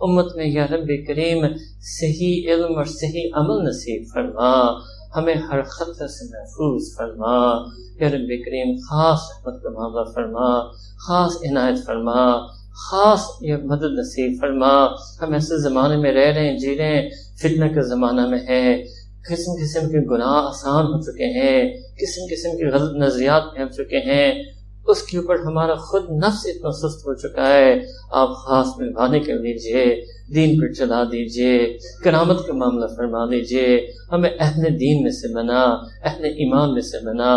امت 0.00 0.36
میں 0.36 0.46
یا 0.46 0.66
رب 0.66 0.90
کریم، 1.08 1.44
صحیح 1.80 2.52
علم 2.52 2.76
اور 2.76 2.84
صحیح 2.84 3.30
عمل 3.34 3.68
نصیب 3.68 4.06
فرما۔ 4.14 4.78
ہمیں 5.16 5.34
ہر 5.34 5.62
خطرہ 5.62 6.06
سے 6.06 6.24
محفوظ 6.24 6.96
فرما۔ 6.96 7.64
یا 8.00 8.08
رب 8.08 8.28
کریم، 8.28 8.76
خاص 8.76 9.18
رحمت 9.30 9.62
کا 9.62 9.68
معاملہ 9.70 10.12
فرما، 10.14 10.72
خاص 11.06 11.36
عنایت 11.50 11.86
فرما، 11.86 12.46
خاص 12.72 13.20
یہ 13.40 13.56
مدد 13.56 13.98
نصیب 13.98 14.40
فرما۔ 14.40 14.86
ہم 15.22 15.32
ایسے 15.32 15.62
زمانے 15.62 15.96
میں 15.96 16.12
رہ 16.12 16.32
رہے 16.32 16.50
ہیں 16.50 16.58
جی 16.58 16.78
رہے 16.78 17.02
ہیں، 17.02 17.10
فتنہ 17.38 17.64
کا 17.74 17.80
زمانہ 17.80 18.26
میں 18.26 18.38
ہے 18.48 18.84
قسم 19.28 19.52
قسم 19.62 19.88
کے 19.88 20.14
گناہ 20.14 20.46
آسان 20.48 20.84
ہو 20.84 21.00
چکے 21.00 21.24
ہیں، 21.24 21.76
قسم 21.80 22.22
قسم 22.30 22.56
کے 22.56 22.66
غلط 22.66 22.96
نظریات 22.96 23.42
پھیل 23.54 23.68
چکے 23.68 23.98
ہیں۔ 23.98 24.42
اس 24.90 25.02
کے 25.02 25.18
اوپر 25.18 25.36
ہمارا 25.46 25.74
خود 25.74 26.04
نفس 26.10 26.46
اتنا 26.46 26.70
سست 26.70 27.06
ہو 27.06 27.14
چکا 27.14 27.48
ہے، 27.48 27.72
آپ 28.20 28.28
خاص 28.42 28.66
مہربانی 28.78 29.20
کر 29.20 29.34
لیجیے، 29.34 29.84
دین 30.34 30.60
پر 30.60 30.72
چلا 30.72 31.02
دیجیے، 31.12 31.78
کرامت 32.04 32.46
کا 32.46 32.52
معاملہ 32.52 32.86
فرما 32.96 33.24
لیجیے، 33.24 33.68
ہمیں 34.12 34.30
اہل 34.30 34.62
دین 34.80 35.02
میں 35.02 35.10
سے 35.10 35.34
بنا 35.34 35.62
اہل 36.08 36.24
ایمان 36.24 36.74
میں 36.74 36.82
سے 36.82 36.98
بنا 37.06 37.32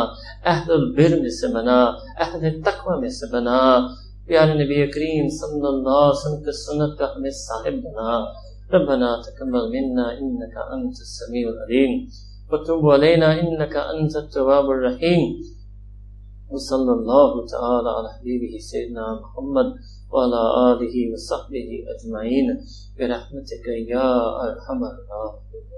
اہل 0.51 0.71
البر 0.71 1.17
میں 1.21 1.33
سے 1.39 1.47
بنا 1.53 1.79
اہل 2.23 2.61
تقوی 2.61 2.99
میں 3.01 3.09
سے 3.09 3.31
بنا 3.33 3.59
پیارے 4.27 4.53
نبی 4.53 4.85
کریم 4.95 5.29
صلی 5.39 5.65
اللہ 5.73 5.99
علیہ 6.05 6.17
وسلم 6.17 6.43
کے 6.43 6.51
سنت 6.65 6.97
کا 6.99 7.05
ہمیں 7.15 7.35
صاحب 7.47 7.75
بنا۔ 7.83 8.11
ربنا 8.73 9.07
تقبل 9.23 9.63
منا 9.71 10.05
إنك 10.11 10.55
أنت 10.73 10.95
السميع 11.05 11.45
العليم 11.49 11.91
وتب 12.51 12.85
علينا 12.93 13.29
إنك 13.41 13.75
أنت 13.93 14.13
التواب 14.15 14.69
الرحيم 14.75 15.23
وصلى 16.51 16.91
الله 16.91 17.45
تعالى 17.45 17.89
على 17.89 18.09
حبيبه 18.19 18.53
سيدنا 18.59 19.21
محمد 19.21 19.67
وعلى 20.11 20.41
آله 20.71 21.13
وصحبه 21.13 21.69
أجمعين. 21.93 22.47
برحمتك 22.99 23.65
يا 23.87 24.09
أرحم 24.45 24.79
الراحمين. 24.83 25.70